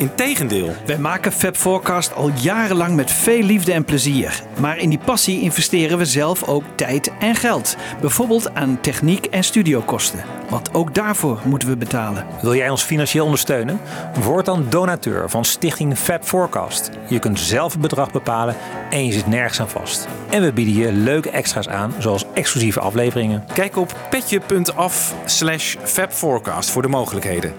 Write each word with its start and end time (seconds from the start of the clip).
Integendeel. 0.00 0.72
Wij 0.86 0.98
maken 0.98 1.32
Fab 1.32 1.56
Forecast 1.56 2.14
al 2.14 2.30
jarenlang 2.34 2.96
met 2.96 3.10
veel 3.10 3.42
liefde 3.42 3.72
en 3.72 3.84
plezier. 3.84 4.42
Maar 4.60 4.78
in 4.78 4.88
die 4.88 4.98
passie 4.98 5.40
investeren 5.40 5.98
we 5.98 6.04
zelf 6.04 6.48
ook 6.48 6.64
tijd 6.74 7.12
en 7.18 7.34
geld. 7.34 7.76
Bijvoorbeeld 8.00 8.54
aan 8.54 8.80
techniek 8.80 9.26
en 9.26 9.44
studiokosten. 9.44 10.24
Want 10.48 10.74
ook 10.74 10.94
daarvoor 10.94 11.40
moeten 11.44 11.68
we 11.68 11.76
betalen. 11.76 12.26
Wil 12.42 12.54
jij 12.54 12.70
ons 12.70 12.82
financieel 12.82 13.24
ondersteunen? 13.24 13.80
Word 14.22 14.44
dan 14.44 14.66
donateur 14.68 15.30
van 15.30 15.44
Stichting 15.44 15.98
Fab 15.98 16.24
Forecast. 16.24 16.90
Je 17.08 17.18
kunt 17.18 17.40
zelf 17.40 17.72
het 17.72 17.80
bedrag 17.80 18.12
bepalen 18.12 18.56
en 18.90 19.06
je 19.06 19.12
zit 19.12 19.26
nergens 19.26 19.60
aan 19.60 19.68
vast. 19.68 20.08
En 20.30 20.42
we 20.42 20.52
bieden 20.52 20.74
je 20.74 20.92
leuke 20.92 21.30
extra's 21.30 21.68
aan, 21.68 21.94
zoals 21.98 22.24
exclusieve 22.34 22.80
afleveringen. 22.80 23.44
Kijk 23.54 23.76
op 23.76 23.96
petje.af 24.10 25.14
slash 25.24 25.76
fabforecast 25.82 26.70
voor 26.70 26.82
de 26.82 26.88
mogelijkheden. 26.88 27.52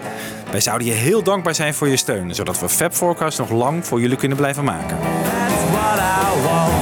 Wij 0.52 0.60
zouden 0.60 0.86
je 0.86 0.92
heel 0.92 1.22
dankbaar 1.22 1.54
zijn 1.54 1.74
voor 1.74 1.88
je 1.88 1.96
steun, 1.96 2.34
zodat 2.34 2.60
we 2.60 2.68
Fab 2.68 2.92
Forecast 2.94 3.38
nog 3.38 3.50
lang 3.50 3.86
voor 3.86 4.00
jullie 4.00 4.16
kunnen 4.16 4.36
blijven 4.36 4.64
maken. 4.64 4.98
That's 4.98 5.70
what 5.70 5.98
I 5.98 6.42
want. 6.42 6.72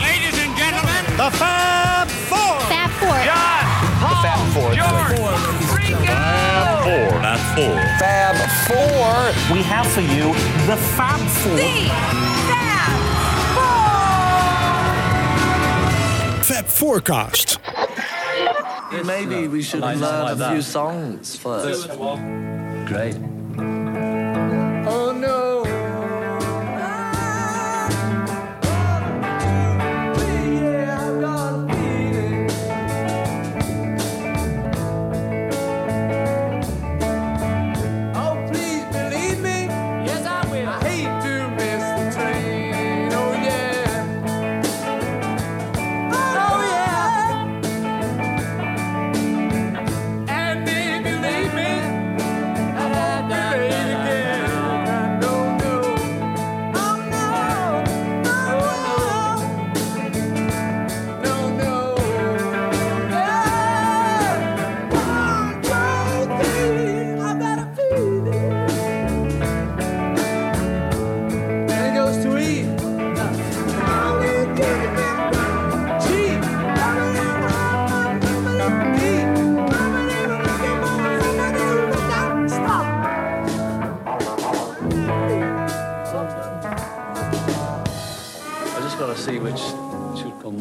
Ladies 0.00 0.46
and 0.46 0.58
gentlemen, 0.58 1.04
The 1.16 1.30
Fab 1.36 2.10
Four. 2.28 2.60
Fab 2.60 2.90
Four. 2.98 3.14
Fab 7.98 8.36
Four. 8.66 9.10
We 9.54 9.62
have 9.62 9.90
for 9.90 10.02
you 10.02 10.32
the 10.66 10.76
Fab 10.76 11.20
Four. 11.20 11.58
Fab 16.42 16.68
Forecast. 16.68 17.60
Maybe 19.04 19.48
we 19.48 19.62
should 19.62 19.80
learn 19.80 20.40
a 20.40 20.50
few 20.50 20.62
songs 20.62 21.36
first. 21.36 21.88
Great. 22.86 23.16
Oh 24.86 25.12
no. 25.12 25.61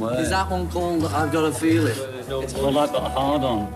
Should 0.02 0.10
come 0.10 0.10
where. 0.10 0.22
Is 0.22 0.30
that 0.30 0.50
one 0.50 0.70
called 0.70 1.06
I've 1.06 1.32
Got 1.32 1.46
a 1.46 1.52
Feeling? 1.52 1.98
Well, 2.28 2.78
I've 2.78 2.92
got 2.92 3.06
a 3.06 3.10
hard 3.10 3.44
on. 3.44 3.74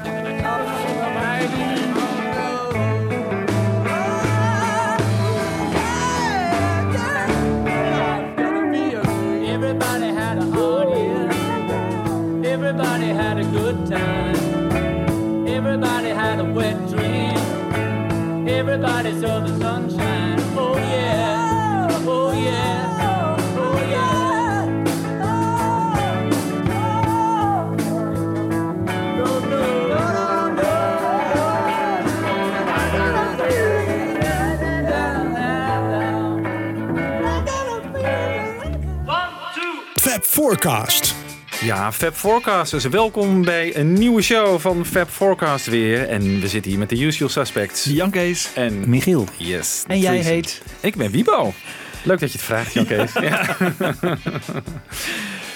Everybody 0.04 1.83
Everybody 18.54 19.20
saw 19.20 19.40
the 19.40 19.58
sunshine. 19.58 20.38
Oh 20.56 20.76
yeah. 20.76 21.88
Oh 22.06 22.32
yeah. 22.32 23.00
Oh. 23.02 23.74
oh 29.24 29.44
Fab 39.98 40.22
Forecast. 40.22 41.23
Ja, 41.64 41.92
Fab 41.92 42.14
Forecasters, 42.14 42.84
welkom 42.84 43.44
bij 43.44 43.76
een 43.76 43.92
nieuwe 43.92 44.22
show 44.22 44.60
van 44.60 44.86
Fab 44.86 45.08
Forecast 45.08 45.66
weer. 45.66 46.08
En 46.08 46.40
we 46.40 46.48
zitten 46.48 46.70
hier 46.70 46.80
met 46.80 46.88
de 46.88 47.00
usual 47.00 47.28
suspects. 47.30 47.84
Jan 47.84 48.10
Kees. 48.10 48.50
En 48.54 48.88
Michiel. 48.88 49.26
yes. 49.36 49.84
En 49.86 49.98
jij 49.98 50.18
heet? 50.18 50.62
Ik 50.80 50.96
ben 50.96 51.10
Wiebo. 51.10 51.52
Leuk 52.02 52.20
dat 52.20 52.32
je 52.32 52.38
het 52.38 52.46
vraagt, 52.46 52.72
Jan 52.72 52.86
Kees. 52.86 53.12
ja. 53.20 53.56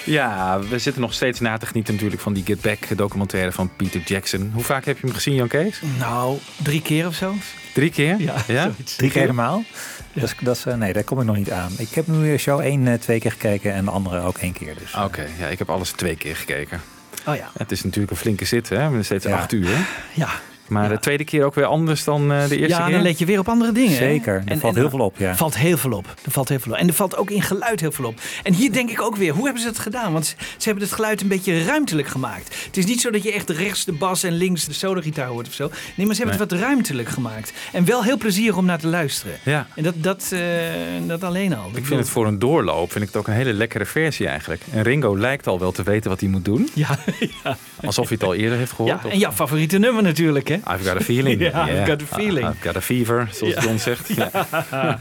ja, 0.03 0.59
we 0.59 0.79
zitten 0.79 1.01
nog 1.01 1.13
steeds 1.13 1.39
na 1.39 1.57
te 1.57 1.65
genieten 1.65 1.93
natuurlijk 1.93 2.21
van 2.21 2.33
die 2.33 2.45
Get 2.45 2.61
Back 2.61 2.97
documentaire 2.97 3.51
van 3.51 3.75
Peter 3.75 4.01
Jackson. 4.05 4.51
Hoe 4.53 4.63
vaak 4.63 4.85
heb 4.85 4.99
je 4.99 5.05
hem 5.05 5.15
gezien, 5.15 5.35
Jan 5.35 5.47
Kees? 5.47 5.81
Nou, 5.99 6.37
drie 6.63 6.81
keer 6.81 7.07
of 7.07 7.15
zo. 7.15 7.35
Drie 7.73 7.91
keer? 7.91 8.15
Ja, 8.19 8.35
zoiets. 8.47 8.95
Drie 8.95 9.11
keer 9.11 9.21
helemaal? 9.21 9.63
Dat 10.19 10.29
is, 10.29 10.35
dat 10.41 10.55
is, 10.55 10.65
eh, 10.65 10.73
nee, 10.73 10.93
daar 10.93 11.03
kom 11.03 11.19
ik 11.19 11.25
nog 11.25 11.35
niet 11.35 11.51
aan. 11.51 11.71
Ik 11.77 11.89
heb 11.89 12.07
nu 12.07 12.37
show 12.37 12.59
1 12.59 12.99
twee 12.99 13.19
keer 13.19 13.31
gekeken 13.31 13.73
en 13.73 13.85
de 13.85 13.91
andere 13.91 14.21
ook 14.21 14.37
één 14.37 14.53
keer. 14.53 14.73
Dus. 14.77 14.93
Oké, 14.95 15.25
ja, 15.39 15.47
ik 15.47 15.59
heb 15.59 15.69
alles 15.69 15.91
twee 15.91 16.15
keer 16.15 16.35
gekeken. 16.35 16.81
Oh 17.27 17.35
ja. 17.35 17.49
Het 17.57 17.71
is 17.71 17.83
natuurlijk 17.83 18.11
een 18.11 18.17
flinke 18.17 18.45
zit, 18.45 18.69
hè? 18.69 19.03
Steeds 19.03 19.25
Ja. 19.25 19.37
acht 19.37 19.51
uur. 19.51 19.69
Ja. 20.13 20.29
Maar 20.69 20.83
Ja. 20.83 20.89
de 20.89 20.99
tweede 20.99 21.23
keer 21.23 21.43
ook 21.45 21.55
weer 21.55 21.65
anders 21.65 22.03
dan 22.03 22.31
eh, 22.31 22.47
de 22.47 22.57
eerste 22.57 22.77
Ja, 22.77 22.83
keer? 22.85 22.93
dan 22.93 23.01
let 23.03 23.19
je 23.19 23.25
weer 23.25 23.39
op 23.39 23.47
andere 23.49 23.71
dingen. 23.71 23.91
hè? 23.91 23.97
Zeker, 23.97 24.33
er 24.33 24.41
En- 24.45 24.59
valt 24.59 24.73
en- 24.75 24.79
heel 24.81 24.89
veel 24.89 24.99
op. 24.99 25.17
Ja. 25.17 25.27
Er 25.29 25.35
valt 25.35 25.57
heel 25.57 25.77
veel 25.77 25.91
op. 25.91 26.05
Er 26.25 26.31
valt 26.31 26.49
heel 26.49 26.59
veel 26.59 26.71
op. 26.71 26.77
En 26.77 26.87
er 26.87 26.93
valt 26.93 27.17
ook 27.17 27.29
in 27.29 27.41
geluid 27.41 27.79
heel 27.79 27.91
veel 27.91 28.05
op. 28.05 28.19
En 28.43 28.53
hier 28.53 28.71
denk 28.71 28.89
ik 28.89 29.01
ook 29.01 29.15
weer, 29.15 29.33
hoe 29.33 29.43
hebben 29.43 29.61
ze 29.61 29.67
het 29.67 29.79
gedaan? 29.79 30.13
Want 30.13 30.25
ze, 30.25 30.35
ze 30.57 30.63
hebben 30.65 30.83
het 30.83 30.93
geluid 30.93 31.21
een 31.21 31.27
beetje 31.27 31.63
ruimtelijk 31.63 32.07
gemaakt. 32.07 32.55
Het 32.65 32.77
is 32.77 32.85
niet 32.85 33.01
zo 33.01 33.09
dat 33.11 33.23
je 33.23 33.31
echt 33.31 33.49
rechts 33.49 33.85
de 33.85 33.91
bas 33.93 34.23
en 34.23 34.33
links 34.33 34.65
de 34.65 34.73
sologitaar 34.73 35.27
hoort 35.27 35.47
of 35.47 35.53
zo. 35.53 35.69
Nee, 35.95 36.05
maar 36.05 36.15
ze 36.15 36.21
hebben 36.23 36.39
het 36.39 36.51
wat 36.51 36.59
ruimtelijk 36.61 37.09
gemaakt. 37.09 37.53
En 37.71 37.85
wel 37.85 38.03
heel 38.03 38.17
plezierig 38.17 38.57
om 38.57 38.65
naar 38.65 38.79
te 38.79 38.87
luisteren. 38.87 39.33
Ja. 39.43 39.67
En 39.75 39.83
dat, 39.83 39.93
dat, 39.97 40.29
eh, 40.31 40.39
dat 41.07 41.23
alleen 41.23 41.55
al. 41.55 41.69
Ik 41.73 41.85
vind 41.85 41.99
het 41.99 42.09
voor 42.09 42.27
een 42.27 42.39
doorloop 42.39 42.91
vind 42.91 43.03
ik 43.03 43.09
het 43.09 43.17
ook 43.17 43.27
een 43.27 43.33
hele 43.33 43.53
lekkere 43.53 43.85
versie 43.85 44.27
eigenlijk. 44.27 44.61
En 44.71 44.83
Ringo 44.83 45.17
lijkt 45.17 45.47
al 45.47 45.59
wel 45.59 45.71
te 45.71 45.83
weten 45.83 46.09
wat 46.09 46.19
hij 46.19 46.29
moet 46.29 46.45
doen. 46.45 46.69
Ja, 46.73 46.99
ja. 47.43 47.57
Alsof 47.85 48.07
hij 48.07 48.17
het 48.19 48.27
al 48.29 48.33
eerder 48.35 48.57
heeft 48.57 48.71
gehoord. 48.71 49.01
ja, 49.01 49.07
of- 49.07 49.11
en 49.11 49.17
jouw 49.19 49.31
favoriete 49.31 49.77
nummer 49.77 50.03
natuurlijk, 50.03 50.47
hè? 50.47 50.58
I've 50.67 50.83
got 50.83 50.95
a 50.95 51.03
feeling. 51.03 51.41
Ja, 51.51 51.67
I've 51.67 51.85
got 51.85 52.01
a 52.01 52.05
feeling. 52.05 52.47
I've 52.47 52.61
got 52.61 52.75
a 52.75 52.81
fever, 52.81 53.29
zoals. 53.31 53.63
John 53.63 53.77
zegt. 53.77 54.09
Ja. 54.15 54.99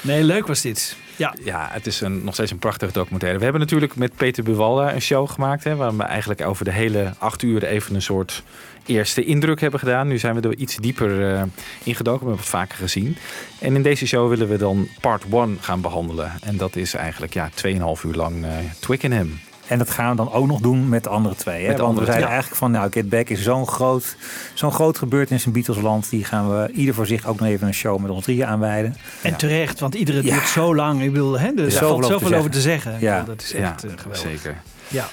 Nee, 0.00 0.22
leuk 0.22 0.46
was 0.46 0.60
dit. 0.60 0.96
Ja, 1.16 1.34
Ja, 1.44 1.68
het 1.72 1.86
is 1.86 2.00
een, 2.00 2.24
nog 2.24 2.34
steeds 2.34 2.50
een 2.50 2.58
prachtig 2.58 2.92
documentaire. 2.92 3.38
We 3.38 3.44
hebben 3.44 3.62
natuurlijk 3.62 3.96
met 3.96 4.16
Peter 4.16 4.44
Buwalda 4.44 4.94
een 4.94 5.02
show 5.02 5.30
gemaakt. 5.30 5.64
Hè, 5.64 5.76
waar 5.76 5.96
we 5.96 6.02
eigenlijk 6.02 6.40
over 6.40 6.64
de 6.64 6.72
hele 6.72 7.12
acht 7.18 7.42
uur 7.42 7.64
even 7.64 7.94
een 7.94 8.02
soort 8.02 8.42
eerste 8.86 9.24
indruk 9.24 9.60
hebben 9.60 9.80
gedaan. 9.80 10.08
Nu 10.08 10.18
zijn 10.18 10.40
we 10.40 10.48
er 10.48 10.56
iets 10.56 10.76
dieper 10.76 11.34
eh, 11.34 11.42
ingedoken. 11.82 12.20
We 12.20 12.26
hebben 12.26 12.44
het 12.44 12.54
vaker 12.54 12.78
gezien. 12.78 13.16
En 13.60 13.74
in 13.74 13.82
deze 13.82 14.06
show 14.06 14.28
willen 14.28 14.48
we 14.48 14.56
dan 14.56 14.88
part 15.00 15.24
1 15.32 15.58
gaan 15.60 15.80
behandelen. 15.80 16.32
En 16.42 16.56
dat 16.56 16.76
is 16.76 16.94
eigenlijk 16.94 17.34
ja, 17.34 17.50
2,5 17.50 18.02
uur 18.04 18.14
lang 18.14 18.44
eh 18.44 18.50
Twickenham. 18.80 19.38
En 19.66 19.78
dat 19.78 19.90
gaan 19.90 20.10
we 20.10 20.16
dan 20.16 20.32
ook 20.32 20.46
nog 20.46 20.60
doen 20.60 20.88
met 20.88 21.02
de 21.02 21.08
andere 21.08 21.34
twee. 21.34 21.60
Hè? 21.62 21.68
Met 21.68 21.76
Want 21.76 21.88
andere 21.88 22.00
we 22.06 22.10
zeiden 22.12 22.28
eigenlijk 22.30 22.60
van, 22.60 22.70
nou, 22.70 22.90
Get 22.92 23.08
Back 23.08 23.28
is 23.28 23.42
zo'n 23.42 23.66
groot, 23.66 24.16
zo'n 24.54 24.72
groot 24.72 24.98
gebeurtenis 24.98 25.46
in 25.46 25.52
Beatlesland. 25.52 26.10
Die 26.10 26.24
gaan 26.24 26.50
we 26.50 26.70
ieder 26.72 26.94
voor 26.94 27.06
zich 27.06 27.26
ook 27.26 27.38
nog 27.40 27.48
even 27.48 27.66
een 27.66 27.74
show 27.74 28.00
met 28.00 28.10
ons 28.10 28.24
drieën 28.24 28.46
aanwijden. 28.46 28.96
En 29.22 29.36
terecht, 29.36 29.80
want 29.80 29.94
iedere 29.94 30.22
Ja. 30.24 30.32
duurt 30.34 30.46
zo 30.48 30.74
lang. 30.74 31.02
Ik 31.02 31.12
bedoel, 31.12 31.38
hè, 31.38 31.46
er 31.46 31.54
valt 31.56 31.72
zoveel 31.72 31.88
over 31.96 32.04
zoveel 32.04 32.28
te 32.28 32.36
over 32.36 32.50
te 32.50 32.60
zeggen. 32.60 32.96
Ja. 33.00 33.22
Dat 33.22 33.42
is 33.42 33.52
echt 33.52 33.84
eh, 33.84 33.90
geweldig. 33.96 34.18
zeker. 34.30 34.56
Ja. 34.88 35.08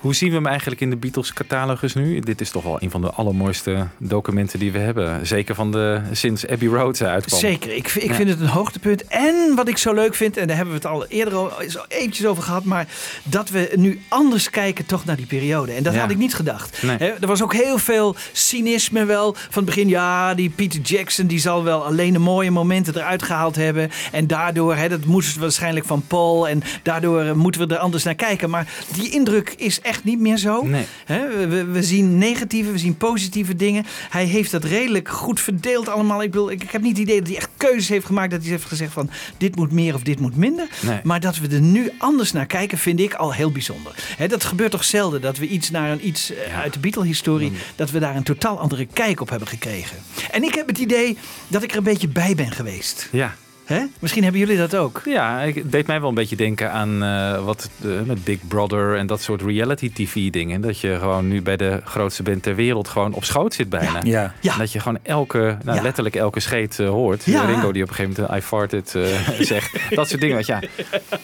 Hoe 0.00 0.14
zien 0.14 0.28
we 0.28 0.34
hem 0.34 0.46
eigenlijk 0.46 0.80
in 0.80 0.90
de 0.90 0.96
Beatles 0.96 1.32
catalogus 1.32 1.94
nu? 1.94 2.20
Dit 2.20 2.40
is 2.40 2.50
toch 2.50 2.62
wel 2.62 2.76
een 2.82 2.90
van 2.90 3.00
de 3.00 3.10
allermooiste 3.10 3.86
documenten 3.98 4.58
die 4.58 4.72
we 4.72 4.78
hebben. 4.78 5.26
Zeker 5.26 5.54
van 5.54 5.72
de 5.72 6.00
sinds 6.12 6.46
Abbey 6.48 6.68
Road 6.68 7.02
uitkwam. 7.02 7.40
Zeker, 7.40 7.72
ik, 7.76 7.88
vind- 7.88 8.04
ik 8.04 8.10
Ja. 8.10 8.16
vind 8.16 8.28
het 8.28 8.40
een 8.40 8.46
hoogtepunt. 8.46 9.06
En 9.06 9.52
wat 9.56 9.68
ik 9.68 9.78
zo 9.78 9.94
leuk 9.94 10.14
vind, 10.14 10.36
en 10.36 10.46
daar 10.46 10.56
hebben 10.56 10.74
we 10.74 10.80
het 10.80 10.90
al 10.90 11.06
eerder 11.06 11.34
al 11.34 11.50
eventjes 11.88 12.26
over 12.26 12.42
gehad, 12.42 12.64
maar 12.64 12.86
dat 13.22 13.48
we 13.50 13.72
nu 13.76 14.00
anders 14.08 14.50
kijken 14.50 14.86
toch 14.86 15.04
naar 15.04 15.16
die 15.16 15.26
periode. 15.26 15.72
En 15.72 15.82
dat 15.82 15.94
Ja. 15.94 16.00
had 16.00 16.10
ik 16.10 16.16
niet 16.16 16.34
gedacht. 16.34 16.82
Nee. 16.82 16.98
Er 16.98 17.26
was 17.26 17.42
ook 17.42 17.52
heel 17.54 17.78
veel 17.78 18.16
cynisme 18.32 19.04
wel 19.04 19.32
van 19.34 19.48
het 19.54 19.64
begin. 19.64 19.88
Ja, 19.88 20.34
die 20.34 20.50
Peter 20.50 20.80
Jackson 20.80 21.26
die 21.26 21.38
zal 21.38 21.64
wel 21.64 21.84
alleen 21.84 22.12
de 22.12 22.18
mooie 22.18 22.50
momenten 22.50 22.96
eruit 22.96 23.22
gehaald 23.22 23.56
hebben. 23.56 23.90
En 24.12 24.26
daardoor, 24.26 24.74
hè, 24.76 24.88
dat 24.88 25.04
moesten 25.04 25.40
waarschijnlijk 25.40 25.86
van 25.86 26.02
Paul. 26.06 26.48
En 26.48 26.62
daardoor 26.82 27.36
moeten 27.36 27.68
we 27.68 27.74
er 27.74 27.80
anders 27.80 28.04
naar 28.04 28.14
kijken. 28.14 28.50
Maar 28.50 28.66
die 28.94 29.10
indruk 29.10 29.54
is 29.56 29.80
echt 29.86 30.04
niet 30.04 30.20
meer 30.20 30.36
zo. 30.36 30.62
Nee. 30.62 30.84
We- 31.06 31.64
we, 31.64 31.82
zien 31.82 32.18
negatieve, 32.18 32.72
we 32.72 32.78
zien 32.78 32.96
positieve 32.96 33.56
dingen. 33.56 33.84
Hij 34.10 34.24
heeft 34.24 34.50
dat 34.50 34.64
redelijk 34.64 35.08
goed 35.08 35.40
verdeeld 35.40 35.88
allemaal. 35.88 36.22
Ik, 36.22 36.30
bedoel, 36.30 36.50
ik, 36.50 36.62
ik 36.62 36.70
heb 36.70 36.82
niet 36.82 36.98
het 36.98 37.06
idee 37.06 37.18
dat 37.18 37.28
hij 37.28 37.36
echt 37.36 37.48
keuzes 37.56 37.88
heeft 37.88 38.06
gemaakt. 38.06 38.30
Dat 38.30 38.40
hij 38.42 38.50
heeft 38.50 38.64
gezegd 38.64 38.92
van 38.92 39.10
dit 39.36 39.56
moet 39.56 39.72
meer 39.72 39.94
of 39.94 40.02
dit 40.02 40.20
moet 40.20 40.36
minder. 40.36 40.68
Nee. 40.80 41.00
Maar 41.02 41.20
dat 41.20 41.38
we 41.38 41.48
er 41.48 41.60
nu 41.60 41.90
anders 41.98 42.32
naar 42.32 42.46
kijken 42.46 42.78
vind 42.78 43.00
ik 43.00 43.14
al 43.14 43.32
heel 43.34 43.50
bijzonder. 43.52 43.94
Hè, 44.16 44.28
dat 44.28 44.44
gebeurt 44.44 44.70
toch 44.70 44.84
zelden 44.84 45.20
dat 45.20 45.38
we 45.38 45.46
iets 45.48 45.70
naar 45.70 45.90
een 45.90 46.06
iets 46.06 46.30
eh, 46.34 46.60
uit 46.60 46.72
de 46.72 46.78
Beatle-historie... 46.78 47.52
dat 47.76 47.90
we 47.90 47.98
daar 47.98 48.16
een 48.16 48.22
totaal 48.22 48.58
andere 48.58 48.86
kijk 48.92 49.20
op 49.20 49.28
hebben 49.30 49.48
gekregen. 49.48 49.96
En 50.30 50.42
ik 50.42 50.54
heb 50.54 50.66
het 50.66 50.78
idee 50.78 51.16
dat 51.48 51.62
ik 51.62 51.70
er 51.70 51.76
een 51.76 51.82
beetje 51.82 52.08
bij 52.08 52.34
ben 52.34 52.50
geweest. 52.52 53.08
Ja. 53.12 53.34
Hè? 53.66 53.82
Misschien 53.98 54.22
hebben 54.22 54.40
jullie 54.40 54.56
dat 54.56 54.76
ook. 54.76 55.02
Ja, 55.04 55.40
ik- 55.42 55.54
het 55.54 55.72
deed 55.72 55.86
mij 55.86 56.00
wel 56.00 56.08
een 56.08 56.14
beetje 56.14 56.36
denken 56.36 56.72
aan 56.72 57.02
eh, 57.02 57.44
wat 57.44 57.70
eh, 57.84 57.88
met 58.04 58.24
Big 58.24 58.38
Brother 58.48 58.96
en 58.96 59.06
dat 59.06 59.20
soort 59.22 59.42
reality 59.42 59.92
TV 59.92 60.30
dingen. 60.30 60.60
Dat 60.60 60.80
je 60.80 60.96
gewoon 60.98 61.28
nu 61.28 61.42
bij 61.42 61.56
de 61.56 61.80
grootste 61.84 62.22
band 62.22 62.42
ter 62.42 62.54
wereld 62.54 62.88
gewoon 62.88 63.12
op 63.12 63.24
schoot 63.24 63.54
zit 63.54 63.68
bijna. 63.68 64.00
Ja. 64.02 64.34
Ja. 64.40 64.52
En 64.52 64.58
dat 64.58 64.72
je 64.72 64.80
gewoon 64.80 64.98
elke, 65.02 65.56
nou, 65.64 65.76
Ja. 65.76 65.82
letterlijk 65.82 66.16
elke 66.16 66.40
scheet 66.40 66.78
eh, 66.78 66.88
hoort. 66.88 67.24
Ja. 67.24 67.44
Ringo 67.44 67.72
die 67.72 67.82
op 67.82 67.88
een 67.88 67.94
gegeven 67.94 68.22
moment 68.22 68.42
I 68.44 68.46
farted 68.46 68.94
eh, 68.94 69.02
zegt. 69.52 69.78
Dat 69.90 70.08
soort 70.08 70.20
dingen. 70.20 70.34
Want 70.34 70.46
ja, 70.46 70.60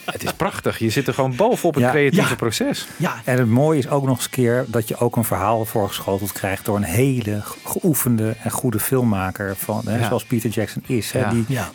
het 0.04 0.22
is 0.24 0.32
prachtig. 0.32 0.78
Je 0.78 0.90
zit 0.90 1.06
er 1.06 1.14
gewoon 1.14 1.36
bovenop 1.36 1.74
het 1.74 1.82
Ja. 1.84 1.90
creatieve 1.90 2.28
Ja. 2.28 2.34
proces. 2.34 2.86
Ja, 2.96 3.14
En 3.24 3.38
het 3.38 3.48
mooie 3.48 3.78
is 3.78 3.88
ook 3.88 4.04
nog 4.06 4.16
eens 4.16 4.24
een 4.24 4.30
keer 4.30 4.64
dat 4.68 4.88
je 4.88 4.96
ook 4.96 5.16
een 5.16 5.24
verhaal 5.24 5.64
voorgeschoteld 5.64 6.32
krijgt 6.32 6.64
door 6.64 6.76
een 6.76 6.82
hele 6.82 7.40
geoefende 7.64 8.34
en 8.42 8.50
goede 8.50 8.78
filmmaker, 8.80 9.56
van, 9.56 9.82
hè, 9.84 9.98
Ja. 9.98 10.06
zoals 10.06 10.24
Peter 10.24 10.50
Jackson 10.50 10.82
is. 10.86 11.12
Hè, 11.12 11.18
Ja. 11.20 11.30
Die 11.30 11.44
Ja. 11.48 11.70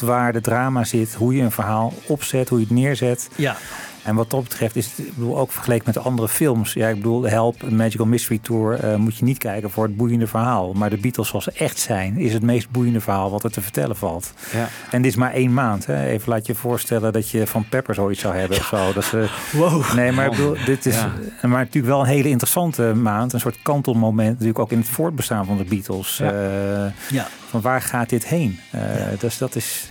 Waar 0.00 0.32
de 0.32 0.40
drama 0.40 0.84
zit, 0.84 1.14
hoe 1.14 1.36
je 1.36 1.42
een 1.42 1.50
verhaal 1.50 1.92
opzet, 2.06 2.48
hoe 2.48 2.58
je 2.58 2.64
het 2.64 2.74
neerzet. 2.74 3.28
ja. 3.36 3.56
En 4.06 4.14
wat 4.14 4.30
dat 4.30 4.42
betreft 4.42 4.76
is 4.76 4.86
het 4.86 4.98
ik 5.06 5.14
bedoel, 5.14 5.38
ook 5.38 5.52
vergeleken 5.52 5.84
met 5.86 5.94
de 5.94 6.00
andere 6.00 6.28
films. 6.28 6.72
Ja, 6.72 6.88
ik 6.88 6.94
bedoel, 6.96 7.22
Help, 7.22 7.70
Magical 7.70 8.06
Mystery 8.06 8.38
Tour 8.42 8.78
eh, 8.80 8.94
moet 8.96 9.16
je 9.16 9.24
niet 9.24 9.38
kijken 9.38 9.70
voor 9.70 9.84
het 9.84 9.96
boeiende 9.96 10.26
verhaal. 10.26 10.72
Maar 10.72 10.90
de 10.90 10.96
Beatles 10.96 11.28
zoals 11.28 11.44
ze 11.44 11.52
echt 11.52 11.78
zijn, 11.78 12.18
is 12.18 12.32
het 12.32 12.42
meest 12.42 12.70
boeiende 12.70 13.00
verhaal 13.00 13.30
wat 13.30 13.44
er 13.44 13.50
te 13.50 13.60
vertellen 13.60 13.96
valt. 13.96 14.32
Ja. 14.52 14.68
En 14.90 15.02
dit 15.02 15.10
is 15.10 15.16
maar 15.16 15.32
één 15.32 15.54
maand. 15.54 15.86
Hè. 15.86 16.06
Even 16.06 16.28
laat 16.28 16.46
je 16.46 16.54
voorstellen 16.54 17.12
dat 17.12 17.30
je 17.30 17.46
van 17.46 17.68
Pepper 17.68 17.94
zoiets 17.94 18.20
zou 18.20 18.36
hebben 18.36 18.58
of 18.58 18.66
zo. 18.66 18.92
Dat 18.92 19.04
ze, 19.04 19.28
Wow. 19.52 19.94
Nee, 19.94 20.12
maar 20.12 20.24
ik 20.24 20.30
bedoel, 20.30 20.56
dit 20.64 20.86
is 20.86 20.94
Ja. 20.96 21.12
maar 21.42 21.58
natuurlijk 21.58 21.86
wel 21.86 22.00
een 22.00 22.06
hele 22.06 22.28
interessante 22.28 22.82
maand. 22.94 23.32
Een 23.32 23.40
soort 23.40 23.58
kantelmoment 23.62 24.30
natuurlijk 24.30 24.58
ook 24.58 24.70
in 24.72 24.78
het 24.78 24.88
voortbestaan 24.88 25.44
van 25.46 25.56
de 25.56 25.64
Beatles. 25.64 26.16
Ja. 26.16 26.92
Ja. 27.10 27.26
van 27.48 27.60
waar 27.60 27.82
gaat 27.82 28.08
dit 28.08 28.26
heen? 28.26 28.60
Eh, 28.70 28.80
Dus 29.18 29.38
dat 29.38 29.54
is 29.56 29.88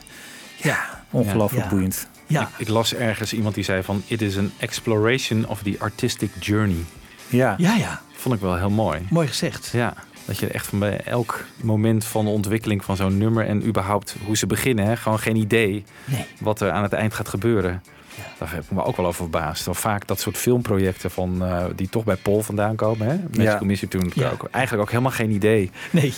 ja, 0.55 0.77
ongelooflijk 1.11 1.63
Ja. 1.63 1.69
boeiend. 1.69 2.07
Ja. 2.27 2.41
Ik, 2.41 2.47
ik 2.57 2.67
las 2.67 2.93
ergens 2.93 3.33
iemand 3.33 3.55
die 3.55 3.63
zei 3.63 3.83
van... 3.83 4.03
It 4.07 4.21
is 4.21 4.37
an 4.37 4.51
exploration 4.57 5.47
of 5.47 5.61
the 5.63 5.75
artistic 5.79 6.29
journey. 6.39 6.83
Ja. 7.27 7.55
ja, 7.57 7.75
ja. 7.75 8.01
Vond 8.15 8.35
ik 8.35 8.41
wel 8.41 8.57
heel 8.57 8.69
mooi. 8.69 8.99
Mooi 9.09 9.27
gezegd. 9.27 9.69
Ja, 9.73 9.93
dat 10.25 10.39
je 10.39 10.47
echt 10.47 10.67
van 10.67 10.79
bij 10.79 11.01
elk 11.01 11.45
moment 11.61 12.05
van 12.05 12.25
de 12.25 12.31
ontwikkeling 12.31 12.83
van 12.83 12.95
zo'n 12.95 13.17
nummer... 13.17 13.45
en 13.47 13.65
überhaupt 13.67 14.15
hoe 14.25 14.37
ze 14.37 14.47
beginnen, 14.47 14.85
hè, 14.85 14.97
gewoon 14.97 15.19
geen 15.19 15.35
idee 15.35 15.83
Nee. 16.05 16.25
wat 16.39 16.61
er 16.61 16.71
aan 16.71 16.83
het 16.83 16.93
eind 16.93 17.13
gaat 17.13 17.27
gebeuren. 17.29 17.83
Daar 18.39 18.51
heb 18.53 18.63
ik 18.63 18.71
me 18.71 18.83
ook 18.83 18.97
wel 18.97 19.05
over 19.05 19.21
verbaasd. 19.21 19.65
Want 19.65 19.77
vaak 19.77 20.07
dat 20.07 20.19
soort 20.19 20.37
filmprojecten 20.37 21.11
van, 21.11 21.43
eh, 21.45 21.63
die 21.75 21.89
toch 21.89 22.03
bij 22.03 22.15
Paul 22.15 22.41
vandaan 22.41 22.75
komen. 22.75 23.07
Hè? 23.07 23.15
Magical 23.15 23.43
Ja. 23.43 23.59
Mystery 23.65 23.89
toen 23.91 24.11
Ja. 24.15 24.29
ook. 24.29 24.47
Eigenlijk 24.51 24.83
ook 24.83 24.89
helemaal 24.91 25.11
geen 25.11 25.31
idee. 25.31 25.71
Nee. 25.91 26.13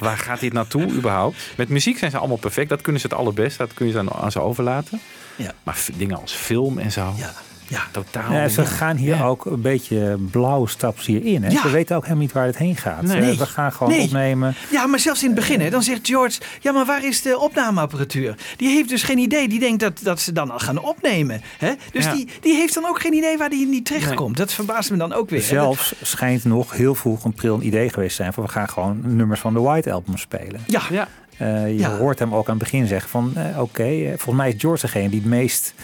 Waar 0.00 0.16
gaat 0.16 0.40
dit 0.40 0.52
naartoe 0.52 0.86
überhaupt? 0.92 1.36
Met 1.56 1.68
muziek 1.68 1.98
zijn 1.98 2.10
ze 2.10 2.18
allemaal 2.18 2.36
perfect. 2.36 2.68
Dat 2.68 2.80
kunnen 2.80 3.00
ze 3.00 3.06
het 3.06 3.16
allerbest. 3.16 3.58
Dat 3.58 3.74
kun 3.74 3.86
je 3.86 3.92
ze 3.92 3.98
aan, 3.98 4.12
aan 4.12 4.32
ze 4.32 4.40
overlaten. 4.40 5.00
Ja. 5.42 5.52
Maar 5.62 5.78
dingen 5.96 6.20
als 6.20 6.32
film 6.32 6.78
en 6.78 6.92
zo. 6.92 7.12
Ja. 7.16 7.32
Ja. 7.68 7.82
Totaal. 7.90 8.32
Ja, 8.32 8.48
ze 8.48 8.66
gaan 8.66 8.96
hier 8.96 9.16
Ja. 9.16 9.24
ook 9.24 9.44
een 9.44 9.60
beetje 9.60 10.18
blauw 10.30 10.66
staps 10.66 11.06
hierin. 11.06 11.42
Hè? 11.42 11.50
Ja. 11.50 11.60
Ze 11.62 11.70
weten 11.70 11.96
ook 11.96 12.02
helemaal 12.02 12.22
niet 12.22 12.32
waar 12.32 12.46
het 12.46 12.56
heen 12.56 12.76
gaat. 12.76 13.02
Nee. 13.02 13.38
We 13.38 13.46
gaan 13.46 13.72
gewoon 13.72 13.92
Nee. 13.92 14.02
opnemen. 14.04 14.54
Ja, 14.70 14.86
maar 14.86 14.98
zelfs 14.98 15.20
in 15.20 15.26
het 15.26 15.36
begin, 15.36 15.60
hè, 15.60 15.70
dan 15.70 15.82
zegt 15.82 16.06
George: 16.06 16.40
Ja, 16.60 16.72
maar 16.72 16.84
waar 16.86 17.04
is 17.04 17.22
de 17.22 17.38
opnameapparatuur? 17.38 18.34
Die 18.56 18.68
heeft 18.68 18.88
dus 18.88 19.02
geen 19.02 19.18
idee. 19.18 19.48
Die 19.48 19.58
denkt 19.60 19.80
dat, 19.80 20.00
dat 20.02 20.20
ze 20.20 20.32
dan 20.32 20.50
al 20.50 20.58
gaan 20.58 20.78
opnemen. 20.78 21.40
Hè? 21.58 21.72
Dus 21.92 22.04
Ja. 22.04 22.12
die, 22.12 22.28
die 22.40 22.54
heeft 22.54 22.74
dan 22.74 22.86
ook 22.86 23.00
geen 23.00 23.14
idee 23.14 23.38
waar 23.38 23.50
die 23.50 23.66
niet 23.66 23.84
terechtkomt. 23.84 24.36
Dat 24.36 24.52
verbaast 24.52 24.90
me 24.90 24.96
dan 24.96 25.12
ook 25.12 25.30
weer. 25.30 25.42
Zelfs 25.42 25.94
schijnt 26.02 26.44
nog 26.44 26.72
heel 26.72 26.94
vroeg 26.94 27.24
een 27.24 27.32
pril 27.34 27.54
een 27.54 27.66
idee 27.66 27.88
geweest 27.88 28.16
te 28.16 28.22
zijn. 28.22 28.32
Van 28.32 28.44
we 28.44 28.50
gaan 28.50 28.68
gewoon 28.68 29.00
nummers 29.16 29.40
van 29.40 29.52
de 29.54 29.60
White 29.60 29.92
Album 29.92 30.16
spelen. 30.18 30.60
Ja, 30.66 30.82
Ja, 30.90 31.08
je 31.46 31.74
Ja. 31.78 31.96
hoort 31.96 32.18
hem 32.18 32.34
ook 32.34 32.48
aan 32.48 32.54
het 32.54 32.62
begin 32.62 32.86
zeggen 32.86 33.10
van 33.10 33.32
eh, 33.36 33.60
oké, 33.62 33.82
eh, 33.82 34.08
volgens 34.08 34.36
mij 34.36 34.48
is 34.48 34.54
George 34.60 34.86
degene 34.86 35.08
die 35.08 35.20
het 35.20 35.28
meest 35.28 35.74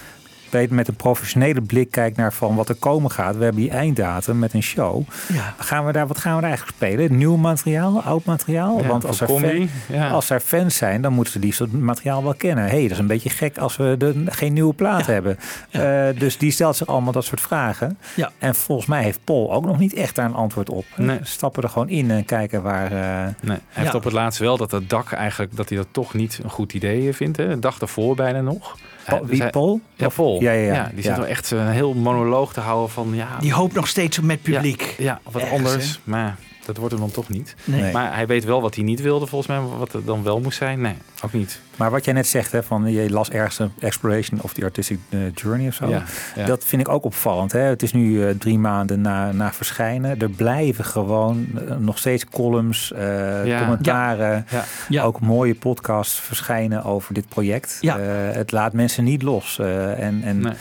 weet, 0.51 0.71
met 0.71 0.89
een 0.89 0.95
professionele 0.97 1.61
blik 1.61 1.91
kijkt 1.91 2.17
naar 2.17 2.33
van 2.33 2.55
wat 2.55 2.69
er 2.69 2.75
komen 2.75 3.11
gaat. 3.11 3.37
We 3.37 3.45
hebben 3.45 3.63
die 3.63 3.71
einddatum 3.71 4.39
met 4.39 4.53
een 4.55 4.63
show. 4.63 5.03
ja. 5.33 5.55
Gaan 5.59 5.87
we 5.87 5.93
daar, 5.93 6.07
wat 6.07 6.19
gaan 6.19 6.35
we 6.35 6.41
daar 6.41 6.49
eigenlijk 6.51 6.77
spelen? 6.79 7.17
Nieuw 7.17 7.37
materiaal, 7.37 8.03
oud 8.03 8.25
materiaal? 8.25 8.81
Ja, 8.83 8.87
Want 8.87 9.07
als 9.07 9.21
er, 9.21 9.29
fan- 9.29 9.69
ja. 9.89 10.09
als 10.09 10.31
er 10.31 10.41
fans 10.41 10.77
zijn, 10.77 11.03
dan 11.03 11.13
moeten 11.13 11.33
ze 11.33 11.39
liefst 11.39 11.59
het 11.59 11.73
materiaal 11.73 12.23
wel 12.23 12.35
kennen. 12.35 12.65
Hé, 12.65 12.71
hey, 12.71 12.83
dat 12.83 12.91
is 12.91 12.99
een 12.99 13.07
beetje 13.07 13.31
gek 13.31 13.59
als 13.59 13.77
we 13.77 13.95
de, 13.99 14.25
geen 14.27 14.53
nieuwe 14.53 14.75
plaat 14.75 15.07
hebben. 15.07 15.39
Eh, 15.71 16.07
dus 16.19 16.39
die 16.39 16.51
stelt 16.51 16.77
zich 16.77 16.87
allemaal 16.87 17.13
dat 17.13 17.25
soort 17.25 17.41
vragen. 17.41 17.99
Ja. 18.15 18.31
En 18.39 18.55
volgens 18.55 18.87
mij 18.87 19.03
heeft 19.03 19.19
Paul 19.25 19.53
ook 19.53 19.65
nog 19.65 19.79
niet 19.79 19.95
echt 19.95 20.15
daar 20.15 20.25
een 20.27 20.35
antwoord 20.35 20.69
op. 20.71 20.85
Nee. 20.97 21.19
Stappen 21.23 21.63
er 21.63 21.69
gewoon 21.69 21.89
in 21.89 22.11
en 22.11 22.25
kijken 22.25 22.63
waar... 22.63 22.85
eh, 22.93 22.99
Nee, 23.43 23.59
hij 23.69 23.83
heeft 23.83 23.95
op 23.95 24.05
het 24.05 24.13
laatst 24.13 24.39
wel 24.39 24.57
dat 24.57 24.71
het 24.71 24.91
dak 24.91 25.13
eigenlijk 25.13 25.57
dat 25.57 25.69
hij 25.69 25.79
dat 25.79 25.87
toch 25.91 26.15
niet 26.15 26.41
een 26.43 26.51
goed 26.51 26.73
idee 26.73 27.13
vindt. 27.13 27.37
Hè. 27.37 27.45
Een 27.45 27.61
dag 27.61 27.79
daarvoor 27.79 28.15
bijna 28.17 28.41
nog. 28.41 28.77
Paul- 29.07 29.19
Hij- 29.21 29.29
wie, 29.29 29.41
hij- 29.41 29.51
Paul? 29.51 29.81
Ja, 29.95 30.09
Paul. 30.09 30.41
Ja, 30.41 30.53
ja, 30.53 30.75
ja. 30.75 30.85
die 30.95 30.97
Ja. 30.97 31.03
zit 31.03 31.17
wel 31.17 31.27
echt 31.27 31.51
een 31.51 31.69
heel 31.69 31.95
monoloog 31.95 32.53
te 32.53 32.61
houden 32.61 32.91
van 32.91 33.11
ja, 33.15 33.29
Die 33.41 33.53
hoopt 33.53 33.75
nog 33.75 33.89
steeds 33.89 34.21
met 34.21 34.43
publiek. 34.43 34.95
ja, 34.99 35.05
ja 35.05 35.21
wat 35.33 35.43
Ergens, 35.43 35.59
anders. 35.59 35.87
hè? 36.05 36.11
Maar 36.11 36.37
dat 36.67 36.77
wordt 36.77 36.93
hem 36.93 37.03
dan 37.03 37.11
toch 37.11 37.29
niet. 37.29 37.55
Nee. 37.65 37.93
Maar 37.93 38.15
hij 38.15 38.27
weet 38.27 38.45
wel 38.45 38.61
wat 38.61 38.75
hij 38.75 38.85
niet 38.85 39.01
wilde 39.01 39.27
volgens 39.27 39.51
mij, 39.51 39.61
wat 39.79 39.93
er 39.93 40.05
dan 40.05 40.23
wel 40.23 40.41
moest 40.41 40.59
zijn. 40.59 40.81
Nee, 40.81 40.95
ook 41.25 41.33
niet. 41.33 41.61
Maar 41.77 41.91
wat 41.91 42.05
jij 42.05 42.15
net 42.15 42.27
zegt, 42.27 42.53
hè, 42.53 42.63
van 42.63 42.93
je 42.93 43.11
las 43.11 43.31
ergens 43.31 43.59
een 43.59 43.73
exploration 43.81 44.41
of 44.43 44.53
the 44.53 44.63
artistic 44.65 44.99
eh, 45.09 45.19
journey 45.35 45.69
of 45.69 45.75
zo. 45.75 45.89
Ja, 45.89 46.03
ja. 46.37 46.47
Dat 46.47 46.65
vind 46.65 46.83
ik 46.83 46.89
ook 46.89 47.05
opvallend. 47.05 47.53
Hè. 47.53 47.61
Het 47.61 47.83
is 47.83 47.93
nu 47.93 48.25
eh, 48.27 48.35
drie 48.39 48.59
maanden 48.59 49.01
na, 49.01 49.33
na 49.33 49.53
verschijnen. 49.53 50.19
Er 50.21 50.31
blijven 50.31 50.85
gewoon 50.85 51.47
eh, 51.69 51.77
nog 51.77 51.99
steeds 51.99 52.25
columns, 52.27 52.93
eh, 52.93 53.47
Ja. 53.47 53.59
commentaren, 53.59 54.47
Ja. 54.51 54.65
Ja. 54.89 55.03
ook 55.03 55.21
mooie 55.21 55.55
podcasts 55.55 56.21
verschijnen 56.21 56.85
over 56.85 57.15
dit 57.15 57.29
project. 57.29 57.79
Ja. 57.81 57.99
Eh, 57.99 58.05
het 58.37 58.53
laat 58.53 58.73
mensen 58.73 59.05
niet 59.05 59.23
los. 59.23 59.59
eh, 59.59 60.03
en 60.03 60.23
en 60.25 60.41
Nee. 60.41 60.53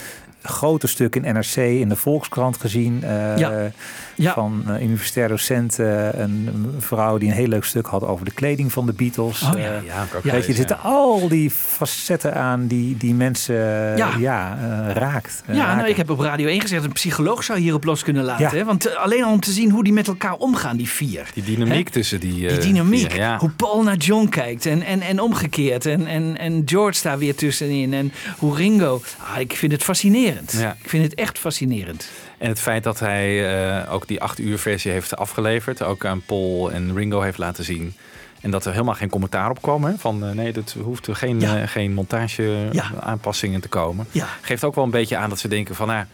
Grote 0.48 0.88
stuk 0.88 1.16
in 1.16 1.22
NRC, 1.34 1.56
in 1.56 1.90
de 1.90 1.96
Volkskrant 1.96 2.58
gezien. 2.58 3.04
eh, 3.04 3.38
Ja. 3.38 3.72
Ja. 4.18 4.34
Van 4.34 4.64
een 4.66 4.84
universitair 4.84 5.28
docent, 5.28 5.80
eh, 5.80 6.14
een 6.14 6.50
vrouw 6.80 7.18
die 7.18 7.30
een 7.30 7.36
heel 7.36 7.48
leuk 7.48 7.64
stuk 7.64 7.86
had 7.86 8.04
over 8.04 8.26
de 8.26 8.32
kleding 8.32 8.72
van 8.72 8.86
de 8.86 8.94
Beatles. 8.94 9.42
Oh, 9.42 9.50
ja. 9.54 9.58
Eh, 9.58 9.64
Ja, 9.86 9.94
heb 10.00 10.08
ik 10.08 10.16
ook 10.16 10.24
Ja, 10.24 10.32
Weet 10.32 10.42
je, 10.44 10.50
er 10.50 10.56
zitten 10.56 10.80
al 10.82 11.28
die 11.28 11.52
facetten 11.52 12.36
aan 12.36 12.68
die, 12.68 12.98
die 12.98 13.14
mensen 13.14 13.56
eh, 13.56 13.98
Ja. 13.98 14.10
ja. 14.20 14.58
eh, 14.88 14.94
raakt. 14.96 15.44
eh, 15.46 15.56
Ja, 15.56 15.76
nou, 15.76 15.88
ik 15.90 15.96
heb 15.98 16.10
op 16.10 16.20
Radio 16.20 16.48
1 16.48 16.62
gezegd, 16.62 16.84
een 16.84 16.92
psycholoog 16.92 17.44
zou 17.44 17.60
hierop 17.60 17.84
los 17.84 18.04
kunnen 18.04 18.24
laten. 18.24 18.44
Ja. 18.46 18.52
Hè? 18.52 18.64
Want 18.66 18.86
eh, 18.88 18.96
alleen 19.04 19.24
al 19.24 19.32
om 19.32 19.40
te 19.40 19.52
zien 19.52 19.72
hoe 19.72 19.84
die 19.84 19.94
met 19.94 20.08
elkaar 20.08 20.34
omgaan, 20.36 20.78
die 20.78 20.90
vier. 20.90 21.30
Die 21.34 21.44
dynamiek 21.44 21.86
Hè? 21.88 21.94
tussen 21.94 22.20
die... 22.20 22.34
Die 22.34 22.50
eh, 22.50 22.62
dynamiek, 22.62 23.12
vier, 23.12 23.20
ja. 23.20 23.38
hoe 23.38 23.50
Paul 23.50 23.84
naar 23.84 23.98
John 23.98 24.28
kijkt 24.30 24.66
en, 24.66 24.82
en, 24.82 25.02
en 25.02 25.20
omgekeerd. 25.20 25.86
En, 25.86 26.06
en, 26.08 26.38
en 26.38 26.62
George 26.66 27.02
daar 27.04 27.18
weer 27.18 27.36
tussenin. 27.36 27.94
En 27.94 28.12
hoe 28.38 28.56
Ringo. 28.56 29.02
Ah, 29.34 29.40
ik 29.40 29.56
vind 29.56 29.72
het 29.72 29.84
fascinerend. 29.84 30.35
Ja. 30.52 30.76
Ik 30.84 30.90
vind 30.90 31.04
het 31.04 31.14
echt 31.14 31.40
fascinerend. 31.40 32.10
En 32.38 32.48
het 32.50 32.60
feit 32.60 32.84
dat 32.84 33.00
hij 33.00 33.56
eh, 33.84 33.94
ook 33.94 34.08
die 34.08 34.22
acht 34.22 34.40
uur 34.40 34.58
versie 34.60 34.92
heeft 34.92 35.16
afgeleverd. 35.18 35.84
Ook 35.84 36.06
aan 36.06 36.22
Paul 36.26 36.72
en 36.72 36.96
Ringo 36.96 37.22
heeft 37.22 37.38
laten 37.38 37.64
zien. 37.64 37.94
En 38.42 38.52
dat 38.52 38.66
er 38.66 38.72
helemaal 38.72 38.94
geen 38.94 39.10
commentaar 39.10 39.50
op 39.50 39.62
kwam. 39.62 39.84
Hè? 39.84 39.94
Van 39.98 40.26
eh, 40.26 40.32
nee, 40.32 40.54
dat 40.54 40.76
hoeft 40.84 41.08
er 41.08 41.16
geen, 41.16 41.40
Ja. 41.40 41.58
eh, 41.62 41.68
geen 41.68 41.94
montage 41.94 42.68
Ja. 42.72 42.92
aanpassingen 43.00 43.62
te 43.62 43.68
komen. 43.68 44.08
Geeft 44.42 44.64
ook 44.64 44.76
wel 44.76 44.84
een 44.84 44.90
beetje 44.90 45.18
aan 45.18 45.30
dat 45.30 45.40
ze 45.40 45.48
denken 45.48 45.76
van... 45.76 45.88
Nou, 45.88 46.06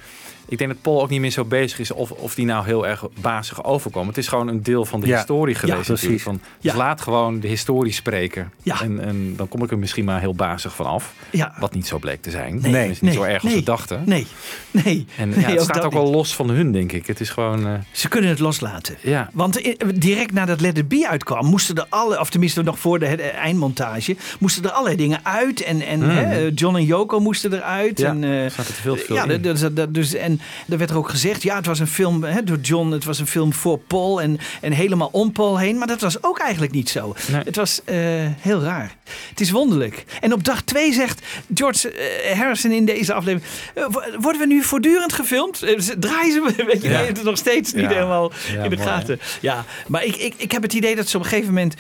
Ik 0.52 0.58
denk 0.58 0.70
dat 0.70 0.82
Paul 0.82 1.02
ook 1.02 1.10
niet 1.10 1.20
meer 1.20 1.30
zo 1.32 1.46
bezig 1.46 1.80
is 1.80 1.92
of, 1.92 2.12
of 2.12 2.36
die 2.36 2.46
nou 2.46 2.66
heel 2.66 2.88
erg 2.88 3.04
bazig 3.22 3.64
overkomt. 3.64 4.08
Het 4.08 4.18
is 4.18 4.28
gewoon 4.28 4.48
een 4.48 4.64
deel 4.64 4.86
van 4.86 5.00
de 5.02 5.08
Ja. 5.08 5.16
historie 5.16 5.54
Ja, 5.54 5.60
geweest. 5.60 5.86
precies. 5.88 6.24
Van, 6.24 6.42
Ja. 6.60 6.76
Laat 6.76 7.02
gewoon 7.02 7.40
de 7.40 7.48
historie 7.48 7.94
spreken. 7.94 8.52
En, 8.64 9.00
en 9.04 9.34
dan 9.36 9.48
kom 9.48 9.64
ik 9.64 9.72
er 9.72 9.78
misschien 9.80 10.06
maar 10.06 10.20
heel 10.20 10.36
bazig 10.36 10.76
van 10.76 10.86
af. 10.86 11.14
Wat 11.60 11.74
niet 11.74 11.88
zo 11.88 11.98
bleek 12.00 12.22
te 12.22 12.30
zijn. 12.30 12.60
Nee. 12.62 12.90
Is 12.90 13.02
niet 13.02 13.14
zo 13.14 13.24
erg 13.24 13.34
als 13.34 13.44
nee, 13.52 13.56
we 13.56 13.64
dachten. 13.66 14.04
Nee, 14.06 14.28
nee. 14.72 15.06
En 15.18 15.30
nee, 15.30 15.40
ja, 15.40 15.48
het 15.50 15.62
staat 15.62 15.84
ook 15.84 15.94
wel 15.94 16.10
los 16.12 16.36
van 16.36 16.50
hun, 16.50 16.72
denk 16.72 16.92
ik. 16.92 17.08
Het 17.08 17.20
is 17.20 17.30
gewoon... 17.30 17.68
eh, 17.68 17.74
Ze 17.92 18.08
kunnen 18.08 18.30
het 18.30 18.40
loslaten. 18.40 18.96
ja. 19.02 19.30
Want 19.34 19.60
i- 19.66 19.76
direct 19.96 20.34
nadat 20.34 20.62
Let 20.62 20.78
It 20.78 20.88
Be 20.88 21.08
uitkwam, 21.10 21.46
moesten 21.46 21.76
er 21.76 21.86
alle, 21.90 22.20
of 22.20 22.30
tenminste 22.30 22.62
nog 22.62 22.80
voor 22.80 23.00
de 23.00 23.06
he- 23.06 23.16
eindmontage, 23.16 24.16
moesten 24.40 24.64
er 24.64 24.70
allerlei 24.72 24.96
dingen 24.96 25.20
uit. 25.24 25.62
En, 25.64 25.82
en 25.82 26.02
hè, 26.02 26.50
John 26.56 26.76
en 26.76 26.86
Yoko 26.86 27.20
moesten 27.20 27.54
eruit. 27.54 28.00
Ja, 28.00 28.10
en, 28.10 28.24
eh, 28.24 28.44
er 28.46 28.52
veel- 28.52 28.96
veel 28.96 29.16
ja, 29.16 29.26
in. 29.28 29.42
dat- 29.74 29.94
dus, 29.94 30.14
en 30.14 30.40
er 30.70 30.78
werd 30.78 30.90
er 30.90 30.98
ook 30.98 31.10
gezegd, 31.10 31.44
ja, 31.44 31.56
het 31.56 31.66
was 31.66 31.80
een 31.80 31.88
film 31.88 32.24
hè, 32.24 32.44
door 32.44 32.58
John, 32.60 32.92
het 32.92 33.04
was 33.04 33.20
een 33.20 33.28
film 33.28 33.54
voor 33.54 33.78
Paul 33.80 34.22
en, 34.22 34.38
en 34.62 34.72
helemaal 34.72 35.10
om 35.12 35.32
Paul 35.32 35.58
heen. 35.60 35.78
Maar 35.78 35.88
dat 35.88 36.02
was 36.02 36.24
ook 36.24 36.40
eigenlijk 36.40 36.74
niet 36.74 36.90
zo. 36.90 37.16
Nee. 37.32 37.42
Het 37.44 37.56
was 37.56 37.82
eh, 37.86 37.96
heel 38.40 38.62
raar. 38.62 38.96
Het 39.30 39.42
is 39.42 39.52
wonderlijk. 39.52 40.06
En 40.22 40.34
op 40.34 40.44
dag 40.44 40.62
twee 40.62 40.94
zegt 40.94 41.22
George 41.54 41.92
eh, 41.92 42.38
Harrison 42.40 42.72
in 42.72 42.86
deze 42.86 43.14
aflevering, 43.14 43.52
eh, 43.76 43.84
wo- 43.90 44.20
worden 44.20 44.42
we 44.42 44.48
nu 44.48 44.64
voortdurend 44.64 45.14
gefilmd? 45.14 45.58
Ze- 45.58 45.96
Draaien 46.00 46.32
ze, 46.34 46.64
weet 46.66 46.82
je, 46.82 46.88
Ja. 46.90 46.96
hij 46.96 47.04
heeft 47.04 47.18
het 47.18 47.26
nog 47.26 47.38
steeds 47.38 47.74
niet 47.74 47.84
Ja. 47.84 47.90
helemaal 47.90 48.32
Ja, 48.52 48.64
in 48.64 48.70
de 48.70 48.76
mooi, 48.76 48.88
gaten. 48.88 49.20
Ja, 49.42 49.66
maar 49.88 50.04
ik, 50.06 50.16
ik, 50.16 50.34
ik 50.38 50.52
heb 50.52 50.62
het 50.62 50.74
idee 50.74 50.96
dat 50.96 51.08
ze 51.08 51.18
op 51.18 51.24
een 51.24 51.30
gegeven 51.30 51.54
moment 51.54 51.76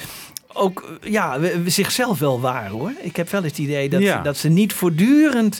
ook 0.53 0.97
ja, 1.03 1.39
we- 1.39 1.61
we 1.61 1.69
zichzelf 1.69 2.19
wel 2.19 2.41
waren 2.41 2.71
hoor. 2.71 2.91
Ik 3.01 3.15
heb 3.15 3.29
wel 3.29 3.43
het 3.43 3.57
idee 3.57 3.89
dat, 3.89 4.01
Ja. 4.01 4.21
dat 4.21 4.37
ze 4.37 4.49
niet 4.49 4.73
voortdurend. 4.73 5.59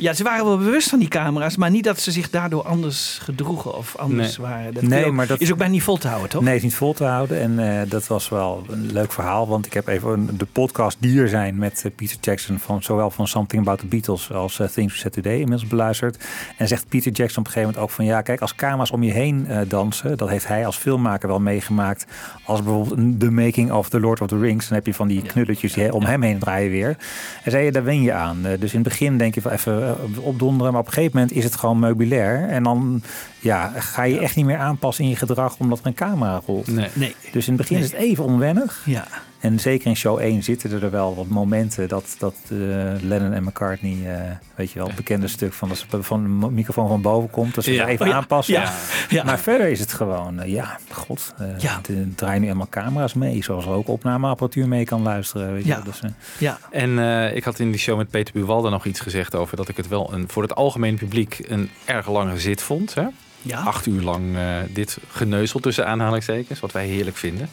Ja, 0.00 0.12
ze 0.12 0.22
waren 0.22 0.44
wel 0.44 0.58
bewust 0.58 0.88
van 0.88 0.98
die 0.98 1.08
camera's, 1.08 1.56
maar 1.56 1.70
niet 1.70 1.84
dat 1.84 2.00
ze 2.00 2.10
zich 2.10 2.30
daardoor 2.30 2.62
anders 2.62 3.18
gedroegen 3.22 3.76
of 3.76 3.96
anders 3.96 4.36
Nee. 4.38 4.46
waren. 4.46 4.74
Dat 4.74 4.82
Nee, 4.82 5.10
maar 5.10 5.26
dat- 5.26 5.40
is 5.40 5.50
ook 5.52 5.58
bijna 5.58 5.72
niet 5.72 5.82
vol 5.82 5.96
te 5.96 6.08
houden, 6.08 6.28
toch? 6.30 6.42
Nee, 6.42 6.56
is 6.56 6.62
niet 6.62 6.74
vol 6.74 6.92
te 6.92 7.04
houden. 7.04 7.40
En 7.40 7.80
eh, 7.82 7.90
dat 7.90 8.06
was 8.06 8.28
wel 8.28 8.64
een 8.70 8.92
leuk 8.92 9.12
verhaal. 9.12 9.48
Want 9.48 9.66
ik 9.66 9.72
heb 9.72 9.86
even 9.88 10.10
een- 10.10 10.30
de 10.38 10.46
podcast 10.52 10.96
die 11.00 11.20
er 11.20 11.28
zijn 11.28 11.58
met 11.58 11.82
eh, 11.84 11.90
Peter 11.96 12.16
Jackson. 12.20 12.58
Van, 12.58 12.82
zowel 12.82 13.10
van 13.10 13.28
Something 13.28 13.62
About 13.62 13.78
the 13.78 13.86
Beatles 13.86 14.32
als 14.32 14.58
eh, 14.60 14.66
Things 14.66 14.92
We 14.92 14.98
Said 14.98 15.12
Today 15.12 15.32
inmiddels 15.38 15.66
beluisterd. 15.66 16.24
En 16.56 16.68
zegt 16.68 16.88
Peter 16.88 17.12
Jackson 17.12 17.38
op 17.38 17.46
een 17.46 17.52
gegeven 17.52 17.60
moment 17.74 17.78
ook 17.78 17.90
van... 17.96 18.04
Ja, 18.04 18.20
kijk, 18.22 18.40
als 18.40 18.54
camera's 18.54 18.90
om 18.90 19.02
je 19.02 19.12
heen 19.12 19.46
dansen. 19.68 20.16
Dat 20.16 20.28
heeft 20.28 20.46
hij 20.46 20.66
als 20.66 20.76
filmmaker 20.76 21.28
wel 21.28 21.40
meegemaakt. 21.40 22.06
Als 22.44 22.62
bijvoorbeeld 22.62 23.20
The 23.20 23.30
Making 23.30 23.72
of 23.72 23.88
The 23.88 24.00
Lord 24.00 24.20
of 24.20 24.26
the 24.28 24.38
Rings. 24.38 24.68
Dan 24.68 24.76
heb 24.76 24.86
je 24.86 24.94
van 24.94 25.08
die 25.08 25.22
knulletjes 25.22 25.72
die 25.72 25.92
om 25.92 26.04
hem 26.04 26.22
heen 26.22 26.38
draaien 26.38 26.70
weer. 26.70 26.96
En 27.44 27.50
zei 27.50 27.64
je, 27.64 27.72
daar 27.72 27.84
wen 27.84 28.02
je 28.02 28.12
aan. 28.12 28.42
Dus 28.58 28.72
in 28.72 28.80
het 28.80 28.88
begin 28.88 29.18
denk 29.18 29.34
je 29.34 29.40
van 29.40 29.50
even 29.52 29.89
opdonderen. 30.20 30.72
Maar 30.72 30.80
op 30.80 30.86
een 30.86 30.92
gegeven 30.92 31.18
moment 31.18 31.36
is 31.36 31.44
het 31.44 31.56
gewoon 31.56 31.78
meubilair. 31.78 32.48
En 32.48 32.62
dan 32.62 33.02
ja, 33.40 33.72
ga 33.76 34.02
je 34.02 34.18
echt 34.18 34.36
niet 34.36 34.44
meer 34.44 34.58
aanpassen 34.58 35.04
in 35.04 35.10
je 35.10 35.16
gedrag 35.16 35.56
omdat 35.58 35.78
er 35.78 35.86
een 35.86 35.94
camera 35.94 36.40
rolt. 36.46 36.66
Nee. 36.66 36.88
Nee. 36.92 37.14
Dus 37.32 37.46
in 37.48 37.52
het 37.52 37.62
begin 37.62 37.76
Nee. 37.76 37.84
is 37.86 37.92
het 37.92 38.00
even 38.00 38.24
onwennig. 38.24 38.82
Ja. 38.86 39.06
En 39.40 39.60
zeker 39.60 39.86
in 39.86 39.96
show 39.96 40.18
1 40.18 40.42
zitten 40.42 40.82
er 40.82 40.90
wel 40.90 41.14
wat 41.14 41.28
momenten 41.28 41.88
dat, 41.88 42.14
dat 42.18 42.34
eh, 42.44 42.56
Lennon 43.00 43.32
en 43.32 43.42
McCartney, 43.44 43.96
eh, 44.16 44.20
weet 44.54 44.70
je 44.70 44.78
wel, 44.78 44.86
het 44.86 44.96
bekende 44.96 45.28
stuk 45.28 45.52
van 45.52 45.68
het 45.70 45.84
van 46.00 46.40
de 46.40 46.50
microfoon 46.50 46.88
van 46.88 47.02
boven 47.02 47.30
komt, 47.30 47.54
dat 47.54 47.64
ze 47.64 47.72
Ja. 47.72 47.86
even 47.86 48.06
Oh 48.06 48.12
ja. 48.12 48.18
aanpassen. 48.18 48.54
Ja. 48.54 48.72
Ja. 49.08 49.24
Maar 49.24 49.38
verder 49.38 49.68
is 49.68 49.80
het 49.80 49.92
gewoon, 49.92 50.40
eh, 50.40 50.52
ja, 50.52 50.78
god, 50.90 51.34
eh 51.38 51.46
Ja. 51.58 51.80
er 51.88 52.14
draaien 52.14 52.40
nu 52.40 52.46
allemaal 52.46 52.68
camera's 52.70 53.14
mee, 53.14 53.42
zoals 53.44 53.64
er 53.64 53.70
ook 53.70 53.88
opnameapparatuur 53.88 54.68
mee 54.68 54.84
kan 54.84 55.02
luisteren. 55.02 55.52
Weet 55.52 55.62
je 55.62 55.68
Ja. 55.68 55.74
wel. 55.74 55.84
Dus, 55.84 56.00
eh, 56.00 56.10
ja. 56.38 56.58
En 56.70 56.98
eh, 56.98 57.36
ik 57.36 57.44
had 57.44 57.58
in 57.58 57.70
die 57.70 57.80
show 57.80 57.96
met 57.96 58.10
Peter 58.10 58.34
Buwalda 58.34 58.68
nog 58.68 58.84
iets 58.84 59.00
gezegd 59.00 59.34
over 59.34 59.56
dat 59.56 59.68
ik 59.68 59.76
het 59.76 59.88
wel 59.88 60.12
een, 60.12 60.24
voor 60.28 60.42
het 60.42 60.54
algemene 60.54 60.96
publiek 60.96 61.40
een 61.48 61.70
erg 61.84 62.08
lange 62.10 62.38
zit 62.38 62.62
vond. 62.62 62.94
Hè? 62.94 63.04
Ja. 63.42 63.60
Acht 63.60 63.86
uur 63.86 64.02
lang 64.02 64.36
eh, 64.36 64.56
dit 64.68 64.98
geneuzel 65.08 65.60
tussen 65.60 65.86
aanhalingstekens, 65.86 66.60
wat 66.60 66.72
wij 66.72 66.86
heerlijk 66.86 67.16
vinden. 67.16 67.48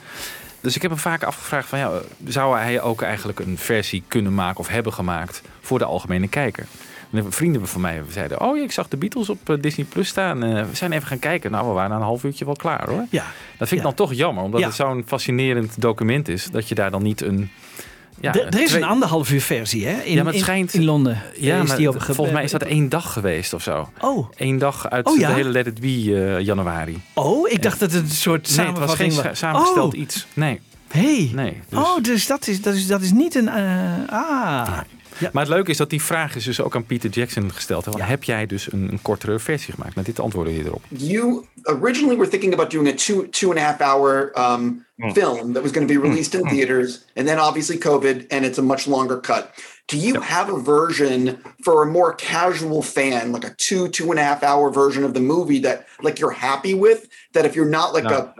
Dus 0.61 0.75
ik 0.75 0.81
heb 0.81 0.91
hem 0.91 0.99
vaak 0.99 1.23
afgevraagd 1.23 1.67
van 1.67 1.79
ja, 1.79 1.91
zou 2.27 2.57
hij 2.57 2.81
ook 2.81 3.01
eigenlijk 3.01 3.39
een 3.39 3.57
versie 3.57 4.03
kunnen 4.07 4.33
maken 4.35 4.59
of 4.59 4.67
hebben 4.67 4.93
gemaakt 4.93 5.41
voor 5.61 5.79
de 5.79 5.85
algemene 5.85 6.27
kijker? 6.27 6.65
En 7.11 7.33
vrienden 7.33 7.67
van 7.67 7.81
mij 7.81 8.01
zeiden, 8.09 8.41
oh 8.41 8.57
ik 8.57 8.71
zag 8.71 8.87
de 8.87 8.97
Beatles 8.97 9.29
op 9.29 9.49
eh, 9.49 9.55
Disney 9.61 9.85
Plus 9.85 10.07
staan. 10.07 10.43
Eh, 10.43 10.63
we 10.69 10.75
zijn 10.75 10.91
even 10.91 11.07
gaan 11.07 11.19
kijken. 11.19 11.51
Nou, 11.51 11.67
we 11.67 11.73
waren 11.73 11.89
na 11.89 11.95
een 11.95 12.01
half 12.01 12.23
uurtje 12.23 12.45
wel 12.45 12.55
klaar 12.55 12.89
hoor. 12.89 13.05
Ja. 13.09 13.23
Dat 13.57 13.67
vind 13.67 13.71
ik 13.71 13.77
Ja. 13.77 13.83
dan 13.83 13.93
toch 13.93 14.13
jammer, 14.13 14.43
omdat 14.43 14.59
Ja. 14.59 14.65
het 14.65 14.75
zo'n 14.75 15.03
fascinerend 15.07 15.81
document 15.81 16.27
is, 16.27 16.45
dat 16.51 16.67
je 16.69 16.75
daar 16.75 16.91
dan 16.91 17.03
niet 17.03 17.21
een... 17.21 17.49
Ja, 18.21 18.33
er, 18.33 18.59
is 18.61 18.69
twee- 18.69 18.81
een 18.81 18.87
anderhalf 18.87 19.31
uur 19.31 19.41
versie, 19.41 19.85
hè? 19.87 20.01
In, 20.01 20.13
Ja, 20.15 20.23
maar 20.23 20.33
het 20.33 20.41
schijnt- 20.41 20.73
in 20.73 20.83
Londen. 20.85 21.21
Ja, 21.39 21.61
is 21.61 21.67
maar 21.67 21.77
die 21.77 21.91
volgens 21.91 22.31
mij 22.31 22.43
is 22.43 22.51
dat 22.51 22.63
één 22.63 22.89
dag 22.89 23.13
geweest 23.13 23.53
of 23.53 23.63
zo. 23.63 23.89
Oh, 24.01 24.29
Eén 24.35 24.57
dag 24.57 24.89
uit 24.89 25.05
Oh, 25.07 25.17
ja? 25.17 25.27
de 25.27 25.33
hele 25.33 25.49
Let 25.49 25.67
It 25.67 25.79
Be 25.79 25.87
eh, 25.87 26.39
januari. 26.45 27.01
oh, 27.13 27.49
ik 27.51 27.61
dacht 27.61 27.79
dat 27.79 27.91
het 27.91 28.01
een 28.03 28.09
soort 28.09 28.55
Nee, 28.57 28.65
het 28.65 28.77
was 28.79 28.93
geen 28.95 29.11
samenvatting 29.11 29.35
sa- 29.37 29.47
samengesteld 29.47 29.93
Oh, 29.93 29.99
iets. 29.99 30.25
Nee, 30.33 30.59
hey. 30.87 31.31
nee. 31.33 31.61
Dus- 31.69 31.79
Oh, 31.79 32.03
dus 32.03 32.27
dat 32.27 32.47
is, 32.47 32.61
dat 32.61 32.73
is, 32.73 32.87
dat 32.87 33.01
is 33.01 33.11
niet 33.11 33.35
een... 33.35 33.47
eh, 33.47 33.93
ah. 34.09 34.67
Ja. 35.19 35.29
Maar 35.33 35.43
het 35.43 35.53
leuke 35.53 35.71
is 35.71 35.77
dat 35.77 35.89
die 35.89 36.01
vraag 36.01 36.35
is 36.35 36.43
dus 36.43 36.61
ook 36.61 36.75
aan 36.75 36.85
Peter 36.85 37.09
Jackson 37.09 37.53
gesteld. 37.53 37.85
Hè? 37.85 37.91
Ja. 37.91 38.05
Heb 38.05 38.23
jij 38.23 38.45
dus 38.45 38.71
een, 38.71 38.87
een 38.91 39.01
kortere 39.01 39.39
versie 39.39 39.73
gemaakt? 39.73 39.95
Nou, 39.95 40.07
dit 40.07 40.19
antwoordde 40.19 40.53
je 40.53 40.63
erop. 40.63 40.83
you 40.89 41.45
originally 41.63 42.15
were 42.15 42.27
thinking 42.27 42.53
about 42.53 42.71
doing 42.71 42.87
a 42.87 42.93
two 42.93 43.27
two 43.29 43.49
and 43.49 43.59
a 43.59 43.61
half 43.61 43.81
hour 43.81 44.31
um, 44.35 44.85
hmm. 44.95 45.11
film 45.11 45.53
that 45.53 45.63
was 45.63 45.71
going 45.71 45.87
to 45.87 45.93
be 45.93 45.99
hmm. 45.99 46.09
released 46.09 46.33
in 46.33 46.41
hmm. 46.41 46.49
theaters, 46.49 47.05
and 47.15 47.27
then 47.27 47.39
obviously 47.39 47.77
COVID, 47.77 48.25
and 48.31 48.45
it's 48.45 48.57
a 48.57 48.61
much 48.61 48.87
longer 48.87 49.19
cut. 49.19 49.53
Do 49.87 49.97
you 49.97 50.21
have 50.21 50.49
a 50.49 50.59
version 50.59 51.37
for 51.63 51.83
a 51.83 51.85
more 51.85 52.13
casual 52.13 52.81
fan, 52.81 53.31
like 53.31 53.45
a 53.45 53.53
two 53.55 53.87
two 53.87 54.09
and 54.11 54.19
a 54.19 54.23
half 54.23 54.43
hour 54.43 54.69
version 54.69 55.03
of 55.03 55.13
the 55.13 55.21
movie 55.21 55.59
that 55.59 55.85
like 56.01 56.19
you're 56.19 56.31
happy 56.31 56.73
with? 56.73 57.07
That 57.33 57.45
if 57.45 57.55
you're 57.55 57.69
not 57.69 57.93
like 57.93 58.03
No. 58.03 58.17
a, 58.17 58.33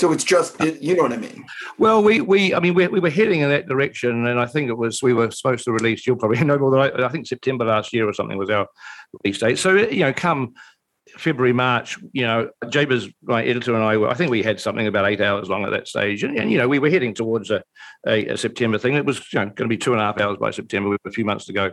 so 0.00 0.12
it's 0.12 0.24
just 0.24 0.58
you 0.80 0.96
know 0.96 1.02
what 1.02 1.12
I 1.12 1.18
mean? 1.18 1.44
Well, 1.78 2.02
we, 2.02 2.20
we 2.20 2.54
I 2.54 2.60
mean, 2.60 2.74
we, 2.74 2.88
we 2.88 3.00
were 3.00 3.10
heading 3.10 3.40
in 3.40 3.50
that 3.50 3.68
direction, 3.68 4.26
and 4.26 4.40
I 4.40 4.46
think 4.46 4.68
it 4.68 4.78
was 4.78 5.02
we 5.02 5.12
were 5.12 5.30
supposed 5.30 5.64
to 5.64 5.72
release. 5.72 6.06
You'll 6.06 6.16
probably 6.16 6.42
know 6.44 6.58
more 6.58 6.70
than 6.70 6.80
I. 6.80 7.06
I 7.06 7.08
think 7.08 7.26
September 7.26 7.64
last 7.64 7.92
year 7.92 8.08
or 8.08 8.12
something 8.12 8.38
was 8.38 8.50
our 8.50 8.66
release 9.22 9.38
date. 9.38 9.58
So 9.58 9.74
you 9.74 10.00
know, 10.00 10.12
come 10.12 10.54
February, 11.18 11.52
March, 11.52 11.98
you 12.12 12.22
know, 12.22 12.50
Jabez, 12.68 13.08
my 13.22 13.44
editor, 13.44 13.74
and 13.74 13.84
I 13.84 13.98
were. 13.98 14.08
I 14.08 14.14
think 14.14 14.30
we 14.30 14.42
had 14.42 14.58
something 14.58 14.86
about 14.86 15.06
eight 15.06 15.20
hours 15.20 15.48
long 15.48 15.64
at 15.64 15.70
that 15.70 15.86
stage, 15.86 16.24
and, 16.24 16.36
and 16.38 16.50
you 16.50 16.58
know, 16.58 16.68
we 16.68 16.78
were 16.78 16.90
heading 16.90 17.14
towards 17.14 17.50
a, 17.50 17.62
a, 18.06 18.26
a 18.28 18.36
September 18.36 18.78
thing. 18.78 18.94
It 18.94 19.04
was 19.04 19.18
you 19.32 19.40
know, 19.40 19.46
going 19.46 19.68
to 19.68 19.68
be 19.68 19.76
two 19.76 19.92
and 19.92 20.00
a 20.00 20.04
half 20.04 20.20
hours 20.20 20.38
by 20.38 20.50
September 20.50 20.96
a 21.04 21.10
few 21.10 21.24
months 21.24 21.44
to 21.46 21.52
go. 21.52 21.72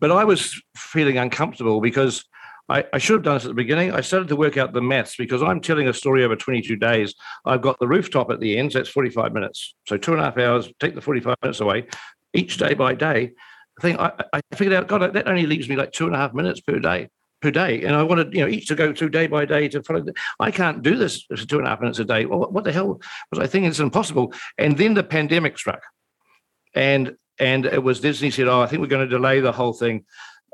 But 0.00 0.12
I 0.12 0.24
was 0.24 0.60
feeling 0.76 1.18
uncomfortable 1.18 1.80
because 1.80 2.24
I, 2.68 2.84
I 2.92 2.98
should 2.98 3.14
have 3.14 3.22
done 3.22 3.34
this 3.34 3.44
at 3.44 3.48
the 3.48 3.54
beginning. 3.54 3.92
I 3.92 4.02
started 4.02 4.28
to 4.28 4.36
work 4.36 4.56
out 4.56 4.72
the 4.72 4.82
maths 4.82 5.16
because 5.16 5.42
I'm 5.42 5.60
telling 5.60 5.88
a 5.88 5.94
story 5.94 6.24
over 6.24 6.36
22 6.36 6.76
days. 6.76 7.14
I've 7.44 7.62
got 7.62 7.78
the 7.78 7.88
rooftop 7.88 8.30
at 8.30 8.40
the 8.40 8.58
end, 8.58 8.72
so 8.72 8.78
that's 8.78 8.90
45 8.90 9.32
minutes. 9.32 9.74
So 9.86 9.96
two 9.96 10.12
and 10.12 10.20
a 10.20 10.24
half 10.24 10.38
hours, 10.38 10.70
take 10.78 10.94
the 10.94 11.00
45 11.00 11.36
minutes 11.42 11.60
away 11.60 11.86
each 12.34 12.58
day 12.58 12.74
by 12.74 12.94
day. 12.94 13.32
I 13.78 13.82
think 13.82 13.98
I, 13.98 14.12
I 14.32 14.40
figured 14.54 14.74
out, 14.74 14.88
God, 14.88 15.12
that 15.12 15.28
only 15.28 15.46
leaves 15.46 15.68
me 15.68 15.76
like 15.76 15.92
two 15.92 16.06
and 16.06 16.14
a 16.14 16.18
half 16.18 16.34
minutes 16.34 16.60
per 16.60 16.78
day. 16.78 17.08
Per 17.40 17.52
day, 17.52 17.84
and 17.84 17.94
I 17.94 18.02
wanted 18.02 18.34
you 18.34 18.40
know 18.40 18.48
each 18.48 18.66
to 18.66 18.74
go 18.74 18.92
through 18.92 19.10
day 19.10 19.28
by 19.28 19.44
day 19.44 19.68
to 19.68 19.80
follow. 19.84 20.04
I 20.40 20.50
can't 20.50 20.82
do 20.82 20.96
this 20.96 21.22
for 21.22 21.36
two 21.36 21.58
and 21.58 21.68
a 21.68 21.70
half 21.70 21.80
minutes 21.80 22.00
a 22.00 22.04
day. 22.04 22.26
Well, 22.26 22.40
what, 22.40 22.52
what 22.52 22.64
the 22.64 22.72
hell 22.72 23.00
was 23.30 23.38
I 23.38 23.46
thinking? 23.46 23.70
It's 23.70 23.78
impossible. 23.78 24.32
And 24.58 24.76
then 24.76 24.94
the 24.94 25.04
pandemic 25.04 25.56
struck, 25.56 25.84
and 26.74 27.14
and 27.38 27.64
it 27.64 27.80
was 27.80 28.00
Disney 28.00 28.32
said, 28.32 28.48
"Oh, 28.48 28.60
I 28.60 28.66
think 28.66 28.80
we're 28.80 28.88
going 28.88 29.08
to 29.08 29.16
delay 29.16 29.38
the 29.38 29.52
whole 29.52 29.72
thing 29.72 30.04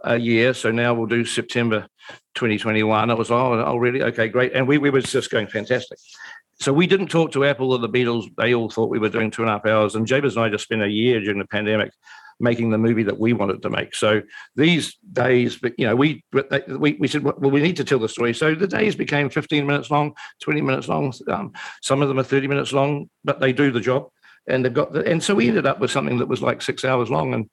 a 0.04 0.18
year. 0.18 0.54
So 0.54 0.70
now 0.70 0.94
we'll 0.94 1.06
do 1.06 1.24
September 1.24 1.86
2021." 2.34 3.10
I 3.10 3.14
was, 3.14 3.30
"Oh, 3.30 3.62
oh, 3.64 3.76
really? 3.76 4.02
Okay, 4.02 4.28
great." 4.28 4.52
And 4.52 4.68
we 4.68 4.78
we 4.78 4.90
were 4.90 5.00
just 5.00 5.30
going 5.30 5.46
fantastic. 5.46 5.98
So 6.60 6.72
we 6.72 6.86
didn't 6.86 7.08
talk 7.08 7.32
to 7.32 7.44
Apple 7.44 7.72
or 7.72 7.78
the 7.78 7.88
Beatles. 7.88 8.30
They 8.36 8.54
all 8.54 8.70
thought 8.70 8.90
we 8.90 8.98
were 8.98 9.08
doing 9.08 9.30
two 9.30 9.42
and 9.42 9.50
a 9.50 9.54
half 9.54 9.66
hours. 9.66 9.96
And 9.96 10.06
Jabez 10.06 10.36
and 10.36 10.44
I 10.44 10.48
just 10.48 10.64
spent 10.64 10.82
a 10.82 10.88
year 10.88 11.20
during 11.20 11.38
the 11.38 11.46
pandemic 11.46 11.90
making 12.40 12.70
the 12.70 12.78
movie 12.78 13.02
that 13.04 13.18
we 13.18 13.32
wanted 13.32 13.62
to 13.62 13.70
make. 13.70 13.94
So 13.94 14.22
these 14.56 14.96
days, 15.12 15.56
but 15.56 15.72
you 15.78 15.86
know, 15.86 15.96
we 15.96 16.24
we 16.68 16.94
we 16.94 17.08
said, 17.08 17.22
well, 17.22 17.50
we 17.50 17.62
need 17.62 17.76
to 17.76 17.84
tell 17.84 17.98
the 17.98 18.08
story. 18.08 18.34
So 18.34 18.54
the 18.54 18.66
days 18.66 18.94
became 18.94 19.30
15 19.30 19.66
minutes 19.66 19.90
long, 19.90 20.14
20 20.42 20.60
minutes 20.60 20.88
long. 20.88 21.12
Um, 21.28 21.52
some 21.82 22.02
of 22.02 22.08
them 22.08 22.18
are 22.18 22.24
30 22.24 22.48
minutes 22.48 22.72
long, 22.72 23.08
but 23.24 23.40
they 23.40 23.52
do 23.52 23.70
the 23.70 23.80
job. 23.80 24.08
And 24.46 24.64
they've 24.64 24.74
got 24.74 24.92
the, 24.92 25.04
and 25.06 25.22
so 25.22 25.34
we 25.34 25.48
ended 25.48 25.66
up 25.66 25.80
with 25.80 25.90
something 25.90 26.18
that 26.18 26.28
was 26.28 26.42
like 26.42 26.60
six 26.60 26.84
hours 26.84 27.10
long, 27.10 27.34
and 27.34 27.48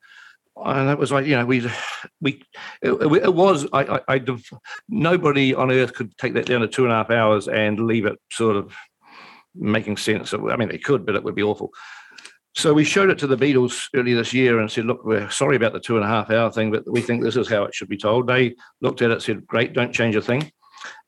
and 0.58 0.90
that 0.90 1.00
was 1.00 1.12
like 1.12 1.26
you 1.26 1.36
know 1.36 1.46
we 1.46 1.70
we 2.20 2.44
it, 2.82 2.92
it 2.92 3.34
was 3.34 3.68
I, 3.74 4.02
I 4.08 4.16
I 4.16 4.38
nobody 4.90 5.56
on 5.56 5.72
earth 5.72 5.94
could 5.94 6.18
take 6.18 6.34
that 6.34 6.46
down 6.46 6.62
to 6.62 6.68
two 6.68 6.84
and 6.84 6.92
a 6.92 6.96
half 6.96 7.10
hours 7.10 7.48
and 7.48 7.80
leave 7.80 8.06
it 8.06 8.20
sort 8.32 8.56
of 8.56 8.74
making 9.56 9.98
sense. 9.98 10.34
I 10.34 10.56
mean, 10.56 10.70
they 10.70 10.78
could, 10.78 11.06
but 11.06 11.16
it 11.16 11.24
would 11.24 11.36
be 11.36 11.44
awful. 11.44 11.72
So 12.54 12.74
we 12.74 12.84
showed 12.84 13.10
it 13.10 13.18
to 13.20 13.28
the 13.28 13.38
Beatles 13.38 13.88
early 13.96 14.14
this 14.14 14.34
year 14.34 14.60
and 14.60 14.70
said, 14.70 14.86
look, 14.86 15.06
we're 15.06 15.30
sorry 15.30 15.56
about 15.56 15.72
the 15.72 15.80
two 15.80 15.96
and 15.96 16.04
a 16.04 16.08
half 16.08 16.30
hour 16.30 16.52
thing, 16.52 16.72
but 16.72 16.84
we 16.90 17.02
think 17.02 17.24
this 17.24 17.38
is 17.38 17.48
how 17.48 17.64
it 17.64 17.74
should 17.74 17.88
be 17.88 17.98
told. 17.98 18.28
They 18.28 18.56
looked 18.82 19.02
at 19.02 19.12
it, 19.12 19.22
said, 19.22 19.48
great, 19.48 19.74
don't 19.74 19.94
change 19.94 20.16
a 20.16 20.22
thing. 20.22 20.52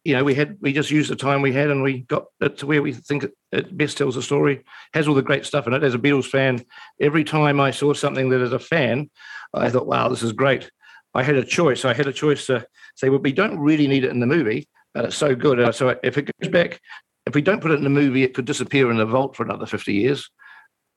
You 0.04 0.16
know, 0.16 0.24
we 0.24 0.36
had 0.36 0.58
we 0.60 0.74
just 0.74 0.92
used 0.92 1.10
the 1.10 1.16
time 1.16 1.42
we 1.42 1.54
had 1.54 1.70
and 1.70 1.82
we 1.82 2.02
got 2.02 2.26
it 2.42 2.58
to 2.58 2.66
where 2.66 2.82
we 2.82 2.92
think 2.92 3.26
it, 3.52 3.78
best 3.78 3.98
tells 3.98 4.16
the 4.16 4.22
story, 4.22 4.64
has 4.94 5.08
all 5.08 5.16
the 5.16 5.22
great 5.22 5.46
stuff 5.46 5.66
in 5.66 5.74
it. 5.74 5.84
As 5.84 5.94
a 5.94 6.00
Beatles 6.00 6.26
fan, 6.26 6.64
every 7.00 7.24
time 7.24 7.60
I 7.60 7.72
saw 7.72 7.94
something 7.94 8.30
that 8.30 8.42
as 8.42 8.52
a 8.52 8.60
fan, 8.60 9.10
I 9.54 9.70
thought, 9.70 9.88
wow, 9.88 10.10
this 10.10 10.24
is 10.24 10.34
great. 10.34 10.70
I 11.14 11.24
had 11.24 11.36
a 11.36 11.46
choice. 11.46 11.86
I 11.86 11.94
had 11.94 12.08
a 12.08 12.14
choice 12.14 12.48
to 12.48 12.66
say, 12.96 13.10
well, 13.10 13.20
we 13.20 13.32
don't 13.32 13.60
really 13.60 13.88
need 13.88 14.04
it 14.04 14.12
in 14.12 14.20
the 14.20 14.26
movie, 14.26 14.68
but 14.94 15.06
it's 15.06 15.16
so 15.16 15.36
good. 15.36 15.74
So 15.76 15.98
if 16.04 16.18
it 16.18 16.30
goes 16.40 16.52
back, 16.52 16.82
if 17.26 17.36
we 17.36 17.42
don't 17.42 17.62
put 17.62 17.72
it 17.72 17.78
in 17.78 17.84
the 17.84 17.90
movie, 17.90 18.24
it 18.24 18.34
could 18.34 18.46
disappear 18.46 18.92
in 18.92 18.98
the 18.98 19.06
vault 19.06 19.36
for 19.36 19.44
another 19.44 19.66
50 19.66 19.94
years. 19.94 20.30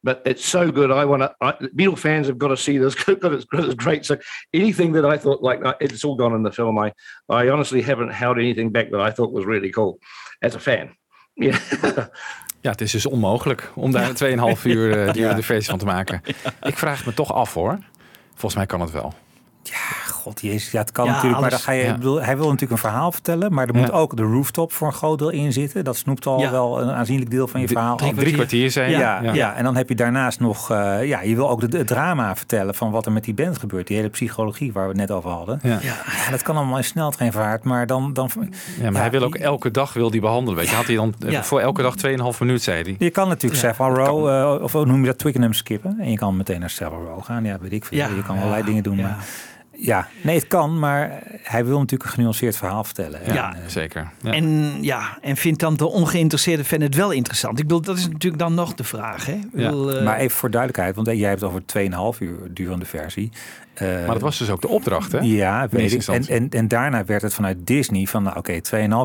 But 0.07 0.23
it's 0.25 0.45
so 0.45 0.71
good. 0.71 0.91
I 0.93 1.05
want 1.05 1.23
to. 1.23 1.69
Beatle 1.75 1.99
fans 1.99 2.29
have 2.29 2.39
got 2.39 2.49
to 2.49 2.57
see 2.57 2.79
this 2.79 2.95
because 3.07 3.35
it's, 3.35 3.47
it's 3.53 3.75
great. 3.75 4.07
So 4.07 4.17
anything 4.53 4.95
that 4.95 5.05
I 5.15 5.19
thought 5.19 5.43
like 5.43 5.67
uh, 5.67 5.75
it's 5.81 6.05
all 6.05 6.17
gone 6.17 6.37
in 6.37 6.45
the 6.45 6.53
film. 6.53 6.79
I 6.79 6.93
I 7.29 7.51
honestly 7.51 7.83
haven't 7.83 8.13
held 8.13 8.39
anything 8.39 8.71
back 8.71 8.91
that 8.91 9.01
I 9.01 9.11
thought 9.15 9.33
was 9.33 9.45
really 9.45 9.71
cool 9.71 9.99
as 10.41 10.55
a 10.55 10.61
fan. 10.61 10.89
Yeah. 11.39 11.59
Ja, 12.61 12.71
het 12.71 12.81
is 12.81 12.93
dus 12.93 13.07
onmogelijk 13.07 13.71
om 13.75 13.93
daar 13.93 14.11
2,5 14.57 14.63
uur 14.63 15.07
eh, 15.07 15.13
durende 15.13 15.43
versie 15.43 15.71
van 15.71 15.79
te 15.79 15.85
maken. 15.85 16.23
Ik 16.63 16.79
vraag 16.79 16.97
het 16.97 17.07
me 17.07 17.15
toch 17.15 17.33
af 17.33 17.55
hoor. 17.55 17.79
Volgens 18.31 18.55
mij 18.55 18.67
kan 18.67 18.81
het 18.81 18.91
wel. 18.91 19.15
God 20.26 20.40
jezus, 20.40 20.71
ja, 20.71 20.80
het 20.80 20.92
kan 20.92 21.04
Ja, 21.06 21.12
natuurlijk, 21.12 21.40
maar 21.40 21.50
dan 21.50 21.59
ga 21.59 21.73
je, 21.73 21.85
ja. 21.85 21.92
bedoel, 21.95 22.23
hij 22.23 22.37
wil 22.37 22.45
natuurlijk 22.45 22.73
een 22.73 22.78
verhaal 22.90 23.12
vertellen, 23.12 23.52
maar 23.54 23.68
er 23.68 23.75
moet 23.75 23.92
ook 23.92 24.16
de 24.16 24.23
rooftop 24.23 24.73
voor 24.73 24.87
een 24.87 24.92
groot 24.92 25.18
deel 25.18 25.30
in 25.30 25.52
zitten. 25.52 25.85
Dat 25.85 25.97
snoept 25.97 26.26
al 26.26 26.40
Ja. 26.40 26.50
wel 26.50 26.80
een 26.83 26.90
aanzienlijk 26.90 27.30
deel 27.30 27.49
van 27.49 27.61
je 27.61 27.68
verhaal. 27.68 27.97
Drie, 27.97 28.14
drie 28.14 28.33
kwartier 28.33 28.71
zijn. 28.71 28.90
Ja, 28.90 29.21
ja. 29.23 29.33
ja. 29.35 29.54
en 29.54 29.64
dan 29.64 29.76
heb 29.76 29.88
je 29.88 29.95
daarnaast 29.95 30.40
nog, 30.40 30.71
eh, 30.71 31.04
ja, 31.06 31.21
je 31.23 31.35
wil 31.35 31.50
ook 31.50 31.71
de, 31.71 31.78
het 31.78 31.87
drama 31.87 32.37
vertellen 32.37 32.75
van 32.75 32.90
wat 32.90 33.06
er 33.06 33.12
met 33.12 33.25
die 33.25 33.35
band 33.35 33.59
gebeurt. 33.59 33.87
Die 33.87 33.97
hele 33.97 34.09
psychologie 34.09 34.73
waar 34.73 34.83
we 34.83 34.88
het 34.88 34.99
net 34.99 35.11
over 35.11 35.30
hadden. 35.30 35.59
Ja. 35.62 35.78
Ja, 35.83 36.30
dat 36.30 36.42
kan 36.42 36.56
allemaal 36.56 36.76
in 36.76 36.85
sneltreinvaart, 36.85 37.64
maar 37.64 37.87
dan... 37.87 38.12
dan 38.12 38.30
Ja, 38.35 38.42
maar 38.83 38.92
Ja, 38.92 38.99
hij 39.00 39.11
wil 39.11 39.23
ook 39.23 39.33
die- 39.33 39.42
elke 39.42 39.71
dag 39.71 39.92
wil 39.92 40.11
die 40.11 40.21
behandelen. 40.21 40.59
Weet 40.59 40.68
je, 40.68 40.75
had 40.76 40.87
hij 40.87 40.95
dan 40.97 41.14
eh, 41.25 41.30
Ja. 41.30 41.42
voor 41.45 41.61
elke 41.61 41.83
dag 41.83 41.95
2,5 41.97 42.40
minuut, 42.40 42.62
zei 42.62 42.83
hij. 42.83 42.95
je 42.99 43.11
kan 43.11 43.28
natuurlijk 43.28 43.62
Ja, 43.62 43.73
Savile 43.73 44.04
Row, 44.04 44.28
eh, 44.56 44.62
of 44.62 44.73
hoe 44.73 44.87
noem 44.87 45.00
je 45.00 45.06
dat, 45.06 45.18
Twickenham 45.18 45.52
skippen. 45.52 45.97
En 46.00 46.11
je 46.11 46.16
kan 46.16 46.37
meteen 46.37 46.61
naar 46.61 46.71
Savile 46.71 47.04
Row 47.04 47.25
gaan. 47.25 47.45
Ja, 47.45 47.56
weet 47.61 47.73
ik 47.73 47.85
veel. 47.85 47.99
Ja. 47.99 48.06
Je 48.06 48.23
kan 48.23 48.37
allerlei 48.38 48.64
dingen 48.64 48.83
doen. 48.83 48.97
Ja. 48.97 49.02
Maar, 49.02 49.16
ja, 49.78 50.09
nee, 50.23 50.37
het 50.38 50.47
kan, 50.47 50.78
maar 50.78 51.23
hij 51.42 51.64
wil 51.64 51.78
natuurlijk 51.78 52.04
een 52.11 52.14
genuanceerd 52.14 52.56
verhaal 52.56 52.85
vertellen. 52.85 53.23
En, 53.25 53.35
Ja. 53.35 53.54
eh, 53.54 53.61
Zeker. 53.66 54.11
Ja. 54.23 54.33
En 54.33 54.76
ja, 54.83 55.18
en 55.21 55.37
vindt 55.37 55.61
dan 55.61 55.76
de 55.76 55.87
ongeïnteresseerde 55.87 56.64
fan 56.64 56.80
het 56.80 56.95
wel 56.95 57.11
interessant? 57.11 57.59
Ik 57.59 57.66
bedoel, 57.66 57.83
dat 57.83 57.97
is 57.97 58.09
natuurlijk 58.09 58.42
dan 58.42 58.54
nog 58.54 58.75
de 58.75 58.85
vraag. 58.85 59.26
Hè? 59.26 59.33
Ja. 59.33 59.40
bedoel, 59.50 59.92
eh, 59.97 60.04
Maar 60.04 60.16
even 60.18 60.37
voor 60.37 60.50
duidelijkheid, 60.50 60.95
want 60.97 61.06
jij 61.18 61.28
hebt 61.28 61.40
het 61.40 61.50
over 61.50 61.66
2,5 61.66 62.21
uur 62.21 62.37
durende 62.50 62.85
versie. 62.85 63.30
Eh, 63.78 63.88
Maar 63.88 64.06
dat 64.12 64.21
was 64.21 64.38
dus 64.38 64.50
ook 64.50 64.61
de 64.61 64.68
opdracht, 64.68 65.12
hè? 65.12 65.18
Ja, 65.18 65.68
weet 65.71 65.92
ik. 65.92 66.02
En, 66.06 66.26
en, 66.26 66.49
en 66.49 66.68
daarna 66.68 67.04
werd 67.04 67.23
het 67.23 67.35
vanuit 67.35 67.66
Disney 67.66 68.04
van, 68.06 68.23
nou 68.23 68.37
oké, 68.37 68.52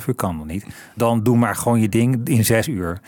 2,5 0.01 0.07
uur 0.07 0.15
kan 0.15 0.35
nog 0.35 0.45
niet. 0.45 0.65
Dan 0.95 1.23
doe 1.23 1.37
maar 1.37 1.55
gewoon 1.55 1.79
je 1.81 1.89
ding 1.89 2.27
in 2.27 2.45
6 2.45 2.67
uur. 2.67 2.99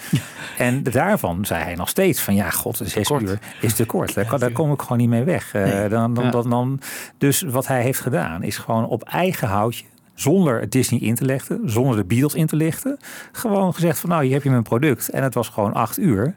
En 0.57 0.83
daarvan 0.83 1.45
zei 1.45 1.63
hij 1.63 1.75
nog 1.75 1.89
steeds 1.89 2.21
van, 2.21 2.35
ja 2.35 2.49
god, 2.49 2.81
6 2.83 3.07
kort. 3.07 3.21
uur 3.21 3.39
is 3.61 3.73
te 3.73 3.85
kort. 3.85 4.13
Daar, 4.39 4.51
kom 4.51 4.71
ik 4.71 4.81
gewoon 4.81 4.97
niet 4.97 5.09
mee 5.09 5.23
weg. 5.23 5.53
Eh, 5.53 5.63
Nee. 5.63 5.89
dan, 5.89 6.13
dan, 6.13 6.31
dan, 6.31 6.49
dan, 6.49 6.79
dus 7.17 7.41
wat 7.41 7.67
hij 7.67 7.81
heeft 7.81 7.99
gedaan 7.99 8.43
is 8.43 8.57
gewoon 8.57 8.87
op 8.87 9.03
eigen 9.03 9.47
houtje 9.47 9.85
zonder 10.13 10.59
het 10.59 10.71
Disney 10.71 10.99
in 10.99 11.15
te 11.15 11.25
lichten, 11.25 11.59
zonder 11.65 11.95
de 11.95 12.05
Beatles 12.05 12.33
in 12.33 12.45
te 12.47 12.55
lichten. 12.55 12.97
Gewoon 13.31 13.73
gezegd 13.73 13.99
van 13.99 14.09
nou, 14.09 14.23
hier 14.23 14.33
heb 14.33 14.43
je 14.43 14.49
mijn 14.49 14.63
product. 14.63 15.09
En 15.09 15.23
het 15.23 15.33
was 15.33 15.49
gewoon 15.49 15.73
acht 15.73 15.99
uur. 15.99 16.35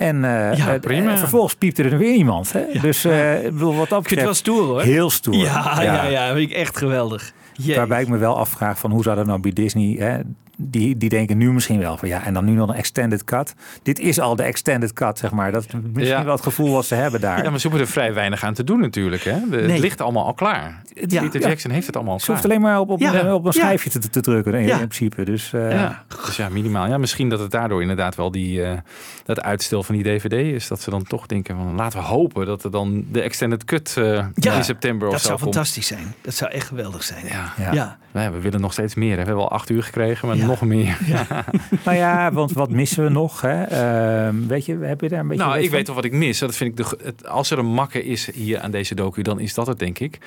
En, 0.00 0.24
eh, 0.24 0.56
Ja, 0.56 0.74
eh, 0.74 0.80
prima. 0.80 1.10
en 1.10 1.18
vervolgens 1.18 1.54
piepte 1.54 1.82
er 1.82 1.98
weer 1.98 2.14
iemand. 2.14 2.52
Hè? 2.52 2.62
Dus 2.80 3.04
eh, 3.04 3.44
ik 3.44 3.52
bedoel, 3.52 3.74
wat 3.74 3.88
dat 3.88 4.00
ik 4.00 4.08
vind 4.08 4.20
het 4.20 4.28
wel 4.28 4.34
betreft, 4.34 4.36
stoer 4.36 4.66
hoor. 4.66 4.82
heel 4.82 5.10
stoer. 5.10 5.34
Ja, 5.34 5.82
ja, 5.82 6.04
ja, 6.04 6.34
vind 6.34 6.50
ik 6.50 6.56
echt 6.56 6.76
geweldig. 6.76 7.32
Waarbij 7.74 8.02
ik 8.02 8.08
me 8.08 8.16
wel 8.16 8.36
afvraag 8.38 8.78
van 8.78 8.90
hoe 8.90 9.02
zou 9.02 9.16
dat 9.16 9.26
nou 9.26 9.40
bij 9.40 9.50
Disney... 9.52 9.96
Hè? 9.98 10.18
Die, 10.62 10.96
die 10.96 11.08
denken 11.08 11.36
nu 11.38 11.52
misschien 11.52 11.78
wel 11.78 11.96
van 11.96 12.08
ja, 12.08 12.24
en 12.24 12.34
dan 12.34 12.44
nu 12.44 12.52
nog 12.52 12.68
een 12.68 12.74
extended 12.74 13.24
cut. 13.24 13.54
Dit 13.82 13.98
is 13.98 14.20
al 14.20 14.36
de 14.36 14.42
extended 14.42 14.92
cut, 14.92 15.18
zeg 15.18 15.30
maar. 15.30 15.52
Dat 15.52 15.64
is 15.64 15.72
misschien 15.92 16.16
Ja. 16.18 16.24
wel 16.24 16.34
het 16.34 16.42
gevoel 16.42 16.72
wat 16.72 16.86
ze 16.86 16.94
hebben 16.94 17.20
daar. 17.20 17.42
Ja, 17.42 17.50
maar 17.50 17.60
ze 17.60 17.68
hoeven 17.68 17.86
er 17.86 17.92
vrij 17.92 18.14
weinig 18.14 18.44
aan 18.44 18.54
te 18.54 18.64
doen 18.64 18.80
natuurlijk. 18.80 19.22
Hè? 19.22 19.38
De- 19.50 19.56
Het 19.56 19.78
ligt 19.78 20.00
allemaal 20.00 20.24
al 20.26 20.34
klaar. 20.34 20.82
Ja. 20.94 21.20
Peter 21.22 21.40
Ja. 21.40 21.48
Jackson 21.48 21.70
heeft 21.70 21.86
het 21.86 21.96
allemaal 21.96 22.14
al 22.14 22.20
Ze 22.20 22.30
hoeft 22.30 22.44
alleen 22.44 22.60
maar 22.60 22.80
op, 22.80 22.90
op, 22.90 23.00
Ja. 23.00 23.34
op 23.34 23.44
een 23.44 23.50
Ja. 23.54 23.60
schijfje 23.60 23.90
te, 23.90 23.98
te 24.10 24.20
drukken 24.20 24.54
in, 24.54 24.64
Ja. 24.66 24.72
in 24.72 24.76
principe. 24.78 25.24
Dus 25.24 25.52
eh, 25.52 25.70
Ja, 25.72 26.04
dus 26.26 26.36
ja, 26.36 26.48
minimaal. 26.48 26.86
Ja, 26.86 26.98
misschien 26.98 27.28
dat 27.28 27.38
het 27.40 27.50
daardoor 27.50 27.80
inderdaad 27.80 28.14
wel 28.14 28.30
die, 28.30 28.62
eh, 28.64 28.78
dat 29.24 29.40
uitstel 29.42 29.82
van 29.82 29.94
die 29.94 30.04
DVD 30.04 30.32
is. 30.32 30.68
Dat 30.68 30.80
ze 30.80 30.90
dan 30.90 31.02
toch 31.02 31.26
denken 31.26 31.56
van 31.56 31.74
laten 31.74 31.98
we 31.98 32.04
hopen 32.04 32.46
dat 32.46 32.64
er 32.64 32.70
dan 32.70 33.04
de 33.12 33.20
extended 33.20 33.64
cut 33.64 33.94
eh, 33.98 34.24
Ja, 34.34 34.54
in 34.56 34.64
september 34.64 35.06
of 35.06 35.12
Dat 35.12 35.22
zo 35.22 35.26
zou 35.28 35.40
komt. 35.40 35.54
fantastisch 35.54 35.86
zijn. 35.86 36.14
Dat 36.20 36.34
zou 36.34 36.50
echt 36.50 36.66
geweldig 36.66 37.02
zijn. 37.02 37.26
Ja. 37.26 37.52
ja. 37.58 37.72
Ja. 37.72 37.98
Ja, 38.12 38.32
we 38.32 38.40
willen 38.40 38.60
nog 38.60 38.72
steeds 38.72 38.94
meer. 38.94 39.10
Hè. 39.10 39.20
We 39.20 39.26
hebben 39.26 39.44
al 39.44 39.50
acht 39.50 39.70
uur 39.70 39.82
gekregen, 39.82 40.28
maar 40.28 40.36
Ja. 40.36 40.46
Nog 40.50 40.60
meer. 40.60 40.98
Nou 41.84 41.96
ja, 41.96 42.32
want 42.32 42.52
wat 42.52 42.70
missen 42.70 43.04
we 43.04 43.10
nog? 43.10 43.40
Hè? 43.40 43.62
Ehm, 43.62 44.46
weet 44.46 44.64
je, 44.66 44.78
heb 44.78 45.00
je 45.00 45.08
daar 45.08 45.20
een 45.20 45.28
beetje... 45.28 45.44
Nou, 45.44 45.56
ik 45.56 45.62
van? 45.64 45.72
weet 45.72 45.84
toch 45.84 45.94
wat 45.94 46.04
ik 46.04 46.12
mis. 46.12 46.38
Dat 46.38 46.56
vind 46.56 46.70
ik 46.70 46.76
de, 46.86 46.98
het, 47.04 47.26
als 47.28 47.50
er 47.50 47.58
een 47.58 47.72
makke 47.72 48.04
is 48.04 48.30
hier 48.32 48.60
aan 48.60 48.70
deze 48.70 48.94
docu, 48.94 49.22
dan 49.22 49.40
is 49.40 49.54
dat 49.54 49.66
het, 49.66 49.78
denk 49.78 49.98
ik. 49.98 50.18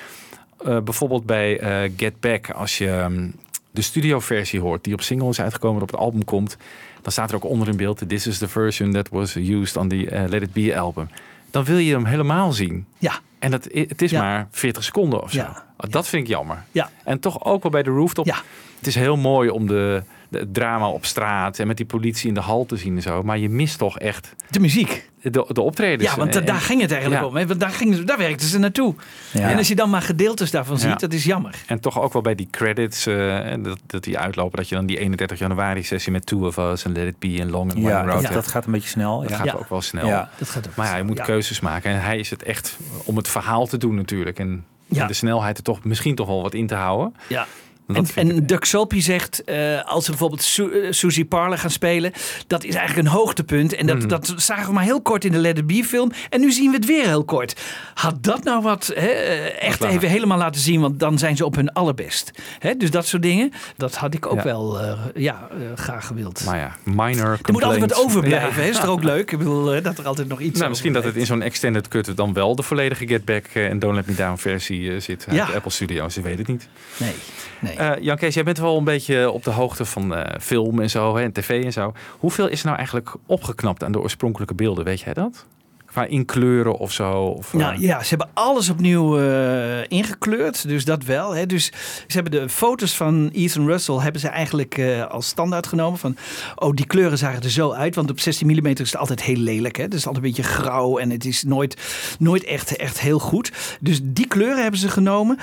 Eh, 0.65 0.79
bijvoorbeeld 0.79 1.25
bij 1.25 1.59
eh, 1.59 1.91
Get 1.97 2.19
Back, 2.19 2.49
als 2.49 2.77
je 2.77 2.89
ehm, 2.89 3.27
de 3.71 3.81
studioversie 3.81 4.59
hoort, 4.59 4.83
die 4.83 4.93
op 4.93 5.01
single 5.01 5.29
is 5.29 5.41
uitgekomen, 5.41 5.81
op 5.81 5.91
het 5.91 5.99
album 5.99 6.25
komt, 6.25 6.57
dan 7.01 7.11
staat 7.11 7.29
er 7.29 7.35
ook 7.35 7.45
onder 7.45 7.67
in 7.67 7.77
beeld: 7.77 8.01
This 8.09 8.27
is 8.27 8.37
the 8.37 8.47
version 8.47 8.91
that 8.91 9.09
was 9.09 9.35
used 9.35 9.77
on 9.77 9.87
the 9.87 10.09
eh, 10.09 10.23
Let 10.27 10.41
It 10.41 10.53
Be 10.53 10.79
album. 10.79 11.09
Dan 11.51 11.63
wil 11.63 11.77
je 11.77 11.93
hem 11.93 12.05
helemaal 12.05 12.51
zien. 12.51 12.85
Ja. 12.97 13.13
En 13.39 13.51
dat, 13.51 13.67
het 13.71 14.01
is 14.01 14.11
Ja. 14.11 14.21
maar 14.21 14.47
40 14.51 14.83
seconden 14.83 15.21
of 15.23 15.31
zo. 15.31 15.37
Ja. 15.37 15.63
Dat 15.89 16.07
vind 16.07 16.23
ik 16.23 16.29
jammer. 16.29 16.63
Ja. 16.71 16.89
En 17.03 17.19
toch 17.19 17.45
ook 17.45 17.63
wel 17.63 17.71
bij 17.71 17.83
de 17.83 17.89
rooftop. 17.89 18.25
Ja. 18.25 18.35
Het 18.77 18.87
is 18.87 18.95
heel 18.95 19.17
mooi 19.17 19.49
om 19.49 19.67
de, 19.67 19.73
de 19.73 20.03
het 20.33 20.53
drama 20.53 20.87
op 20.89 21.05
straat 21.05 21.59
en 21.59 21.67
met 21.67 21.77
die 21.77 21.85
politie 21.85 22.27
in 22.27 22.33
de 22.33 22.39
hal 22.39 22.65
te 22.65 22.77
zien 22.77 22.95
en 22.95 23.01
zo. 23.01 23.23
Maar 23.23 23.37
je 23.37 23.49
mist 23.49 23.77
toch 23.77 23.99
echt 23.99 24.35
De 24.49 24.59
muziek. 24.59 25.09
de, 25.21 25.45
de 25.47 25.61
optredens. 25.61 26.09
Ja, 26.11 26.17
want 26.17 26.35
En- 26.35 26.45
daar 26.45 26.59
ging 26.59 26.81
het 26.81 26.91
eigenlijk 26.91 27.21
ja. 27.21 27.27
om. 27.27 27.35
Hè? 27.35 27.47
Want 27.47 27.59
daar, 27.59 27.69
gingen 27.69 27.95
ze, 27.97 28.03
daar 28.03 28.17
werkten 28.17 28.47
ze 28.47 28.59
naartoe. 28.59 28.95
Ja. 29.31 29.49
En 29.49 29.57
als 29.57 29.67
je 29.67 29.75
dan 29.75 29.89
maar 29.89 30.01
gedeeltes 30.01 30.51
daarvan 30.51 30.77
ziet, 30.77 30.89
Ja. 30.89 30.95
dat 30.95 31.13
is 31.13 31.23
jammer. 31.23 31.55
En 31.67 31.79
toch 31.79 32.01
ook 32.01 32.13
wel 32.13 32.21
bij 32.21 32.35
die 32.35 32.47
credits, 32.51 33.05
eh, 33.05 33.51
en 33.51 33.63
dat, 33.63 33.79
dat 33.85 34.03
die 34.03 34.17
uitlopen, 34.17 34.57
dat 34.57 34.69
je 34.69 34.75
dan 34.75 34.85
die 34.85 34.97
31 34.99 35.39
januari 35.39 35.83
sessie 35.83 36.11
met 36.11 36.25
Two 36.25 36.45
of 36.47 36.57
Us 36.57 36.85
en 36.85 36.91
Let 36.91 37.07
It 37.07 37.19
Be 37.19 37.37
en 37.39 37.49
Long 37.49 37.71
and 37.71 37.79
Ja, 37.81 37.85
Wide 37.87 37.93
Road 37.97 38.11
dat, 38.11 38.21
hebt. 38.21 38.33
dat 38.33 38.47
gaat 38.47 38.65
een 38.65 38.71
beetje 38.71 38.89
snel. 38.89 39.19
Dat 39.21 39.29
Ja. 39.29 39.35
gaat 39.35 39.45
Ja. 39.45 39.53
ook 39.53 39.69
wel 39.69 39.81
snel. 39.81 40.05
Ja. 40.07 40.29
Dat 40.37 40.49
gaat 40.49 40.67
ook 40.67 40.75
Maar 40.75 40.87
ja, 40.87 40.95
je 40.95 41.03
moet 41.03 41.17
ja. 41.17 41.23
keuzes 41.23 41.59
maken. 41.59 41.91
En 41.91 42.01
hij 42.01 42.17
is 42.19 42.29
het 42.29 42.43
echt 42.43 42.77
om 43.03 43.17
het 43.17 43.27
verhaal 43.27 43.67
te 43.67 43.77
doen 43.77 43.95
natuurlijk. 43.95 44.39
En, 44.39 44.65
Ja. 44.85 45.01
en 45.01 45.07
de 45.07 45.13
snelheid 45.13 45.57
er 45.57 45.63
toch 45.63 45.83
misschien 45.83 46.15
toch 46.15 46.27
wel 46.27 46.41
wat 46.41 46.53
in 46.53 46.67
te 46.67 46.75
houden. 46.75 47.15
Ja. 47.27 47.45
En, 47.87 48.05
en 48.15 48.47
Doug 48.47 48.67
zegt, 48.89 49.43
eh, 49.43 49.83
als 49.85 50.03
ze 50.05 50.09
bijvoorbeeld 50.09 50.41
Su 50.43 50.71
eh, 50.71 50.91
Susie 50.91 51.25
Parler 51.25 51.57
gaan 51.57 51.69
spelen, 51.69 52.11
dat 52.47 52.63
is 52.63 52.75
eigenlijk 52.75 53.07
een 53.07 53.13
hoogtepunt. 53.13 53.73
En 53.75 53.85
dat, 53.87 53.97
Mhm. 53.97 54.07
dat 54.07 54.33
zagen 54.37 54.65
we 54.67 54.73
maar 54.73 54.83
heel 54.83 55.01
kort 55.01 55.25
in 55.25 55.31
de 55.31 55.37
Let 55.37 55.57
It 55.57 55.67
Be 55.67 55.83
film. 55.83 56.11
En 56.29 56.39
nu 56.39 56.51
zien 56.51 56.69
we 56.69 56.75
het 56.75 56.85
weer 56.85 57.05
heel 57.05 57.23
kort. 57.25 57.61
Had 57.93 58.23
dat 58.23 58.43
nou 58.43 58.61
wat 58.61 58.91
hè, 58.95 59.07
eh, 59.07 59.63
echt 59.67 59.83
even 59.83 60.09
helemaal 60.09 60.37
laten 60.37 60.61
zien, 60.61 60.81
want 60.81 60.99
dan 60.99 61.17
zijn 61.17 61.35
ze 61.37 61.45
op 61.45 61.55
hun 61.55 61.73
allerbest. 61.73 62.31
Hè, 62.59 62.75
dus 62.77 62.91
dat 62.91 63.05
soort 63.07 63.21
dingen, 63.21 63.51
dat 63.77 63.95
had 63.95 64.13
ik 64.13 64.25
ook 64.25 64.37
Ja. 64.37 64.43
wel 64.43 64.79
ja, 65.15 65.47
graag 65.75 66.07
gewild. 66.07 66.43
Maar 66.45 66.57
ja, 66.57 66.75
minor 66.83 67.39
er 67.43 67.51
moet 67.51 67.63
altijd 67.63 67.81
wat 67.81 67.95
overblijven, 68.05 68.63
Ja. 68.63 68.69
is 68.69 68.75
toch 68.79 68.85
ook 68.89 69.03
leuk? 69.03 69.31
Ik 69.31 69.37
bedoel, 69.37 69.81
dat 69.81 69.97
er 69.97 70.07
altijd 70.07 70.27
nog 70.27 70.39
iets 70.39 70.57
Nou, 70.57 70.69
misschien 70.69 70.93
dat 70.93 71.03
het 71.03 71.15
in 71.15 71.25
zo'n 71.25 71.41
extended 71.41 71.87
cut 71.87 72.17
dan 72.17 72.33
wel 72.33 72.55
de 72.55 72.63
volledige 72.63 73.07
Get 73.07 73.25
Back 73.25 73.45
en 73.45 73.79
Don't 73.79 73.95
Let 73.95 74.07
Me 74.07 74.15
Down 74.15 74.37
versie 74.37 74.99
zit 74.99 75.25
uit 75.27 75.37
Ja. 75.37 75.45
de 75.45 75.53
Apple 75.53 75.71
Studios. 75.71 76.17
Ik 76.17 76.23
weet 76.23 76.37
het 76.37 76.47
niet. 76.47 76.67
Nee, 76.97 77.13
nee. 77.59 77.72
Eh 77.77 77.91
Jan 77.99 78.17
Kees, 78.17 78.33
jij 78.33 78.43
bent 78.43 78.57
wel 78.57 78.77
een 78.77 78.83
beetje 78.83 79.31
op 79.31 79.43
de 79.43 79.51
hoogte 79.51 79.85
van 79.85 80.15
eh, 80.15 80.39
film 80.39 80.79
en 80.79 80.89
zo 80.89 81.15
hè, 81.15 81.23
en 81.23 81.31
tv 81.31 81.63
en 81.63 81.73
zo. 81.73 81.93
Hoeveel 82.19 82.47
is 82.47 82.59
er 82.59 82.65
nou 82.65 82.77
eigenlijk 82.77 83.15
opgeknapt 83.25 83.83
aan 83.83 83.91
de 83.91 83.99
oorspronkelijke 83.99 84.53
beelden? 84.53 84.85
Weet 84.85 84.99
jij 84.99 85.13
dat? 85.13 85.45
Qua 85.93 86.05
inkleuren 86.05 86.77
of 86.77 86.91
zo? 86.91 87.11
Of, 87.11 87.53
Nou 87.53 87.73
eh, 87.73 87.81
ja, 87.81 88.03
ze 88.03 88.09
hebben 88.09 88.29
alles 88.33 88.69
opnieuw 88.69 89.19
eh, 89.19 89.83
ingekleurd. 89.87 90.67
Dus 90.67 90.85
dat 90.85 91.03
wel. 91.03 91.35
Hè. 91.35 91.45
Dus 91.45 91.65
ze 92.07 92.13
hebben 92.13 92.31
de 92.31 92.49
foto's 92.49 92.95
van 92.95 93.29
Ethan 93.33 93.67
Russell 93.67 93.95
hebben 93.95 94.21
ze 94.21 94.27
eigenlijk 94.27 94.77
eh, 94.77 95.07
als 95.07 95.27
standaard 95.27 95.67
genomen. 95.67 95.99
Van, 95.99 96.15
oh, 96.55 96.75
die 96.75 96.85
kleuren 96.85 97.17
zagen 97.17 97.43
er 97.43 97.49
zo 97.49 97.71
uit. 97.71 97.95
Want 97.95 98.09
op 98.09 98.19
16 98.19 98.47
mm 98.47 98.65
is 98.65 98.79
het 98.79 98.97
altijd 98.97 99.21
heel 99.21 99.37
lelijk. 99.37 99.75
Hè. 99.75 99.83
Het 99.83 99.93
is 99.93 100.07
altijd 100.07 100.25
een 100.25 100.31
beetje 100.31 100.51
grauw 100.51 100.97
en 100.97 101.09
het 101.09 101.25
is 101.25 101.43
nooit, 101.43 101.77
nooit 102.19 102.43
echt, 102.43 102.75
echt 102.75 102.99
heel 102.99 103.19
goed. 103.19 103.51
Dus 103.79 103.99
die 104.03 104.27
kleuren 104.27 104.61
hebben 104.61 104.79
ze 104.79 104.89
genomen. 104.89 105.37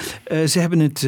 Ze 0.46 0.60
hebben 0.60 0.78
het 0.78 1.06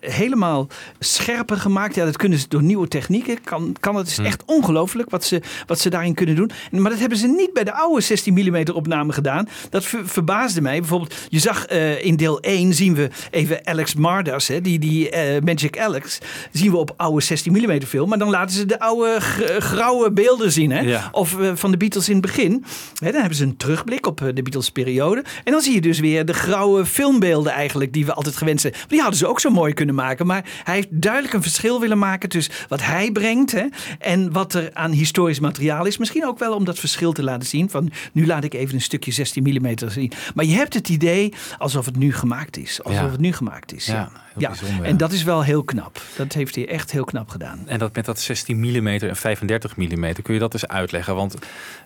helemaal 0.00 0.66
scherper 0.98 1.56
gemaakt. 1.56 1.94
Ja, 1.94 2.04
dat 2.04 2.16
kunnen 2.16 2.38
ze 2.38 2.48
door 2.48 2.62
nieuwe 2.62 2.88
technieken. 2.88 3.42
Kan, 3.44 3.76
kan 3.80 3.96
het 3.96 4.06
is 4.06 4.18
echt 4.18 4.42
ongelooflijk 4.44 5.10
wat 5.10 5.24
ze, 5.24 5.42
wat 5.66 5.80
ze 5.80 5.90
daarin 5.90 6.14
kunnen 6.14 6.36
doen. 6.36 6.50
Maar 6.70 6.90
dat 6.90 7.00
hebben 7.00 7.18
ze 7.18 7.26
niet 7.26 7.52
bij 7.52 7.64
de 7.64 7.72
oude 7.72 8.00
16 8.00 8.34
mm 8.34 8.66
opname 8.74 9.12
gedaan. 9.12 9.48
Dat 9.70 9.84
ver- 9.84 10.08
verbaasde 10.08 10.60
mij. 10.60 10.78
Bijvoorbeeld, 10.78 11.14
je 11.28 11.38
zag 11.38 11.66
eh, 11.66 12.04
in 12.04 12.16
deel 12.16 12.40
1 12.40 12.74
zien 12.74 12.94
we 12.94 13.08
even 13.30 13.66
Alex 13.66 13.94
Mardas, 13.94 14.48
hè, 14.48 14.60
die, 14.60 14.78
die 14.78 15.10
eh, 15.10 15.42
Magic 15.42 15.78
Alex, 15.78 16.18
zien 16.52 16.70
we 16.70 16.76
op 16.76 16.94
oude 16.96 17.20
16 17.22 17.52
mm 17.52 17.82
film. 17.82 18.08
Maar 18.08 18.18
dan 18.18 18.30
laten 18.30 18.56
ze 18.56 18.66
de 18.66 18.80
oude 18.80 19.20
grauwe 19.58 20.12
beelden 20.12 20.52
zien. 20.52 20.70
Hè? 20.70 20.80
Ja. 20.80 21.08
Of 21.12 21.40
eh, 21.40 21.50
van 21.54 21.70
de 21.70 21.76
Beatles 21.76 22.08
in 22.08 22.16
het 22.16 22.26
begin. 22.26 22.64
Hè, 22.98 23.10
dan 23.10 23.20
hebben 23.20 23.38
ze 23.38 23.44
een 23.44 23.56
terugblik 23.56 24.06
op 24.06 24.18
de 24.18 24.42
Beatles 24.42 24.70
periode. 24.70 25.24
En 25.44 25.52
dan 25.52 25.60
zie 25.62 25.74
je 25.74 25.80
dus 25.80 25.98
weer 25.98 26.24
de 26.24 26.34
grauwe 26.34 26.86
filmbeelden 26.86 27.52
eigenlijk 27.52 27.92
die 27.92 28.06
we 28.06 28.12
altijd 28.14 28.36
gewend 28.36 28.60
zijn. 28.60 28.74
Die 28.88 29.00
hadden 29.00 29.18
ze 29.18 29.26
ook 29.26 29.40
zo 29.40 29.50
mooi 29.50 29.72
kunnen 29.72 29.94
maken. 29.94 30.26
Maar 30.26 30.44
hij 30.64 30.74
heeft 30.74 30.88
duidelijk 30.90 31.34
een 31.34 31.42
verschil 31.42 31.80
willen 31.80 31.98
maken 31.98 32.28
tussen 32.28 32.54
wat 32.68 32.82
hij 32.82 33.10
brengt 33.12 33.52
hè, 33.52 33.64
en 33.98 34.32
wat 34.32 34.54
er 34.54 34.70
aan 34.72 34.90
historisch 34.90 35.40
materiaal 35.40 35.86
is. 35.86 35.98
Misschien 35.98 36.26
ook 36.26 36.38
wel 36.38 36.54
om 36.54 36.64
dat 36.64 36.78
verschil 36.78 37.12
te 37.12 37.22
laten 37.22 37.48
zien. 37.48 37.70
Van 37.70 37.90
nu 38.12 38.26
laat 38.26 38.44
ik 38.44 38.54
even 38.58 38.74
een 38.74 38.80
stukje 38.80 39.12
16 39.12 39.42
mm 39.42 39.74
zien. 39.88 40.12
Maar 40.34 40.44
je 40.44 40.54
hebt 40.54 40.74
het 40.74 40.88
idee 40.88 41.32
alsof 41.58 41.84
het 41.86 41.96
nu 41.96 42.12
gemaakt 42.12 42.56
is. 42.56 42.82
Alsof 42.82 43.00
Ja. 43.02 43.10
het 43.10 43.20
nu 43.20 43.32
gemaakt 43.32 43.74
is. 43.74 43.86
Ja, 43.86 44.10
heel 44.38 44.48
bijzonder, 44.48 44.84
ja. 44.84 44.90
En 44.90 44.96
dat 44.96 45.12
is 45.12 45.22
wel 45.22 45.42
heel 45.44 45.62
knap. 45.64 46.00
Dat 46.16 46.32
heeft 46.32 46.54
hij 46.54 46.68
echt 46.68 46.90
heel 46.92 47.04
knap 47.04 47.28
gedaan. 47.28 47.62
En 47.66 47.78
dat 47.78 47.94
met 47.94 48.04
dat 48.04 48.20
16 48.20 48.58
mm 48.58 48.86
en 48.86 49.16
35 49.16 49.76
mm, 49.76 50.12
kun 50.22 50.34
je 50.34 50.40
dat 50.40 50.52
eens 50.52 50.68
uitleggen? 50.68 51.14
Want 51.14 51.34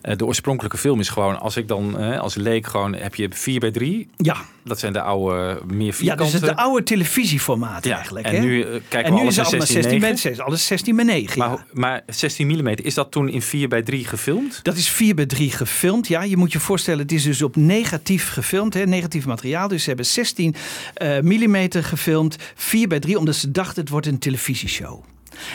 eh, 0.01 0.17
de 0.17 0.27
oorspronkelijke 0.27 0.79
film 0.79 1.01
is 1.01 1.09
gewoon, 1.09 1.41
als 1.41 1.57
ik 1.57 1.69
dan 1.69 1.99
eh, 1.99 2.21
als 2.21 2.35
leek 2.35 2.67
gewoon, 2.67 2.95
heb 2.95 3.15
je 3.15 3.29
4 3.31 3.61
bij 3.61 3.71
3. 3.71 4.09
Ja. 4.17 4.37
Dat 4.65 4.79
zijn 4.79 4.93
de 4.93 5.01
oude, 5.03 5.61
meer 5.67 5.87
Ja, 5.87 5.93
vierkante. 5.93 6.23
dus 6.23 6.33
het 6.33 6.45
de 6.45 6.57
oude 6.57 6.83
televisieformaat 6.83 7.85
Ja, 7.85 7.95
eigenlijk. 7.97 8.27
en 8.27 8.35
hè? 8.35 8.41
nu, 8.41 8.63
eh, 8.63 8.69
kijken 8.89 9.05
en 9.05 9.05
we 9.05 9.11
nu 9.11 9.21
alles 9.21 9.39
is 9.39 9.45
allemaal 9.45 9.67
16 9.67 9.83
16 9.83 10.01
9. 10.01 10.09
mensen. 10.09 10.45
Alles 10.45 10.67
16 10.67 10.97
bij 10.97 11.05
9. 11.05 11.39
Maar, 11.39 11.51
ja. 11.51 11.65
maar 11.73 12.03
16 12.07 12.47
mm, 12.47 12.67
is 12.69 12.95
dat 12.95 13.11
toen 13.11 13.29
in 13.29 13.43
4 13.43 13.69
bij 13.69 13.83
3 13.83 14.05
gefilmd? 14.05 14.61
Dat 14.63 14.77
is 14.77 14.89
4 14.89 15.15
bij 15.15 15.27
3 15.27 15.51
gefilmd. 15.51 16.09
Ja, 16.09 16.23
je 16.23 16.37
moet 16.37 16.53
je 16.53 16.61
voorstellen, 16.61 17.01
het 17.01 17.13
is 17.13 17.23
dus 17.23 17.43
op 17.43 17.57
negatief 17.57 18.29
gefilmd, 18.33 18.75
hè, 18.75 18.87
negatief 18.87 19.27
materiaal. 19.27 19.69
Dus 19.69 19.81
ze 19.83 19.89
hebben 19.89 20.07
16 20.07 20.55
eh 20.95 21.21
millimeter 21.21 21.85
gefilmd, 21.85 22.37
4 22.55 22.89
bij 22.89 22.99
3, 22.99 23.19
omdat 23.19 23.35
ze 23.35 23.51
dachten 23.51 23.81
het 23.83 23.91
wordt 23.91 24.07
een 24.07 24.19
televisieshow. 24.19 25.05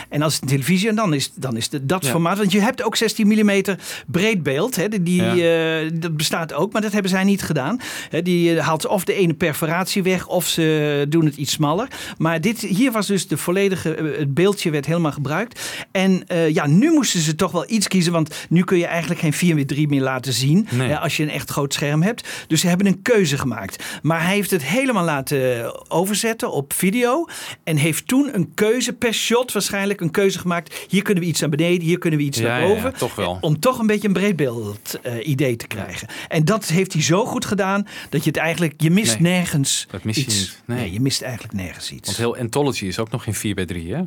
En 0.08 0.22
als 0.22 0.32
het 0.34 0.42
een 0.42 0.48
televisie, 0.48 0.92
dan 0.92 1.14
is, 1.14 1.32
dan 1.34 1.56
is 1.56 1.68
het 1.70 1.88
dat 1.88 2.04
Ja. 2.04 2.10
formaat. 2.10 2.38
Want 2.38 2.52
je 2.52 2.60
hebt 2.60 2.82
ook 2.82 2.96
16 2.96 3.26
mm 3.26 3.62
breedbeeld. 4.06 4.76
Hè, 4.76 5.02
die, 5.02 5.50
eh, 5.50 5.90
dat 5.94 6.16
bestaat 6.16 6.52
ook, 6.52 6.72
maar 6.72 6.82
dat 6.82 6.92
hebben 6.92 7.10
zij 7.10 7.24
niet 7.24 7.42
gedaan. 7.42 7.80
Hè, 8.10 8.22
die 8.22 8.56
eh, 8.56 8.66
haalt 8.66 8.86
of 8.86 9.04
de 9.04 9.14
ene 9.14 9.34
perforatie 9.34 10.02
weg 10.02 10.26
of 10.26 10.46
ze 10.46 11.06
doen 11.08 11.24
het 11.24 11.36
iets 11.36 11.52
smaller. 11.52 11.88
Maar 12.18 12.40
dit, 12.40 12.60
hier 12.60 12.92
was 12.92 13.06
dus 13.06 13.28
de 13.28 13.36
volledige, 13.36 13.94
eh, 13.94 14.18
het 14.18 14.34
beeldje 14.34 14.70
werd 14.70 14.86
helemaal 14.86 15.12
gebruikt. 15.12 15.86
En 15.92 16.24
ja, 16.52 16.66
nu 16.66 16.90
moesten 16.90 17.20
ze 17.20 17.34
toch 17.34 17.52
wel 17.52 17.64
iets 17.70 17.88
kiezen. 17.88 18.12
Want 18.12 18.34
nu 18.48 18.64
kun 18.64 18.78
je 18.78 18.86
eigenlijk 18.86 19.20
geen 19.20 19.32
4 19.32 19.56
x 19.56 19.62
3 19.66 19.88
meer 19.88 20.00
laten 20.00 20.32
zien. 20.32 20.66
Nee. 20.70 20.88
hè, 20.88 20.98
als 20.98 21.16
je 21.16 21.22
een 21.22 21.30
echt 21.30 21.50
groot 21.50 21.74
scherm 21.74 22.02
hebt. 22.02 22.28
Dus 22.46 22.60
ze 22.60 22.68
hebben 22.68 22.86
een 22.86 23.02
keuze 23.02 23.38
gemaakt. 23.38 23.84
Maar 24.02 24.22
hij 24.24 24.34
heeft 24.34 24.50
het 24.50 24.62
helemaal 24.64 25.04
laten 25.04 25.72
overzetten 25.90 26.52
op 26.52 26.72
video. 26.72 27.26
En 27.64 27.76
heeft 27.76 28.06
toen 28.08 28.30
een 28.32 28.54
keuze 28.54 28.92
per 28.92 29.12
shot 29.14 29.52
waarschijnlijk 29.70 30.00
een 30.00 30.10
keuze 30.10 30.38
gemaakt. 30.38 30.86
Hier 30.88 31.02
kunnen 31.02 31.22
we 31.22 31.28
iets 31.28 31.40
naar 31.40 31.48
beneden, 31.48 31.80
hier 31.86 31.98
kunnen 31.98 32.18
we 32.18 32.24
iets 32.24 32.38
naar 32.40 32.60
boven. 32.68 32.94
toch 32.94 33.14
wel. 33.14 33.38
Om 33.40 33.60
toch 33.60 33.78
een 33.78 33.86
beetje 33.86 34.06
een 34.08 34.14
breedbeeld 34.14 34.98
eh, 35.02 35.26
idee 35.28 35.56
te 35.56 35.66
krijgen. 35.66 36.08
En 36.28 36.44
dat 36.44 36.64
heeft 36.66 36.92
hij 36.92 37.02
zo 37.02 37.24
goed 37.24 37.44
gedaan 37.44 37.86
dat 38.08 38.24
je 38.24 38.30
het 38.30 38.38
eigenlijk, 38.38 38.74
je 38.76 38.90
mist 38.90 39.18
Nee, 39.20 39.32
nergens 39.32 39.86
dat 39.90 40.04
mis 40.04 40.16
je 40.16 40.22
iets. 40.22 40.34
niet. 40.38 40.62
Nee. 40.64 40.92
je 40.92 41.00
mist 41.00 41.22
eigenlijk 41.22 41.52
nergens 41.54 41.92
iets. 41.92 42.06
Want 42.06 42.16
heel 42.18 42.36
Anthology 42.36 42.84
is 42.86 42.98
ook 42.98 43.10
nog 43.10 43.26
in 43.26 43.34
4 43.34 43.54
bij 43.54 43.66
3, 43.66 43.94
hè? 43.94 44.02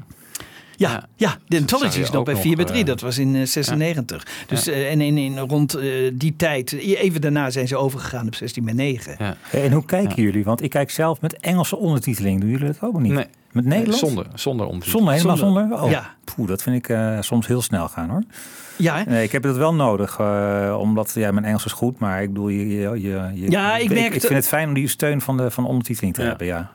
Ja, 0.90 1.06
ja, 1.16 1.38
de 1.48 1.58
Anthology 1.58 2.00
is 2.00 2.10
nog 2.12 2.24
bij 2.24 2.34
nog, 2.34 2.44
4 2.44 2.56
bij 2.56 2.66
3. 2.66 2.80
eh, 2.80 2.86
Dat 2.86 3.02
was 3.02 3.18
in 3.18 3.36
eh, 3.36 3.46
96. 3.46 4.28
Dus 4.48 4.68
eh, 4.68 4.92
en 4.92 5.02
in, 5.02 5.18
in 5.18 5.38
rond 5.38 5.74
eh, 5.74 6.12
die 6.14 6.36
tijd, 6.36 6.72
even 6.74 7.22
daarna 7.22 7.50
zijn 7.50 7.68
ze 7.68 7.76
overgegaan 7.78 8.28
op 8.28 8.36
16 8.36 8.66
bij 8.66 8.74
9. 8.74 9.16
Ja. 9.20 9.36
Hey, 9.42 9.64
En 9.64 9.72
hoe 9.72 9.86
kijken 9.86 10.24
jullie? 10.24 10.44
Want 10.44 10.64
ik 10.64 10.70
kijk 10.70 10.90
zelf 10.92 11.22
met 11.22 11.40
Engelse 11.40 11.78
ondertiteling. 11.78 12.40
Doen 12.42 12.50
jullie 12.50 12.66
dat 12.66 12.78
ook 12.82 13.00
niet? 13.00 13.12
Nee. 13.12 13.26
Met 13.52 13.66
Nederlands? 13.66 14.00
Zonder, 14.00 14.26
zonder 14.34 14.66
ondertitel. 14.66 14.98
Zonder, 15.00 15.14
helemaal 15.16 15.38
Zonder. 15.38 15.62
zonder? 15.68 15.82
Oh, 15.84 15.92
Ja. 15.92 16.14
poeh, 16.36 16.48
dat 16.48 16.64
vind 16.64 16.76
ik 16.76 16.90
eh, 16.90 17.18
soms 17.22 17.48
heel 17.48 17.62
snel 17.62 17.88
gaan 17.88 18.10
hoor. 18.10 18.24
Ja, 18.76 18.98
hè? 18.98 19.04
Nee, 19.04 19.24
ik 19.24 19.32
heb 19.32 19.44
het 19.44 19.58
wel 19.58 19.74
nodig, 19.74 20.18
eh, 20.20 20.76
omdat 20.80 21.12
ja, 21.16 21.32
mijn 21.32 21.46
Engels 21.46 21.66
is 21.66 21.72
goed, 21.72 22.00
maar 22.00 22.22
ik 22.22 22.28
bedoel, 22.28 22.48
je, 22.48 22.68
je, 22.68 22.80
je, 23.02 23.32
je- 23.34 23.52
Ja, 23.52 23.78
ik 23.78 23.90
merk 23.90 24.06
ik, 24.06 24.14
het- 24.14 24.22
vind 24.26 24.34
het 24.40 24.48
fijn 24.48 24.68
om 24.68 24.74
die 24.74 24.88
steun 24.88 25.22
van 25.22 25.38
de, 25.38 25.52
van 25.52 25.64
de 25.64 25.70
ondertiteling 25.70 26.14
te 26.14 26.22
Ja. 26.22 26.28
hebben, 26.28 26.48
ja. 26.48 26.72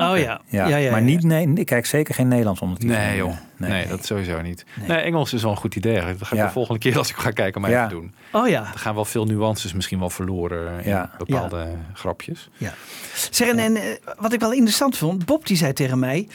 Oh 0.00 0.18
ja. 0.18 0.40
Ja, 0.46 0.66
ja, 0.68 0.76
ja, 0.76 0.90
maar 0.90 1.02
niet, 1.02 1.22
nee, 1.22 1.52
ik 1.54 1.66
kijk 1.66 1.86
zeker 1.86 2.14
geen 2.14 2.28
Nederlands 2.28 2.60
ondertiteling. 2.60 3.06
Nee, 3.06 3.16
joh. 3.16 3.32
Nee. 3.56 3.70
Nee, 3.70 3.86
dat 3.86 4.04
sowieso 4.06 4.40
niet. 4.40 4.64
Nee. 4.86 4.98
Engels 4.98 5.32
is 5.32 5.42
wel 5.42 5.50
een 5.50 5.56
goed 5.56 5.74
idee. 5.76 5.94
Dat 5.94 6.04
ga 6.04 6.26
ik 6.30 6.32
Ja. 6.32 6.46
de 6.46 6.52
volgende 6.52 6.80
keer 6.80 6.98
als 6.98 7.10
ik 7.10 7.16
ga 7.16 7.30
kijken 7.30 7.60
maar 7.60 7.70
Ja. 7.70 7.84
even 7.84 7.96
doen. 7.96 8.14
Oh 8.32 8.48
ja. 8.48 8.60
Er 8.72 8.78
gaan 8.78 8.94
wel 8.94 9.04
veel 9.04 9.24
nuances 9.24 9.72
misschien 9.72 9.98
wel 9.98 10.10
verloren 10.10 10.80
in 10.84 10.90
Ja. 10.90 11.10
bepaalde 11.18 11.66
grapjes. 11.94 12.48
Ja. 12.56 12.74
Zeg, 13.30 13.48
en, 13.48 13.58
en 13.58 13.76
eh, 13.76 13.82
wat 14.18 14.32
ik 14.32 14.40
wel 14.40 14.52
interessant 14.52 14.96
vond, 14.98 15.24
Bob 15.24 15.46
die 15.46 15.56
zei 15.56 15.72
tegen 15.72 15.98
mij, 15.98 16.28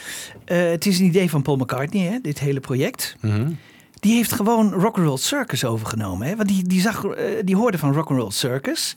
eh, 0.46 0.58
het 0.70 0.86
is 0.86 1.00
een 1.00 1.06
idee 1.06 1.30
van 1.30 1.42
Paul 1.42 1.58
McCartney, 1.58 2.04
hè, 2.06 2.18
dit 2.22 2.40
hele 2.40 2.60
project. 2.60 3.16
Mhm. 3.22 3.52
Die 4.00 4.16
heeft 4.16 4.32
gewoon 4.32 4.74
Rock'n'Roll 4.74 5.18
Circus 5.18 5.66
overgenomen. 5.66 6.28
Hè? 6.28 6.36
Want 6.36 6.48
die, 6.50 6.64
die, 6.68 6.82
zag, 6.82 7.06
eh, 7.06 7.24
die 7.44 7.56
hoorde 7.56 7.78
van 7.78 7.94
Rock'n'Roll 7.94 8.32
Circus. 8.32 8.96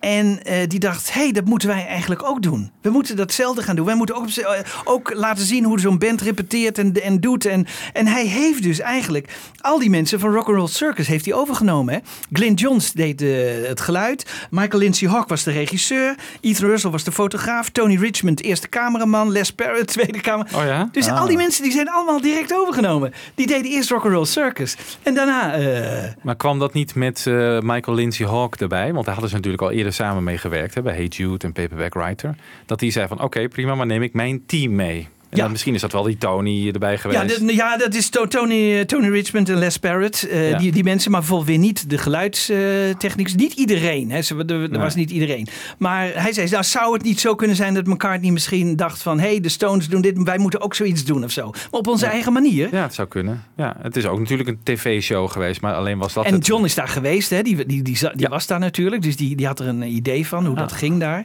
En 0.00 0.40
eh, 0.44 0.68
die 0.68 0.78
dacht, 0.78 1.12
hé, 1.12 1.20
hey, 1.20 1.32
dat 1.32 1.44
moeten 1.44 1.68
wij 1.68 1.86
eigenlijk 1.86 2.22
ook 2.22 2.42
doen. 2.42 2.70
We 2.82 2.90
moeten 2.90 3.16
datzelfde 3.16 3.62
gaan 3.62 3.76
doen. 3.76 3.86
Wij 3.86 3.94
moeten 3.94 4.16
ook, 4.16 4.28
eh, 4.28 4.60
ook 4.84 5.14
laten 5.14 5.44
zien 5.44 5.64
hoe 5.64 5.80
zo'n 5.80 5.98
band 5.98 6.20
repeteert 6.20 6.78
en, 6.78 6.92
en 7.02 7.20
doet. 7.20 7.44
En, 7.46 7.66
en 7.92 8.06
hij 8.06 8.26
heeft 8.26 8.62
dus 8.62 8.80
eigenlijk 8.80 9.28
al 9.60 9.78
die 9.78 9.90
mensen 9.90 10.20
van 10.20 10.30
Rock'n'Roll 10.32 10.66
Circus 10.68 11.06
heeft 11.06 11.24
hij 11.24 11.34
overgenomen. 11.34 11.94
Hè? 11.94 12.00
Glenn 12.32 12.54
Johns 12.54 12.92
deed 12.92 13.20
het 13.66 13.80
geluid. 13.80 14.26
Michael 14.50 14.78
Lindsay 14.82 15.08
Hawk 15.08 15.28
was 15.28 15.42
de 15.42 15.50
regisseur. 15.50 16.14
Ethan 16.40 16.68
Russell 16.68 16.90
was 16.90 17.04
de 17.04 17.12
fotograaf. 17.12 17.68
Tony 17.70 17.96
Richmond, 17.96 18.42
eerste 18.42 18.68
cameraman. 18.68 19.30
Les 19.30 19.52
Parrott, 19.52 19.86
tweede 19.96 20.20
camera. 20.20 20.58
Oh 20.58 20.64
ja? 20.64 20.88
Dus 20.92 21.06
Ah. 21.08 21.20
al 21.20 21.26
die 21.26 21.36
mensen 21.36 21.62
die 21.62 21.72
zijn 21.72 21.88
allemaal 21.90 22.20
direct 22.20 22.54
overgenomen. 22.54 23.12
Die 23.34 23.46
deden 23.46 23.70
eerst 23.70 23.90
Rock'n'Roll 23.90 24.24
Circus. 24.26 24.76
En 25.02 25.14
daarna... 25.14 25.54
eh, 25.54 26.10
Maar 26.22 26.36
kwam 26.36 26.58
dat 26.58 26.72
niet 26.72 26.94
met 26.94 27.24
eh, 27.26 27.58
Michael 27.60 27.96
Lindsay 27.96 28.26
Hawk 28.26 28.56
erbij? 28.56 28.92
Want 28.92 29.04
daar 29.04 29.12
hadden 29.14 29.28
ze 29.30 29.36
natuurlijk 29.36 29.62
al 29.62 29.70
eerder 29.70 29.87
samen 29.90 30.24
mee 30.24 30.38
gewerkt. 30.38 30.82
Bij 30.82 30.94
Hey 30.94 31.04
Jude 31.04 31.46
en 31.46 31.52
Paperback 31.52 31.94
Writer. 31.94 32.34
Dat 32.66 32.78
die 32.78 32.90
zei 32.90 33.08
van 33.08 33.22
oké 33.22 33.48
prima, 33.48 33.74
maar 33.74 33.86
neem 33.86 34.02
ik 34.02 34.12
mijn 34.12 34.46
team 34.46 34.74
mee. 34.74 35.08
En 35.30 35.36
Ja. 35.38 35.48
misschien 35.48 35.74
is 35.74 35.80
dat 35.80 35.92
wel 35.92 36.02
die 36.02 36.16
Tony 36.18 36.68
erbij 36.72 36.98
geweest. 36.98 37.40
ja, 37.40 37.50
ja, 37.50 37.76
dat 37.76 37.94
is 37.94 38.08
To- 38.08 38.26
Tony, 38.26 38.84
Tony 38.84 39.08
Richmond 39.08 39.48
en 39.48 39.56
Les 39.56 39.76
Parrott. 39.78 40.28
eh, 40.28 40.50
Ja. 40.50 40.58
die, 40.58 40.72
die 40.72 40.84
mensen, 40.84 41.10
maar 41.10 41.20
bijvoorbeeld 41.20 41.48
weer 41.48 41.58
niet 41.58 41.90
de 41.90 41.98
geluidstechnics. 41.98 43.34
niet 43.34 43.52
iedereen. 43.52 44.10
Hè. 44.10 44.22
Ze- 44.22 44.34
Er, 44.34 44.50
er 44.62 44.68
Nee. 44.70 44.80
was 44.80 44.94
niet 44.94 45.10
iedereen. 45.10 45.46
Maar 45.78 46.10
hij 46.14 46.32
zei, 46.32 46.48
nou, 46.50 46.64
zou 46.64 46.92
het 46.92 47.02
niet 47.02 47.20
zo 47.20 47.34
kunnen 47.34 47.56
zijn 47.56 47.74
dat 47.74 47.86
McCartney 47.86 48.30
misschien 48.30 48.76
dacht 48.76 49.02
van... 49.02 49.18
hé, 49.20 49.26
hey, 49.28 49.40
de 49.40 49.48
Stones 49.48 49.88
doen 49.88 50.00
dit, 50.00 50.22
wij 50.22 50.38
moeten 50.38 50.60
ook 50.60 50.74
zoiets 50.74 51.04
doen 51.04 51.24
of 51.24 51.30
zo. 51.30 51.50
Maar 51.50 51.66
op 51.70 51.86
onze 51.86 52.04
Ja. 52.04 52.10
eigen 52.10 52.32
manier. 52.32 52.68
Ja, 52.74 52.82
het 52.82 52.94
zou 52.94 53.08
kunnen. 53.08 53.44
Ja, 53.56 53.76
het 53.82 53.96
is 53.96 54.06
ook 54.06 54.18
natuurlijk 54.18 54.48
een 54.48 54.58
tv-show 54.62 55.30
geweest, 55.30 55.60
maar 55.60 55.74
alleen 55.74 55.98
was 55.98 56.12
dat 56.12 56.24
En 56.24 56.32
het. 56.32 56.46
John 56.46 56.64
is 56.64 56.74
daar 56.74 56.88
geweest, 56.88 57.30
hè? 57.30 57.42
die, 57.42 57.66
die, 57.66 57.82
die, 57.82 57.98
was 58.28 58.46
daar 58.46 58.58
natuurlijk. 58.58 59.02
Dus 59.02 59.16
die, 59.16 59.36
die 59.36 59.46
had 59.46 59.60
er 59.60 59.66
een 59.66 59.82
idee 59.82 60.26
van 60.26 60.46
hoe 60.46 60.56
dat 60.56 60.72
Ah. 60.72 60.78
ging 60.78 61.00
daar. 61.00 61.24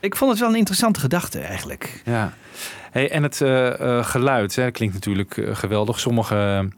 Ik 0.00 0.16
vond 0.16 0.30
het 0.30 0.40
wel 0.40 0.48
een 0.48 0.56
interessante 0.56 1.00
gedachte 1.00 1.38
eigenlijk. 1.38 2.02
Ja. 2.04 2.34
Hey, 2.96 3.10
en 3.10 3.22
het 3.22 3.40
eh, 3.40 3.80
eh, 3.80 4.04
geluid 4.04 4.56
hè, 4.56 4.70
klinkt 4.70 4.94
natuurlijk 4.94 5.36
eh, 5.36 5.56
geweldig. 5.56 6.00
Sommige 6.00 6.68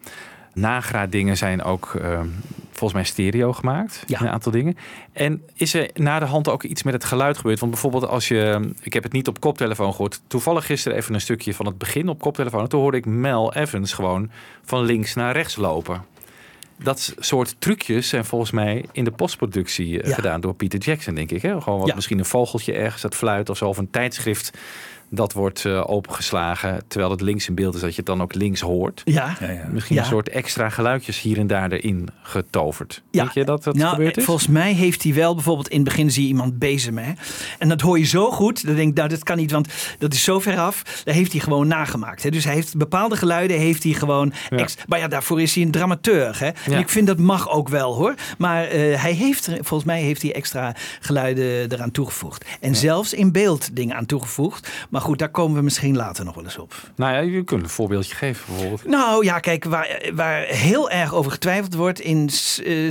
nagraadingen 0.55 1.37
zijn 1.37 1.63
ook 1.63 1.91
volgens 2.71 2.93
mij 2.93 3.05
stereo 3.05 3.53
gemaakt. 3.53 4.05
Ja. 4.07 4.21
Een 4.21 4.29
aantal 4.29 4.53
dingen. 4.53 4.77
En 5.13 5.43
is 5.55 5.75
er 5.75 5.91
na 5.95 6.19
de 6.19 6.25
hand 6.25 6.49
ook 6.49 6.63
iets 6.63 6.83
met 6.83 6.95
het 6.95 7.05
geluid 7.05 7.37
gebeurd? 7.37 7.59
Want 7.59 7.73
bijvoorbeeld 7.73 8.07
als 8.07 8.29
je... 8.29 8.71
Ik 8.83 8.93
heb 8.93 9.03
het 9.03 9.13
niet 9.13 9.29
op 9.29 9.41
koptelefoon 9.41 9.91
gehoord. 9.91 10.21
Toevallig 10.27 10.67
gisteren 10.67 10.99
even 10.99 11.15
een 11.15 11.21
stukje 11.21 11.55
van 11.55 11.67
het 11.67 11.79
begin 11.79 12.09
op 12.09 12.21
koptelefoon. 12.21 12.63
En 12.63 12.69
toen 12.69 12.81
hoorde 12.81 12.97
ik 12.97 13.07
Mel 13.07 13.55
Evans 13.55 13.93
gewoon 13.93 14.31
van 14.65 14.83
links 14.83 15.15
naar 15.15 15.33
rechts 15.33 15.57
lopen. 15.57 16.05
Dat 16.83 17.15
soort 17.19 17.55
trucjes 17.59 18.09
zijn 18.09 18.25
volgens 18.25 18.51
mij 18.51 18.85
in 18.93 19.05
de 19.05 19.11
postproductie 19.11 20.07
Ja. 20.07 20.15
gedaan 20.15 20.41
door 20.41 20.55
Peter 20.55 20.79
Jackson, 20.79 21.15
denk 21.15 21.31
ik. 21.31 21.43
Hè? 21.43 21.61
Gewoon 21.61 21.79
wat, 21.79 21.89
Ja. 21.89 21.95
misschien 21.95 22.19
een 22.19 22.25
vogeltje 22.25 22.73
ergens 22.73 23.03
dat 23.03 23.15
fluit 23.15 23.49
of 23.49 23.57
zo. 23.57 23.69
Of 23.69 23.79
een 23.79 23.91
tijdschrift 23.91 24.59
dat 25.11 25.33
wordt 25.33 25.65
eh, 25.65 25.91
opengeslagen. 25.91 26.83
Terwijl 26.89 27.11
het 27.11 27.21
links 27.21 27.49
in 27.49 27.55
beeld 27.55 27.75
is, 27.75 27.81
dat 27.81 27.91
je 27.91 27.97
het 27.97 28.07
dan 28.07 28.23
ook 28.23 28.35
links 28.35 28.61
hoort. 28.61 29.03
Ja, 29.05 29.37
Ja, 29.41 29.51
ja. 29.51 29.65
Misschien 29.71 29.97
Ja. 29.97 30.03
een 30.03 30.09
soort 30.09 30.29
extra 30.29 30.69
geluidjes 30.69 31.21
hier 31.21 31.39
en 31.39 31.47
daar 31.47 31.73
erin 31.73 32.09
getoverd. 32.23 33.03
Ja. 33.11 33.23
Denk 33.23 33.35
je 33.35 33.45
dat 33.45 33.65
dat 33.65 33.75
nou, 33.77 33.95
gebeurd 33.95 34.17
is? 34.17 34.25
Volgens 34.25 34.47
mij 34.47 34.73
heeft 34.73 35.03
hij 35.03 35.15
wel 35.15 35.35
bijvoorbeeld 35.35 35.69
in 35.69 35.77
het 35.81 35.89
begin 35.89 36.11
zie 36.11 36.23
je 36.23 36.29
iemand 36.29 36.59
bezemen. 36.59 37.05
Hè? 37.05 37.13
En 37.59 37.69
dat 37.69 37.81
hoor 37.81 37.99
je 37.99 38.05
zo 38.05 38.31
goed. 38.31 38.67
Dan 38.67 38.75
denk 38.75 38.89
ik, 38.91 38.97
nou 38.97 39.09
dat 39.09 39.23
kan 39.23 39.37
niet, 39.37 39.51
want 39.51 39.69
dat 39.99 40.13
is 40.13 40.23
zo 40.25 40.39
ver 40.41 40.59
af. 40.59 41.03
Daar 41.05 41.15
heeft 41.15 41.33
hij 41.33 41.41
gewoon 41.41 41.67
nagemaakt. 41.67 42.23
Hè? 42.23 42.31
Dus 42.31 42.45
hij 42.45 42.55
heeft 42.55 42.77
bepaalde 42.77 43.17
geluiden 43.17 43.59
heeft 43.59 43.83
hij 43.83 43.93
gewoon. 43.93 44.33
Maar 44.87 44.99
ja, 44.99 45.09
daarvoor 45.09 45.41
is 45.43 45.55
hij 45.55 45.65
een 45.65 45.71
dramateur. 45.71 46.39
Hè? 46.39 46.73
En 46.73 46.79
ik 46.79 46.89
vind 46.89 47.07
dat 47.07 47.19
mag 47.19 47.51
ook 47.51 47.69
wel 47.69 47.95
hoor. 47.95 48.15
Maar 48.39 48.65
eh, 48.65 49.03
hij 49.03 49.13
heeft 49.13 49.47
er, 49.47 49.53
volgens 49.55 49.85
mij 49.85 50.01
heeft 50.01 50.23
hij 50.23 50.35
extra 50.35 50.75
geluiden 51.01 51.73
eraan 51.73 51.91
toegevoegd. 51.91 52.45
En 52.61 52.77
zelfs 52.77 53.13
in 53.15 53.33
beeld 53.33 53.77
dingen 53.77 53.97
aan 53.97 54.07
toegevoegd. 54.07 54.69
Maar 54.91 54.98
goed, 55.01 55.19
daar 55.19 55.31
komen 55.31 55.57
we 55.57 55.63
misschien 55.63 55.97
later 55.97 56.25
nog 56.25 56.35
wel 56.35 56.45
eens 56.45 56.59
op. 56.59 56.75
Nou 56.95 57.13
ja, 57.13 57.19
je 57.19 57.45
kunt 57.45 57.63
een 57.63 57.69
voorbeeldje 57.69 58.15
geven 58.15 58.45
bijvoorbeeld. 58.49 58.87
Nou 58.87 59.25
ja, 59.25 59.39
kijk, 59.39 59.65
waar, 59.65 60.11
waar 60.15 60.43
heel 60.43 60.91
erg 60.91 61.15
over 61.15 61.31
getwijfeld 61.31 61.75
wordt 61.75 62.01
in 62.01 62.31
uh, 62.65 62.91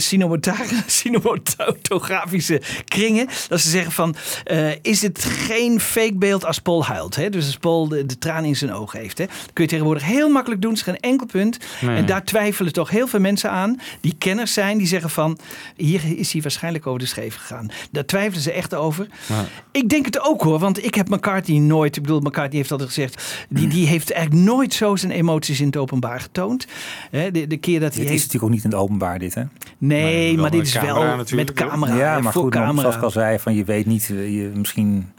cinematografische 0.87 2.61
kringen. 2.95 3.27
Dat 3.47 3.59
ze 3.59 3.69
zeggen 3.69 3.91
van, 3.91 4.15
uh, 4.51 4.71
is 4.81 5.01
het 5.01 5.23
geen 5.23 5.79
fake 5.79 6.15
beeld 6.15 6.45
als 6.45 6.59
Paul 6.59 6.85
huilt? 6.85 7.15
Hè? 7.15 7.29
Dus 7.29 7.45
als 7.45 7.57
Paul 7.57 7.87
de, 7.87 8.05
de 8.05 8.17
traan 8.17 8.43
in 8.43 8.55
zijn 8.55 8.73
ogen 8.73 8.99
heeft. 8.99 9.17
Hè? 9.17 9.25
Dat 9.25 9.53
kun 9.53 9.63
je 9.63 9.69
tegenwoordig 9.69 10.03
heel 10.03 10.29
makkelijk 10.29 10.61
doen. 10.61 10.73
Is 10.73 10.81
geen 10.81 10.99
enkel 10.99 11.25
punt. 11.25 11.57
Nee. 11.81 11.95
En 11.95 12.05
daar 12.05 12.23
twijfelen 12.23 12.73
toch 12.73 12.89
heel 12.89 13.07
veel 13.07 13.19
mensen 13.19 13.51
aan. 13.51 13.79
Die 14.01 14.15
kenners 14.17 14.53
zijn, 14.53 14.77
die 14.77 14.87
zeggen 14.87 15.09
van, 15.09 15.37
hier 15.75 16.01
is 16.17 16.31
hij 16.31 16.41
waarschijnlijk 16.41 16.87
over 16.87 16.99
de 16.99 17.05
scheef 17.05 17.35
gegaan. 17.35 17.69
Daar 17.91 18.05
twijfelen 18.05 18.41
ze 18.41 18.51
echt 18.51 18.75
over. 18.75 19.07
Ja. 19.27 19.45
Ik 19.71 19.89
denk 19.89 20.05
het 20.05 20.19
ook 20.19 20.41
hoor, 20.41 20.59
want 20.59 20.85
ik 20.85 20.95
heb 20.95 21.09
McCartney 21.09 21.59
nooit 21.59 21.96
Ik 21.97 22.03
bedoel, 22.03 22.19
McCartney 22.19 22.57
heeft 22.57 22.71
altijd 22.71 22.89
gezegd, 22.89 23.45
die, 23.49 23.67
die 23.67 23.87
heeft 23.87 24.11
eigenlijk 24.11 24.45
nooit 24.45 24.73
zo 24.73 24.95
zijn 24.95 25.11
emoties 25.11 25.59
in 25.59 25.65
het 25.65 25.77
openbaar 25.77 26.19
getoond. 26.19 26.67
Hè, 27.11 27.31
de, 27.31 27.47
de 27.47 27.57
keer 27.57 27.79
dat 27.79 27.93
hij 27.93 28.03
Dit 28.03 28.05
is 28.05 28.09
heeft... 28.09 28.23
natuurlijk 28.23 28.43
ook 28.43 28.49
niet 28.49 28.63
in 28.63 28.69
het 28.69 28.79
openbaar, 28.79 29.19
dit 29.19 29.33
hè? 29.33 29.43
Nee, 29.77 30.37
maar 30.37 30.51
dit 30.51 30.67
is 30.67 30.73
camera 30.73 30.93
wel 30.93 31.15
natuurlijk, 31.15 31.47
met 31.47 31.69
camera. 31.69 31.95
Ja, 31.95 32.19
maar 32.19 32.33
voor 32.33 32.41
goed, 32.41 32.51
camera. 32.51 32.81
zoals 32.81 32.95
ik 32.95 33.01
al 33.01 33.11
zei, 33.11 33.39
van 33.39 33.55
je 33.55 33.63
weet 33.63 33.85
niet, 33.85 34.09
eh, 34.09 34.35
je, 34.35 34.51
misschien... 34.53 35.11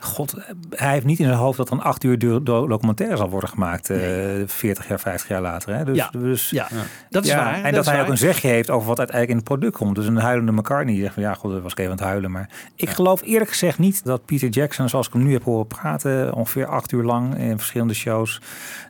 God, 0.00 0.34
hij 0.70 0.92
heeft 0.92 1.04
niet 1.04 1.18
in 1.18 1.24
zijn 1.26 1.38
hoofd 1.38 1.56
dat 1.56 1.70
een 1.70 1.80
acht 1.80 2.04
uur 2.04 2.18
do- 2.18 2.42
do- 2.42 2.66
documentaire 2.66 3.16
zal 3.16 3.30
worden 3.30 3.48
gemaakt, 3.50 3.90
eh 3.90 3.98
40 4.46 4.88
jaar, 4.88 5.00
50 5.00 5.28
jaar 5.28 5.40
later. 5.40 5.74
Hè? 5.74 5.84
Dus, 5.84 5.96
Ja. 5.96 6.10
dus, 6.18 6.50
Ja, 6.50 6.68
dat 7.10 7.24
is 7.24 7.30
ja, 7.30 7.36
waar. 7.36 7.62
En 7.62 7.72
dat, 7.74 7.84
hij 7.84 7.94
waar. 7.94 8.04
ook 8.04 8.10
een 8.10 8.18
zegje 8.18 8.48
heeft 8.48 8.70
over 8.70 8.88
wat 8.88 8.98
uiteindelijk 8.98 9.30
in 9.38 9.44
het 9.46 9.58
product 9.58 9.76
komt. 9.76 9.94
Dus 9.96 10.06
een 10.06 10.16
huilende 10.16 10.52
McCartney 10.52 10.92
die 10.94 11.02
zegt 11.02 11.14
van 11.14 11.22
ja, 11.22 11.34
god, 11.34 11.52
dat 11.52 11.62
was 11.62 11.72
ik 11.72 11.78
even 11.78 11.90
aan 11.92 11.96
het 11.98 12.06
huilen. 12.06 12.30
Maar 12.30 12.48
ik 12.74 12.88
geloof 12.90 13.22
eerlijk 13.22 13.50
gezegd 13.50 13.78
niet 13.78 14.04
dat 14.04 14.24
Peter 14.24 14.48
Jackson, 14.48 14.88
zoals 14.88 15.06
ik 15.06 15.12
hem 15.12 15.22
nu 15.22 15.32
heb 15.32 15.44
horen 15.44 15.66
praten, 15.66 16.32
ongeveer 16.34 16.66
acht 16.66 16.92
uur 16.92 17.04
lang 17.04 17.38
in 17.38 17.56
verschillende 17.58 17.94
shows, 17.94 18.40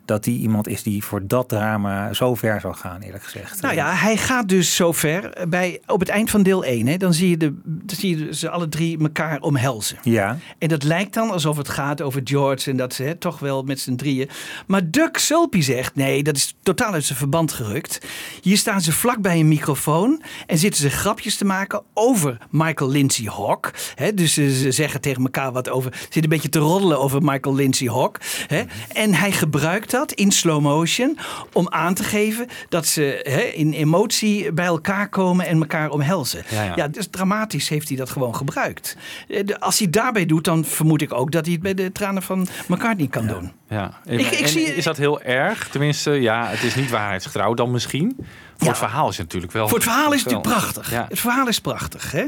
dat 0.08 0.24
die 0.24 0.38
iemand 0.38 0.68
is 0.68 0.82
die 0.82 1.04
voor 1.04 1.26
dat 1.26 1.48
drama 1.48 2.12
zo 2.12 2.34
ver 2.34 2.60
zou 2.60 2.74
gaan, 2.74 3.00
eerlijk 3.00 3.24
gezegd. 3.24 3.60
Nou 3.60 3.74
ja, 3.74 3.92
hij 3.92 4.16
gaat 4.16 4.48
dus 4.48 4.76
zover 4.76 5.46
bij, 5.48 5.80
op 5.86 6.00
het 6.00 6.08
eind 6.08 6.30
van 6.30 6.42
deel 6.42 6.64
1. 6.64 6.86
Hè, 6.86 6.96
dan 6.96 7.14
zie 7.14 7.28
je, 7.28 7.36
de, 7.36 7.54
dan 7.64 7.96
zie 7.96 8.18
je 8.18 8.34
ze 8.34 8.50
alle 8.50 8.68
drie 8.68 8.98
elkaar 9.00 9.40
omhelzen. 9.40 9.98
Ja, 10.02 10.38
En 10.58 10.68
dat 10.68 10.82
lijkt 10.82 11.14
dan 11.14 11.30
alsof 11.30 11.56
het 11.56 11.68
gaat 11.68 12.02
over 12.02 12.20
George 12.24 12.70
en 12.70 12.76
dat 12.76 12.94
ze 12.94 13.02
hè, 13.02 13.14
toch 13.14 13.38
wel 13.38 13.62
met 13.62 13.80
z'n 13.80 13.94
drieën. 13.94 14.28
Maar 14.66 14.90
Doug 14.90 15.20
Sulpy 15.20 15.60
zegt 15.60 15.94
nee, 15.94 16.22
dat 16.22 16.36
is 16.36 16.54
totaal 16.62 16.92
uit 16.92 17.04
zijn 17.04 17.18
verband 17.18 17.52
gerukt. 17.52 18.06
Hier 18.42 18.56
staan 18.56 18.80
ze 18.80 18.92
vlak 18.92 19.20
bij 19.20 19.40
een 19.40 19.48
microfoon 19.48 20.22
en 20.46 20.58
zitten 20.58 20.80
ze 20.80 20.90
grapjes 20.90 21.36
te 21.36 21.44
maken 21.44 21.82
over 21.94 22.38
Michael 22.50 22.90
Lindsay 22.90 23.26
Hawk. 23.26 23.70
Hè, 23.94 24.14
dus 24.14 24.32
ze, 24.32 24.58
ze 24.58 24.70
zeggen 24.70 25.00
tegen 25.00 25.22
elkaar 25.22 25.52
wat 25.52 25.68
over. 25.68 25.92
Ze 25.92 25.98
zitten 26.00 26.22
een 26.22 26.28
beetje 26.28 26.48
te 26.48 26.58
roddelen 26.58 27.00
over 27.00 27.22
Michael 27.22 27.54
Lindsay 27.54 27.88
Hawk. 27.88 28.20
Hè. 28.46 28.62
En 28.92 29.14
hij 29.14 29.32
gebruikt 29.32 29.90
dat 29.90 29.97
in 30.06 30.30
slow 30.32 30.60
motion 30.62 31.18
om 31.52 31.68
aan 31.68 31.94
te 31.94 32.02
geven 32.04 32.46
dat 32.68 32.86
ze 32.86 33.20
hè, 33.22 33.40
in 33.40 33.72
emotie 33.72 34.52
bij 34.52 34.64
elkaar 34.66 35.08
komen 35.08 35.46
en 35.46 35.58
elkaar 35.60 35.90
omhelzen. 35.90 36.42
Ja, 36.48 36.72
ja. 36.76 36.88
dus 36.88 37.06
dramatisch 37.10 37.68
heeft 37.68 37.88
hij 37.88 37.96
dat 37.96 38.10
gewoon 38.10 38.34
gebruikt. 38.36 38.96
Eh, 39.28 39.42
Als 39.58 39.78
hij 39.78 39.90
daarbij 39.90 40.26
doet, 40.26 40.44
dan 40.44 40.64
vermoed 40.64 41.02
ik 41.02 41.12
ook 41.12 41.30
dat 41.32 41.44
hij 41.44 41.52
het 41.54 41.62
bij 41.62 41.74
de 41.74 41.92
tranen 41.92 42.22
van 42.22 42.46
McCartney 42.66 43.06
kan 43.08 43.26
doen. 43.26 43.52
Ja. 43.68 44.00
Ik- 44.04 44.20
ik 44.30 44.46
zie- 44.46 44.62
is 44.74 44.84
dat 44.84 44.96
heel 44.96 45.20
erg? 45.22 45.68
Tenminste, 45.68 46.10
ja, 46.10 46.46
het 46.48 46.62
is 46.62 46.74
niet 46.74 46.90
waarheidsgetrouw 46.90 47.54
dan 47.54 47.70
misschien. 47.70 48.16
Voor 48.58 48.68
het 48.68 48.78
verhaal 48.78 49.08
is 49.08 49.16
het 49.16 49.26
natuurlijk 49.26 49.52
wel. 49.52 49.68
Voor 49.68 49.78
het 49.78 49.86
verhaal 49.86 50.12
is 50.12 50.24
het 50.24 50.32
natuurlijk 50.32 50.60
prachtig. 50.60 50.90
Het 51.08 51.20
verhaal 51.20 51.48
is 51.48 51.60
prachtig. 51.60 52.12
Hè? 52.12 52.24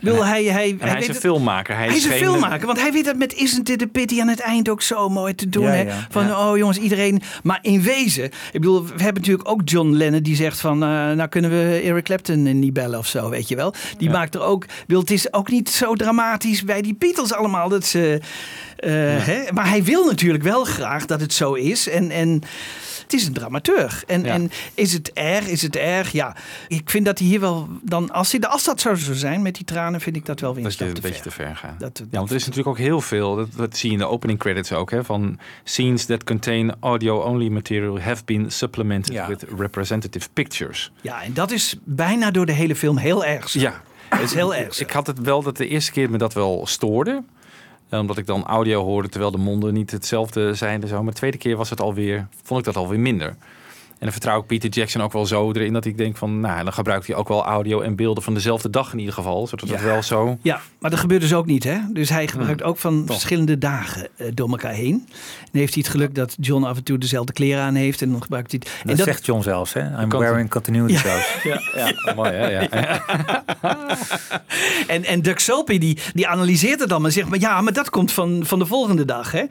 Wil 0.00 0.24
hij, 0.24 0.44
hij, 0.44 0.76
hij, 0.78 0.92
weet 0.92 1.02
is 1.02 1.08
een 1.08 1.14
filmmaker. 1.14 1.76
Hij, 1.76 1.86
Hij 1.86 1.96
is 1.96 2.04
een 2.04 2.12
filmmaker, 2.12 2.66
want 2.66 2.80
hij 2.80 2.92
weet 2.92 3.04
dat 3.04 3.16
met 3.16 3.32
Isn't 3.32 3.68
It 3.68 3.82
a 3.82 3.86
Pity 3.86 4.20
aan 4.20 4.28
het 4.28 4.40
eind 4.40 4.68
ook 4.68 4.82
zo 4.82 5.08
mooi 5.08 5.34
te 5.34 5.48
doen. 5.48 5.66
Hè? 5.66 5.86
Van, 6.10 6.36
oh 6.36 6.56
jongens, 6.56 6.78
iedereen. 6.78 7.22
Maar 7.42 7.58
in 7.62 7.82
wezen, 7.82 8.24
ik 8.24 8.32
bedoel, 8.52 8.84
we 8.84 9.02
hebben 9.02 9.22
natuurlijk 9.22 9.48
ook 9.48 9.60
John 9.64 9.90
Lennon 9.90 10.22
die 10.22 10.36
zegt 10.36 10.60
van, 10.60 10.82
eh, 10.82 10.88
nou 10.88 11.26
kunnen 11.28 11.50
we 11.50 11.80
Eric 11.84 12.04
Clapton 12.04 12.58
niet 12.58 12.72
bellen 12.72 12.98
of 12.98 13.06
zo, 13.06 13.28
weet 13.28 13.48
je 13.48 13.56
wel. 13.56 13.74
Die 13.98 14.10
maakt 14.10 14.34
er 14.34 14.40
ook, 14.40 14.64
wil, 14.86 15.00
het 15.00 15.10
is 15.10 15.32
ook 15.32 15.50
niet 15.50 15.70
zo 15.70 15.94
dramatisch 15.94 16.64
bij 16.64 16.82
die 16.82 16.96
Beatles 16.98 17.32
allemaal. 17.32 17.68
Dat 17.68 17.84
ze, 17.84 18.20
eh, 18.76 18.90
hè? 19.26 19.52
Maar 19.52 19.68
hij 19.68 19.84
wil 19.84 20.04
natuurlijk 20.04 20.44
wel 20.44 20.64
graag 20.64 21.06
dat 21.06 21.20
het 21.20 21.32
zo 21.32 21.52
is. 21.52 21.88
En, 21.88 22.10
en 22.10 22.42
het 23.10 23.20
is 23.20 23.26
een 23.26 23.32
dramaturg. 23.32 24.04
En, 24.04 24.22
Ja. 24.24 24.32
en 24.32 24.50
is 24.74 24.92
het 24.92 25.12
erg? 25.12 25.46
Is 25.46 25.62
het 25.62 25.76
erg? 25.76 26.12
Ja, 26.12 26.36
ik 26.68 26.90
vind 26.90 27.04
dat 27.04 27.18
hij 27.18 27.28
hier 27.28 27.40
wel 27.40 27.68
dan, 27.82 28.10
als, 28.10 28.32
hij, 28.32 28.40
als 28.40 28.64
dat 28.64 28.80
zo 28.80 28.94
zou 28.94 29.16
zijn 29.16 29.42
met 29.42 29.54
die 29.54 29.64
tranen, 29.64 30.00
vind 30.00 30.16
ik 30.16 30.26
dat 30.26 30.40
wel 30.40 30.54
weer 30.54 30.64
een 30.64 30.70
Dat 30.70 30.80
een 30.88 30.94
te 30.94 31.00
beetje 31.00 31.22
ver. 31.22 31.30
te 31.30 31.36
ver 31.36 31.56
gaat. 31.56 31.80
Dat- 31.80 31.98
ja, 32.10 32.18
want 32.18 32.30
er 32.30 32.36
is 32.36 32.42
natuurlijk 32.46 32.68
ook 32.68 32.78
heel 32.84 33.00
veel. 33.00 33.36
Dat, 33.36 33.48
dat 33.56 33.76
zie 33.76 33.88
je 33.88 33.94
in 33.96 34.00
de 34.02 34.08
opening 34.08 34.38
credits 34.38 34.72
ook. 34.72 34.90
Hè, 34.90 35.04
van 35.04 35.38
scenes 35.64 36.04
that 36.04 36.24
contain 36.24 36.74
audio-only 36.80 37.48
material 37.48 38.00
have 38.00 38.22
been 38.24 38.50
supplemented 38.50 39.14
Ja. 39.14 39.26
with 39.28 39.44
representative 39.56 40.28
pictures. 40.32 40.92
Ja, 41.00 41.22
en 41.22 41.32
dat 41.34 41.50
is 41.50 41.76
bijna 41.84 42.30
door 42.30 42.46
de 42.46 42.52
hele 42.52 42.76
film 42.76 42.96
heel 42.96 43.24
erg. 43.24 43.48
zo. 43.48 43.58
Ja, 43.60 43.82
dat 44.10 44.20
is 44.20 44.34
heel 44.34 44.54
erg. 44.54 44.80
Ik 44.80 44.90
had 44.90 45.06
het 45.06 45.20
wel 45.20 45.42
dat 45.42 45.56
de 45.56 45.68
eerste 45.68 45.92
keer 45.92 46.10
me 46.10 46.18
dat 46.18 46.34
wel 46.34 46.66
stoorde. 46.66 47.22
Omdat 47.90 48.18
ik 48.18 48.26
dan 48.26 48.44
audio 48.44 48.84
hoorde 48.84 49.08
terwijl 49.08 49.30
de 49.30 49.38
monden 49.38 49.74
niet 49.74 49.90
hetzelfde 49.90 50.54
zijn. 50.54 50.82
en 50.82 50.88
Zo. 50.88 51.02
Maar 51.02 51.12
de 51.12 51.18
tweede 51.18 51.38
keer 51.38 51.56
was 51.56 51.70
het 51.70 51.80
alweer, 51.80 52.26
vond 52.42 52.60
ik 52.60 52.66
dat 52.66 52.76
alweer 52.76 53.00
minder. 53.00 53.36
En 53.98 54.04
dan 54.04 54.12
vertrouw 54.12 54.40
ik 54.40 54.46
Peter 54.46 54.70
Jackson 54.70 55.02
ook 55.02 55.12
wel 55.12 55.26
zo 55.26 55.52
erin 55.52 55.72
dat 55.72 55.84
ik 55.84 55.96
denk 55.96 56.16
van, 56.16 56.40
nou, 56.40 56.64
dan 56.64 56.72
gebruikt 56.72 57.06
hij 57.06 57.16
ook 57.16 57.28
wel 57.28 57.44
audio 57.44 57.80
en 57.80 57.96
beelden 57.96 58.22
van 58.22 58.34
dezelfde 58.34 58.70
dag 58.70 58.92
in 58.92 58.98
ieder 58.98 59.14
geval. 59.14 59.46
Zodat 59.46 59.68
het 59.68 59.78
Ja. 59.80 59.84
wel 59.84 60.02
zo. 60.02 60.38
Ja, 60.42 60.60
maar 60.78 60.90
dat 60.90 60.98
gebeurt 61.00 61.20
dus 61.20 61.34
ook 61.34 61.46
niet, 61.46 61.64
hè? 61.64 61.78
Dus 61.92 62.08
hij 62.08 62.18
Hmm. 62.18 62.28
gebruikt 62.38 62.62
ook 62.62 62.78
van 62.78 63.02
verschillende 63.06 63.58
dagen 63.58 64.08
eh, 64.16 64.26
door 64.34 64.48
elkaar 64.50 64.72
heen. 64.72 65.04
Dan 65.52 65.60
heeft 65.60 65.74
hij 65.74 65.82
het 65.82 65.92
geluk 65.92 66.14
dat 66.14 66.36
John 66.40 66.64
af 66.64 66.76
en 66.76 66.82
toe 66.82 66.98
dezelfde 66.98 67.32
kleren 67.32 67.62
aan 67.62 67.74
heeft 67.74 68.02
en 68.02 68.10
dan 68.10 68.22
gebruikt 68.22 68.50
hij 68.50 68.60
het. 68.64 68.82
dat, 68.88 68.98
en 68.98 69.04
zegt 69.04 69.26
John 69.26 69.42
zelfs. 69.42 69.72
Hè? 69.72 70.02
I'm 70.02 70.08
wearing 70.08 70.50
continuity 70.50 70.92
Ja. 71.06 71.22
Ja, 71.44 71.60
ja, 72.04 72.14
mooi 72.14 72.30
hè? 72.30 72.46
Ja. 72.48 72.68
En, 74.86 75.04
en 75.04 75.22
Doug 75.22 75.64
die, 75.64 75.98
die 76.14 76.28
analyseert 76.28 76.80
het 76.80 76.88
dan 76.88 77.02
maar 77.02 77.10
zegt, 77.10 77.28
maar 77.28 77.38
ja, 77.40 77.60
maar 77.60 77.72
dat 77.72 77.90
komt 77.90 78.12
van, 78.12 78.42
van 78.46 78.58
de 78.58 78.66
volgende 78.66 79.04
dag. 79.04 79.32
Hè? 79.32 79.44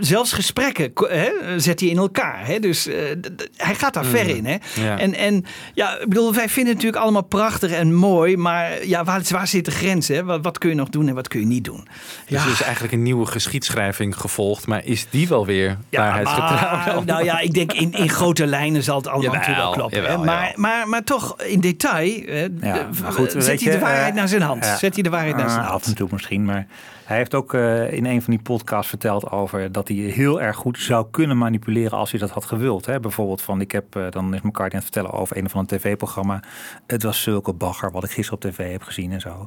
Zelfs 0.00 0.32
gesprekken 0.32 0.92
hè, 0.94 1.30
zet 1.60 1.80
hij 1.80 1.88
in 1.88 1.96
elkaar. 1.96 2.46
Hè? 2.46 2.58
Dus 2.58 2.86
eh, 2.86 3.10
d- 3.10 3.48
hij 3.72 3.80
gaat 3.80 3.94
daar 3.94 4.04
ver 4.04 4.28
in. 4.36 4.46
Hè? 4.46 4.56
Ja. 4.74 4.98
En, 4.98 5.14
en 5.14 5.44
ja, 5.74 5.98
ik 5.98 6.08
bedoel, 6.08 6.34
wij 6.34 6.48
vinden 6.48 6.64
het 6.66 6.74
natuurlijk 6.74 7.02
allemaal 7.02 7.22
prachtig 7.22 7.70
en 7.70 7.94
mooi, 7.94 8.36
maar 8.36 8.86
ja, 8.86 9.04
waar, 9.04 9.20
waar 9.28 9.46
zit 9.46 9.64
de 9.64 9.70
grens? 9.70 10.08
Hè? 10.08 10.24
Wat, 10.24 10.38
wat 10.42 10.58
kun 10.58 10.68
je 10.68 10.74
nog 10.74 10.88
doen 10.88 11.08
en 11.08 11.14
wat 11.14 11.28
kun 11.28 11.40
je 11.40 11.46
niet 11.46 11.64
doen? 11.64 11.88
Dus 12.28 12.44
er 12.44 12.50
is 12.50 12.62
eigenlijk 12.62 12.92
een 12.94 13.02
nieuwe 13.02 13.26
geschiedschrijving 13.26 14.16
gevolgd. 14.16 14.66
Maar 14.66 14.84
is 14.84 15.06
die 15.10 15.28
wel 15.28 15.46
weer 15.46 15.76
waarheidsgetrouw? 15.90 16.76
maar, 16.76 16.92
dan? 16.94 17.04
nou 17.06 17.24
ja, 17.24 17.38
ik 17.40 17.52
denk 17.54 17.72
in, 17.72 17.92
in 17.92 18.08
grote 18.08 18.46
lijnen 18.46 18.82
zal 18.82 18.96
het 18.96 19.06
allemaal 19.06 19.24
Jawel, 19.24 19.38
natuurlijk 19.40 19.66
wel 19.66 19.74
kloppen. 19.76 20.02
jawel, 20.02 20.24
maar, 20.24 20.40
jawel. 20.42 20.60
maar, 20.60 20.88
maar 20.88 21.04
toch 21.04 21.40
in 21.42 21.60
detail 21.60 22.22
hè, 22.26 22.40
Ja, 22.40 22.48
de- 22.48 22.86
maar 23.02 23.12
goed, 23.12 23.30
zet 23.32 23.46
weet 23.46 23.60
hij 23.64 23.72
de 23.72 23.78
waarheid 23.78 24.10
eh, 24.10 24.14
naar 24.16 24.28
zijn 24.28 24.42
hand. 24.42 24.64
ja. 24.64 24.76
Zet 24.76 24.94
hij 24.94 25.02
de 25.02 25.10
waarheid 25.10 25.36
naar 25.36 25.48
zijn 25.50 25.60
Ah, 25.62 25.68
hand. 25.68 25.82
Af 25.82 25.88
en 25.88 25.94
toe 25.94 26.08
misschien, 26.10 26.44
maar 26.44 26.66
hij 27.04 27.16
heeft 27.16 27.34
ook 27.34 27.54
eh, 27.54 27.92
in 27.92 28.06
een 28.06 28.22
van 28.22 28.32
die 28.34 28.42
podcasts 28.42 28.88
verteld 28.88 29.30
over 29.30 29.72
dat 29.72 29.88
hij 29.88 29.96
heel 29.96 30.40
erg 30.40 30.56
goed 30.56 30.78
zou 30.78 31.06
kunnen 31.10 31.38
manipuleren 31.38 31.98
als 31.98 32.10
hij 32.10 32.20
dat 32.20 32.30
had 32.30 32.44
gewild. 32.44 32.86
Hè? 32.86 33.00
Bijvoorbeeld 33.00 33.42
van, 33.42 33.60
ik 33.60 33.72
heb, 33.72 33.96
eh, 33.96 34.10
dan 34.10 34.34
is 34.34 34.40
McCartney 34.40 34.80
aan 34.80 34.86
het 34.86 34.92
vertellen 34.92 35.12
over 35.12 35.36
een 35.36 35.44
of 35.44 35.54
ander 35.56 35.78
tv-programma. 35.78 36.42
Het 36.86 37.02
was 37.02 37.22
zulke 37.22 37.52
bagger 37.52 37.90
wat 37.90 38.04
ik 38.04 38.10
gisteren 38.10 38.42
op 38.44 38.50
tv 38.50 38.70
heb 38.72 38.82
gezien 38.82 39.12
en 39.12 39.20
zo. 39.20 39.44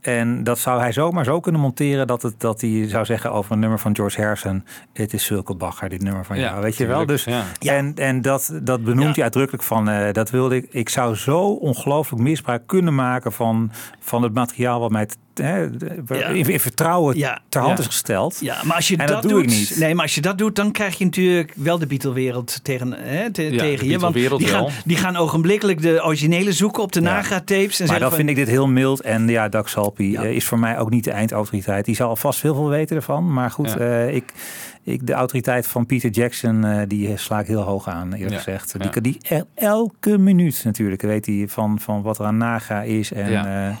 En 0.00 0.44
dat 0.44 0.58
zou 0.58 0.80
hij 0.80 0.92
zomaar 0.92 1.24
zo 1.24 1.40
kunnen 1.40 1.60
monteren 1.60 2.06
dat, 2.06 2.22
het, 2.22 2.40
dat 2.40 2.60
hij 2.60 2.88
zou 2.88 3.04
zeggen 3.04 3.32
over 3.32 3.52
een 3.52 3.58
nummer 3.58 3.78
van 3.78 3.94
George 3.96 4.20
Harrison. 4.20 4.64
Het 4.92 5.12
is 5.12 5.24
zulke 5.24 5.54
bagger, 5.54 5.88
dit 5.88 6.02
nummer 6.02 6.24
van 6.24 6.36
Ja, 6.38 6.42
jou. 6.48 6.62
Weet 6.62 6.76
je 6.76 6.86
wel? 6.86 7.06
Dus, 7.06 7.24
ja. 7.24 7.44
En, 7.58 7.94
en 7.94 8.22
dat, 8.22 8.58
dat 8.62 8.84
benoemt 8.84 9.06
Ja. 9.08 9.12
hij 9.14 9.22
uitdrukkelijk 9.22 9.64
van, 9.64 9.88
eh, 9.88 10.12
dat 10.12 10.30
wilde 10.30 10.56
ik. 10.56 10.66
Ik 10.70 10.88
zou 10.88 11.14
zo 11.14 11.40
ongelooflijk 11.40 12.22
misbruik 12.22 12.66
kunnen 12.66 12.94
maken 12.94 13.32
van, 13.32 13.70
van 14.00 14.22
het 14.22 14.34
materiaal 14.34 14.80
wat 14.80 14.90
mij 14.90 15.08
hè, 15.34 15.58
Ja. 16.08 16.26
in, 16.28 16.60
vertrouwen 16.60 17.16
Ja. 17.16 17.40
ter 17.48 17.60
hand 17.60 17.72
Ja. 17.78 17.84
is 17.84 17.86
gesteld. 17.86 18.38
Ja, 18.40 18.56
maar 18.64 18.76
als 18.76 18.88
je 18.88 18.96
En 18.96 19.06
dat, 19.06 19.22
dat 19.22 19.22
doe 19.22 19.32
doet, 19.42 19.42
ik 19.52 19.58
niet. 19.58 19.76
nee, 19.78 19.94
maar 19.94 20.02
als 20.02 20.14
je 20.14 20.20
dat 20.20 20.38
doet, 20.38 20.56
dan 20.56 20.72
krijg 20.72 20.98
je 20.98 21.04
natuurlijk 21.04 21.52
wel 21.56 21.78
de 21.78 21.86
Beatle-wereld 21.86 22.60
tegen, 22.62 22.92
hè, 22.92 23.30
te- 23.30 23.54
tegen 23.56 23.86
je. 23.88 23.98
Want 23.98 24.14
die 24.14 24.46
gaan, 24.48 24.68
die 24.84 24.96
gaan 24.96 25.16
ogenblikkelijk 25.16 25.82
de 25.82 26.04
originele 26.04 26.52
zoeken 26.52 26.82
op 26.82 26.92
de. 26.92 27.02
En 27.04 27.04
Maar 27.04 27.98
dan 28.00 28.08
van, 28.08 28.18
vind 28.18 28.28
ik 28.28 28.36
dit 28.36 28.48
heel 28.48 28.68
mild. 28.68 29.00
En 29.00 29.28
ja, 29.28 29.48
Doug 29.48 29.68
Salpy 29.68 30.02
Ja. 30.04 30.22
eh, 30.22 30.30
is 30.30 30.44
voor 30.44 30.58
mij 30.58 30.78
ook 30.78 30.90
niet 30.90 31.04
de 31.04 31.10
eindautoriteit. 31.10 31.84
Die 31.84 31.94
zal 31.94 32.08
alvast 32.08 32.42
heel 32.42 32.54
veel 32.54 32.68
weten 32.68 32.96
ervan. 32.96 33.32
Maar 33.32 33.50
goed, 33.50 33.70
Ja. 33.70 33.76
eh, 33.78 34.14
ik, 34.14 34.32
ik, 34.82 35.06
de 35.06 35.12
autoriteit 35.12 35.66
van 35.66 35.86
Peter 35.86 36.10
Jackson, 36.10 36.64
eh, 36.64 36.82
die 36.88 37.16
sla 37.16 37.40
ik 37.40 37.46
heel 37.46 37.60
hoog 37.62 37.88
aan, 37.88 38.12
eerlijk 38.12 38.30
Ja. 38.30 38.36
gezegd. 38.36 38.72
Ja. 38.72 38.78
Die, 38.78 38.90
kan 38.90 39.02
die 39.02 39.18
el- 39.28 39.46
elke 39.54 40.18
minuut 40.18 40.60
natuurlijk 40.64 41.02
weet 41.02 41.26
hij 41.26 41.44
van, 41.48 41.80
van 41.80 42.02
wat 42.02 42.18
er 42.18 42.24
aan 42.24 42.36
naga 42.36 42.82
is. 42.82 43.12
En, 43.12 43.30
Ja. 43.30 43.68
eh, 43.68 43.76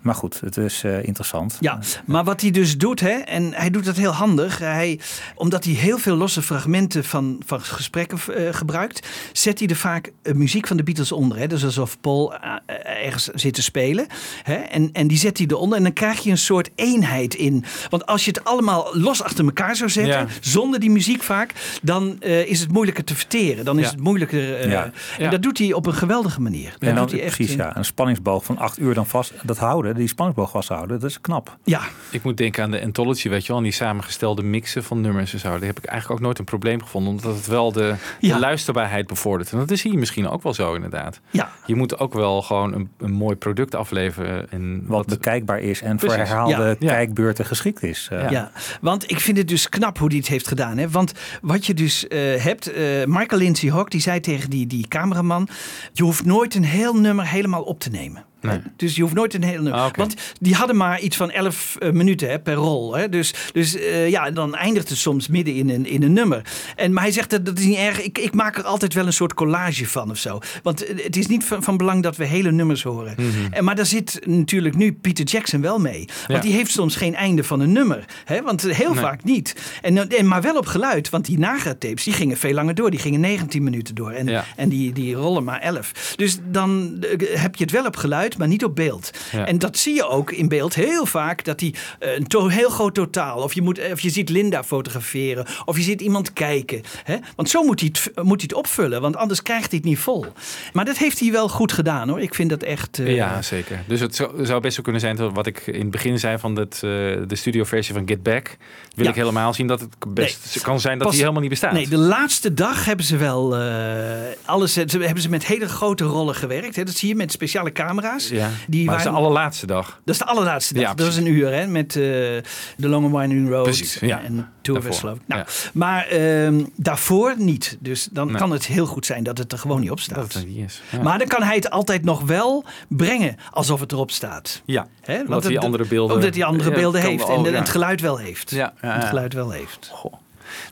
maar 0.00 0.14
goed, 0.14 0.40
het 0.40 0.56
is 0.56 0.84
eh, 0.84 1.04
interessant. 1.04 1.56
Ja, 1.60 1.78
maar 2.06 2.24
wat 2.24 2.40
hij 2.40 2.50
dus 2.50 2.78
doet, 2.78 3.00
hè, 3.00 3.08
en 3.10 3.52
hij 3.54 3.70
doet 3.70 3.84
dat 3.84 3.96
heel 3.96 4.10
handig. 4.12 4.58
Hij, 4.58 5.00
omdat 5.34 5.64
hij 5.64 5.72
heel 5.72 5.98
veel 5.98 6.16
losse 6.16 6.42
fragmenten 6.42 7.04
van, 7.04 7.42
van 7.46 7.60
gesprekken 7.60 8.18
eh, 8.36 8.54
gebruikt, 8.54 9.08
zet 9.32 9.58
hij 9.58 9.68
er 9.68 9.76
vaak 9.76 10.12
eh, 10.22 10.34
muziek 10.34 10.66
van 10.66 10.76
de 10.76 10.82
Beatles 10.82 11.12
onder. 11.12 11.38
Hè. 11.38 11.46
Dus 11.46 11.64
alsof 11.64 12.00
Paul 12.00 12.34
eh, 12.34 12.52
eh, 12.66 13.06
ergens 13.06 13.24
zit 13.26 13.54
te 13.54 13.62
spelen. 13.62 14.06
Hè, 14.42 14.54
en, 14.54 14.90
en 14.92 15.06
die 15.08 15.18
zet 15.18 15.38
hij 15.38 15.46
eronder. 15.46 15.78
En 15.78 15.84
dan 15.84 15.92
krijg 15.92 16.20
je 16.22 16.30
een 16.30 16.38
soort 16.38 16.70
eenheid 16.74 17.34
in. 17.34 17.64
Want 17.88 18.06
als 18.06 18.24
je 18.24 18.30
het 18.30 18.44
allemaal 18.44 18.88
los 18.92 19.22
achter 19.22 19.44
elkaar 19.44 19.76
zou 19.76 19.90
zetten, 19.90 20.12
Ja. 20.12 20.26
zonder 20.40 20.80
die 20.80 20.90
muziek 20.90 21.22
vaak, 21.22 21.78
dan 21.82 22.16
eh, 22.20 22.46
is 22.50 22.60
het 22.60 22.72
moeilijker 22.72 23.04
te 23.04 23.14
verteren. 23.14 23.64
Dan 23.64 23.78
is 23.78 23.84
Ja. 23.84 23.90
het 23.90 24.00
moeilijker. 24.00 24.56
eh, 24.56 24.70
Ja. 24.70 24.84
En 24.84 24.92
Ja. 25.24 25.30
dat 25.30 25.42
doet 25.42 25.58
hij 25.58 25.72
op 25.72 25.86
een 25.86 25.94
geweldige 25.94 26.40
manier. 26.40 26.74
En 26.78 26.94
dan, 26.94 26.96
doet 27.06 27.10
hij 27.12 27.22
echt, 27.22 27.34
precies, 27.36 27.54
eh, 27.54 27.58
ja. 27.60 27.76
Een 27.76 27.84
spanningsboog 27.84 28.44
van 28.44 28.58
acht 28.58 28.78
uur 28.78 28.94
dan 28.94 29.06
vast. 29.06 29.32
Dat 29.42 29.58
houden, 29.58 29.89
vasthouden, 29.90 29.96
die 29.96 30.08
spanningsboog 30.08 30.50
vasthouden, 30.50 31.00
dat 31.00 31.10
is 31.10 31.20
knap. 31.20 31.56
Ja, 31.64 31.80
Ik 32.10 32.22
moet 32.22 32.36
denken 32.36 32.62
aan 32.62 32.70
de 32.70 32.82
Anthology, 32.82 33.28
weet 33.28 33.42
je 33.42 33.48
wel. 33.48 33.56
En 33.56 33.62
die 33.62 33.72
samengestelde 33.72 34.42
mixen 34.42 34.84
van 34.84 35.00
nummers 35.00 35.32
en 35.32 35.38
zo. 35.38 35.48
Daar 35.48 35.66
heb 35.66 35.78
ik 35.78 35.84
eigenlijk 35.84 36.20
ook 36.20 36.26
nooit 36.26 36.38
een 36.38 36.44
probleem 36.44 36.82
gevonden. 36.82 37.10
Omdat 37.12 37.34
het 37.36 37.46
wel 37.46 37.72
de, 37.72 37.94
Ja. 38.20 38.34
de 38.34 38.40
luisterbaarheid 38.40 39.06
bevordert. 39.06 39.52
En 39.52 39.58
dat 39.58 39.70
is 39.70 39.82
hier 39.82 39.98
misschien 39.98 40.28
ook 40.28 40.42
wel 40.42 40.54
zo 40.54 40.74
inderdaad. 40.74 41.20
ja. 41.30 41.50
Je 41.66 41.74
moet 41.74 41.98
ook 41.98 42.12
wel 42.14 42.42
gewoon 42.42 42.74
een, 42.74 42.90
een 42.98 43.12
mooi 43.12 43.36
product 43.36 43.74
afleveren. 43.74 44.50
En 44.50 44.84
Wat 44.86 45.06
bekijkbaar 45.06 45.58
is 45.60 45.82
en 45.82 46.00
voor 46.00 46.12
herhaalde 46.12 46.76
Ja. 46.78 46.88
Kijkbeurten 46.92 47.44
geschikt 47.44 47.82
is. 47.82 48.08
Eh, 48.10 48.30
Ja. 48.30 48.50
want 48.80 49.10
ik 49.10 49.20
vind 49.20 49.36
het 49.36 49.48
dus 49.48 49.68
knap 49.68 49.98
hoe 49.98 50.08
hij 50.08 50.16
het 50.16 50.26
heeft 50.28 50.48
gedaan. 50.48 50.78
Hè? 50.78 50.88
Want 50.90 51.12
wat 51.42 51.66
je 51.66 51.74
dus 51.74 52.08
eh, 52.08 52.18
hebt, 52.42 52.72
eh, 52.72 52.82
Michael 53.04 53.40
Lindsay 53.40 53.70
Hawk, 53.70 53.90
die 53.90 54.00
zei 54.00 54.20
tegen 54.20 54.50
die, 54.50 54.66
die 54.66 54.88
cameraman: 54.88 55.48
Je 55.92 56.02
hoeft 56.02 56.24
nooit 56.24 56.54
een 56.54 56.64
heel 56.64 56.94
nummer 56.94 57.26
helemaal 57.26 57.62
op 57.62 57.80
te 57.80 57.90
nemen. 57.90 58.24
Nee. 58.40 58.58
Dus 58.76 58.96
je 58.96 59.02
hoeft 59.02 59.14
nooit 59.14 59.34
een 59.34 59.42
hele 59.44 59.62
nummer. 59.62 59.80
Ah. 59.80 59.90
Want 59.94 60.14
die 60.40 60.54
hadden 60.54 60.76
maar 60.76 61.00
iets 61.00 61.16
van 61.16 61.30
11 61.30 61.76
eh, 61.78 61.90
minuten 61.90 62.28
hè, 62.30 62.38
per 62.40 62.54
rol. 62.54 62.96
Hè? 62.96 63.08
Dus, 63.08 63.34
dus 63.52 63.76
eh, 63.76 64.08
ja, 64.08 64.30
dan 64.30 64.54
eindigt 64.54 64.88
het 64.88 64.98
soms 64.98 65.28
midden 65.28 65.54
in 65.54 65.70
een, 65.70 65.86
in 65.86 66.02
een 66.02 66.12
nummer. 66.12 66.42
En, 66.76 66.92
maar 66.92 67.02
hij 67.02 67.12
zegt 67.12 67.30
dat 67.30 67.44
dat 67.46 67.58
is 67.58 67.64
niet 67.64 67.76
erg. 67.76 68.02
Ik, 68.02 68.18
ik 68.18 68.34
maak 68.34 68.56
er 68.58 68.64
altijd 68.64 68.94
wel 68.94 69.06
een 69.06 69.12
soort 69.12 69.34
collage 69.34 69.86
van 69.86 70.10
of 70.10 70.18
zo. 70.18 70.38
Want 70.62 70.84
eh, 70.86 71.04
het 71.04 71.16
is 71.16 71.26
niet 71.26 71.44
van, 71.44 71.62
van 71.62 71.76
belang 71.76 72.02
dat 72.02 72.16
we 72.16 72.24
hele 72.24 72.52
nummers 72.52 72.82
horen. 72.82 73.16
en, 73.50 73.64
maar 73.64 73.74
daar 73.76 73.86
zit 73.86 74.20
natuurlijk 74.24 74.76
nu 74.76 74.92
Peter 74.92 75.24
Jackson 75.24 75.60
wel 75.60 75.78
mee. 75.78 75.98
Want 76.06 76.18
Mhm. 76.22 76.32
Ja. 76.32 76.40
die 76.40 76.52
heeft 76.52 76.70
soms 76.70 76.96
geen 76.96 77.14
einde 77.14 77.44
van 77.44 77.60
een 77.60 77.72
nummer. 77.72 78.04
Hè? 78.24 78.42
Want 78.42 78.62
heel 78.62 78.92
Nee. 78.92 79.00
vaak 79.02 79.24
niet. 79.24 79.54
En, 79.82 80.08
en, 80.10 80.26
maar 80.26 80.42
wel 80.42 80.56
op 80.56 80.66
geluid. 80.66 81.08
Want 81.10 81.24
die 81.24 81.38
nagatapes 81.38 82.04
die 82.04 82.12
gingen 82.12 82.36
veel 82.36 82.52
langer 82.52 82.74
door. 82.74 82.90
Die 82.90 83.00
gingen 83.00 83.20
19 83.20 83.62
minuten 83.62 83.94
door. 83.94 84.10
En, 84.10 84.26
Ja. 84.26 84.44
en 84.56 84.68
die, 84.68 84.92
die 84.92 85.14
rollen 85.14 85.44
maar 85.44 85.60
11. 85.60 86.12
Dus 86.16 86.38
dan 86.44 86.96
heb 87.34 87.56
je 87.56 87.62
het 87.64 87.72
wel 87.72 87.86
op 87.86 87.96
geluid, 87.96 88.29
maar 88.38 88.48
niet 88.48 88.64
op 88.64 88.76
beeld. 88.76 89.10
Ja. 89.32 89.46
En 89.46 89.58
dat 89.58 89.76
zie 89.78 89.94
je 89.94 90.06
ook 90.08 90.32
in 90.32 90.48
beeld 90.48 90.74
heel 90.74 91.06
vaak. 91.06 91.44
Dat 91.44 91.58
die 91.58 91.74
eh, 91.98 92.14
een 92.16 92.26
to- 92.26 92.48
heel 92.48 92.70
groot 92.70 92.94
totaal. 92.94 93.38
Of 93.42 93.52
je, 93.52 93.62
moet, 93.62 93.80
of 93.92 94.00
je 94.00 94.10
ziet 94.10 94.28
Linda 94.28 94.64
fotograferen. 94.64 95.46
Of 95.64 95.76
je 95.76 95.82
ziet 95.82 96.00
iemand 96.00 96.32
kijken. 96.32 96.80
Hè? 97.04 97.16
Want 97.36 97.50
zo 97.50 97.62
moet 97.62 97.80
hij, 97.80 97.90
het, 97.92 98.24
moet 98.24 98.40
hij 98.40 98.48
het 98.48 98.54
opvullen. 98.54 99.00
Want 99.00 99.16
anders 99.16 99.42
krijgt 99.42 99.68
hij 99.70 99.78
het 99.78 99.88
niet 99.88 99.98
vol. 99.98 100.26
Maar 100.72 100.84
dat 100.84 100.96
heeft 100.98 101.20
hij 101.20 101.30
wel 101.32 101.48
goed 101.48 101.72
gedaan 101.72 102.08
hoor. 102.08 102.20
Ik 102.20 102.34
vind 102.34 102.50
dat 102.50 102.62
echt. 102.62 102.98
eh, 102.98 103.14
Ja, 103.14 103.42
zeker. 103.42 103.82
Dus 103.86 104.00
het 104.00 104.14
zou, 104.42 104.60
best 104.60 104.74
zo 104.74 104.82
kunnen 104.82 105.00
zijn 105.00 105.16
dat 105.16 105.32
wat 105.32 105.46
ik 105.46 105.66
in 105.66 105.80
het 105.80 105.90
begin 105.90 106.18
zei 106.18 106.38
van 106.38 106.56
het, 106.56 106.74
eh, 106.74 106.80
de 106.80 107.34
studioversie 107.36 107.94
van 107.94 108.02
Get 108.08 108.22
Back. 108.22 108.56
Wil 108.94 109.04
Ja. 109.04 109.10
ik 109.10 109.16
helemaal 109.16 109.54
zien 109.54 109.66
dat 109.66 109.80
het 109.80 109.94
best 110.08 110.54
Nee. 110.54 110.64
kan 110.64 110.80
zijn 110.80 110.92
dat 110.94 111.02
Pas- 111.02 111.10
die 111.10 111.20
helemaal 111.20 111.40
niet 111.42 111.50
bestaat. 111.50 111.72
Nee, 111.72 111.88
de 111.88 111.96
laatste 111.96 112.54
dag 112.54 112.84
hebben 112.84 113.04
ze 113.04 113.16
wel 113.16 113.56
eh, 113.56 114.14
alles. 114.44 114.72
Ze, 114.72 114.84
hebben 115.00 115.20
ze 115.22 115.28
met 115.28 115.46
hele 115.46 115.68
grote 115.68 116.04
rollen 116.04 116.34
gewerkt. 116.34 116.76
Hè? 116.76 116.84
Dat 116.84 116.94
zie 116.94 117.08
je 117.08 117.14
met 117.14 117.32
speciale 117.32 117.72
camera's. 117.72 118.19
Ja. 118.28 118.48
Die 118.68 118.84
maar 118.84 118.96
dat 118.96 119.04
is 119.06 119.10
de 119.10 119.16
allerlaatste 119.18 119.66
dag. 119.66 120.00
Dat 120.04 120.14
is 120.14 120.20
de 120.20 120.26
allerlaatste 120.26 120.74
dag. 120.74 120.82
Ja, 120.82 120.94
dat 120.94 121.06
is 121.06 121.16
een 121.16 121.26
uur 121.26 121.52
hè, 121.52 121.66
met 121.66 121.88
eh 121.96 122.02
de 122.02 122.42
Long 122.76 123.04
and 123.04 123.16
Winding 123.16 123.48
Road 123.48 123.62
Precies, 123.62 123.94
ja. 124.00 124.22
en. 124.22 124.48
Nou, 124.62 125.40
ja. 125.40 125.46
Maar 125.72 126.06
ehm, 126.06 126.64
daarvoor 126.76 127.34
niet. 127.38 127.76
Dus 127.80 128.08
dan 128.12 128.26
Nee. 128.26 128.36
kan 128.36 128.50
het 128.50 128.66
heel 128.66 128.86
goed 128.86 129.06
zijn 129.06 129.22
dat 129.22 129.38
het 129.38 129.52
er 129.52 129.58
gewoon 129.58 129.80
niet 129.80 129.90
op 129.90 130.00
staat. 130.00 130.16
Dat 130.16 130.32
het 130.32 130.46
niet 130.46 130.56
is. 130.56 130.82
Maar 131.02 131.18
dan 131.18 131.26
kan 131.26 131.42
hij 131.42 131.54
het 131.54 131.70
altijd 131.70 132.04
nog 132.04 132.20
wel 132.22 132.64
brengen 132.88 133.36
alsof 133.50 133.80
het 133.80 133.92
erop 133.92 134.10
staat. 134.10 134.62
ja. 134.64 134.86
Hè? 135.00 135.14
Want 135.16 135.28
Omdat 135.28 135.44
hij 135.44 135.58
andere 135.58 135.84
beelden- 135.86 136.16
Omdat 136.16 136.34
hij 136.34 136.44
andere 136.44 136.70
beelden 136.72 137.00
heeft 137.00 137.28
en 137.28 137.44
het 137.54 137.68
geluid 137.68 138.00
wel 138.00 138.16
heeft. 138.16 138.50
Ja, 138.50 138.72
Het 138.76 139.04
geluid 139.04 139.32
wel 139.34 139.50
heeft. 139.50 139.90
Goh. 139.92 140.12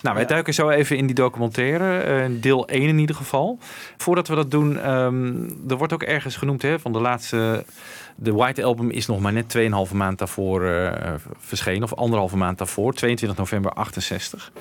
Nou, 0.02 0.16
wij 0.16 0.26
duiken 0.26 0.54
zo 0.54 0.68
even 0.68 0.96
in 0.96 1.06
die 1.06 1.14
documentaire, 1.14 1.98
eh, 1.98 2.24
deel 2.30 2.68
1 2.70 2.88
in 2.88 2.98
ieder 2.98 3.16
geval. 3.16 3.58
Voordat 3.96 4.28
we 4.28 4.34
dat 4.34 4.50
doen, 4.50 4.78
ehm, 4.78 5.34
er 5.68 5.76
wordt 5.76 5.92
ook 5.92 6.02
ergens 6.02 6.36
genoemd 6.36 6.62
hè, 6.62 6.78
van 6.78 6.92
de 6.92 7.00
laatste. 7.00 7.64
De 8.20 8.32
White 8.32 8.64
Album 8.64 8.90
is 8.90 9.06
nog 9.06 9.20
maar 9.20 9.32
net 9.32 9.48
2,5 9.48 9.92
maand 9.92 10.18
daarvoor 10.18 10.64
eh, 10.64 11.14
verschenen, 11.38 11.82
of 11.82 11.94
anderhalve 11.94 12.36
maand 12.36 12.58
daarvoor, 12.58 12.94
22 12.94 13.38
november 13.38 13.72
68. 13.72 14.52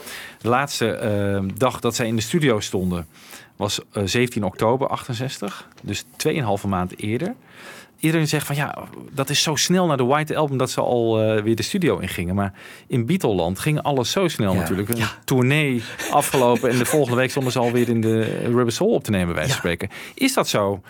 De 0.42 0.50
laatste 0.50 0.92
eh, 0.92 1.44
dag 1.56 1.80
dat 1.80 1.96
zij 1.96 2.08
in 2.08 2.16
de 2.16 2.22
studio 2.22 2.60
stonden 2.60 3.08
was 3.56 3.80
eh, 3.92 4.04
17 4.06 4.44
oktober 4.44 4.88
68, 4.88 5.68
dus 5.82 6.04
2,5 6.18 6.68
maand 6.68 7.00
eerder. 7.00 7.36
Iedereen 8.00 8.28
zegt 8.28 8.46
van 8.46 8.56
ja, 8.56 8.78
dat 9.12 9.30
is 9.30 9.42
zo 9.44 9.56
snel 9.56 9.86
naar 9.86 9.98
de 9.98 10.04
White 10.04 10.36
Album 10.36 10.58
dat 10.58 10.72
ze 10.72 10.82
al 10.82 11.22
eh, 11.22 11.42
weer 11.44 11.56
de 11.56 11.64
studio 11.64 11.98
ingingen. 11.98 12.36
Maar 12.36 12.54
in 12.88 13.06
Beatleland 13.06 13.60
ging 13.60 13.82
alles 13.82 14.12
zo 14.12 14.28
snel 14.28 14.54
Ja. 14.54 14.60
natuurlijk. 14.60 14.90
Een 14.90 15.06
tournee 15.26 15.84
afgelopen 16.12 16.70
en 16.70 16.78
de 16.78 16.86
volgende 16.86 17.18
week 17.18 17.30
stonden 17.30 17.52
ze 17.52 17.60
alweer 17.60 17.90
in 17.90 18.02
de 18.02 18.22
Rubber 18.44 18.72
Soul 18.72 18.90
op 18.94 19.04
te 19.04 19.12
nemen, 19.12 19.26
bij 19.28 19.36
wijze 19.36 19.50
van 19.50 19.60
spreken. 19.60 19.90
Is 20.14 20.34
dat 20.34 20.48
zo 20.48 20.82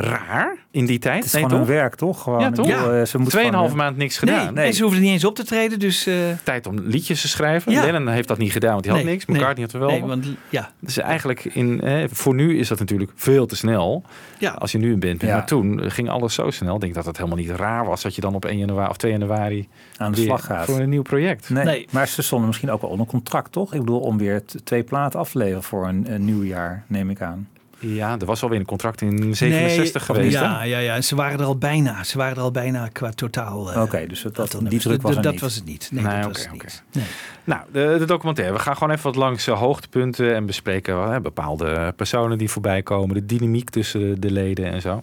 raar 0.00 0.56
in 0.70 0.86
die 0.86 0.98
tijd? 0.98 1.16
Het 1.16 1.24
is 1.24 1.32
gewoon 1.40 1.50
hun 1.50 1.64
werk, 1.66 1.94
toch? 1.94 2.22
Gewoon, 2.22 2.40
Ja, 2.40 2.50
toch? 2.50 2.66
Bedoel, 2.66 2.92
eh, 2.92 3.04
ze 3.04 3.18
Tweeënhalve 3.22 3.70
gewoon, 3.70 3.84
maand 3.84 3.96
niks 3.96 4.20
Nee, 4.20 4.34
gedaan. 4.34 4.54
nee. 4.54 4.72
ze 4.72 4.82
hoefden 4.82 5.02
niet 5.02 5.10
eens 5.10 5.24
op 5.24 5.34
te 5.34 5.44
treden. 5.44 5.78
Dus, 5.78 6.06
eh, 6.06 6.14
Tijd 6.42 6.66
om 6.66 6.78
liedjes 6.80 7.20
te 7.20 7.28
schrijven. 7.28 7.72
Ja. 7.72 7.84
Lennon 7.84 8.08
heeft 8.08 8.28
dat 8.28 8.38
niet 8.38 8.52
gedaan, 8.52 8.72
want 8.72 8.84
hij 8.84 8.94
had 8.94 9.02
nee, 9.04 9.12
niks. 9.12 9.24
nee. 9.26 9.36
McCartney 9.36 9.64
had 9.64 9.74
er 9.74 9.80
wel. 9.80 9.88
Nee, 9.88 10.02
want, 10.02 10.26
ja, 10.48 10.70
Dus 10.80 10.98
eigenlijk 10.98 11.44
in, 11.44 11.80
eh, 11.80 12.04
voor 12.10 12.34
nu 12.34 12.58
is 12.58 12.68
dat 12.68 12.78
natuurlijk 12.78 13.10
veel 13.14 13.46
te 13.46 13.56
snel. 13.56 14.02
ja. 14.38 14.50
Als 14.50 14.72
je 14.72 14.78
nu 14.78 14.92
een 14.92 15.00
band 15.00 15.18
bent. 15.18 15.30
Ja. 15.30 15.36
Maar 15.36 15.46
toen 15.46 15.90
ging 15.90 16.08
alles 16.08 16.34
zo 16.34 16.50
snel. 16.50 16.74
Ik 16.74 16.80
denk 16.80 16.94
dat 16.94 17.06
het 17.06 17.16
helemaal 17.16 17.38
niet 17.38 17.50
raar 17.50 17.84
was 17.86 18.02
dat 18.02 18.14
je 18.14 18.20
dan 18.20 18.34
op 18.34 18.44
1 18.44 18.58
januari 18.58 18.90
of 18.90 18.96
2 18.96 19.12
januari 19.12 19.68
aan 19.96 20.12
de 20.12 20.20
slag 20.22 20.44
gaat. 20.44 20.64
voor 20.64 20.78
een 20.80 20.88
nieuw 20.88 21.02
project. 21.02 21.50
Nee, 21.50 21.64
Nee. 21.64 21.86
maar 21.90 22.08
ze 22.08 22.22
stonden 22.22 22.46
misschien 22.46 22.70
ook 22.70 22.80
wel 22.80 22.90
onder 22.90 23.06
contract, 23.06 23.52
toch? 23.52 23.72
Ik 23.74 23.80
bedoel, 23.80 24.00
om 24.00 24.18
weer 24.18 24.42
twee 24.64 24.82
platen 24.82 25.18
af 25.20 25.30
te 25.30 25.38
leveren 25.38 25.62
voor 25.62 25.88
een, 25.88 26.04
een 26.12 26.24
nieuw 26.24 26.42
jaar, 26.42 26.84
neem 26.86 27.10
ik 27.10 27.20
aan. 27.20 27.48
Ja, 27.78 28.16
er 28.18 28.26
was 28.26 28.42
alweer 28.42 28.58
een 28.58 28.64
contract 28.66 29.00
in 29.00 29.34
67 29.36 30.08
Nee, 30.08 30.16
geweest. 30.16 30.38
hè? 30.38 30.44
Ja, 30.44 30.62
ja, 30.62 30.78
ja. 30.78 30.94
En 30.94 31.04
ze 31.04 31.14
waren 31.16 31.38
er 31.38 31.44
al 31.44 31.58
bijna. 31.58 32.04
Ze 32.04 32.18
waren 32.18 32.36
er 32.36 32.42
al 32.42 32.50
bijna 32.50 32.88
qua 32.92 33.10
totaal. 33.10 33.72
eh, 33.72 33.82
Oké, 33.82 34.06
dus 34.06 34.22
dat, 34.22 34.34
dat, 34.36 34.60
die 34.68 34.78
druk 34.78 35.02
was 35.02 35.20
Dat- 35.20 35.40
was 35.40 35.54
het 35.54 35.64
niet. 35.64 35.88
Nee, 35.92 36.04
Nee, 36.04 36.16
dat 36.20 36.26
was 36.26 36.42
het 36.42 36.52
niet. 36.52 36.82
Nee. 36.92 37.04
Nou, 37.44 37.60
de, 37.72 37.96
de 37.98 38.04
documentaire. 38.04 38.54
We 38.54 38.60
gaan 38.60 38.76
gewoon 38.76 38.92
even 38.92 39.04
wat 39.04 39.16
langs 39.16 39.46
eh, 39.46 39.58
hoogtepunten 39.58 40.34
en 40.34 40.46
bespreken 40.46 41.10
hè, 41.12 41.20
bepaalde 41.20 41.92
personen 41.96 42.38
die 42.38 42.50
voorbij 42.50 42.82
komen. 42.82 43.14
De 43.14 43.26
dynamiek 43.26 43.70
tussen 43.70 44.20
de 44.20 44.30
leden 44.30 44.64
en 44.72 44.80
zo. 44.80 45.02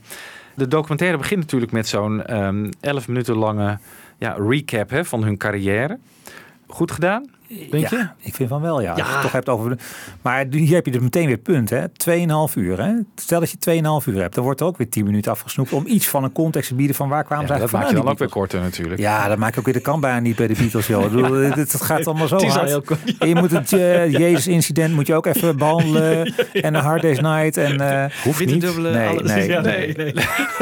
De 0.55 0.67
documentaire 0.67 1.17
begint 1.17 1.39
natuurlijk 1.39 1.71
met 1.71 1.87
zo'n 1.87 2.25
ehm 2.25 2.71
11 2.79 3.07
minuten 3.07 3.35
lange 3.35 3.77
ja, 4.17 4.35
recap 4.47 4.89
hè, 4.89 5.05
van 5.05 5.23
hun 5.23 5.37
carrière. 5.37 5.97
Goed 6.67 6.91
gedaan, 6.91 7.29
denk 7.71 7.87
ja, 7.89 7.97
je? 7.97 8.27
ik 8.27 8.35
vind 8.35 8.49
van 8.49 8.61
wel, 8.61 8.81
ja. 8.81 8.95
Ja. 8.95 9.05
het 9.13 9.21
toch 9.21 9.31
hebt 9.31 9.49
over... 9.49 9.69
de- 9.69 9.83
Maar 10.21 10.45
hier 10.49 10.75
heb 10.75 10.85
je 10.85 10.91
dus 10.91 11.01
meteen 11.01 11.25
weer 11.25 11.33
het 11.33 11.43
punt, 11.43 11.69
hè. 11.69 11.81
2,5 12.49 12.53
uur, 12.55 12.81
hè. 12.83 12.91
Stel 13.15 13.39
dat 13.39 13.51
je 13.51 13.57
2,5 14.01 14.07
uur 14.13 14.21
hebt, 14.21 14.35
dan 14.35 14.43
wordt 14.43 14.59
er 14.59 14.65
ook 14.65 14.77
weer 14.77 14.89
10 14.89 15.05
minuten 15.05 15.31
afgesnoept... 15.31 15.73
om 15.73 15.83
iets 15.87 16.07
van 16.07 16.23
een 16.23 16.31
context 16.31 16.69
te 16.69 16.75
bieden 16.75 16.95
van 16.95 17.09
waar 17.09 17.23
kwamen 17.23 17.45
Ja, 17.47 17.53
ze 17.53 17.59
dat 17.59 17.61
eigenlijk 17.73 17.83
maakt 17.93 17.97
je 17.97 18.03
dan 18.03 18.13
ook 18.13 18.19
weer 18.19 18.41
korter 18.41 18.61
natuurlijk. 18.61 19.01
Ja, 19.01 19.27
dat 19.27 19.37
maakt 19.37 19.57
ook 19.59 19.65
weer 19.65 19.73
de 19.73 19.79
kan 19.79 19.99
bijna 19.99 20.19
niet 20.19 20.35
bij 20.35 20.47
de 20.47 20.53
Beatles, 20.57 20.87
joh. 20.87 21.03
Bedoel, 21.03 21.31
het, 21.49 21.55
het 21.71 21.81
gaat 21.81 22.07
allemaal 22.07 22.27
zo 22.27 22.37
hard. 22.45 22.69
heel 22.69 22.81
kort. 22.81 23.17
En 23.19 23.27
je 23.27 23.35
moet 23.35 23.51
het 23.51 23.73
eh, 23.73 24.11
Jezus-incident 24.23 24.93
moet 24.93 25.07
je 25.07 25.15
ook 25.15 25.25
even 25.25 25.57
behandelen. 25.57 26.33
En 26.53 26.73
een 26.75 26.81
Hard 26.83 27.01
Day's 27.01 27.19
Night. 27.19 27.57
En, 27.57 27.79
eh, 28.03 28.05
Hoeft 28.23 28.37
Witte 28.39 28.53
niet. 28.53 28.63
dubbele 28.63 28.91
Nee, 28.91 29.07
alles. 29.07 29.31
nee, 29.31 29.47
Ja, 29.49 29.61
nee. 29.61 29.93
nee. 29.97 30.13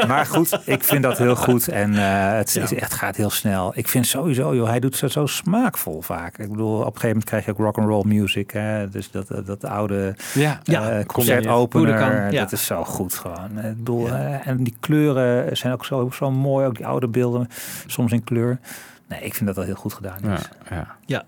Maar 0.07 0.25
goed, 0.25 0.59
ik 0.65 0.83
vind 0.83 1.03
dat 1.03 1.17
heel 1.17 1.35
goed. 1.35 1.67
En 1.67 1.93
eh, 1.97 2.37
het, 2.37 2.53
Ja. 2.53 2.61
het, 2.61 2.69
het 2.69 2.93
gaat 2.93 3.15
heel 3.15 3.29
snel. 3.29 3.71
Ik 3.75 3.87
vind 3.87 4.07
sowieso, 4.07 4.55
joh, 4.55 4.67
hij 4.67 4.79
doet 4.79 4.99
het 5.01 5.11
zo 5.11 5.25
smaakvol 5.25 6.01
vaak. 6.01 6.37
Ik 6.37 6.49
bedoel, 6.49 6.80
op 6.85 6.93
een 6.95 7.01
gegeven 7.01 7.07
moment 7.07 7.25
krijg 7.29 7.45
je 7.45 7.51
ook 7.51 7.57
rock 7.57 7.77
and 7.77 7.87
roll 7.87 8.03
music. 8.05 8.51
Hè? 8.51 8.89
Dus 8.89 9.11
dat, 9.11 9.27
dat, 9.27 9.45
dat 9.45 9.65
oude 9.65 10.15
Ja, 10.33 10.59
Ja, 10.63 10.89
eh, 10.89 11.05
concertopener. 11.05 11.97
kan, 11.97 12.31
ja. 12.31 12.39
Dat 12.41 12.51
is 12.51 12.65
zo 12.65 12.83
goed 12.83 13.13
gewoon. 13.13 13.57
Ik 13.59 13.77
bedoel, 13.77 14.07
eh, 14.07 14.47
en 14.47 14.63
die 14.63 14.75
kleuren 14.79 15.57
zijn 15.57 15.73
ook 15.73 15.85
zo, 15.85 16.09
zo 16.13 16.31
mooi. 16.31 16.65
Ook 16.65 16.77
die 16.77 16.85
oude 16.87 17.07
beelden, 17.07 17.47
soms 17.87 18.11
in 18.11 18.23
kleur. 18.23 18.59
Nee, 19.07 19.19
ik 19.21 19.33
vind 19.33 19.45
dat 19.45 19.55
dat 19.55 19.65
heel 19.65 19.75
goed 19.75 19.93
gedaan 19.93 20.17
Ja, 20.23 20.33
is. 20.33 20.49
ja. 20.69 20.95
Ja. 21.05 21.23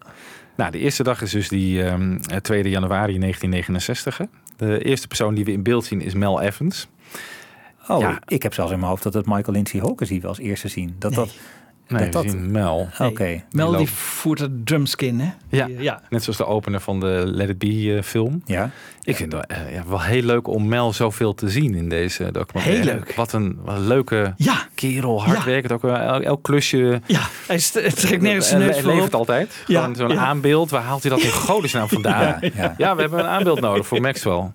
Nou, 0.55 0.71
de 0.71 0.79
eerste 0.79 1.03
dag 1.03 1.21
is 1.21 1.31
dus 1.31 1.49
die 1.49 1.83
ehm 1.83 2.17
2 2.41 2.69
januari 2.69 3.17
1969. 3.19 4.17
hè. 4.17 4.25
De 4.57 4.83
eerste 4.83 5.07
persoon 5.07 5.33
die 5.33 5.45
we 5.45 5.51
in 5.51 5.63
beeld 5.63 5.85
zien 5.85 6.01
is 6.01 6.13
Mel 6.13 6.41
Evans. 6.41 6.87
Oh, 7.87 7.99
Ja. 7.99 8.19
ik 8.25 8.43
heb 8.43 8.53
zelfs 8.53 8.71
in 8.71 8.77
mijn 8.77 8.89
hoofd 8.89 9.03
dat 9.03 9.13
het 9.13 9.25
Michael 9.25 9.51
Lindsay 9.53 9.79
Hawkins 9.79 10.09
die 10.09 10.21
we 10.21 10.27
als 10.27 10.39
eerste 10.39 10.67
zien. 10.67 10.95
Dat 10.99 11.11
Nee. 11.15 11.19
dat, 11.25 11.35
Nee, 11.99 12.09
dat, 12.09 12.23
zien 12.23 12.51
Mel. 12.51 12.89
Oké. 12.99 13.43
Mel 13.51 13.71
die 13.77 13.89
voert 13.89 14.39
het 14.39 14.65
drumskin, 14.65 15.19
hè? 15.19 15.29
Ja. 15.49 15.65
Die- 15.65 15.81
ja. 15.81 16.01
Net 16.09 16.23
zoals 16.23 16.37
de 16.37 16.45
opener 16.45 16.79
van 16.79 16.99
de 16.99 17.23
Let 17.25 17.49
It 17.49 17.57
Be 17.57 17.93
eh, 17.97 18.03
film. 18.03 18.41
Ja. 18.45 18.69
Ik 19.03 19.15
vind 19.15 19.31
het 19.31 19.45
wel, 19.47 19.57
eh, 19.59 19.73
ja, 19.73 19.83
wel 19.87 20.01
heel 20.01 20.21
leuk 20.23 20.47
om 20.47 20.67
Mel 20.67 20.93
zoveel 20.93 21.33
te 21.33 21.49
zien 21.49 21.75
in 21.75 21.89
deze 21.89 22.31
documentaire. 22.31 22.83
Heel 22.83 22.93
leuk. 22.93 23.15
Wat 23.15 23.33
een, 23.33 23.57
wat 23.63 23.75
een 23.75 23.87
leuke 23.87 24.33
Ja, 24.37 24.67
kerel, 24.91 25.23
hard 25.23 25.37
Ja. 25.37 25.45
werkend. 25.45 25.71
Ook 25.71 25.81
wel 25.81 25.95
elk, 25.95 26.21
elk 26.23 26.43
klusje 26.43 27.01
ja. 27.05 27.19
Hij 27.47 27.57
trekt 27.95 28.21
nergens 28.21 28.47
zijn 28.47 28.61
eh, 28.61 28.67
neus 28.67 28.79
voor 28.79 28.91
levert 28.93 29.13
op. 29.13 29.19
altijd. 29.19 29.63
Ja, 29.67 29.79
Gewoon 29.81 29.95
zo'n 29.95 30.09
ja. 30.09 30.15
aanbeeld. 30.25 30.69
Waar 30.69 30.81
haalt 30.81 31.01
hij 31.03 31.11
dat 31.11 31.21
in 31.21 31.31
godesnaam 31.31 31.87
vandaan? 31.87 32.21
Ja, 32.21 32.37
Ja, 32.55 32.73
ja. 32.77 32.95
we 32.95 33.01
hebben 33.01 33.19
een 33.19 33.25
aanbeeld 33.25 33.59
nodig 33.61 33.87
voor 33.87 34.01
Maxwell. 34.01 34.51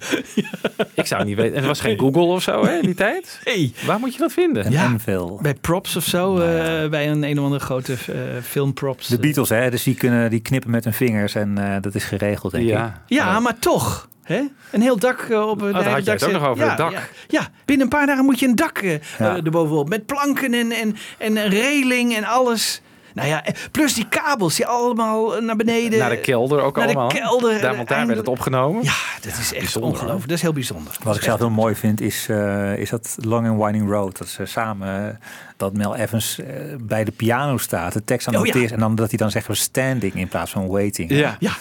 Ik 0.94 1.06
zou 1.06 1.24
niet 1.24 1.36
weten. 1.36 1.54
En 1.56 1.60
er 1.62 1.66
was 1.68 1.80
geen 1.80 1.98
Google 1.98 2.22
of 2.22 2.42
zo 2.42 2.64
hè, 2.64 2.76
in 2.76 2.82
die 2.82 2.94
tijd. 2.94 3.40
Hey. 3.44 3.72
Waar 3.86 3.98
moet 3.98 4.12
je 4.12 4.18
dat 4.18 4.32
vinden? 4.32 4.64
En 4.64 4.72
Ja. 4.72 4.84
Enfield. 4.84 5.40
Bij 5.42 5.54
props 5.54 5.96
of 5.96 6.04
zo, 6.04 6.38
eh, 6.38 6.88
bij 6.88 7.08
een 7.10 7.22
een 7.22 7.38
of 7.38 7.44
andere 7.44 7.64
grote 7.64 7.92
eh, 7.92 8.18
filmprops. 8.42 9.06
De 9.08 9.18
Beatles, 9.18 9.48
hè, 9.48 9.70
dus 9.70 9.82
die, 9.82 9.94
kunnen, 9.94 10.30
die 10.30 10.40
knippen 10.40 10.70
met 10.70 10.84
hun 10.84 10.92
vingers 10.92 11.34
en 11.34 11.58
eh, 11.58 11.76
dat 11.80 11.94
is 11.94 12.04
geregeld, 12.04 12.52
denk 12.52 12.64
ik. 12.64 12.70
Ja. 12.70 13.02
Ja, 13.06 13.40
maar 13.40 13.58
toch. 13.58 14.08
Hè? 14.28 14.42
Een 14.70 14.80
heel 14.82 14.98
dak 14.98 15.20
eh, 15.20 15.48
op 15.48 15.58
de 15.58 15.64
Oh, 15.64 15.72
daar 15.74 15.88
had 15.88 16.04
jij 16.04 16.14
het 16.14 16.24
ook 16.24 16.32
nog 16.32 16.46
over, 16.46 16.64
ja, 16.64 16.68
het 16.68 16.78
dak. 16.78 16.92
Ja, 16.92 17.00
ja, 17.28 17.48
binnen 17.64 17.84
een 17.86 17.92
paar 17.92 18.06
dagen 18.06 18.24
moet 18.24 18.38
je 18.40 18.46
een 18.46 18.56
dak 18.56 18.78
eh, 18.78 18.92
Ja. 18.92 19.00
eh, 19.18 19.44
erbovenop. 19.44 19.88
Met 19.88 20.06
planken 20.06 20.54
en, 20.54 20.72
en, 20.72 20.96
en 21.18 21.36
een 21.36 21.48
reling 21.48 22.16
en 22.16 22.24
alles. 22.24 22.80
Nou 23.14 23.28
ja, 23.30 23.44
plus 23.70 23.94
die 23.94 24.08
kabels 24.08 24.54
die 24.56 24.66
allemaal 24.66 25.40
naar 25.40 25.56
beneden. 25.56 25.98
Naar 25.98 26.10
de 26.10 26.20
kelder 26.20 26.60
ook 26.62 26.76
Naar 26.76 26.86
de 26.86 26.92
allemaal. 26.94 27.20
kelder, 27.20 27.60
Daar, 27.60 27.76
want 27.76 27.88
daar 27.88 28.06
werd 28.06 28.18
het 28.18 28.28
opgenomen. 28.28 28.82
Ja, 28.82 28.92
dat 29.20 29.38
is 29.38 29.54
echt 29.54 29.76
ongelooflijk. 29.76 30.20
Dat 30.28 30.36
is 30.36 30.42
heel 30.42 30.52
bijzonder. 30.52 30.96
Wat 31.02 31.16
ik 31.16 31.22
zelf 31.22 31.38
heel 31.38 31.50
mooi 31.50 31.74
vind 31.74 32.00
is, 32.00 32.26
eh, 32.28 32.76
is 32.78 32.90
dat 32.90 33.16
Long 33.20 33.48
and 33.48 33.62
Winding 33.62 33.90
Road. 33.90 34.18
Dat 34.18 34.28
ze 34.28 34.44
samen, 34.46 35.20
dat 35.56 35.72
Mel 35.72 35.96
Evans 35.96 36.38
eh, 36.38 36.46
bij 36.80 37.04
de 37.04 37.10
piano 37.12 37.56
staat, 37.56 37.92
de 37.92 38.04
tekst 38.04 38.26
aan 38.28 38.34
het 38.34 38.54
Oh, 38.54 38.62
ja. 38.62 38.68
en 38.70 38.78
dan 38.78 38.94
dat 38.94 39.08
hij 39.08 39.18
dan 39.18 39.30
zegt 39.30 39.46
we 39.46 39.54
standing 39.54 40.14
in 40.14 40.28
plaats 40.28 40.50
van 40.50 40.66
waiting. 40.66 41.10
Ja. 41.10 41.36
Ja, 41.38 41.52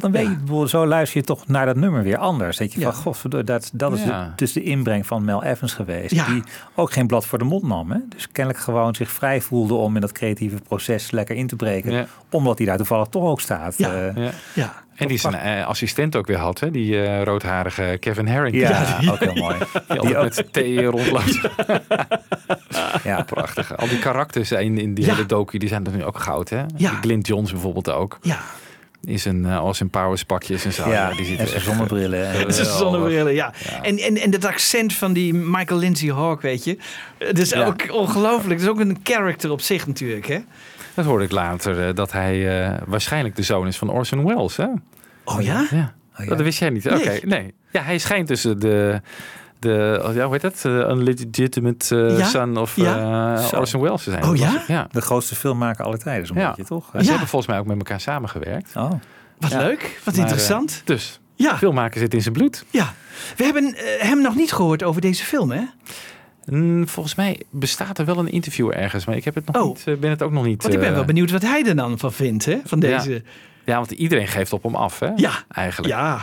Dat 0.00 0.12
dan 0.12 0.22
weet 0.22 0.36
je, 0.62 0.68
zo 0.68 0.86
luister 0.86 1.20
je 1.20 1.26
toch 1.26 1.46
naar 1.48 1.66
dat 1.66 1.76
nummer 1.76 2.02
weer 2.02 2.16
anders. 2.18 2.56
Dat 2.56 2.72
je 2.72 2.80
van, 2.80 2.92
godverdomme, 2.94 3.44
dat, 3.46 3.70
dat 3.72 3.92
is 3.92 4.04
de, 4.04 4.26
dus 4.36 4.52
de 4.52 4.62
inbreng 4.62 5.06
van 5.06 5.24
Mel 5.24 5.42
Evans 5.44 5.74
geweest. 5.74 6.26
Die 6.26 6.42
ook 6.74 6.92
geen 6.92 7.06
blad 7.06 7.26
voor 7.26 7.38
de 7.38 7.44
mond 7.44 7.62
nam. 7.62 7.90
Hè? 7.90 7.98
Dus 8.08 8.28
kennelijk 8.32 8.64
gewoon 8.64 8.94
zich 8.94 9.10
vrij 9.10 9.40
voelde 9.40 9.74
om 9.74 9.94
in 9.94 10.00
dat 10.00 10.12
creatieve 10.12 10.56
proces 10.68 11.10
lekker 11.10 11.36
in 11.36 11.46
te 11.46 11.56
breken. 11.56 12.08
Omdat 12.30 12.58
hij 12.58 12.66
daar 12.66 12.76
toevallig 12.76 13.06
toch 13.08 13.24
ook 13.24 13.40
staat. 13.40 13.78
Ja. 13.78 13.92
Eh, 14.14 14.24
Ja. 14.54 14.84
En 14.94 15.08
die 15.08 15.18
zijn 15.18 15.34
eh, 15.34 15.66
assistent 15.66 16.16
ook 16.16 16.26
weer 16.26 16.38
had, 16.38 16.60
hè? 16.60 16.70
die 16.70 17.02
eh, 17.02 17.22
roodharige 17.22 17.96
Kevin 18.00 18.26
Herring. 18.26 18.56
ja, 18.56 18.98
ook 19.10 19.18
heel 19.18 19.34
mooi. 19.34 19.56
Die 19.88 20.00
altijd 20.16 20.36
met 20.36 20.52
thee 20.52 20.84
rondloopt. 20.84 21.40
Ja. 23.04 23.22
Prachtig. 23.22 23.76
Al 23.76 23.88
die 23.88 23.98
karakters 23.98 24.52
in, 24.52 24.78
in 24.78 24.94
die 24.94 25.04
Ja. 25.04 25.14
hele 25.14 25.26
docu, 25.26 25.58
die 25.58 25.68
zijn 25.68 25.86
er 25.86 25.92
nu 25.92 26.04
ook 26.04 26.18
goud. 26.18 26.48
Hè? 26.48 26.64
Ja. 26.76 27.00
Die 27.00 27.18
Johns 27.18 27.50
bijvoorbeeld 27.52 27.90
ook. 27.90 28.18
ja. 28.22 28.38
In 29.06 29.18
zijn, 29.20 29.44
uh, 29.44 29.58
als 29.58 29.76
zijn 29.76 29.90
powers 29.90 30.22
pakjes 30.24 30.64
en 30.64 30.72
zo. 30.72 30.88
Ja, 30.88 31.10
die 31.10 31.24
ziet 31.24 31.38
en 31.38 31.48
zijn 31.48 31.60
zonnebrillen. 31.60 32.28
En- 32.32 32.46
is 32.48 32.76
zonnebrillen, 32.78 33.34
ja. 33.34 33.52
En, 33.82 33.98
en, 33.98 34.16
en 34.16 34.30
dat 34.30 34.44
accent 34.44 34.92
van 34.92 35.12
die 35.12 35.34
Michael 35.34 35.80
Lindsay 35.80 36.10
Hawk, 36.12 36.40
weet 36.40 36.64
je. 36.64 36.78
Het 37.18 37.38
is 37.38 37.50
Ja. 37.50 37.64
ook 37.66 37.92
ongelooflijk. 37.92 38.52
Het 38.52 38.62
is 38.62 38.68
ook 38.68 38.80
een 38.80 38.98
character 39.02 39.50
op 39.50 39.60
zich 39.60 39.86
natuurlijk, 39.86 40.26
hè. 40.26 40.38
Dat 40.94 41.04
hoorde 41.04 41.24
ik 41.24 41.30
later, 41.30 41.88
eh, 41.88 41.94
dat 41.94 42.12
hij 42.12 42.64
eh, 42.64 42.74
waarschijnlijk 42.86 43.36
de 43.36 43.42
zoon 43.42 43.66
is 43.66 43.76
van 43.76 43.90
Orson 43.90 44.24
Welles. 44.24 44.56
Hè? 44.56 44.66
Oh 45.24 45.42
ja? 45.42 45.66
Ja. 45.70 45.94
Oh, 46.18 46.24
ja. 46.24 46.30
Dat 46.34 46.40
wist 46.40 46.58
jij 46.58 46.70
niet. 46.70 46.86
Oké, 46.86 46.96
Nee. 47.08 47.20
nee. 47.24 47.54
Ja, 47.70 47.82
hij 47.82 47.98
schijnt 47.98 48.26
tussen 48.26 48.58
de... 48.60 49.00
De, 49.66 50.02
oh 50.04 50.14
ja, 50.14 50.22
hoe 50.24 50.32
heet 50.32 50.40
dat? 50.42 50.62
Uh, 50.66 50.72
unlegitimate 50.72 51.94
uh, 51.96 52.18
Ja? 52.18 52.24
son 52.26 52.56
of 52.56 52.76
Ja? 52.76 53.36
uh. 53.52 53.58
Orson 53.58 53.80
Welles 53.80 54.02
te 54.04 54.10
zijn. 54.10 54.24
Oh 54.24 54.36
ja? 54.66 54.88
De 54.90 55.00
grootste 55.00 55.34
filmmaker 55.34 55.84
aller 55.84 55.98
tijden, 55.98 56.26
zo'n 56.26 56.36
Ja. 56.36 56.48
beetje, 56.48 56.64
toch? 56.64 56.90
Ze 56.98 57.08
hebben 57.10 57.28
volgens 57.28 57.46
mij 57.50 57.58
ook 57.58 57.66
met 57.66 57.76
elkaar 57.76 58.00
samengewerkt. 58.00 58.76
Oh. 58.76 58.90
Wat 59.38 59.50
Ja. 59.50 59.58
leuk. 59.58 60.00
Wat 60.04 60.14
Maar, 60.14 60.22
interessant. 60.24 60.70
eh, 60.70 60.86
dus, 60.86 61.20
ja, 61.34 61.56
filmmaker 61.56 62.00
zit 62.00 62.14
in 62.14 62.22
zijn 62.22 62.34
bloed. 62.34 62.64
ja. 62.70 62.92
We 63.36 63.44
hebben 63.44 63.74
eh, 63.74 63.84
hem 64.08 64.20
nog 64.22 64.34
niet 64.34 64.52
gehoord 64.52 64.82
over 64.82 65.00
deze 65.00 65.24
film, 65.24 65.50
hè? 65.50 65.60
Mm, 66.44 66.88
volgens 66.88 67.14
mij 67.14 67.40
bestaat 67.50 67.98
er 67.98 68.04
wel 68.04 68.18
een 68.18 68.28
interview 68.30 68.70
ergens, 68.74 69.04
maar 69.06 69.16
ik 69.16 69.24
heb 69.24 69.34
het 69.34 69.46
nog 69.52 69.62
Oh. 69.62 69.68
niet, 69.68 69.82
eh, 69.86 69.94
ben 69.96 70.10
het 70.10 70.22
ook 70.22 70.32
nog 70.32 70.44
niet. 70.44 70.62
Want 70.62 70.74
ik 70.74 70.80
ben 70.80 70.88
eh, 70.88 70.94
wel 70.94 71.04
benieuwd 71.04 71.30
wat 71.30 71.42
hij 71.42 71.64
er 71.66 71.76
dan 71.76 71.98
van 71.98 72.12
vindt, 72.12 72.44
hè? 72.44 72.58
Van 72.64 72.80
Ja. 72.80 72.96
deze... 72.98 73.22
Ja, 73.64 73.76
want 73.76 73.90
iedereen 73.90 74.26
geeft 74.28 74.52
op 74.52 74.62
hem 74.62 74.74
af, 74.74 74.98
hè? 74.98 75.10
Ja. 75.16 75.32
Eigenlijk. 75.48 75.92
Ja. 75.94 76.20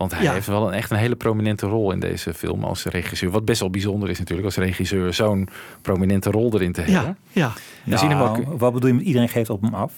Want 0.00 0.12
hij 0.14 0.22
Ja. 0.22 0.32
heeft 0.32 0.46
wel 0.46 0.66
een, 0.66 0.72
echt 0.72 0.90
een 0.90 0.96
hele 0.96 1.16
prominente 1.16 1.66
rol 1.66 1.92
in 1.92 2.00
deze 2.00 2.34
film 2.34 2.64
als 2.64 2.84
regisseur. 2.84 3.30
Wat 3.30 3.44
best 3.44 3.60
wel 3.60 3.70
bijzonder 3.70 4.10
is 4.10 4.18
natuurlijk 4.18 4.46
als 4.46 4.56
regisseur 4.56 5.14
zo'n 5.14 5.48
prominente 5.82 6.30
rol 6.30 6.54
erin 6.54 6.72
te 6.72 6.80
hebben. 6.80 7.16
Ja. 7.32 7.42
Ja. 7.42 7.52
We 7.84 7.96
zien 7.96 8.08
hem 8.08 8.18
Nou, 8.18 8.46
ook. 8.46 8.58
Wat 8.60 8.72
bedoel 8.72 8.88
je 8.88 8.94
met 8.94 9.04
iedereen 9.04 9.28
geeft 9.28 9.50
op 9.50 9.62
hem 9.62 9.74
af? 9.74 9.92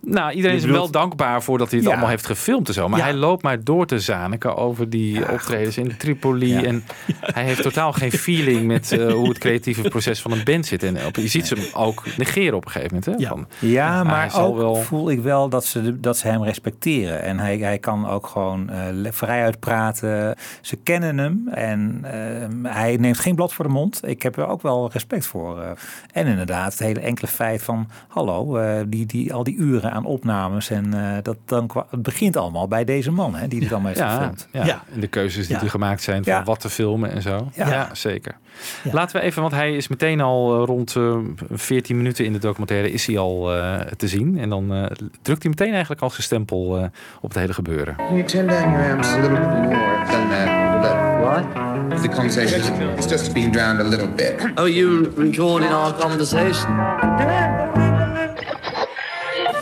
Nou, 0.00 0.30
iedereen 0.30 0.50
Je 0.56 0.56
is 0.62 0.62
hem 0.64 0.72
wel 0.72 0.90
dankbaar 0.90 1.42
voor 1.42 1.58
dat 1.58 1.68
hij 1.68 1.76
het 1.78 1.86
Ja. 1.86 1.92
allemaal 1.92 2.10
heeft 2.10 2.26
gefilmd 2.26 2.68
en 2.68 2.74
zo. 2.74 2.88
Maar 2.88 2.98
Ja. 2.98 3.04
hij 3.04 3.14
loopt 3.14 3.42
maar 3.42 3.64
door 3.64 3.86
te 3.86 3.98
zaniken 4.00 4.56
over 4.56 4.90
die 4.90 5.30
optredens 5.32 5.76
in 5.78 5.96
Tripoli. 5.96 6.48
Ja. 6.52 6.62
En 6.62 6.84
hij 7.20 7.44
heeft 7.44 7.62
totaal 7.62 7.92
geen 7.92 8.12
feeling 8.12 8.66
met 8.66 8.92
eh, 8.92 9.12
hoe 9.12 9.28
het 9.28 9.38
creatieve 9.38 9.82
proces 9.88 10.20
van 10.22 10.32
een 10.32 10.44
band 10.44 10.66
zit. 10.66 10.82
En 10.82 11.06
op, 11.06 11.16
je 11.16 11.28
ziet 11.28 11.46
ze 11.46 11.54
hem 11.54 11.64
ook 11.74 12.02
negeren 12.16 12.56
op 12.56 12.64
een 12.64 12.70
gegeven 12.70 12.96
moment. 12.96 13.18
Hè? 13.20 13.24
Ja. 13.24 13.28
Van, 13.28 13.46
Ja, 13.58 14.04
maar 14.04 14.40
ook 14.40 14.56
wel- 14.56 14.74
voel 14.76 15.10
ik 15.10 15.20
wel 15.20 15.48
dat 15.48 15.64
ze, 15.64 16.00
dat 16.00 16.16
ze 16.16 16.26
hem 16.28 16.44
respecteren. 16.44 17.22
En 17.22 17.38
hij, 17.38 17.58
hij 17.58 17.78
kan 17.78 18.08
ook 18.08 18.26
gewoon 18.26 18.70
eh, 18.70 18.82
le- 18.92 19.12
vrijuit 19.38 19.60
praten. 19.60 20.34
Ze 20.60 20.76
kennen 20.76 21.18
hem 21.18 21.48
en 21.48 22.00
eh, 22.04 22.72
hij 22.72 22.96
neemt 22.96 23.18
geen 23.18 23.34
blad 23.34 23.52
voor 23.52 23.64
de 23.64 23.70
mond. 23.70 24.00
Ik 24.04 24.22
heb 24.22 24.36
er 24.36 24.46
ook 24.46 24.62
wel 24.62 24.90
respect 24.92 25.26
voor. 25.26 25.60
eh. 25.62 25.70
en 26.12 26.26
inderdaad, 26.26 26.70
het 26.72 26.78
hele 26.78 27.00
enkele 27.00 27.26
feit 27.28 27.62
van... 27.62 27.88
hallo, 28.08 28.56
eh, 28.56 28.80
die, 28.86 29.06
die, 29.06 29.34
al 29.34 29.44
die 29.44 29.56
uren 29.56 29.92
aan 29.92 30.04
opnames. 30.04 30.70
En 30.70 30.94
eh, 30.94 31.16
dat 31.22 31.36
dan, 31.44 31.70
het 31.90 32.02
begint 32.02 32.36
allemaal 32.36 32.68
bij 32.68 32.84
deze 32.84 33.10
man, 33.10 33.34
hè, 33.34 33.48
die 33.48 33.60
dit 33.60 33.70
allemaal 33.72 33.88
heeft 33.88 34.00
ja, 34.00 34.14
gefilmd. 34.16 34.48
ja. 34.52 34.64
Ja. 34.64 34.82
En 34.94 35.00
de 35.00 35.06
keuzes 35.06 35.46
die 35.46 35.56
Ja. 35.56 35.62
er 35.62 35.70
gemaakt 35.70 36.02
zijn 36.02 36.24
van 36.24 36.32
Ja. 36.32 36.42
wat 36.42 36.60
te 36.60 36.70
filmen 36.70 37.10
en 37.12 37.22
zo. 37.22 37.48
Ja, 37.54 37.68
Ja. 37.70 37.88
zeker. 37.94 38.36
Ja. 38.84 38.90
Laten 38.92 39.16
we 39.20 39.22
even, 39.26 39.40
want 39.42 39.54
hij 39.54 39.76
is 39.76 39.88
meteen 39.88 40.20
al 40.20 40.60
eh, 40.60 40.66
rond 40.66 40.96
eh 40.96 41.16
14 41.50 41.96
minuten 41.96 42.24
in 42.24 42.32
de 42.32 42.38
documentaire 42.38 42.90
is 42.90 43.06
hij 43.06 43.18
al 43.18 43.54
eh, 43.54 43.80
te 43.96 44.08
zien. 44.08 44.38
En 44.38 44.48
dan 44.48 44.72
eh, 44.74 44.84
drukt 45.22 45.42
hij 45.42 45.50
meteen 45.50 45.70
eigenlijk 45.70 46.02
al 46.02 46.10
zijn 46.10 46.22
stempel 46.22 46.76
eh, 46.76 46.82
op 47.20 47.28
het 47.30 47.38
hele 47.38 47.52
gebeuren. 47.52 47.96
Can 47.96 48.06
you 48.16 48.24
turn 48.24 48.46
down 48.46 48.70
your 48.70 48.92
amps 48.92 49.08
a 49.08 49.14
little 49.20 49.38
bit 49.38 49.48
more 49.62 50.04
than 50.10 50.28
that? 50.28 50.80
But 50.82 50.96
what? 51.20 51.66
The 52.02 52.08
conversation 52.08 52.62
it's 52.96 53.08
just 53.08 53.32
being 53.32 53.52
drowned 53.52 53.80
a 53.80 53.88
little 53.88 54.08
bit. 54.08 54.34
Oh, 54.54 54.68
you 54.68 55.12
recording 55.16 55.70
our 55.72 55.92
conversation? 55.94 56.70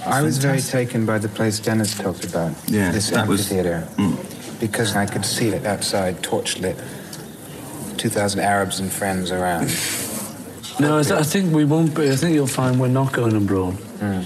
I 0.09 0.23
was 0.23 0.39
very 0.39 0.61
taken 0.61 1.05
by 1.05 1.19
the 1.19 1.29
place 1.29 1.63
Dennis 1.63 1.95
talked 1.95 2.25
about. 2.35 2.51
Yeah, 2.65 2.93
this 2.93 3.11
that 3.11 3.27
was- 3.27 3.41
amphitheater. 3.41 3.87
Because 4.59 4.95
I 5.03 5.05
could 5.07 5.25
see 5.25 5.49
it 5.49 5.67
outside, 5.67 6.15
torch 6.21 6.57
lit. 6.59 6.77
2,000 7.99 8.41
Arabs 8.41 8.81
and 8.81 8.93
friends 8.93 9.31
around. 9.31 9.71
No, 10.79 10.99
I, 10.99 11.03
th- 11.03 11.21
I 11.21 11.23
think 11.23 11.55
we 11.55 11.65
won't 11.65 11.95
be. 11.95 12.11
I 12.11 12.17
think 12.17 12.35
you'll 12.35 12.47
find 12.47 12.79
we're 12.79 12.89
not 12.89 13.13
going 13.13 13.35
abroad. 13.35 13.75
Hmm. 14.01 14.23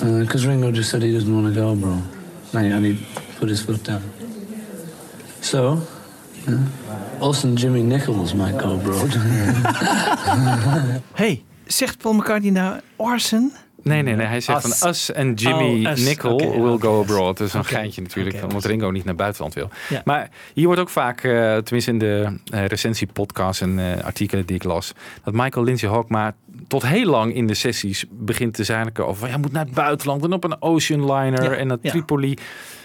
Uh, 0.00 0.20
because 0.20 0.46
Ringo 0.46 0.70
just 0.70 0.90
said 0.90 1.02
he 1.02 1.12
doesn't 1.12 1.34
want 1.34 1.52
to 1.52 1.60
go 1.60 1.72
abroad. 1.72 2.02
And 2.52 2.66
he, 2.66 2.72
and 2.72 2.84
he 2.84 3.06
put 3.38 3.48
his 3.48 3.62
foot 3.62 3.82
down. 3.82 4.02
So, 5.40 5.80
yeah, 6.46 6.68
us 7.20 7.44
and 7.44 7.58
Jimmy 7.58 7.82
Nichols 7.82 8.34
might 8.34 8.56
go 8.58 8.74
abroad. 8.74 9.10
hey, 11.14 11.42
zegt 11.66 11.98
Paul 11.98 12.14
McCartney 12.14 12.52
nou 12.52 12.80
Orson? 12.96 13.52
Nee, 13.82 14.02
nee, 14.02 14.14
nee. 14.14 14.26
Hij 14.26 14.40
zegt 14.40 14.64
Us. 14.64 14.78
van 14.78 14.88
Us 14.88 15.12
en 15.12 15.34
Jimmy 15.34 15.86
Oh, 15.86 15.92
Us. 15.92 16.04
Nickel 16.04 16.36
will 16.62 16.78
go 16.78 17.00
abroad. 17.00 17.36
Dat 17.38 17.46
is 17.46 17.54
een 17.54 17.64
geintje 17.64 18.02
natuurlijk, 18.02 18.42
omdat. 18.42 18.64
Ringo 18.64 18.90
niet 18.90 19.04
naar 19.04 19.14
buitenland 19.14 19.54
wil. 19.54 19.70
Ja. 19.88 20.02
Maar 20.04 20.28
hier 20.54 20.66
wordt 20.66 20.80
ook 20.80 20.88
vaak, 20.88 21.22
eh, 21.24 21.56
tenminste 21.56 21.90
in 21.90 21.98
de 21.98 22.36
uh, 22.54 22.66
recensiepodcasts 22.66 23.60
en 23.62 23.78
eh, 23.78 24.04
artikelen 24.04 24.46
die 24.46 24.56
ik 24.56 24.64
las, 24.64 24.92
dat 25.24 25.34
Michael 25.34 25.64
Lindsay 25.64 25.88
Hawk 25.90 26.08
maar 26.08 26.34
tot 26.68 26.86
heel 26.86 27.10
lang 27.10 27.34
in 27.34 27.46
de 27.46 27.54
sessies 27.54 28.04
begint 28.10 28.54
te 28.54 28.64
zaniken 28.64 29.06
over, 29.06 29.24
ja, 29.26 29.32
hij 29.32 29.40
moet 29.40 29.52
naar 29.52 29.64
het 29.64 29.74
buitenland 29.74 30.24
en 30.24 30.32
op 30.32 30.44
een 30.44 30.62
ocean 30.62 31.12
liner 31.12 31.42
Ja, 31.42 31.50
en 31.50 31.66
naar 31.66 31.78
ja. 31.82 31.90
Tripoli. 31.90 32.36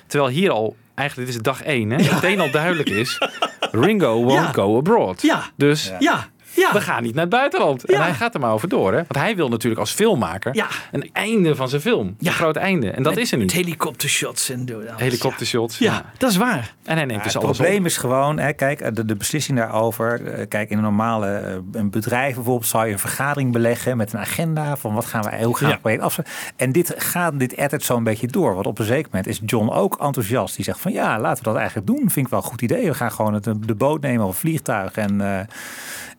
Terwijl 0.07 0.31
hier 0.31 0.51
al, 0.51 0.75
eigenlijk 0.95 1.27
dit 1.29 1.37
is 1.37 1.43
dag 1.43 1.61
één, 1.63 1.89
hè, 1.89 1.97
meteen 2.13 2.39
al 2.39 2.51
duidelijk 2.51 2.89
is, 2.89 3.17
Ringo 3.71 4.15
won't 4.23 4.31
Ja. 4.45 4.51
go 4.51 4.77
abroad. 4.77 5.21
Ja. 5.21 5.43
Dus 5.55 5.91
Ja. 5.99 6.27
Ja. 6.55 6.71
we 6.73 6.81
gaan 6.81 7.03
niet 7.03 7.13
naar 7.13 7.21
het 7.23 7.29
buitenland. 7.33 7.85
En 7.85 8.01
hij 8.01 8.13
gaat 8.13 8.33
er 8.33 8.39
maar 8.39 8.51
over 8.51 8.69
door. 8.69 8.89
Hè? 8.91 8.97
Want 8.97 9.15
hij 9.15 9.35
wil 9.35 9.49
natuurlijk 9.49 9.81
als 9.81 9.91
filmmaker 9.91 10.55
Ja. 10.55 10.67
een 10.91 11.09
einde 11.13 11.55
van 11.55 11.69
zijn 11.69 11.81
film. 11.81 12.15
Ja. 12.19 12.29
Een 12.29 12.35
groot 12.35 12.55
einde. 12.55 12.91
En 12.91 13.03
dat 13.03 13.13
Met- 13.13 13.23
is 13.23 13.31
er 13.31 13.37
niet. 13.37 13.45
Met 13.45 13.55
helikoptershots 13.55 14.49
en 14.49 14.65
doe 14.65 14.87
alles. 14.89 15.01
Helikoptershots. 15.01 15.77
Ja. 15.77 15.91
Ja. 15.91 15.93
ja, 15.97 16.11
dat 16.17 16.29
is 16.29 16.37
waar. 16.37 16.73
En 16.83 16.95
hij 16.95 17.05
neemt 17.05 17.17
Ja, 17.17 17.23
dus 17.23 17.33
het 17.33 17.43
alles 17.43 17.57
probleem 17.57 17.79
op. 17.79 17.85
is 17.85 17.97
gewoon, 17.97 18.39
hè, 18.39 18.53
kijk, 18.53 18.95
de, 18.95 19.05
de 19.05 19.15
beslissing 19.15 19.57
daarover. 19.57 20.25
eh, 20.25 20.47
Kijk, 20.47 20.69
in 20.69 20.77
een 20.77 20.83
normale 20.83 21.27
eh, 21.35 21.55
een 21.71 21.89
bedrijf 21.89 22.35
bijvoorbeeld 22.35 22.67
zou 22.67 22.85
je 22.85 22.91
een 22.93 22.99
vergadering 22.99 23.51
beleggen 23.51 23.97
met 23.97 24.13
een 24.13 24.19
agenda 24.19 24.77
van 24.77 24.93
wat 24.93 25.05
gaan 25.05 25.21
we, 25.23 25.43
hoe 25.43 25.55
gaan 25.57 25.59
we 25.59 25.65
Ja. 25.65 25.71
het 25.71 25.81
project 25.81 26.01
afsluiten. 26.01 26.35
En 26.55 26.71
dit 26.71 26.93
gaat, 26.97 27.39
dit 27.39 27.53
ettert 27.53 27.83
zo'n 27.83 28.03
beetje 28.03 28.27
door. 28.27 28.53
Want 28.53 28.65
op 28.65 28.79
een 28.79 28.85
zeker 28.85 29.07
moment 29.11 29.27
is 29.27 29.41
John 29.45 29.69
ook 29.69 29.97
enthousiast. 30.01 30.55
Die 30.55 30.65
zegt 30.65 30.79
van 30.79 30.91
ja, 30.91 31.19
laten 31.19 31.43
we 31.43 31.49
dat 31.49 31.57
eigenlijk 31.57 31.87
doen. 31.87 31.99
Vind 32.09 32.25
ik 32.25 32.27
wel 32.31 32.39
een 32.39 32.45
goed 32.45 32.61
idee. 32.61 32.85
We 32.87 32.93
gaan 32.93 33.11
gewoon 33.11 33.33
het, 33.33 33.43
de 33.59 33.75
boot 33.75 34.01
nemen 34.01 34.25
of 34.25 34.31
een 34.33 34.39
vliegtuig 34.39 34.93
en... 34.93 35.21
eh, 35.21 35.39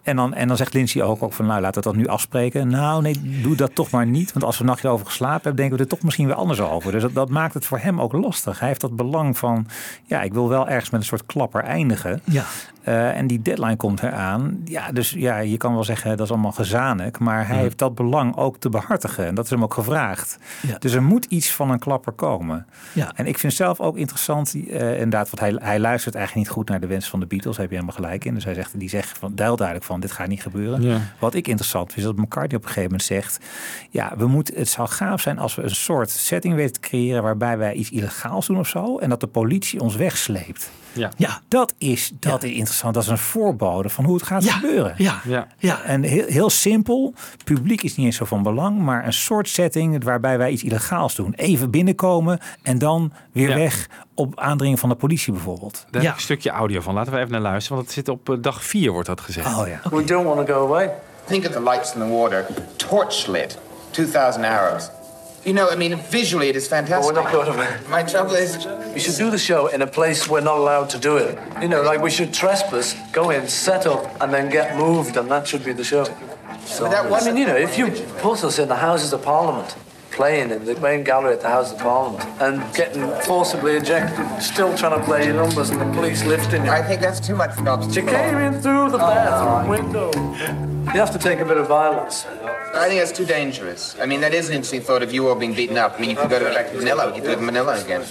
en 0.04 0.16
dan, 0.16 0.34
en 0.34 0.48
dan 0.48 0.56
zegt 0.56 0.74
Lindsay 0.74 1.02
ook, 1.02 1.22
ook 1.22 1.32
van, 1.32 1.46
nou, 1.46 1.60
laten 1.60 1.82
we 1.82 1.88
dat 1.88 1.96
nu 1.96 2.06
afspreken. 2.06 2.68
Nou, 2.68 3.02
nee, 3.02 3.40
doe 3.42 3.56
dat 3.56 3.74
toch 3.74 3.90
maar 3.90 4.06
niet. 4.06 4.32
Want 4.32 4.44
als 4.44 4.56
we 4.56 4.62
een 4.62 4.68
nachtje 4.68 4.88
over 4.88 5.06
geslapen 5.06 5.34
hebben, 5.34 5.56
denken 5.56 5.76
we 5.76 5.82
er 5.82 5.88
toch 5.88 6.02
misschien 6.02 6.26
weer 6.26 6.34
anders 6.34 6.60
over. 6.60 6.92
Dus 6.92 7.02
dat, 7.02 7.14
dat 7.14 7.28
maakt 7.28 7.54
het 7.54 7.66
voor 7.66 7.78
hem 7.78 8.00
ook 8.00 8.12
lastig. 8.12 8.58
Hij 8.58 8.68
heeft 8.68 8.80
dat 8.80 8.96
belang 8.96 9.38
van, 9.38 9.66
ja, 10.04 10.22
ik 10.22 10.32
wil 10.32 10.48
wel 10.48 10.68
ergens 10.68 10.90
met 10.90 11.00
een 11.00 11.06
soort 11.06 11.26
klapper 11.26 11.62
eindigen. 11.62 12.20
Ja. 12.24 12.44
Eh, 12.84 13.16
en 13.16 13.26
die 13.26 13.42
deadline 13.42 13.76
komt 13.76 14.02
eraan. 14.02 14.60
Ja, 14.64 14.92
dus 14.92 15.10
ja, 15.10 15.38
je 15.38 15.56
kan 15.56 15.74
wel 15.74 15.84
zeggen 15.84 16.16
dat 16.16 16.26
is 16.26 16.32
allemaal 16.32 16.52
gezanik. 16.52 17.18
Maar 17.18 17.36
hij 17.46 17.54
Mhm. 17.54 17.62
heeft 17.64 17.78
dat 17.78 17.94
belang 17.94 18.36
ook 18.36 18.58
te 18.58 18.68
behartigen. 18.68 19.26
En 19.26 19.34
dat 19.34 19.44
is 19.44 19.50
hem 19.50 19.62
ook 19.62 19.74
gevraagd. 19.74 20.38
Ja. 20.62 20.78
Dus 20.78 20.92
er 20.92 21.02
moet 21.02 21.24
iets 21.24 21.52
van 21.52 21.70
een 21.70 21.78
klapper 21.78 22.12
komen. 22.12 22.66
Ja. 22.92 23.12
En 23.14 23.26
ik 23.26 23.38
vind 23.38 23.52
zelf 23.52 23.80
ook 23.80 23.96
interessant, 23.96 24.54
eh, 24.54 24.92
inderdaad, 24.92 25.30
want 25.30 25.40
hij, 25.40 25.66
hij 25.68 25.80
luistert 25.80 26.14
eigenlijk 26.14 26.46
niet 26.46 26.56
goed 26.56 26.68
naar 26.68 26.80
de 26.80 26.86
wens 26.86 27.08
van 27.08 27.20
de 27.20 27.26
Beatles. 27.26 27.52
Daar 27.56 27.62
heb 27.66 27.70
je 27.70 27.80
helemaal 27.80 28.00
gelijk 28.00 28.24
in. 28.24 28.34
Dus 28.34 28.44
hij 28.44 28.54
zegt, 28.54 28.78
die 28.78 28.88
zegt 28.88 29.08
van, 29.18 29.34
duidelijk 29.34 29.52
duidelijk 29.58 29.84
van, 29.84 30.00
dit 30.00 30.12
gaat 30.12 30.28
niet 30.28 30.42
gebeuren. 30.42 30.82
Ja. 30.82 30.98
Wat 31.18 31.34
ik 31.34 31.48
interessant 31.48 31.92
vind, 31.92 32.06
is 32.06 32.12
dat 32.12 32.16
McCartney 32.24 32.56
op 32.56 32.62
een 32.62 32.68
gegeven 32.72 32.90
moment 32.90 33.02
zegt, 33.02 33.38
ja, 33.90 34.12
we 34.16 34.26
moeten, 34.26 34.54
het 34.56 34.68
zou 34.68 34.88
gaaf 34.88 35.20
zijn 35.20 35.38
als 35.38 35.54
we 35.54 35.62
een 35.62 35.70
soort 35.70 36.10
setting 36.10 36.54
weten 36.54 36.72
te 36.72 36.80
creëren 36.80 37.22
waarbij 37.22 37.58
wij 37.58 37.72
iets 37.72 37.90
illegaals 37.90 38.46
doen 38.46 38.58
of 38.58 38.68
zo. 38.68 38.98
En 38.98 39.08
dat 39.08 39.20
de 39.20 39.26
politie 39.26 39.80
ons 39.80 39.96
wegsleept. 39.96 40.70
Ja. 40.94 41.10
Ja, 41.16 41.40
dat 41.48 41.74
is, 41.78 42.12
dat 42.20 42.42
is 42.42 42.50
interessant. 42.52 42.94
Dat 42.94 43.02
is 43.02 43.08
een 43.08 43.18
voorbode 43.18 43.88
van 43.88 44.04
hoe 44.04 44.14
het 44.14 44.22
gaat 44.22 44.44
Ja, 44.44 44.52
gebeuren. 44.52 44.94
ja, 44.96 45.20
Ja. 45.24 45.46
ja. 45.58 45.82
En 45.82 46.02
heel, 46.02 46.26
heel 46.26 46.50
simpel, 46.50 47.14
publiek 47.44 47.82
is 47.82 47.96
niet 47.96 48.06
eens 48.06 48.16
zo 48.16 48.24
van 48.24 48.42
belang, 48.42 48.78
maar 48.78 49.06
een 49.06 49.12
soort 49.12 49.48
setting 49.48 50.04
waarbij 50.04 50.38
wij 50.38 50.50
iets 50.50 50.62
illegaals 50.62 51.14
doen. 51.14 51.32
Even 51.36 51.70
binnenkomen 51.70 52.38
en 52.62 52.78
dan 52.78 53.12
weer 53.32 53.48
Ja. 53.48 53.54
weg 53.56 53.86
op 54.14 54.40
aandringen 54.40 54.78
van 54.78 54.88
de 54.88 54.94
politie 54.94 55.32
bijvoorbeeld. 55.32 55.86
Daar 55.90 56.02
heb 56.02 56.10
ik 56.10 56.16
een 56.16 56.22
stukje 56.22 56.50
audio 56.50 56.80
van. 56.80 56.94
Laten 56.94 57.12
we 57.12 57.18
even 57.18 57.30
naar 57.32 57.40
luisteren, 57.40 57.76
want 57.76 57.86
het 57.88 57.96
zit 57.96 58.08
op 58.08 58.28
eh, 58.30 58.36
dag 58.40 58.64
4 58.64 58.92
wordt 58.92 59.06
dat 59.08 59.20
gezegd. 59.20 59.46
Oh 59.58 59.66
ja. 59.68 59.80
We 59.90 60.04
don't 60.04 60.26
want 60.26 60.46
to 60.46 60.54
go 60.54 60.64
away. 60.66 60.90
Think 61.26 61.46
of 61.46 61.52
the 61.52 61.62
lights 61.62 61.94
in 61.94 62.00
the 62.00 62.08
water, 62.08 62.46
torchlit, 62.76 63.58
2,000 63.90 64.44
arrows. 64.44 64.88
You 65.44 65.52
know, 65.52 65.68
I 65.68 65.76
mean, 65.76 65.96
visually 65.96 66.48
it 66.48 66.56
is 66.56 66.66
fantastic. 66.66 67.14
we're 67.14 67.22
not 67.22 67.30
going 67.30 67.54
away. 67.54 67.76
My 67.90 68.02
trouble 68.02 68.34
is, 68.34 68.66
We 68.94 69.00
should 69.00 69.16
do 69.16 69.30
the 69.30 69.38
show 69.38 69.66
in 69.66 69.82
a 69.82 69.86
place 69.86 70.26
we're 70.26 70.40
not 70.40 70.56
allowed 70.56 70.88
to 70.90 70.98
do 70.98 71.18
it. 71.18 71.38
You 71.60 71.68
know, 71.68 71.82
like 71.82 72.00
we 72.00 72.10
should 72.10 72.32
trespass, 72.32 72.94
go 73.12 73.28
in, 73.28 73.46
set 73.46 73.86
up, 73.86 74.02
and 74.22 74.32
then 74.32 74.50
get 74.50 74.76
moved, 74.76 75.18
and 75.18 75.30
that 75.30 75.46
should 75.46 75.62
be 75.64 75.72
the 75.72 75.84
show. 75.84 76.04
So, 76.64 76.88
that 76.88 77.12
I 77.12 77.24
mean, 77.26 77.36
you 77.36 77.46
know, 77.46 77.56
if 77.56 77.76
you 77.76 77.90
put 78.18 78.42
us 78.42 78.58
in 78.58 78.68
the 78.68 78.76
Houses 78.76 79.12
of 79.12 79.22
Parliament, 79.22 79.76
playing 80.14 80.50
in 80.50 80.64
the 80.64 80.78
main 80.80 81.04
gallery 81.04 81.34
at 81.34 81.40
the 81.40 81.48
House 81.48 81.72
of 81.72 81.78
Parliament, 81.78 82.24
and 82.40 82.62
getting 82.74 83.08
forcibly 83.22 83.72
ejected, 83.76 84.26
still 84.40 84.76
trying 84.76 84.98
to 84.98 85.04
play 85.04 85.26
your 85.26 85.34
numbers, 85.34 85.70
and 85.70 85.80
the 85.80 85.92
police 85.92 86.24
lifting 86.24 86.64
you. 86.64 86.70
I 86.70 86.82
think 86.82 87.00
that's 87.00 87.20
too 87.20 87.34
much 87.34 87.54
for 87.54 87.62
You 87.62 88.02
came 88.06 88.38
in 88.38 88.60
through 88.60 88.90
the 88.90 88.98
bathroom 88.98 89.66
oh, 89.66 89.70
window. 89.70 90.10
You 90.92 91.00
have 91.00 91.12
to 91.12 91.18
take 91.18 91.40
a 91.40 91.44
bit 91.44 91.56
of 91.56 91.66
violence. 91.66 92.24
I 92.74 92.88
think 92.88 93.00
that's 93.00 93.12
too 93.12 93.26
dangerous. 93.26 93.96
I 94.00 94.06
mean, 94.06 94.20
that 94.20 94.34
is 94.34 94.48
an 94.48 94.54
interesting 94.54 94.80
thought 94.80 95.02
of 95.02 95.12
you 95.12 95.28
all 95.28 95.34
being 95.34 95.54
beaten 95.54 95.76
up. 95.76 95.94
I 95.96 96.00
mean, 96.00 96.10
you 96.10 96.16
could 96.16 96.30
go 96.30 96.38
to 96.38 96.44
back 96.46 96.70
to 96.70 96.78
Manila. 96.78 97.14
You 97.14 97.20
could 97.20 97.30
live 97.30 97.38
in 97.40 97.46
Manila 97.46 97.80
again. 97.82 98.04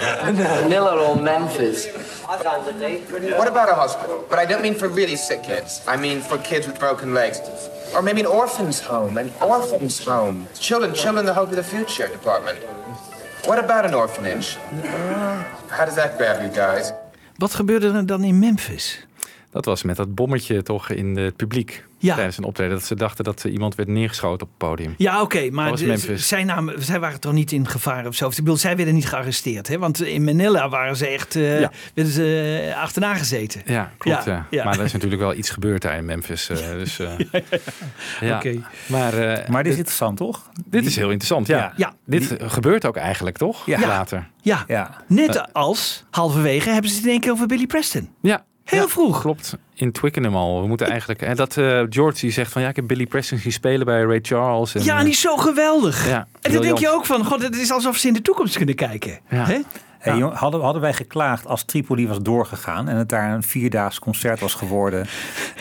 Manila 0.64 0.96
or 0.96 1.16
Memphis. 1.16 1.86
What 2.26 3.48
about 3.48 3.68
a 3.68 3.74
hospital? 3.74 4.24
But 4.30 4.38
I 4.38 4.46
don't 4.46 4.62
mean 4.62 4.74
for 4.74 4.88
really 4.88 5.16
sick 5.16 5.42
kids. 5.42 5.82
I 5.86 5.96
mean 5.96 6.20
for 6.20 6.38
kids 6.38 6.66
with 6.66 6.78
broken 6.78 7.12
legs. 7.14 7.40
Or 7.94 8.02
maybe 8.02 8.20
an 8.20 8.26
orphan's 8.26 8.80
home. 8.80 9.18
An 9.18 9.30
orphan's 9.40 10.04
home. 10.04 10.46
Children, 10.58 10.94
children, 10.94 11.26
the 11.26 11.34
hope 11.34 11.50
of 11.50 11.56
the 11.56 11.62
future 11.62 12.08
department. 12.08 12.58
What 13.44 13.58
about 13.58 13.84
an 13.84 13.94
orphanage? 13.94 14.56
How 15.68 15.84
does 15.84 15.94
that 15.94 16.16
grab 16.16 16.42
you 16.42 16.48
guys? 16.48 16.92
Wat 17.36 17.54
gebeurde 17.54 17.92
er 17.92 18.06
dan 18.06 18.24
in 18.24 18.38
Memphis? 18.38 19.06
Dat 19.50 19.64
was 19.64 19.82
met 19.82 19.96
dat 19.96 20.14
bommetje 20.14 20.62
toch 20.62 20.90
in 20.90 21.16
het 21.16 21.36
publiek 21.36 21.84
Ja. 22.02 22.14
tijdens 22.14 22.36
een 22.38 22.44
optreden. 22.44 22.74
Dat 22.74 22.84
ze 22.84 22.94
dachten 22.94 23.24
dat 23.24 23.44
iemand 23.44 23.74
werd 23.74 23.88
neergeschoten 23.88 24.46
op 24.46 24.48
het 24.48 24.68
podium. 24.68 24.94
Ja, 24.96 25.20
oké, 25.22 25.50
maar 25.50 25.76
de- 25.76 25.86
Memphis. 25.86 26.28
zij, 26.28 26.44
namen, 26.44 26.82
zij 26.82 27.00
waren 27.00 27.20
toch 27.20 27.32
niet 27.32 27.52
in 27.52 27.68
gevaar 27.68 28.06
of 28.06 28.14
zo? 28.14 28.28
Ik 28.28 28.34
bedoel, 28.36 28.56
zij 28.56 28.76
werden 28.76 28.94
niet 28.94 29.08
gearresteerd, 29.08 29.68
hè? 29.68 29.78
Want 29.78 30.02
in 30.02 30.24
Manila 30.24 30.68
waren 30.68 30.96
ze 30.96 31.06
echt, 31.06 31.36
eh, 31.36 31.60
Ja. 31.60 31.70
werden 31.94 32.12
ze 32.12 32.64
eh, 32.70 32.80
achterna 32.82 33.14
gezeten. 33.14 33.62
Ja, 33.64 33.92
klopt. 33.98 34.24
Ja, 34.24 34.46
ja. 34.50 34.64
Maar 34.64 34.78
er 34.78 34.84
is 34.84 34.92
natuurlijk 34.98 35.20
wel 35.22 35.34
iets 35.34 35.50
gebeurd 35.50 35.82
daar 35.82 35.96
in 35.96 36.04
Memphis. 36.04 36.48
eh, 36.48 36.56
dus, 36.70 36.98
eh, 36.98 37.12
ja. 38.20 38.36
Oké. 38.36 38.60
Maar, 38.86 39.14
eh, 39.14 39.48
Maar 39.48 39.62
dit 39.62 39.72
is 39.72 39.78
interessant, 39.78 40.16
toch? 40.16 40.50
dit 40.66 40.86
is 40.86 40.96
heel 40.96 41.08
interessant. 41.10 41.46
Ja, 41.46 41.56
Ja. 41.56 41.72
Ja. 41.76 41.92
dit 42.06 42.36
gebeurt 42.42 42.86
ook 42.86 42.96
eigenlijk, 42.96 43.36
toch? 43.36 43.66
Ja. 43.66 43.80
Later. 43.80 44.28
Ja, 44.42 44.64
Ja. 44.66 44.96
net 45.06 45.52
als 45.52 46.04
halverwege 46.10 46.70
hebben 46.70 46.90
ze 46.90 46.96
het 46.96 47.04
in 47.04 47.10
één 47.10 47.20
keer 47.20 47.30
over 47.32 47.46
Billy 47.46 47.66
Preston. 47.66 48.08
Ja. 48.22 48.44
Heel 48.70 48.80
Ja, 48.80 48.88
vroeg. 48.88 49.20
Klopt. 49.20 49.56
In 49.74 49.92
Twickenham 49.92 50.36
al. 50.36 50.60
We 50.60 50.68
moeten 50.68 50.86
eigenlijk. 50.86 51.22
En 51.22 51.36
dat 51.36 51.56
eh, 51.56 51.82
George 51.88 52.20
die 52.20 52.30
zegt 52.30 52.52
van 52.52 52.62
ja, 52.62 52.68
ik 52.68 52.76
heb 52.76 52.86
Billy 52.86 53.06
Preston 53.06 53.38
zien 53.38 53.52
spelen 53.52 53.86
bij 53.86 54.02
Ray 54.02 54.18
Charles. 54.22 54.74
En, 54.74 54.84
Ja, 54.84 54.92
en 54.92 54.98
eh, 54.98 55.02
die 55.04 55.12
is 55.12 55.20
zo 55.20 55.36
geweldig. 55.36 56.08
Ja, 56.08 56.18
en 56.18 56.22
dan 56.22 56.40
briljant. 56.40 56.64
denk 56.64 56.78
je 56.78 56.88
ook 56.88 57.06
van, 57.06 57.24
god, 57.24 57.42
het 57.42 57.56
is 57.56 57.70
alsof 57.70 57.96
ze 57.96 58.06
in 58.06 58.12
de 58.12 58.22
toekomst 58.22 58.56
kunnen 58.56 58.74
kijken. 58.74 59.18
Ja. 59.28 59.44
Hè? 59.44 59.58
Hey, 60.00 60.18
hadden, 60.18 60.60
hadden 60.60 60.82
wij 60.82 60.92
geklaagd 60.92 61.46
als 61.46 61.62
Tripoli 61.64 62.08
was 62.08 62.18
doorgegaan 62.20 62.88
en 62.88 62.96
het 62.96 63.08
daar 63.08 63.32
een 63.32 63.42
vierdaags 63.42 63.98
concert 63.98 64.40
was 64.40 64.54
geworden 64.54 65.06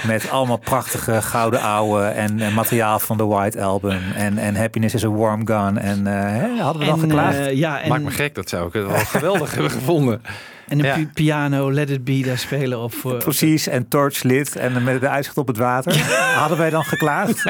met 0.08 0.30
allemaal 0.30 0.58
prachtige 0.58 1.22
gouden 1.22 1.62
ouwe 1.62 2.04
en, 2.04 2.54
materiaal 2.54 3.00
van 3.00 3.18
de 3.18 3.26
White 3.26 3.62
Album 3.62 4.00
en, 4.16 4.38
en 4.38 4.56
Happiness 4.56 4.96
is 4.96 5.06
a 5.06 5.10
Warm 5.10 5.48
Gun 5.48 5.78
en 5.78 6.08
eh, 6.08 6.14
hè, 6.14 6.62
hadden 6.62 6.82
we 6.82 6.88
dan 6.88 7.00
geklaagd? 7.00 7.56
ja, 7.56 7.82
en, 7.82 7.90
Maakt 7.90 8.04
me 8.04 8.12
gek, 8.12 8.36
dat 8.36 8.50
zou 8.50 8.68
ik 8.68 8.74
wel 8.74 8.90
geweldig 9.20 9.52
hebben 9.54 9.72
gevonden. 9.72 10.22
En 10.70 10.80
een 10.80 10.86
Ja. 10.86 10.98
piano, 11.14 11.72
Let 11.72 11.90
It 11.90 12.04
Be 12.04 12.22
daar 12.26 12.38
spelen. 12.38 12.80
Of, 12.80 13.06
eh, 13.06 13.18
Precies, 13.18 13.68
en 13.68 13.88
Torchlit 13.88 14.56
en 14.56 14.84
met 14.84 15.02
de 15.02 15.08
uitzicht 15.10 15.38
op 15.38 15.48
het 15.48 15.58
water. 15.58 15.98
Hadden 16.36 16.58
wij 16.58 16.70
dan 16.70 16.84
geklaagd? 16.84 17.44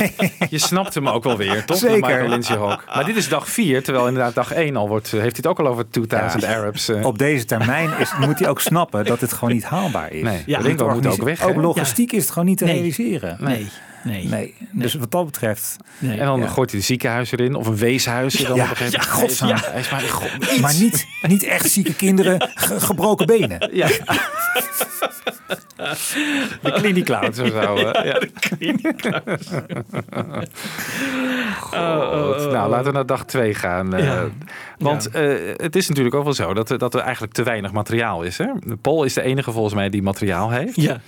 Je 0.50 0.58
snapt 0.58 0.94
hem 0.94 1.08
ook 1.08 1.24
wel 1.24 1.36
weer, 1.36 1.64
toch? 1.64 1.76
Zeker. 1.76 2.00
Michael 2.00 2.28
Lindsay 2.28 2.56
Hawk. 2.56 2.84
Maar 2.94 3.04
dit 3.04 3.16
is 3.16 3.28
dag 3.28 3.48
4, 3.48 3.82
terwijl 3.82 4.06
inderdaad 4.06 4.34
dag 4.34 4.52
1 4.52 4.76
al 4.76 4.88
wordt. 4.88 5.06
eh, 5.06 5.10
Heeft 5.12 5.22
hij 5.22 5.32
het 5.36 5.46
ook 5.46 5.58
al 5.60 5.66
over 5.66 5.90
2000 5.90 6.42
Ja. 6.42 6.48
Arabs? 6.56 6.88
eh. 6.88 7.04
Op 7.04 7.18
deze 7.18 7.44
termijn 7.44 7.90
is, 7.98 8.12
moet 8.20 8.38
hij 8.38 8.48
ook 8.48 8.60
snappen 8.60 9.04
dat 9.04 9.20
het 9.20 9.32
gewoon 9.32 9.54
niet 9.54 9.64
haalbaar 9.64 10.12
is. 10.12 10.22
Nee, 10.22 10.42
Ja. 10.46 10.58
Ringo 10.58 10.88
moet 10.88 11.06
ook 11.06 11.22
weg. 11.22 11.42
Ook 11.46 11.56
logistiek 11.56 12.12
is 12.12 12.22
het 12.22 12.30
gewoon 12.30 12.48
niet 12.48 12.58
te 12.58 12.64
Nee. 12.64 12.74
realiseren. 12.74 13.36
nee, 13.40 13.54
nee, 13.56 13.68
Nee. 14.06 14.54
Dus 14.72 14.94
wat 14.94 15.10
dat 15.10 15.24
betreft. 15.24 15.76
nee. 15.98 16.18
En 16.18 16.26
dan 16.26 16.40
Ja. 16.40 16.46
gooit 16.46 16.70
hij 16.70 16.80
de 16.80 16.86
ziekenhuis 16.86 17.32
erin, 17.32 17.54
of 17.54 17.66
een 17.66 17.76
weeshuis. 17.76 18.34
dan 18.34 18.56
Ja, 18.56 18.70
een 18.80 18.90
ja, 18.90 19.02
is 19.24 19.40
maar- 19.40 19.84
maar, 19.90 20.00
god, 20.00 20.60
Maar 20.60 20.74
niet, 20.74 21.06
niet 21.22 21.42
echt 21.42 21.70
zieke 21.70 21.94
kinderen, 21.94 22.50
ge- 22.54 22.80
gebroken 22.80 23.26
benen. 23.26 23.70
Ja. 23.72 23.88
De 26.62 27.02
Clouds 27.04 27.38
of 27.38 27.48
zo. 27.48 27.78
Ja. 27.78 28.20
Goed. 31.60 32.50
Nou, 32.52 32.68
laten 32.70 32.84
we 32.84 32.92
naar 32.92 33.06
dag 33.06 33.24
2 33.24 33.54
gaan. 33.54 33.94
eh, 33.94 34.04
Ja. 34.04 34.24
Want 34.78 35.10
eh, 35.10 35.34
het 35.56 35.76
is 35.76 35.88
natuurlijk 35.88 36.14
ook 36.14 36.24
wel 36.24 36.32
zo 36.34 36.54
dat, 36.54 36.70
er- 36.70 36.78
dat 36.78 36.94
er 36.94 37.00
eigenlijk 37.00 37.32
te 37.32 37.42
weinig 37.42 37.72
materiaal 37.72 38.22
is. 38.22 38.38
Hè? 38.38 38.46
Paul 38.80 39.04
is 39.04 39.14
de 39.14 39.22
enige 39.22 39.52
volgens 39.52 39.74
mij 39.74 39.88
die 39.90 40.02
materiaal 40.02 40.50
heeft. 40.50 40.76
Ja. 40.76 41.00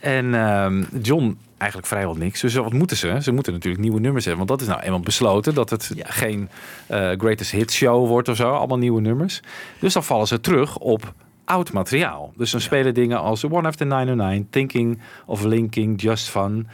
En 0.00 0.34
ehm, 0.34 0.82
John 1.02 1.38
eigenlijk 1.60 1.90
vrijwel 1.90 2.14
niks. 2.14 2.40
Dus 2.40 2.54
wat 2.54 2.72
moeten 2.72 2.96
ze? 2.96 3.18
Ze 3.22 3.32
moeten 3.32 3.52
natuurlijk 3.52 3.82
nieuwe 3.82 4.00
nummers 4.00 4.24
hebben. 4.24 4.46
Want 4.46 4.58
dat 4.58 4.68
is 4.68 4.74
nou 4.74 4.86
eenmaal 4.86 5.00
besloten. 5.00 5.54
Dat 5.54 5.70
het 5.70 5.90
Ja. 5.94 6.04
geen 6.08 6.48
eh, 6.86 7.10
greatest 7.18 7.50
hit 7.50 7.72
show 7.72 8.06
wordt 8.08 8.28
of 8.28 8.36
zo. 8.36 8.50
Allemaal 8.52 8.78
nieuwe 8.78 9.00
nummers. 9.00 9.40
Dus 9.80 9.92
dan 9.92 10.04
vallen 10.04 10.26
ze 10.26 10.40
terug 10.40 10.76
op 10.78 11.14
oud 11.44 11.72
materiaal. 11.72 12.32
Dus 12.36 12.50
dan 12.50 12.60
spelen 12.60 12.94
dingen 12.94 13.20
als 13.20 13.44
One 13.44 13.68
After 13.68 13.86
909, 13.86 14.46
Thinking 14.50 15.00
of 15.26 15.42
Linking, 15.44 16.02
Just 16.02 16.28
Fun. 16.28 16.68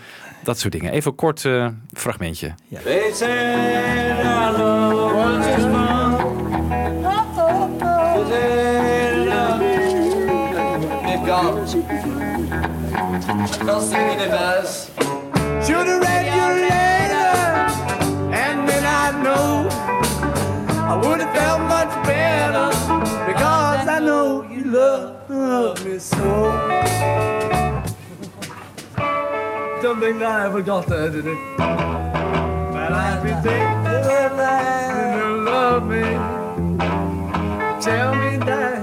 Dat 0.44 0.58
soort 0.58 0.72
dingen. 0.72 0.92
Even 0.92 1.10
een 1.10 1.16
kort 1.16 1.44
eh, 1.44 1.68
fragmentje. 1.92 2.54
They 11.62 12.25
Don't 13.16 13.80
sing 13.80 14.20
it 14.20 14.28
as. 14.28 14.90
Should've 15.66 16.02
read 16.02 16.26
your 16.36 16.52
letter, 16.68 17.32
and 18.34 18.68
then 18.68 18.84
I 18.84 19.10
know 19.22 19.68
I 20.84 20.96
would 21.02 21.20
have 21.20 21.34
felt 21.34 21.62
much 21.62 21.88
better 22.04 22.68
because 23.26 23.88
I 23.88 24.00
know 24.00 24.42
you 24.42 24.64
love, 24.64 25.30
love 25.30 25.82
me 25.86 25.98
so. 25.98 26.20
Don't 29.80 29.98
think 29.98 30.22
I 30.22 30.44
ever 30.44 30.60
got 30.60 30.86
that, 30.88 31.12
did 31.12 31.26
it? 31.26 31.38
But 31.56 32.92
I've 32.92 33.22
been 33.22 33.42
thinking 33.42 33.96
you 35.16 35.42
love 35.42 35.86
me. 35.88 36.02
Tell 37.80 38.14
me 38.14 38.36
that. 38.44 38.76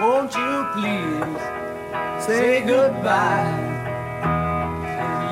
Won't 0.00 0.34
you 0.36 0.66
please 0.74 1.63
say 2.26 2.62
goodbye? 2.66 3.52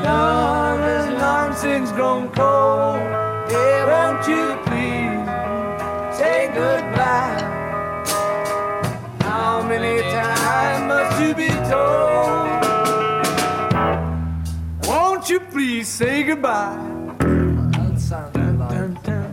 Love 0.05 0.81
has 0.81 1.09
long 1.23 1.55
since 1.55 1.91
grown 1.93 2.29
cold. 2.33 3.01
Yeah, 3.51 3.87
won't 3.93 4.29
you 4.29 4.45
please 4.67 5.25
say 6.19 6.51
goodbye? 6.53 7.41
How 9.21 9.63
many 9.63 10.03
times 10.03 10.85
must 10.93 11.21
you 11.23 11.35
be 11.35 11.49
told? 11.73 12.61
Won't 14.87 15.31
you 15.31 15.41
please 15.41 15.89
say 15.89 16.25
goodbye? 16.25 16.77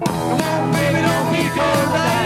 Come 0.05 0.41
on, 0.41 0.71
baby, 0.71 1.01
don't 1.01 1.27
be 1.33 1.43
cold 1.57 2.18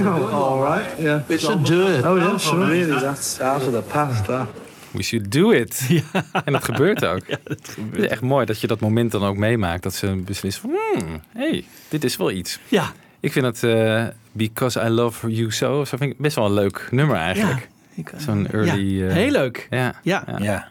Oh, 0.00 0.32
all 0.32 0.76
right. 0.76 0.98
Yeah. 0.98 1.20
We 1.26 1.38
should 1.38 1.66
do 1.66 1.88
it. 1.88 2.04
Oh, 2.04 2.16
yeah, 2.16 2.38
sure. 2.38 2.66
Really, 2.66 3.00
that's 3.00 3.40
out 3.40 3.62
of 3.62 3.72
the 3.72 3.82
past, 3.82 4.24
that. 4.24 4.48
We 4.90 5.02
should 5.02 5.32
do 5.32 5.50
it. 5.50 5.88
En 6.44 6.52
dat 6.52 6.64
gebeurt 6.64 7.04
ook. 7.04 7.22
Het 7.44 7.76
is 7.92 8.06
echt 8.06 8.20
mooi 8.20 8.46
dat 8.46 8.60
je 8.60 8.66
dat 8.66 8.80
moment 8.80 9.12
dan 9.12 9.24
ook 9.24 9.36
meemaakt. 9.36 9.82
Dat 9.82 9.94
ze 9.94 10.22
beslissen 10.24 10.62
van, 10.62 10.70
hmm, 10.70 11.20
hey, 11.32 11.64
dit 11.88 12.04
is 12.04 12.16
wel 12.16 12.30
iets. 12.30 12.58
Ja. 12.68 12.92
Ik 13.20 13.32
vind 13.32 13.44
het 13.44 13.62
eh, 13.62 14.04
Because 14.32 14.80
I 14.84 14.88
Love 14.88 15.30
You 15.30 15.50
So, 15.50 15.84
zo 15.84 15.96
vind 15.96 16.12
ik 16.12 16.18
best 16.18 16.36
wel 16.36 16.46
een 16.46 16.52
leuk 16.52 16.88
nummer 16.90 17.16
eigenlijk. 17.16 17.68
Zo'n 18.16 18.50
early... 18.50 18.98
Ja, 18.98 19.08
eh, 19.08 19.14
heel 19.14 19.30
leuk. 19.30 19.66
Ja. 19.70 19.94
Ja. 20.02 20.24
ja. 20.38 20.68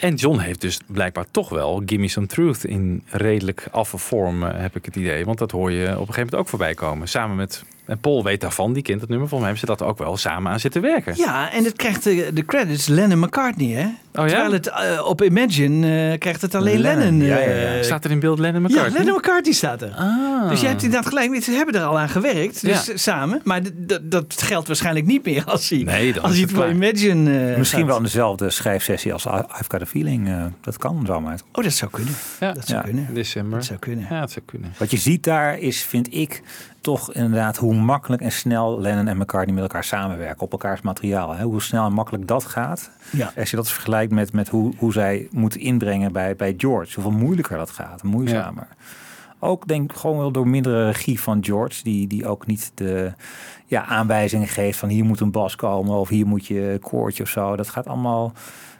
En 0.00 0.14
John 0.14 0.38
heeft 0.38 0.60
dus 0.60 0.80
blijkbaar 0.86 1.24
toch 1.30 1.48
wel 1.48 1.82
Gimme 1.86 2.08
Some 2.08 2.26
Truth 2.26 2.64
in 2.64 3.02
redelijk 3.06 3.66
affe 3.70 3.98
vorm, 3.98 4.42
eh, 4.42 4.60
heb 4.60 4.76
ik 4.76 4.84
het 4.84 4.96
idee. 4.96 5.24
Want 5.24 5.38
dat 5.38 5.50
hoor 5.50 5.70
je 5.70 5.84
op 5.84 5.90
een 5.90 5.96
gegeven 5.98 6.14
moment 6.14 6.34
ook 6.34 6.48
voorbij 6.48 6.74
komen. 6.74 7.08
Samen 7.08 7.36
met, 7.36 7.64
en 7.86 7.98
Paul 7.98 8.24
weet 8.24 8.40
daarvan, 8.40 8.72
die 8.72 8.82
kent 8.82 9.00
het 9.00 9.10
nummer. 9.10 9.28
Volgens 9.28 9.50
mij 9.50 9.58
hebben 9.60 9.76
ze 9.76 9.84
dat 9.84 9.92
ook 9.92 9.98
wel 10.06 10.16
samen 10.16 10.52
aan 10.52 10.60
zitten 10.60 10.82
werken. 10.82 11.14
Ja, 11.16 11.52
en 11.52 11.64
het 11.64 11.76
krijgt 11.76 12.04
de, 12.04 12.30
de 12.34 12.44
credits 12.44 12.86
Lennon 12.86 13.18
McCartney, 13.18 13.68
hè? 13.68 13.84
Oh 13.84 14.28
ja? 14.28 14.32
Terwijl 14.32 14.52
het 14.52 14.66
eh, 14.68 15.06
op 15.06 15.22
Imagine 15.22 16.10
eh, 16.12 16.18
krijgt 16.18 16.42
het 16.42 16.54
alleen 16.54 16.78
Lennon. 16.80 17.16
ja, 17.20 17.38
ja, 17.38 17.48
ja. 17.50 17.74
eh, 17.76 17.82
Staat 17.82 18.04
er 18.04 18.10
in 18.10 18.20
beeld 18.20 18.38
Lennon 18.38 18.62
McCartney? 18.62 18.90
Ja, 18.92 18.98
Lennon 18.98 19.14
McCartney 19.16 19.52
staat 19.54 19.82
er. 19.82 19.90
Ah. 19.96 20.48
Dus 20.48 20.60
je 20.60 20.66
hebt 20.66 20.82
inderdaad 20.82 21.08
gelijk. 21.08 21.42
Ze 21.42 21.50
hebben 21.50 21.74
er 21.74 21.82
al 21.82 21.98
aan 21.98 22.08
gewerkt, 22.08 22.60
dus 22.66 22.86
Ja. 22.86 22.96
samen. 22.96 23.40
Maar 23.44 23.60
dat 24.02 24.42
geldt 24.42 24.66
waarschijnlijk 24.66 25.06
niet 25.06 25.24
meer 25.24 25.44
als 25.44 25.68
hij, 25.68 25.78
Nee, 25.78 26.20
als 26.20 26.32
hij 26.32 26.40
het 26.40 26.50
het 26.50 26.58
voor. 26.60 26.68
Imagine 26.70 27.50
eh, 27.50 27.56
Misschien 27.58 27.78
gaat. 27.78 27.88
wel 27.88 27.96
in 27.96 28.02
dezelfde 28.02 28.50
schrijfsessie 28.50 29.12
als 29.12 29.24
I've 29.26 29.64
Got 29.68 29.82
a 29.82 29.86
Feeling. 29.86 30.28
eh, 30.28 30.44
dat 30.60 30.76
kan 30.78 31.02
zomaar. 31.06 31.38
Oh, 31.52 31.64
dat 31.64 31.72
zou 31.72 31.90
kunnen. 31.90 32.14
Ja, 32.40 32.52
Dat 32.52 32.66
zou 32.66 32.78
Ja. 32.78 32.84
kunnen. 32.84 33.14
December. 33.14 33.58
Dat 33.58 33.66
zou 33.66 33.78
kunnen. 33.78 34.06
Ja, 34.10 34.20
dat 34.20 34.30
zou 34.30 34.44
kunnen. 34.46 34.74
Wat 34.78 34.90
je 34.90 34.96
ziet 34.96 35.24
daar 35.24 35.58
is, 35.58 35.82
vind 35.82 36.14
ik, 36.14 36.42
toch 36.84 37.12
inderdaad 37.12 37.56
hoe 37.56 37.74
makkelijk 37.74 38.22
en 38.22 38.32
snel 38.32 38.80
Lennon 38.80 39.08
en 39.08 39.16
McCartney 39.16 39.54
met 39.54 39.62
elkaar 39.62 39.84
samenwerken 39.84 40.40
op 40.40 40.52
elkaars 40.52 40.80
materiaal. 40.80 41.34
Hè? 41.34 41.44
Hoe 41.44 41.62
snel 41.62 41.86
en 41.86 41.92
makkelijk 41.92 42.28
dat 42.28 42.44
gaat. 42.44 42.90
Ja. 43.12 43.32
Als 43.36 43.50
je 43.50 43.56
dat 43.56 43.70
vergelijkt 43.70 44.12
met, 44.12 44.32
met 44.32 44.48
hoe, 44.48 44.72
hoe 44.76 44.92
zij 44.92 45.28
moeten 45.30 45.60
inbrengen 45.60 46.12
bij, 46.12 46.36
bij 46.36 46.54
George, 46.56 46.94
hoeveel 46.94 47.18
moeilijker 47.18 47.56
dat 47.56 47.70
gaat, 47.70 48.02
moeizamer. 48.02 48.66
Ook 49.38 49.68
denk 49.68 49.90
ik 49.90 49.96
gewoon 49.96 50.18
wel 50.18 50.30
door 50.32 50.48
mindere 50.48 50.86
regie 50.86 51.20
van 51.20 51.44
George, 51.44 51.82
die, 51.82 52.06
die 52.06 52.26
ook 52.26 52.46
niet 52.46 52.72
de 52.74 53.12
ja, 53.66 53.84
aanwijzingen 53.84 54.48
geeft 54.48 54.78
van 54.78 54.88
hier 54.88 55.04
moet 55.04 55.20
een 55.20 55.30
bas 55.30 55.56
komen 55.56 55.96
of 55.96 56.08
hier 56.08 56.26
moet 56.26 56.46
je 56.46 56.78
koortje 56.80 57.22
of 57.22 57.28
zo. 57.28 57.56
Dat 57.56 57.68
gaat 57.68 57.86
allemaal 57.86 58.32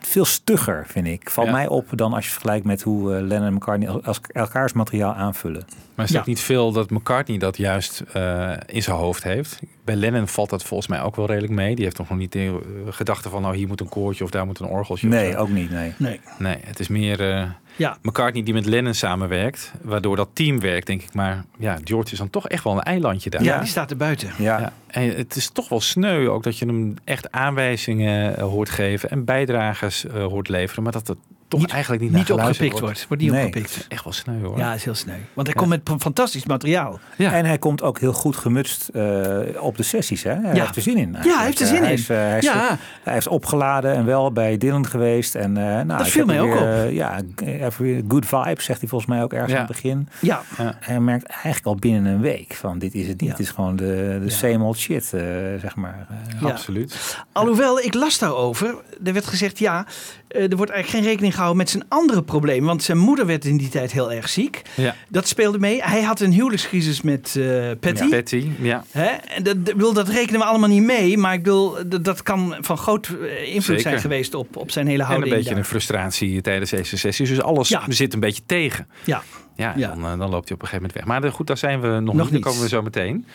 veel 0.07 0.25
stugger, 0.25 0.85
vind 0.89 1.07
ik. 1.07 1.31
Valt 1.31 1.47
Ja. 1.47 1.53
mij 1.53 1.69
op 1.69 1.87
dan 1.91 2.13
als 2.13 2.25
je 2.25 2.31
vergelijkt 2.31 2.65
met 2.67 2.83
hoe 2.83 3.15
eh, 3.15 3.23
Lennon 3.23 3.47
en 3.47 3.55
McCartney 3.55 3.89
als, 3.89 4.21
elkaars 4.33 4.73
materiaal 4.73 5.15
aanvullen. 5.15 5.65
Maar 5.95 6.05
is 6.05 6.11
het 6.11 6.11
Ja. 6.13 6.19
ook 6.19 6.27
niet 6.27 6.41
veel 6.41 6.73
dat 6.73 6.91
McCartney 6.91 7.39
dat 7.39 7.57
juist 7.57 8.01
eh, 8.13 8.53
in 8.67 8.83
zijn 8.83 8.97
hoofd 8.97 9.23
heeft? 9.23 9.59
Bij 9.85 9.95
Lennon 9.97 10.29
valt 10.29 10.51
dat 10.51 10.65
volgens 10.65 10.89
mij 10.89 11.03
ook 11.03 11.17
wel 11.17 11.27
redelijk 11.27 11.53
mee. 11.53 11.75
Die 11.75 11.85
heeft 11.85 11.99
nog 11.99 12.11
niet 12.11 12.33
de 12.33 12.61
eh, 12.87 12.93
gedachte 12.93 13.29
van, 13.29 13.43
nou 13.43 13.57
hier 13.57 13.67
moet 13.69 13.81
een 13.81 13.89
koortje 13.89 14.25
of 14.25 14.31
daar 14.31 14.47
moet 14.47 14.59
een 14.59 14.67
orgeltje. 14.67 15.09
Nee, 15.09 15.37
ook 15.37 15.49
niet. 15.49 15.71
Nee. 15.71 15.93
Nee. 15.97 16.21
Nee, 16.39 16.57
het 16.65 16.81
is 16.81 16.89
meer 16.89 17.31
eh, 17.33 17.49
Ja. 17.77 17.99
McCartney 18.03 18.43
die 18.43 18.55
met 18.55 18.67
Lennon 18.67 18.95
samenwerkt. 18.95 19.73
Waardoor 19.83 20.17
dat 20.17 20.29
team 20.33 20.61
werkt, 20.61 20.87
denk 20.87 21.03
ik. 21.03 21.15
Maar 21.15 21.45
ja, 21.59 21.79
George 21.85 22.13
is 22.13 22.19
dan 22.19 22.31
toch 22.31 22.49
echt 22.49 22.65
wel 22.65 22.73
een 22.73 22.83
eilandje 22.83 23.31
daar. 23.31 23.43
Ja, 23.43 23.59
die 23.59 23.69
staat 23.69 23.91
er 23.91 23.97
buiten. 23.97 24.31
Ja. 24.39 24.61
Ja, 24.61 24.73
en 24.87 25.17
het 25.17 25.37
is 25.37 25.49
toch 25.49 25.69
wel 25.69 25.81
sneu 25.81 26.29
ook 26.29 26.43
dat 26.43 26.59
je 26.59 26.67
hem 26.67 26.95
echt 27.05 27.33
aanwijzingen 27.33 28.37
eh, 28.37 28.45
hoort 28.45 28.71
geven 28.71 29.11
en 29.11 29.25
bijdragers 29.25 30.07
eh, 30.07 30.25
hoort 30.25 30.49
leveren, 30.49 30.83
maar 30.83 30.93
dat 30.93 31.07
het 31.07 31.19
toch 31.55 31.63
Niet- 31.67 31.75
eigenlijk 31.75 32.03
niet, 32.13 32.31
opgepikt 32.33 32.81
wordt. 32.81 33.05
Wordt 33.09 33.23
niet 33.23 33.33
Nee. 33.33 33.47
opgepikt. 33.47 33.87
Echt 33.89 34.05
wel 34.05 34.13
sneu 34.13 34.43
hoor. 34.43 34.59
Ja, 34.59 34.75
is 34.75 34.85
heel 34.85 34.95
sneu. 34.95 35.17
Want 35.35 35.47
hij 35.47 35.57
komt 35.57 35.69
met 35.69 35.81
fantastisch 35.99 36.45
materiaal. 36.47 36.99
Ja. 37.17 37.33
En 37.33 37.45
hij 37.45 37.59
komt 37.59 37.83
ook 37.83 37.99
heel 37.99 38.13
goed 38.13 38.37
gemutst 38.37 38.89
eh, 38.89 39.39
op 39.61 39.77
de 39.77 39.83
sessies. 39.83 40.23
Hè? 40.23 40.35
Hij 40.35 40.55
Ja. 40.55 40.61
heeft 40.63 40.77
er 40.77 40.83
zin 40.83 40.97
in. 40.97 41.17
Ja, 41.23 41.37
hij 41.37 41.45
heeft 41.45 41.61
er 41.61 41.67
zin 41.67 41.85
in. 41.85 41.91
is, 41.91 42.09
eh, 42.09 42.17
hij, 42.17 42.39
is, 42.39 42.45
Ja. 42.45 42.79
hij 43.03 43.17
is 43.17 43.27
opgeladen 43.27 43.95
en 43.95 44.05
wel 44.05 44.33
bij 44.33 44.59
Dylan 44.59 44.87
geweest. 44.87 45.35
En, 45.35 45.57
eh, 45.57 45.85
nou, 45.85 46.01
ik 46.05 46.11
viel 46.11 46.25
mij 46.25 46.41
ook 46.41 46.53
weer, 46.53 46.69
eh, 46.85 46.93
ja, 46.93 47.21
even 47.45 48.05
good 48.09 48.27
vibes, 48.27 48.65
zegt 48.65 48.81
hij 48.81 48.89
volgens 48.89 49.11
mij 49.11 49.23
ook 49.23 49.33
ergens 49.33 49.53
Ja. 49.53 49.59
aan 49.59 49.65
het 49.65 49.73
begin. 49.73 50.09
Ja. 50.21 50.43
Hij 50.81 51.01
merkt 51.01 51.27
eigenlijk 51.27 51.67
al 51.67 51.75
binnen 51.75 52.13
een 52.13 52.21
week 52.21 52.55
van 52.55 52.79
dit 52.79 52.95
is 52.95 53.07
het 53.09 53.21
niet. 53.21 53.31
Ja. 53.31 53.37
Het 53.37 53.41
is 53.47 53.51
gewoon 53.51 53.77
de, 53.77 53.85
de 54.21 54.25
Ja. 54.25 54.31
same 54.31 54.65
old 54.65 54.79
shit, 54.79 55.13
eh, 55.13 55.21
zeg 55.61 55.77
maar. 55.77 56.07
Eh, 56.11 56.41
Ja. 56.41 56.49
Absoluut. 56.49 57.19
Alhoewel, 57.33 57.81
ik 57.81 57.95
las 57.95 58.19
daarover. 58.19 58.75
Er 59.05 59.13
werd 59.13 59.27
gezegd, 59.27 59.59
ja, 59.59 59.87
er 60.29 60.57
wordt 60.57 60.73
eigenlijk 60.73 60.89
geen 60.89 61.03
rekening 61.13 61.33
gehouden 61.33 61.59
met 61.59 61.71
zijn 61.71 61.85
andere 61.89 62.23
problemen. 62.23 62.67
Want 62.67 62.83
zijn 62.83 62.99
moeder 62.99 63.27
werd 63.27 63.45
in 63.45 63.57
die 63.57 63.69
tijd 63.69 63.93
heel 63.93 64.13
erg 64.13 64.29
ziek. 64.29 64.63
Ja. 64.75 64.95
Dat 65.09 65.29
speelde 65.29 65.59
mee. 65.59 65.83
Hij 65.83 66.03
had 66.03 66.21
een 66.21 66.33
huwelijkscrisis 66.33 67.01
met 67.03 67.37
eh, 67.37 67.71
Patty. 67.81 68.09
Patty, 68.09 68.49
ja. 68.61 68.85
Hè? 68.91 69.07
En 69.07 69.43
dat, 69.43 69.65
dat, 69.67 69.95
dat 69.95 70.09
rekenen 70.09 70.41
we 70.41 70.47
allemaal 70.47 70.69
niet 70.69 70.83
mee. 70.83 71.19
Maar 71.19 71.35
ik 71.35 71.43
bedoel, 71.43 71.77
dat, 71.87 72.05
dat 72.05 72.23
kan 72.23 72.57
van 72.61 72.79
groot 72.79 73.07
eh, 73.07 73.43
invloed 73.47 73.65
Zeker. 73.65 73.81
zijn 73.83 74.01
geweest 74.01 74.35
op, 74.35 74.57
op 74.57 74.71
zijn 74.71 74.87
hele 74.87 74.99
En 74.99 75.05
een 75.05 75.11
houding. 75.11 75.35
beetje 75.35 75.51
daar. 75.51 75.59
een 75.59 75.65
frustratie 75.65 76.41
tijdens 76.41 76.71
deze 76.71 76.97
sessies. 76.99 77.29
Dus 77.29 77.41
alles 77.43 77.69
Ja. 77.69 77.83
zit 77.89 78.15
een 78.15 78.21
beetje 78.21 78.43
tegen. 78.47 78.87
Ja. 79.05 79.23
Ja, 79.57 79.73
Ja. 79.77 79.89
Dan, 79.89 80.05
eh, 80.05 80.19
dan 80.19 80.31
loopt 80.31 80.49
hij 80.49 80.57
op 80.57 80.63
een 80.63 80.69
gegeven 80.69 80.75
moment 80.75 80.93
weg. 80.93 81.05
Maar 81.05 81.33
goed, 81.33 81.47
daar 81.47 81.57
zijn 81.59 81.81
we 81.81 81.89
nog, 81.89 82.15
Nog 82.15 82.31
niet. 82.31 82.33
Daar 82.33 82.41
komen 82.41 82.63
we 82.63 82.69
zo 82.69 82.83
meteen. 82.83 83.27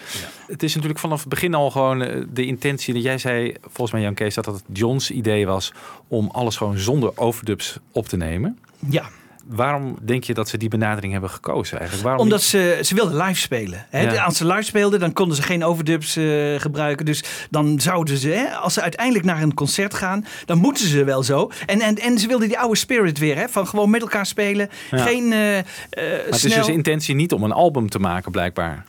Het 0.47 0.63
is 0.63 0.73
natuurlijk 0.73 0.99
vanaf 0.99 1.19
het 1.19 1.29
begin 1.29 1.53
al 1.53 1.71
gewoon 1.71 2.01
eh, 2.01 2.23
de 2.33 2.45
intentie 2.45 2.93
dat 2.93 3.03
jij 3.03 3.17
zei, 3.17 3.55
volgens 3.61 3.91
mij 3.91 4.01
Jan 4.01 4.13
Kees, 4.13 4.35
dat 4.35 4.45
het 4.45 4.63
Johns 4.73 5.11
idee 5.11 5.45
was 5.45 5.73
om 6.07 6.29
alles 6.31 6.57
gewoon 6.57 6.77
zonder 6.77 7.11
overdubs 7.15 7.79
op 7.91 8.07
te 8.07 8.17
nemen. 8.17 8.59
Ja. 8.89 9.09
Waarom 9.49 9.97
denk 10.01 10.23
je 10.23 10.33
dat 10.33 10.49
ze 10.49 10.57
die 10.57 10.69
benadering 10.69 11.11
hebben 11.11 11.29
gekozen 11.29 11.77
eigenlijk? 11.77 12.07
Waarom 12.07 12.23
Omdat 12.23 12.39
niet- 12.39 12.47
ze, 12.47 12.79
ze 12.83 12.95
wilden 12.95 13.17
live 13.23 13.39
spelen. 13.39 13.85
Hè? 13.89 14.01
Ja. 14.01 14.23
Als 14.23 14.37
ze 14.37 14.45
live 14.45 14.61
speelden, 14.61 14.99
dan 14.99 15.13
konden 15.13 15.35
ze 15.35 15.41
geen 15.41 15.63
overdubs 15.63 16.15
eh, 16.15 16.25
gebruiken. 16.59 17.05
Dus 17.05 17.23
dan 17.49 17.79
zouden 17.79 18.17
ze, 18.17 18.29
hè, 18.29 18.45
als 18.55 18.73
ze 18.73 18.81
uiteindelijk 18.81 19.25
naar 19.25 19.41
een 19.41 19.53
concert 19.53 19.93
gaan, 19.93 20.25
dan 20.45 20.57
moeten 20.57 20.87
ze 20.87 21.03
wel 21.03 21.23
zo. 21.23 21.51
En, 21.65 21.81
en, 21.81 21.95
en 21.95 22.17
ze 22.19 22.27
wilden 22.27 22.47
die 22.47 22.59
oude 22.59 22.77
spirit 22.77 23.17
weer, 23.17 23.35
hè, 23.35 23.49
van 23.49 23.67
gewoon 23.67 23.89
met 23.89 24.01
elkaar 24.01 24.25
spelen. 24.25 24.69
Ja. 24.91 24.97
Geen 24.97 25.31
eh 25.33 25.57
eh, 25.57 25.65
Maar 25.89 26.03
het 26.25 26.35
is 26.35 26.41
dus 26.41 26.65
de 26.65 26.71
intentie 26.71 27.15
niet 27.15 27.31
om 27.33 27.43
een 27.43 27.51
album 27.51 27.89
te 27.89 27.99
maken, 27.99 28.31
blijkbaar. 28.31 28.85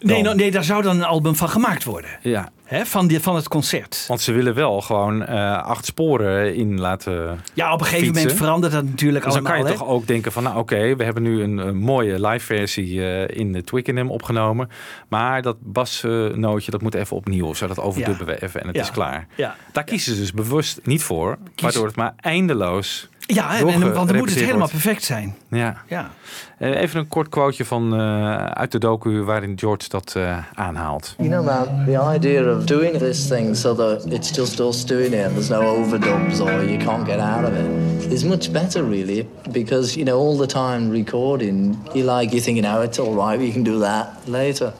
nee, 0.00 0.22
nee, 0.22 0.50
daar 0.50 0.64
zou 0.64 0.82
dan 0.82 0.96
een 0.96 1.04
album 1.04 1.34
van 1.36 1.48
gemaakt 1.48 1.84
worden. 1.84 2.10
Ja, 2.22 2.48
Hè, 2.74 2.86
van, 2.86 3.06
die, 3.06 3.20
van 3.20 3.34
het 3.36 3.48
concert. 3.48 4.04
want 4.08 4.20
ze 4.20 4.32
willen 4.32 4.54
wel 4.54 4.80
gewoon 4.80 5.24
eh, 5.26 5.62
acht 5.62 5.84
sporen 5.84 6.54
in 6.54 6.80
laten. 6.80 7.40
Ja, 7.54 7.72
op 7.72 7.80
een 7.80 7.86
gegeven 7.86 8.14
moment 8.14 8.32
verandert 8.32 8.72
dat 8.72 8.84
natuurlijk 8.84 9.24
Dus 9.24 9.34
dan 9.34 9.42
allemaal. 9.42 9.62
kan 9.62 9.70
je 9.72 9.78
hè. 9.78 9.84
toch 9.84 9.94
ook 9.94 10.06
denken 10.06 10.32
van, 10.32 10.42
nou 10.42 10.58
oké, 10.58 10.96
we 10.96 11.04
hebben 11.04 11.22
nu 11.22 11.42
een, 11.42 11.58
een 11.58 11.76
mooie 11.76 12.26
live 12.26 12.44
versie 12.46 13.06
eh, 13.06 13.38
in 13.38 13.52
de 13.52 13.62
Twickenham 13.64 14.10
opgenomen. 14.10 14.68
Maar 15.08 15.42
dat 15.42 15.56
basnootje, 15.60 16.70
dat 16.70 16.82
moet 16.82 16.94
even 16.94 17.16
opnieuw. 17.16 17.46
Of 17.46 17.56
zo, 17.56 17.66
dat 17.66 17.80
overdubben 17.80 18.26
we 18.26 18.42
even 18.42 18.60
en 18.60 18.66
het 18.66 18.76
Ja. 18.76 18.82
is 18.82 18.90
klaar. 18.90 19.26
Ja. 19.34 19.56
Daar 19.72 19.84
kiezen 19.84 20.14
ze 20.14 20.20
dus 20.20 20.32
bewust 20.32 20.80
niet 20.82 21.02
voor. 21.02 21.38
Waardoor 21.62 21.86
het 21.86 21.96
maar 21.96 22.14
eindeloos 22.16 23.08
Ja, 23.26 23.58
en, 23.58 23.68
en- 23.68 23.92
want 23.94 24.08
dan 24.08 24.16
moet 24.16 24.28
het 24.28 24.38
helemaal 24.38 24.58
wordt. 24.58 24.72
perfect 24.72 25.02
zijn. 25.02 25.34
Ja. 25.48 25.76
Ja. 25.88 26.10
Eh, 26.58 26.80
even 26.80 27.00
een 27.00 27.08
kort 27.08 27.28
quoteje 27.28 27.64
van, 27.64 27.94
eh, 27.94 28.36
uit 28.46 28.72
de 28.72 28.78
docu 28.78 29.22
waarin 29.22 29.58
George 29.58 29.88
dat 29.88 30.12
eh, 30.16 30.38
aanhaalt. 30.54 31.14
You 31.18 31.28
know, 31.28 31.44
man, 31.44 31.84
the 31.84 32.12
idea 32.14 32.56
of 32.56 32.64
doing 32.64 32.96
this 32.96 33.26
thing 33.26 33.56
so 33.56 33.74
that 33.74 34.12
it's 34.12 34.30
just 34.36 34.60
us 34.60 34.86
doing 34.86 35.12
it 35.12 35.24
and 35.24 35.30
there's 35.32 35.48
no 35.48 35.60
overdubs 35.76 36.40
or 36.40 36.64
you 36.64 36.76
can't 36.84 37.08
get 37.08 37.18
out 37.18 37.44
of 37.44 37.52
it 37.56 38.12
is 38.12 38.24
much 38.24 38.50
better, 38.50 38.88
really, 38.88 39.28
because, 39.50 39.94
you 39.94 40.06
know, 40.06 40.18
all 40.18 40.36
the 40.38 40.46
time 40.46 40.90
recording, 40.90 41.78
you 41.94 42.04
like, 42.18 42.30
you're 42.32 42.44
thinking, 42.44 42.66
oh, 42.66 42.82
it's 42.82 42.98
all 42.98 43.14
right, 43.14 43.38
we 43.40 43.52
can 43.52 43.62
do 43.62 43.78
that 43.78 44.06
later. 44.26 44.72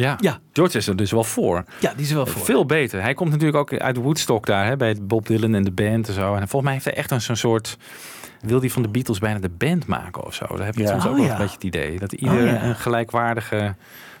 Ja. 0.00 0.16
Ja. 0.20 0.38
George 0.52 0.76
is 0.78 0.86
er 0.86 0.96
dus 0.96 1.10
wel 1.10 1.24
voor. 1.24 1.64
Ja, 1.80 1.92
die 1.92 2.02
is 2.02 2.10
er 2.10 2.16
wel 2.16 2.26
voor. 2.26 2.44
Veel 2.44 2.66
beter. 2.66 3.02
Hij 3.02 3.14
komt 3.14 3.30
natuurlijk 3.30 3.58
ook 3.58 3.72
uit 3.80 3.96
Woodstock 3.96 4.46
daar, 4.46 4.66
hè, 4.66 4.76
bij 4.76 4.96
Bob 5.02 5.26
Dylan 5.26 5.54
en 5.54 5.62
de 5.64 5.70
band 5.72 6.08
en 6.08 6.14
zo. 6.14 6.32
En 6.34 6.38
volgens 6.38 6.62
mij 6.62 6.72
heeft 6.72 6.84
hij 6.84 6.94
echt 6.94 7.10
een 7.10 7.20
zo'n 7.20 7.36
soort... 7.36 7.76
Wil 8.40 8.60
hij 8.60 8.70
van 8.70 8.82
de 8.82 8.88
Beatles 8.88 9.18
bijna 9.18 9.38
de 9.38 9.48
band 9.48 9.86
maken 9.86 10.24
of 10.24 10.34
zo? 10.34 10.46
Daar 10.56 10.66
heb 10.66 10.74
je 10.74 10.82
Ja. 10.82 10.88
soms 10.88 11.04
ook 11.06 11.10
Oh, 11.10 11.16
wel 11.16 11.26
ja. 11.26 11.32
een 11.32 11.38
beetje 11.38 11.54
het 11.54 11.64
idee. 11.64 11.98
Dat 11.98 12.12
ieder 12.12 12.46
ja. 12.46 12.62
een 12.62 12.74
gelijkwaardige 12.76 13.74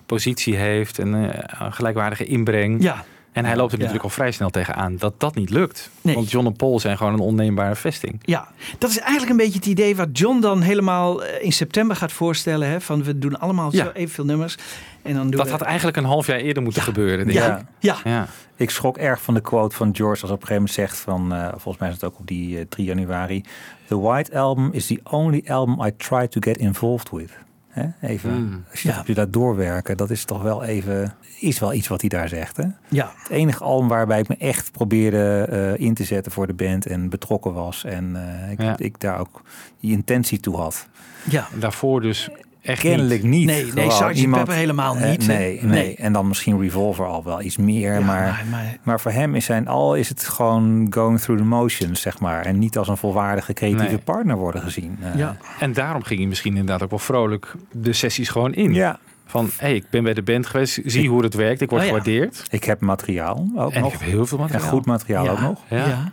positie 0.06 0.56
heeft. 0.56 0.98
En 0.98 1.32
eh, 1.32 1.44
een 1.66 1.72
gelijkwaardige 1.72 2.24
inbreng. 2.24 2.82
Ja. 2.82 3.04
En 3.32 3.44
hij 3.44 3.56
loopt 3.56 3.72
er 3.72 3.78
Ja. 3.78 3.84
natuurlijk 3.84 4.10
al 4.10 4.16
vrij 4.20 4.30
snel 4.32 4.50
tegenaan 4.50 4.96
dat 4.96 5.14
dat 5.20 5.34
niet 5.34 5.50
lukt. 5.50 5.90
Nee. 6.00 6.14
Want 6.14 6.30
John 6.30 6.46
en 6.46 6.52
Paul 6.56 6.80
zijn 6.80 6.96
gewoon 6.96 7.12
een 7.12 7.18
onneembare 7.20 7.74
vesting. 7.74 8.18
Ja, 8.22 8.48
dat 8.78 8.90
is 8.90 8.98
eigenlijk 8.98 9.30
een 9.30 9.36
beetje 9.36 9.58
het 9.58 9.66
idee 9.66 9.96
wat 9.96 10.08
John 10.18 10.40
dan 10.40 10.60
helemaal 10.60 11.24
eh, 11.24 11.44
in 11.44 11.52
september 11.52 11.96
gaat 11.96 12.12
voorstellen. 12.12 12.68
Hè? 12.68 12.80
Van 12.80 13.02
we 13.04 13.18
doen 13.18 13.38
allemaal 13.38 13.74
Ja. 13.74 13.84
zo 13.84 13.90
evenveel 13.94 14.24
nummers. 14.24 14.56
En 15.02 15.14
dan 15.14 15.22
doen 15.22 15.30
Dat 15.36 15.44
we... 15.46 15.52
had 15.52 15.60
eigenlijk 15.60 15.96
een 15.96 16.04
half 16.04 16.26
jaar 16.26 16.38
eerder 16.38 16.62
moeten 16.62 16.82
gebeuren, 16.82 17.26
denk 17.26 17.38
ik. 17.38 17.64
ja, 17.78 17.96
Ja. 18.04 18.26
Ik 18.56 18.70
schrok 18.70 18.96
erg 18.98 19.22
van 19.22 19.34
de 19.34 19.40
quote 19.40 19.76
van 19.76 19.96
George 19.96 20.22
als 20.22 20.30
op 20.30 20.40
een 20.40 20.46
gegeven 20.46 20.54
moment 20.54 20.72
zegt 20.74 20.96
van, 20.96 21.34
eh, 21.34 21.48
volgens 21.48 21.78
mij 21.78 21.88
is 21.88 21.94
het 21.94 22.04
ook 22.04 22.18
op 22.18 22.26
die 22.26 22.58
eh, 22.58 22.64
3 22.68 22.86
januari, 22.86 23.44
The 23.88 23.98
White 24.00 24.38
Album 24.38 24.68
is 24.72 24.86
the 24.86 25.00
only 25.10 25.42
album 25.46 25.82
I 25.86 25.90
try 25.96 26.26
to 26.28 26.40
get 26.40 26.56
involved 26.56 27.10
with. 27.10 27.30
Hè? 27.70 27.86
Even, 28.08 28.30
Mm. 28.32 28.64
als 28.70 28.82
je, 28.82 28.88
Ja. 28.88 29.02
je 29.06 29.14
daar 29.14 29.30
doorwerken, 29.30 29.96
dat 29.96 30.10
is 30.10 30.24
toch 30.24 30.42
wel 30.42 30.64
even, 30.64 31.14
is 31.40 31.58
wel 31.58 31.72
iets 31.72 31.88
wat 31.88 32.00
hij 32.00 32.08
daar 32.10 32.28
zegt. 32.28 32.56
Hè? 32.56 32.64
ja. 32.88 33.12
Het 33.16 33.30
enige 33.30 33.64
album 33.64 33.88
waarbij 33.88 34.20
ik 34.20 34.28
me 34.28 34.36
echt 34.38 34.72
probeerde 34.72 35.46
eh, 35.50 35.84
in 35.86 35.94
te 35.94 36.04
zetten 36.04 36.32
voor 36.32 36.46
de 36.46 36.52
band 36.54 36.86
en 36.86 37.08
betrokken 37.08 37.52
was 37.52 37.84
en 37.84 38.16
eh, 38.44 38.50
ik, 38.50 38.60
Ja. 38.60 38.78
ik 38.78 39.00
daar 39.00 39.18
ook 39.18 39.42
die 39.80 39.92
intentie 39.92 40.40
toe 40.40 40.56
had. 40.56 40.88
ja. 41.24 41.48
Daarvoor 41.58 42.00
dus 42.00 42.28
Echt 42.62 42.80
kennelijk 42.80 43.22
niet. 43.22 43.46
Nee, 43.46 43.62
nee, 43.62 43.70
Gewoon 43.72 43.90
Sergeant 43.90 44.16
iemand- 44.18 44.38
Pepper 44.42 44.58
helemaal 44.60 44.96
eh, 44.96 45.10
niet, 45.10 45.26
nee, 45.26 45.36
nee, 45.62 45.62
Nee. 45.62 45.96
En 45.96 46.12
dan 46.12 46.28
misschien 46.28 46.60
Revolver 46.60 47.06
al 47.06 47.24
wel 47.24 47.42
iets 47.42 47.56
meer. 47.56 47.92
maar, 47.92 48.04
maar- 48.04 48.44
maar, 48.50 48.76
maar- 48.82 49.00
voor 49.00 49.10
hem 49.10 49.34
is 49.34 49.44
zijn 49.44 49.68
al 49.68 49.94
is 49.94 50.08
het 50.08 50.28
gewoon 50.28 50.86
going 50.90 51.20
through 51.20 51.42
the 51.42 51.48
motions, 51.48 52.00
zeg 52.00 52.18
maar. 52.20 52.44
En 52.46 52.58
niet 52.58 52.78
als 52.78 52.88
een 52.88 52.96
volwaardige 52.96 53.52
creatieve 53.52 53.84
Nee. 53.84 53.98
partner 53.98 54.36
worden 54.36 54.62
gezien. 54.62 54.98
Eh, 55.16 55.28
En 55.60 55.72
daarom 55.72 56.02
ging 56.02 56.20
hij 56.20 56.28
misschien 56.28 56.52
inderdaad 56.56 56.82
ook 56.82 56.90
wel 56.90 56.98
vrolijk 56.98 57.54
de 57.72 57.92
sessies 57.92 58.28
gewoon 58.28 58.54
in. 58.54 58.74
Ja. 58.74 58.98
Van, 59.26 59.44
hé, 59.44 59.66
hey, 59.66 59.74
ik 59.74 59.84
ben 59.90 60.02
bij 60.02 60.14
de 60.14 60.22
band 60.22 60.46
geweest, 60.46 60.80
zie 60.84 61.08
hoe 61.08 61.22
het 61.22 61.34
werkt, 61.34 61.60
ik 61.60 61.70
word 61.70 61.80
Oh 61.82 61.86
ja. 61.88 61.92
gewaardeerd. 61.94 62.42
Ik 62.50 62.64
heb 62.64 62.80
materiaal 62.80 63.48
ook 63.56 63.72
En 63.72 63.80
nog. 63.80 63.92
ik 63.92 63.98
heb 64.00 64.08
heel 64.08 64.26
veel 64.26 64.38
materiaal. 64.38 64.62
En 64.64 64.68
goed 64.68 64.86
materiaal 64.86 65.24
Ja. 65.24 65.30
ook 65.30 65.40
nog. 65.40 65.60
Ja. 65.68 65.76
Ja. 65.76 65.84
En 65.84 66.10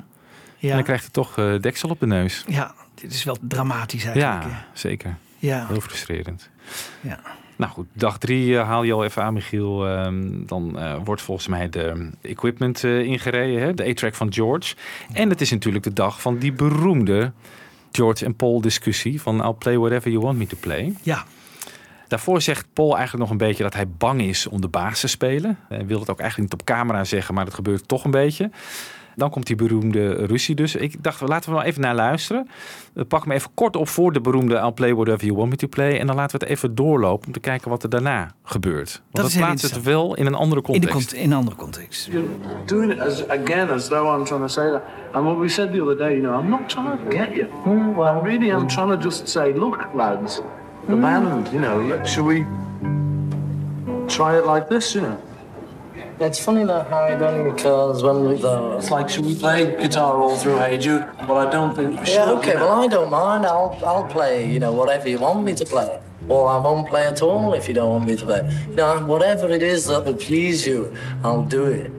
Ja. 0.58 0.74
dan 0.74 0.84
krijgt 0.84 1.04
hij 1.04 1.12
toch 1.12 1.38
eh, 1.38 1.60
deksel 1.62 1.90
op 1.90 2.00
de 2.00 2.08
neus. 2.08 2.44
ja, 2.48 2.74
dit 2.96 3.14
is 3.14 3.24
wel 3.24 3.38
dramatisch 3.42 4.06
eigenlijk. 4.06 4.44
Ja, 4.44 4.66
zeker. 4.74 5.18
Ja. 5.38 5.68
Heel 5.68 5.82
frustrerend. 5.82 6.50
Ja. 7.02 7.20
Nou 7.58 7.72
goed, 7.72 7.88
dag 7.94 8.18
drie 8.18 8.58
eh, 8.58 8.68
haal 8.68 8.84
je 8.84 8.94
al 8.94 9.04
even 9.04 9.24
aan, 9.24 9.34
Michiel. 9.34 9.88
Ehm, 9.88 10.46
dan 10.46 10.80
eh, 10.80 10.96
wordt 11.04 11.22
volgens 11.22 11.48
mij 11.48 11.70
de 11.70 12.10
equipment 12.22 12.84
eh, 12.84 13.00
ingereden, 13.00 13.62
hè? 13.62 13.74
de 13.74 13.90
A-track 13.90 14.16
van 14.16 14.34
George. 14.34 14.76
En 15.14 15.30
het 15.30 15.42
is 15.42 15.52
natuurlijk 15.52 15.84
de 15.84 15.94
dag 15.94 16.22
van 16.22 16.38
die 16.38 16.52
beroemde 16.52 17.32
George 17.92 18.26
en 18.26 18.36
Paul 18.36 18.62
discussie 18.62 19.22
van 19.22 19.46
I'll 19.46 19.54
play 19.54 19.78
whatever 19.78 20.12
you 20.12 20.24
want 20.24 20.38
me 20.38 20.48
to 20.48 20.58
play. 20.60 20.94
Ja. 21.02 21.26
Daarvoor 22.08 22.42
zegt 22.42 22.68
Paul 22.74 22.96
eigenlijk 22.96 23.24
nog 23.24 23.32
een 23.32 23.48
beetje 23.48 23.64
dat 23.64 23.74
hij 23.74 23.88
bang 23.88 24.22
is 24.22 24.48
om 24.48 24.62
de 24.62 24.68
baas 24.68 25.00
te 25.00 25.08
spelen. 25.08 25.58
Hij 25.70 25.86
wil 25.86 26.00
het 26.00 26.10
ook 26.10 26.20
eigenlijk 26.20 26.52
niet 26.52 26.62
op 26.62 26.68
camera 26.68 27.04
zeggen, 27.04 27.34
maar 27.34 27.46
dat 27.46 27.54
gebeurt 27.54 27.88
toch 27.88 28.04
een 28.04 28.12
beetje. 28.12 28.52
Dan 29.18 29.30
komt 29.30 29.48
die 29.48 29.56
beroemde 29.56 30.26
ruzie 30.26 30.56
dus. 30.56 30.76
Ik 30.76 31.04
dacht, 31.04 31.22
laten 31.22 31.50
we 31.50 31.56
nou 31.56 31.68
even 31.68 31.82
naar 31.82 31.96
luisteren. 31.96 32.50
We 32.94 33.06
pakken 33.06 33.30
me 33.30 33.36
even 33.36 33.50
kort 33.54 33.76
op 33.76 33.88
voor 33.88 34.12
de 34.14 34.22
beroemde 34.22 34.56
I'll 34.56 34.72
play 34.72 34.94
whatever 34.94 35.26
you 35.26 35.38
want 35.38 35.50
me 35.50 35.56
to 35.56 35.68
play. 35.68 36.00
En 36.00 36.08
dan 36.08 36.16
laten 36.16 36.40
we 36.40 36.46
het 36.46 36.54
even 36.56 36.76
doorlopen 36.76 37.28
om 37.28 37.34
te 37.34 37.40
kijken 37.40 37.70
wat 37.70 37.84
er 37.84 37.90
daarna 37.90 38.32
gebeurt. 38.44 38.92
Want 38.92 39.06
dat, 39.12 39.26
is 39.26 39.34
heel 39.34 39.46
plaatst 39.46 39.76
het 39.76 39.84
wel 39.84 40.16
in 40.16 40.26
een 40.26 40.34
andere 40.34 40.62
In, 40.62 40.82
de 40.82 40.88
context. 40.88 40.94
cont- 41.10 41.14
in 41.24 41.32
een 41.32 41.38
andere 41.38 41.56
context. 41.56 42.06
You're 42.12 42.28
doing 42.66 42.92
it 42.92 43.00
as 43.00 43.28
again 43.28 43.70
as 43.70 43.88
though 43.88 44.18
I'm 44.18 44.24
trying 44.26 44.42
to 44.42 44.48
say 44.48 44.72
that. 44.72 44.82
And 45.12 45.26
what 45.26 45.38
we 45.40 45.48
said 45.48 45.74
the 45.74 45.82
other 45.82 45.98
day, 45.98 46.12
you 46.18 46.22
know, 46.22 46.40
I'm 46.42 46.50
not 46.50 46.70
trying 46.70 46.98
to 47.10 47.18
get 47.18 47.30
you. 47.36 47.48
Well, 47.96 48.22
really, 48.24 48.52
I'm 48.52 48.68
trying 48.68 48.90
to 48.98 49.04
just 49.04 49.28
say, 49.28 49.54
look, 49.54 49.88
lads, 49.96 50.42
the 50.88 50.96
band, 50.96 51.48
you 51.54 51.60
know, 51.60 51.88
look, 51.88 52.06
should 52.06 52.26
we 52.28 52.46
try 54.08 54.38
it 54.38 54.46
like 54.46 54.68
this, 54.70 54.94
you 54.94 55.02
know? 55.02 55.18
It's 56.20 56.40
funny 56.44 56.64
that 56.66 56.88
Harry 56.88 57.16
Benny 57.20 57.52
because 57.52 58.02
when 58.02 58.26
we 58.26 58.38
the 58.38 58.78
It's 58.78 58.90
like, 58.90 59.08
should 59.08 59.26
we 59.26 59.36
play 59.36 59.76
guitar 59.78 60.16
all 60.18 60.36
through 60.36 60.58
Hey 60.58 60.78
Jude? 60.80 61.06
Well, 61.28 61.38
I 61.38 61.50
don't 61.52 61.76
think 61.76 62.00
we 62.00 62.06
should. 62.08 62.16
yeah, 62.16 62.32
okay, 62.32 62.54
you 62.54 62.58
know. 62.58 62.66
well 62.68 62.82
I 62.82 62.88
don't 62.88 63.12
mind. 63.12 63.46
I'll 63.46 63.78
I'll 63.86 64.08
play 64.08 64.52
you 64.52 64.60
know 64.60 64.72
whatever 64.72 65.08
you 65.08 65.20
want 65.20 65.44
me 65.44 65.54
to 65.54 65.66
play, 65.66 66.00
or 66.28 66.48
I 66.50 66.58
won't 66.58 66.88
play 66.90 67.06
at 67.06 67.22
all 67.22 67.54
if 67.54 67.68
you 67.68 67.76
don't 67.76 67.90
want 67.92 68.06
me 68.08 68.16
to 68.16 68.26
play. 68.26 68.42
You 68.70 68.76
know, 68.76 69.06
whatever 69.06 69.48
it 69.50 69.62
is 69.62 69.86
that 69.88 70.06
will 70.06 70.16
please 70.16 70.66
you, 70.66 70.92
I'll 71.24 71.44
do 71.44 71.66
it. 71.66 71.92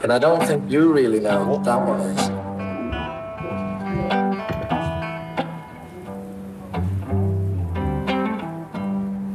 But 0.00 0.10
I 0.10 0.18
don't 0.18 0.46
think 0.46 0.70
you 0.70 0.92
really 0.92 1.20
know 1.20 1.44
what 1.46 1.64
that 1.64 1.86
one 1.86 2.00
is. 2.00 2.47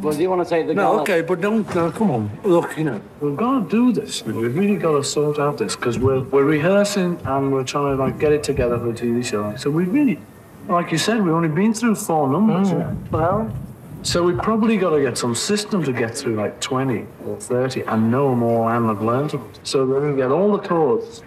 Well, 0.03 0.13
do 0.13 0.21
you 0.21 0.29
want 0.29 0.43
to 0.45 0.49
take 0.49 0.67
the 0.67 0.73
No, 0.73 0.99
okay, 0.99 1.21
but 1.21 1.39
don't, 1.39 1.73
no, 1.73 1.89
come 1.89 2.11
on. 2.11 2.39
Look, 2.43 2.77
you 2.77 2.83
know, 2.83 3.01
we've 3.21 3.37
got 3.37 3.63
to 3.63 3.69
do 3.69 3.93
this. 3.93 4.23
We've 4.25 4.55
really 4.55 4.75
got 4.75 4.97
to 4.97 5.03
sort 5.03 5.39
out 5.39 5.57
this 5.57 5.77
because 5.77 5.97
we're, 5.97 6.23
we're 6.23 6.43
rehearsing 6.43 7.17
and 7.23 7.53
we're 7.53 7.63
trying 7.63 7.95
to 7.95 8.03
like 8.03 8.19
get 8.19 8.33
it 8.33 8.43
together 8.43 8.77
for 8.77 8.89
a 8.89 8.93
TV 8.93 9.23
show. 9.23 9.55
So 9.55 9.69
we 9.69 9.85
really, 9.85 10.19
like 10.67 10.91
you 10.91 10.97
said, 10.97 11.23
we've 11.23 11.33
only 11.33 11.47
been 11.47 11.73
through 11.73 11.95
four 11.95 12.27
numbers. 12.27 12.69
you. 12.71 12.75
Mm. 12.75 13.11
Well, 13.11 13.55
So 14.01 14.23
we've 14.23 14.37
probably 14.39 14.75
got 14.75 14.89
to 14.89 15.01
get 15.01 15.17
some 15.17 15.35
system 15.35 15.81
to 15.85 15.93
get 15.93 16.17
through 16.17 16.35
like 16.35 16.59
20 16.59 17.05
or 17.25 17.37
30 17.39 17.83
and 17.83 18.11
know 18.11 18.29
them 18.31 18.43
all 18.43 18.67
and 18.67 18.85
have 18.87 19.01
learned 19.01 19.29
them. 19.31 19.49
So 19.63 19.85
then 19.85 20.11
we 20.11 20.17
get 20.17 20.31
all 20.31 20.51
the 20.57 20.67
chords. 20.67 21.23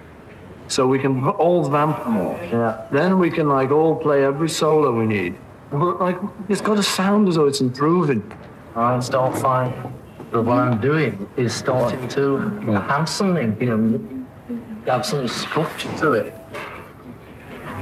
So 0.69 0.87
we 0.87 0.99
can 0.99 1.25
all 1.27 1.65
vamp 1.67 2.07
more. 2.07 2.39
Yeah. 2.43 2.87
Then 2.93 3.19
we 3.19 3.31
can 3.31 3.49
like 3.49 3.71
all 3.71 3.97
play 3.97 4.25
every 4.25 4.51
solo 4.51 4.99
we 4.99 5.07
need. 5.07 5.35
But 5.71 5.99
like 6.01 6.19
it's 6.51 6.61
got 6.61 6.75
to 6.77 6.83
sound 6.83 7.29
as 7.29 7.37
though 7.37 7.47
it's 7.47 7.63
improving. 7.63 8.23
I 8.77 9.01
start 9.01 9.39
fine. 9.39 9.73
But 10.31 10.43
what 10.45 10.59
I'm 10.59 10.79
doing 10.81 11.27
is 11.39 11.55
starting 11.55 12.09
to 12.09 12.37
have 12.89 13.09
something, 13.09 13.57
you 13.59 13.67
know, 13.75 14.27
have 14.87 15.07
some 15.07 15.27
structure 15.29 15.91
to 15.99 16.13
it. 16.13 16.35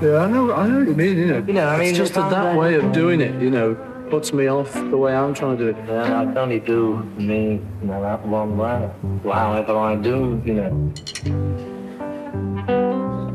Yeah, 0.00 0.18
I 0.18 0.30
know, 0.30 0.52
I 0.52 0.68
know 0.68 0.78
what 0.78 0.88
you 0.88 0.94
mean, 0.94 1.18
you 1.18 1.26
know. 1.26 1.44
You 1.44 1.52
know, 1.52 1.66
I 1.66 1.78
mean, 1.78 1.88
it's 1.88 1.98
just 1.98 2.14
that 2.14 2.30
that 2.30 2.56
way 2.56 2.74
of 2.74 2.92
doing 2.92 3.20
it, 3.20 3.42
you 3.42 3.50
know, 3.50 3.74
puts 4.08 4.32
me 4.32 4.46
off 4.46 4.72
the 4.72 4.96
way 4.96 5.16
I'm 5.16 5.34
trying 5.34 5.58
to 5.58 5.64
do 5.64 5.70
it. 5.70 5.86
Then 5.86 6.12
I 6.12 6.24
can 6.26 6.38
only 6.38 6.60
do 6.60 6.98
me, 7.16 7.60
you 7.80 7.86
know, 7.88 8.00
that 8.00 8.24
one 8.24 8.56
way. 8.56 8.88
However 9.24 9.76
I 9.76 9.96
do, 9.96 10.40
you 10.44 10.54
know. 10.54 10.92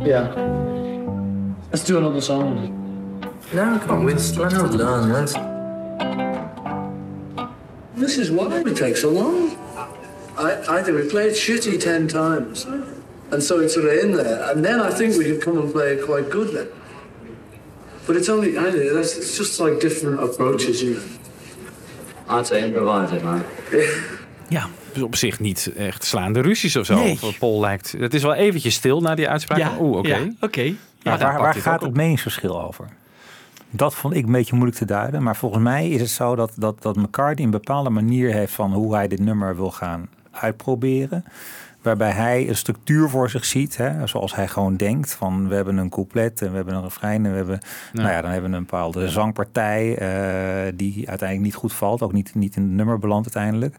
Yeah. 0.05 0.31
Let's 1.71 1.83
do 1.83 1.97
another 1.97 2.21
song. 2.21 3.19
No, 3.53 3.79
come 3.79 3.91
on, 3.91 4.05
let's, 4.05 4.37
let's 4.37 4.55
learn 4.55 5.09
this. 5.09 5.35
This 7.99 8.17
is 8.17 8.29
why 8.29 8.63
it 8.65 8.75
takes 8.75 9.01
so 9.01 9.09
long. 9.11 9.51
I, 10.37 10.79
I 10.79 10.83
think 10.83 10.97
we 10.97 11.09
played 11.09 11.33
shitty 11.33 11.77
ten 11.79 12.07
times. 12.07 12.65
And 13.31 13.43
so 13.43 13.59
it's 13.59 13.73
sort 13.73 13.85
of 13.85 14.03
in 14.03 14.11
there. 14.15 14.51
And 14.51 14.63
then 14.65 14.79
I 14.79 14.89
think 14.93 15.15
we 15.17 15.23
could 15.25 15.41
come 15.41 15.57
and 15.61 15.71
play 15.71 15.93
it 15.93 16.05
quite 16.05 16.29
good 16.31 16.51
then. 16.53 16.67
But 18.05 18.15
it's 18.15 18.29
only, 18.29 18.57
I 18.57 18.63
don't 18.71 18.75
know, 18.85 18.93
that's, 18.95 19.17
it's 19.17 19.37
just 19.37 19.59
like 19.59 19.79
different 19.79 20.19
approaches, 20.19 20.81
you 20.81 20.93
know. 20.93 21.03
I'd 22.39 22.47
say 22.47 22.63
improvise 22.63 23.11
it, 23.15 23.23
man. 23.23 23.43
Ja. 24.49 24.67
Dus 24.93 25.03
op 25.03 25.15
zich 25.15 25.39
niet 25.39 25.71
echt 25.77 26.03
slaande 26.03 26.41
ruzies 26.41 26.75
of 26.75 26.85
zo. 26.85 26.95
Nee. 26.95 27.17
Of 27.21 27.37
Paul 27.37 27.59
lijkt... 27.59 27.95
Het 27.99 28.13
is 28.13 28.23
wel 28.23 28.33
eventjes 28.33 28.73
stil 28.73 29.01
na 29.01 29.15
die 29.15 29.27
uitspraak. 29.29 29.59
Ja, 29.59 29.77
Oeh, 29.79 29.97
oké. 29.97 30.07
ja, 30.07 30.27
oké. 30.41 30.61
Ja, 30.61 30.73
Maar 31.03 31.19
daar 31.19 31.31
waar, 31.31 31.41
waar 31.41 31.55
gaat 31.55 31.81
het 31.81 31.93
meningsverschil 31.95 32.63
over? 32.63 32.87
Dat 33.71 33.95
vond 33.95 34.13
ik 34.15 34.25
een 34.25 34.31
beetje 34.31 34.55
moeilijk 34.55 34.77
te 34.77 34.85
duiden. 34.85 35.23
Maar 35.23 35.35
volgens 35.35 35.63
mij 35.63 35.89
is 35.89 36.01
het 36.01 36.09
zo 36.09 36.35
dat, 36.35 36.51
dat, 36.55 36.81
dat 36.81 36.95
McCartney 36.95 37.45
een 37.45 37.51
bepaalde 37.51 37.89
manier 37.89 38.33
heeft 38.33 38.53
van 38.53 38.73
hoe 38.73 38.95
hij 38.95 39.07
dit 39.07 39.19
nummer 39.19 39.55
wil 39.55 39.71
gaan 39.71 40.07
uitproberen. 40.31 41.23
Waarbij 41.81 42.11
hij 42.11 42.49
een 42.49 42.55
structuur 42.55 43.09
voor 43.09 43.29
zich 43.29 43.45
ziet, 43.45 43.77
hè, 43.77 44.07
zoals 44.07 44.35
hij 44.35 44.47
gewoon 44.47 44.75
denkt. 44.75 45.13
Van 45.13 45.47
we 45.47 45.55
hebben 45.55 45.77
een 45.77 45.89
couplet 45.89 46.41
en 46.41 46.49
we 46.49 46.55
hebben 46.55 46.73
een 46.75 46.81
refrein 46.83 47.25
en 47.25 47.31
we 47.31 47.37
hebben, 47.37 47.59
Ja. 47.93 48.01
nou 48.01 48.13
ja, 48.13 48.21
dan 48.21 48.31
hebben 48.31 48.49
we 48.51 48.57
een 48.57 48.63
bepaalde 48.63 49.09
zangpartij 49.09 49.97
eh, 49.97 50.73
die 50.75 51.09
uiteindelijk 51.09 51.41
niet 51.41 51.55
goed 51.55 51.73
valt, 51.73 52.01
ook 52.01 52.13
niet, 52.13 52.35
niet 52.35 52.55
in 52.55 52.61
het 52.61 52.71
nummer 52.71 52.99
belandt 52.99 53.35
uiteindelijk. 53.35 53.75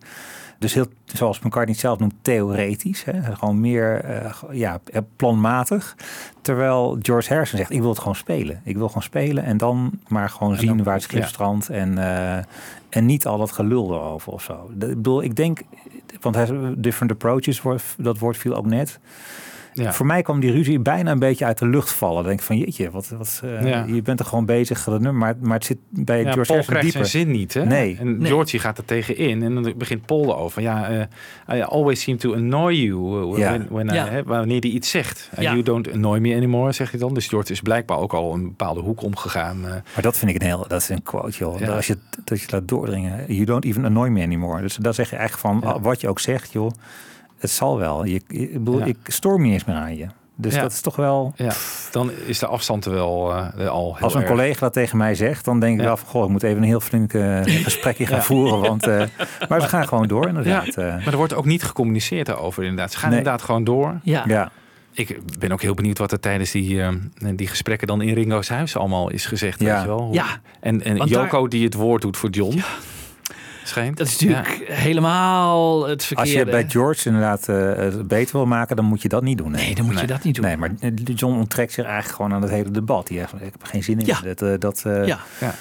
Dus 0.61 0.75
heel, 0.75 0.87
zoals 1.05 1.39
McCartney 1.39 1.73
het 1.73 1.79
zelf 1.79 1.99
noemt, 1.99 2.15
theoretisch. 2.23 3.05
Hè? 3.05 3.35
Gewoon 3.35 3.61
meer 3.61 4.05
eh, 4.05 4.35
ja, 4.51 4.81
planmatig. 5.17 5.97
Terwijl 6.43 6.99
George 7.03 7.29
Harrison 7.29 7.59
zegt, 7.59 7.71
ik 7.71 7.81
wil 7.81 7.89
het 7.89 7.99
gewoon 7.99 8.15
spelen. 8.15 8.61
Ik 8.65 8.77
wil 8.77 8.87
gewoon 8.87 9.03
spelen 9.03 9.45
en 9.45 9.57
dan 9.57 9.91
maar 10.09 10.31
gewoon 10.31 10.57
zien 10.57 10.83
waar 10.83 10.95
het 10.95 11.03
schip 11.03 11.21
ja. 11.21 11.27
strandt. 11.27 11.69
En, 11.69 11.99
eh, 11.99 12.45
en 12.89 13.07
niet 13.07 13.27
al 13.27 13.39
dat 13.39 13.53
gelul 13.53 13.95
erover 13.95 14.33
of 14.33 14.43
zo. 14.43 14.71
Ik 14.73 14.79
bedoel, 14.79 15.23
ik 15.23 15.37
denk, 15.37 15.63
want 16.21 16.35
hij, 16.35 16.75
different 16.77 17.13
approaches, 17.13 17.63
dat 17.97 18.19
woord 18.19 18.37
viel 18.37 18.55
ook 18.55 18.67
net. 18.67 18.99
Ja. 19.85 19.93
Voor 19.93 20.07
mij 20.07 20.23
kwam 20.23 20.41
die 20.41 20.51
ruzie 20.53 20.79
bijna 20.79 21.11
een 21.11 21.19
beetje 21.19 21.45
uit 21.45 21.59
de 21.59 21.67
lucht 21.67 21.93
vallen. 21.93 22.15
Dan 22.17 22.25
denk 22.25 22.39
ik 22.39 22.45
van 22.45 22.59
jeetje, 22.59 22.91
wat, 22.91 23.09
wat, 23.09 23.41
eh, 23.45 23.65
Ja. 23.69 23.85
je 23.89 24.03
bent 24.03 24.21
er 24.21 24.27
gewoon 24.27 24.47
bezig, 24.47 24.85
dat 24.85 25.01
nummer, 25.01 25.15
maar, 25.21 25.35
maar 25.41 25.57
het 25.57 25.65
zit 25.65 25.79
bij 25.91 26.23
Ja, 26.23 26.33
George 26.33 26.53
Paul 26.53 26.65
krijgt 26.65 26.83
dieper. 26.85 27.07
zijn 27.07 27.27
zin 27.27 27.35
niet, 27.37 27.55
hè? 27.55 27.65
Nee. 27.65 27.97
En 28.01 28.19
Nee. 28.19 28.31
Georgie 28.31 28.61
gaat 28.61 28.79
er 28.79 28.85
tegenin 28.85 29.43
en 29.43 29.55
dan 29.55 29.73
begint 29.77 30.07
Paul 30.07 30.23
erover. 30.25 30.51
van, 30.51 30.63
Ja, 30.63 30.89
eh, 31.47 31.57
I 31.59 31.63
always 31.63 32.01
seem 32.03 32.17
to 32.17 32.35
annoy 32.35 32.73
you 32.75 33.33
uh, 33.33 33.39
Ja. 33.39 33.51
when, 33.51 33.67
when 33.71 33.89
I- 33.89 33.99
hè, 34.11 34.23
wanneer 34.25 34.61
hij 34.61 34.71
iets 34.71 34.91
zegt. 34.91 35.29
And 35.35 35.43
Ja. 35.43 35.51
you 35.51 35.63
don't 35.63 35.93
annoy 35.93 36.19
me 36.19 36.35
anymore, 36.35 36.73
zegt 36.73 36.91
hij 36.91 37.01
dan. 37.01 37.15
Dus 37.15 37.27
George 37.27 37.53
is 37.53 37.61
blijkbaar 37.61 37.99
ook 37.99 38.13
al 38.13 38.35
een 38.35 38.43
bepaalde 38.45 38.81
hoek 38.81 39.03
omgegaan. 39.03 39.57
eh. 39.65 39.71
Maar 39.71 40.03
dat 40.03 40.17
vind 40.19 40.31
ik 40.31 40.41
een 40.41 40.47
heel, 40.47 40.65
dat 40.69 40.81
is 40.81 40.89
een 40.89 41.03
quote, 41.03 41.37
joh. 41.39 41.69
Als 41.69 41.87
je, 41.87 41.97
dat 42.25 42.41
je 42.41 42.47
laat 42.51 42.69
doordringen. 42.69 43.25
You 43.35 43.45
don't 43.45 43.65
even 43.65 43.85
annoy 43.85 44.09
me 44.09 44.23
anymore. 44.23 44.61
Dus 44.63 44.77
daar 44.77 44.95
zeg 44.95 45.11
je 45.11 45.17
echt 45.17 45.41
van, 45.41 45.61
Ja. 45.65 45.81
wat 45.81 46.01
je 46.01 46.09
ook 46.09 46.21
zegt, 46.21 46.53
joh. 46.53 46.71
Het 47.41 47.51
zal 47.51 47.79
wel. 47.79 48.05
Je, 48.05 48.21
ik 48.29 48.53
bedoel, 48.53 48.79
Ja. 48.79 48.85
ik 48.85 48.97
stoor 49.05 49.37
me 49.39 49.45
niet 49.45 49.53
eens 49.53 49.65
meer 49.65 49.77
aan 49.77 49.97
je. 49.97 50.07
Dus 50.37 50.55
Ja. 50.55 50.61
dat 50.61 50.73
is 50.73 50.81
toch 50.81 50.97
wel... 50.97 51.33
ja, 51.37 51.53
dan 51.91 52.11
is 52.27 52.39
de 52.39 52.47
afstand 52.47 52.85
er 52.85 52.93
wel 52.93 53.33
eh, 53.35 53.69
al 53.69 53.95
heel 53.95 54.05
Als 54.05 54.15
een 54.15 54.21
erg. 54.21 54.31
collega 54.31 54.61
dat 54.61 54.73
tegen 54.73 54.97
mij 54.99 55.15
zegt, 55.15 55.45
dan 55.45 55.61
denk 55.61 55.75
ik 55.75 55.81
Ja. 55.81 55.87
wel 55.87 55.97
van... 55.97 56.09
Goh, 56.09 56.25
ik 56.25 56.31
moet 56.31 56.43
even 56.43 56.57
een 56.57 56.63
heel 56.69 56.81
flink 56.81 57.13
eh, 57.15 57.41
gesprekje 57.65 58.07
gaan 58.07 58.17
Ja. 58.17 58.23
voeren. 58.23 58.61
Want, 58.61 58.87
eh, 58.87 59.03
maar 59.49 59.61
ze 59.61 59.69
gaan 59.69 59.89
gewoon 59.89 60.07
door, 60.09 60.29
inderdaad. 60.29 60.67
eh. 60.67 60.75
maar 60.85 61.07
er 61.07 61.17
wordt 61.17 61.35
ook 61.35 61.45
niet 61.45 61.63
gecommuniceerd 61.63 62.27
daarover 62.27 62.63
inderdaad. 62.63 62.93
Ze 62.93 62.99
gaan 62.99 63.09
Nee. 63.11 63.19
inderdaad 63.19 63.43
gewoon 63.43 63.65
door. 63.65 64.01
Ja. 64.03 64.25
ja. 64.27 64.51
Ik 64.93 65.19
ben 65.39 65.53
ook 65.53 65.63
heel 65.63 65.75
benieuwd 65.75 65.99
wat 65.99 66.13
er 66.13 66.21
tijdens 66.21 66.51
die, 66.51 66.83
eh, 66.83 66.89
die 67.35 67.47
gesprekken 67.47 67.87
dan 67.87 68.01
in 68.03 68.15
Ringo's 68.15 68.49
huis 68.49 68.77
allemaal 68.77 69.11
is 69.11 69.27
gezegd. 69.27 69.61
Ja. 69.61 69.73
Weet 69.73 69.83
je 69.83 69.89
wel? 69.89 70.01
Hoe- 70.01 70.15
Ja. 70.15 70.27
En, 70.61 70.83
en 70.85 70.97
Want 70.97 71.11
Joko 71.11 71.49
die 71.49 71.65
het 71.65 71.75
woord 71.75 72.03
doet 72.03 72.17
voor 72.17 72.31
John. 72.31 72.63
Schijnt. 73.65 73.97
Dat 73.97 74.07
is 74.07 74.19
natuurlijk 74.21 74.65
helemaal 74.69 75.87
het 75.89 76.05
verkeerde. 76.05 76.31
Als 76.31 76.39
je 76.39 76.51
bij 76.51 76.65
George 76.69 77.07
inderdaad 77.09 77.49
eh, 77.49 77.57
het 77.77 78.09
beter 78.09 78.37
wil 78.37 78.47
maken, 78.47 78.77
dan 78.77 78.85
moet 78.85 79.03
je 79.03 79.09
dat 79.09 79.23
niet 79.23 79.39
doen. 79.39 79.51
Nee, 79.51 79.75
dan 79.75 79.85
moet 79.85 80.01
je 80.01 80.07
dat 80.07 80.23
niet 80.25 80.35
doen. 80.35 80.45
Nee, 80.45 80.57
maar 80.57 80.71
John 81.15 81.35
onttrekt 81.37 81.73
zich 81.73 81.85
eigenlijk 81.85 82.17
gewoon 82.17 82.33
aan 82.33 82.43
het 82.43 82.51
hele 82.51 82.71
debat. 82.71 83.07
Die 83.07 83.19
heeft, 83.19 83.33
ik 83.33 83.41
heb 83.41 83.63
er 83.63 83.69
geen 83.69 83.83
zin 83.83 83.99
in. 83.99 84.07
Ja. 84.07 84.21
Dat, 84.21 84.43
eh, 84.43 84.53
dat, 84.59 84.83
eh, 84.87 85.07
Ja. 85.07 85.19
Ja. 85.41 85.55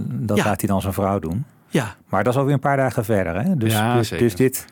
dat 0.00 0.36
Ja. 0.36 0.44
laat 0.44 0.60
hij 0.60 0.68
dan 0.68 0.80
zijn 0.80 0.92
vrouw 0.92 1.18
doen. 1.18 1.44
Ja. 1.68 1.94
Maar 2.08 2.24
dat 2.24 2.32
is 2.32 2.38
alweer 2.38 2.54
een 2.54 2.60
paar 2.60 2.76
dagen 2.76 3.04
verder. 3.04 3.42
Hè? 3.44 3.56
Dus, 3.56 3.72
Ja, 3.72 3.96
dus, 3.96 4.08
dus 4.08 4.34
dit. 4.34 4.64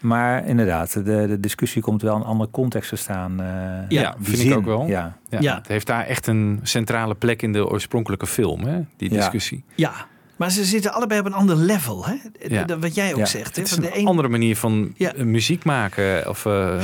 Maar 0.00 0.46
inderdaad, 0.46 0.92
de, 0.92 1.02
de 1.28 1.40
discussie 1.40 1.82
komt 1.82 2.02
wel 2.02 2.14
in 2.14 2.20
een 2.20 2.26
andere 2.26 2.50
context 2.50 2.88
te 2.88 2.96
staan. 2.96 3.40
eh, 3.40 3.46
Ja, 3.88 4.14
vind 4.20 4.38
zin, 4.38 4.50
ik 4.50 4.56
ook 4.56 4.64
wel. 4.64 4.86
Ja. 4.86 5.16
Ja, 5.28 5.38
Ja. 5.40 5.54
Het 5.54 5.68
heeft 5.68 5.86
daar 5.86 6.06
echt 6.06 6.26
een 6.26 6.60
centrale 6.62 7.14
plek 7.14 7.42
in 7.42 7.52
de 7.52 7.68
oorspronkelijke 7.68 8.26
film, 8.26 8.60
hè? 8.64 8.80
die 8.96 9.10
Ja. 9.10 9.16
discussie. 9.16 9.64
Ja, 9.74 9.92
maar 10.36 10.50
ze 10.50 10.64
zitten 10.64 10.92
allebei 10.92 11.20
op 11.20 11.26
een 11.26 11.32
ander 11.34 11.56
level. 11.56 12.04
Hè? 12.06 12.14
Ja. 12.48 12.64
Dat 12.64 12.78
Wat 12.78 12.94
jij 12.94 13.12
ook 13.12 13.18
Ja. 13.18 13.24
zegt. 13.26 13.56
Hè? 13.56 13.62
Het 13.62 13.70
is 13.70 13.74
Van 13.76 13.84
een 13.84 13.90
de 13.92 13.98
een- 13.98 14.06
andere 14.06 14.28
manier 14.28 14.56
van 14.56 14.94
Ja. 14.96 15.12
eh, 15.14 15.24
muziek 15.24 15.64
maken 15.64 16.28
of 16.28 16.46
eh, 16.46 16.76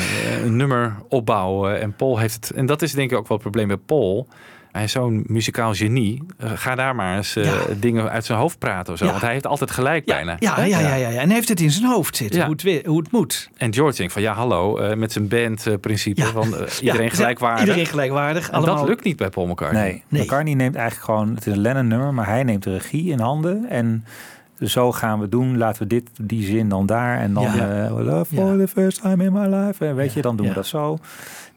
een 0.45 0.57
nummer 0.57 0.97
opbouwen. 1.09 1.81
En 1.81 1.93
Paul 1.97 2.19
heeft 2.19 2.35
het, 2.35 2.51
en 2.51 2.67
dat 2.67 2.83
is 2.83 2.93
denk 2.93 3.11
ik 3.11 3.17
ook 3.19 3.29
wel 3.29 3.37
het 3.39 3.47
probleem 3.51 3.69
bij 3.69 3.77
Paul. 3.77 4.27
Hij 4.73 4.85
is 4.85 4.93
zo'n 4.93 5.25
muzikaal 5.27 5.75
genie. 5.75 6.23
Eh, 6.39 6.51
ga 6.55 6.75
daar 6.75 6.95
maar 6.95 7.17
eens 7.17 7.37
eh, 7.37 7.45
Ja. 7.45 7.53
dingen 7.77 8.11
uit 8.11 8.25
zijn 8.25 8.39
hoofd 8.39 8.59
praten 8.59 8.93
of 8.93 8.99
zo. 8.99 9.05
Ja. 9.05 9.11
Want 9.11 9.23
hij 9.23 9.33
heeft 9.33 9.47
altijd 9.47 9.71
gelijk 9.71 10.05
bijna. 10.05 10.37
Ja, 10.39 10.65
ja, 10.65 10.79
ja, 10.79 10.95
ja, 10.95 11.09
ja. 11.09 11.21
En 11.21 11.31
heeft 11.31 11.49
het 11.49 11.61
in 11.61 11.71
zijn 11.71 11.87
hoofd 11.91 12.17
zitten, 12.17 12.39
Ja. 12.39 12.45
hoe, 12.45 12.53
het, 12.55 12.63
weer- 12.63 12.87
hoe 12.87 12.99
het 12.99 13.13
moet. 13.13 13.51
En 13.57 13.75
George 13.75 13.97
denkt 13.97 14.13
van 14.13 14.23
ja, 14.23 14.33
hallo, 14.33 14.77
eh, 14.79 14.97
met 14.97 15.13
zijn 15.13 15.29
bandprincipe 15.29 16.21
Ja. 16.21 16.27
van 16.31 16.49
Ja, 16.59 16.67
iedereen 16.81 17.11
gelijkwaardig. 17.11 17.61
Iedereen 17.61 17.87
gelijkwaardig. 17.87 18.49
en 18.49 18.55
allemaal... 18.55 18.77
dat 18.77 18.89
lukt 18.89 19.05
niet 19.05 19.17
bij 19.17 19.29
Paul 19.29 19.47
McCartney. 19.47 19.83
Nee, 19.83 20.03
Nee. 20.09 20.23
McCartney 20.23 20.55
neemt 20.55 20.75
eigenlijk 20.75 21.05
gewoon, 21.05 21.35
het 21.35 21.47
is 21.47 21.53
een 21.53 21.61
Lennon-nummer, 21.61 22.15
maar 22.15 22.27
hij 22.27 22.43
neemt 22.43 22.63
de 22.63 22.73
regie 22.73 23.11
in 23.11 23.21
handen. 23.21 23.67
En 23.69 24.05
zo 24.61 24.93
gaan 24.93 25.21
we 25.21 25.29
doen, 25.29 25.57
laten 25.59 25.83
we 25.83 25.89
dit, 25.89 26.11
die 26.21 26.45
zin 26.45 26.69
dan 26.69 26.87
daar. 26.87 27.19
En 27.19 27.33
dan 27.35 27.43
Ja. 27.43 27.91
love 27.91 28.35
for 28.35 28.57
the 28.59 28.69
first 28.69 29.01
time 29.03 29.25
in 29.25 29.33
my 29.33 29.47
life. 29.47 29.87
En 29.87 29.95
weet 29.95 30.13
je, 30.13 30.23
dan 30.23 30.37
doen 30.37 30.47
Ja. 30.47 30.53
we 30.53 30.57
dat 30.59 30.67
zo. 30.67 30.99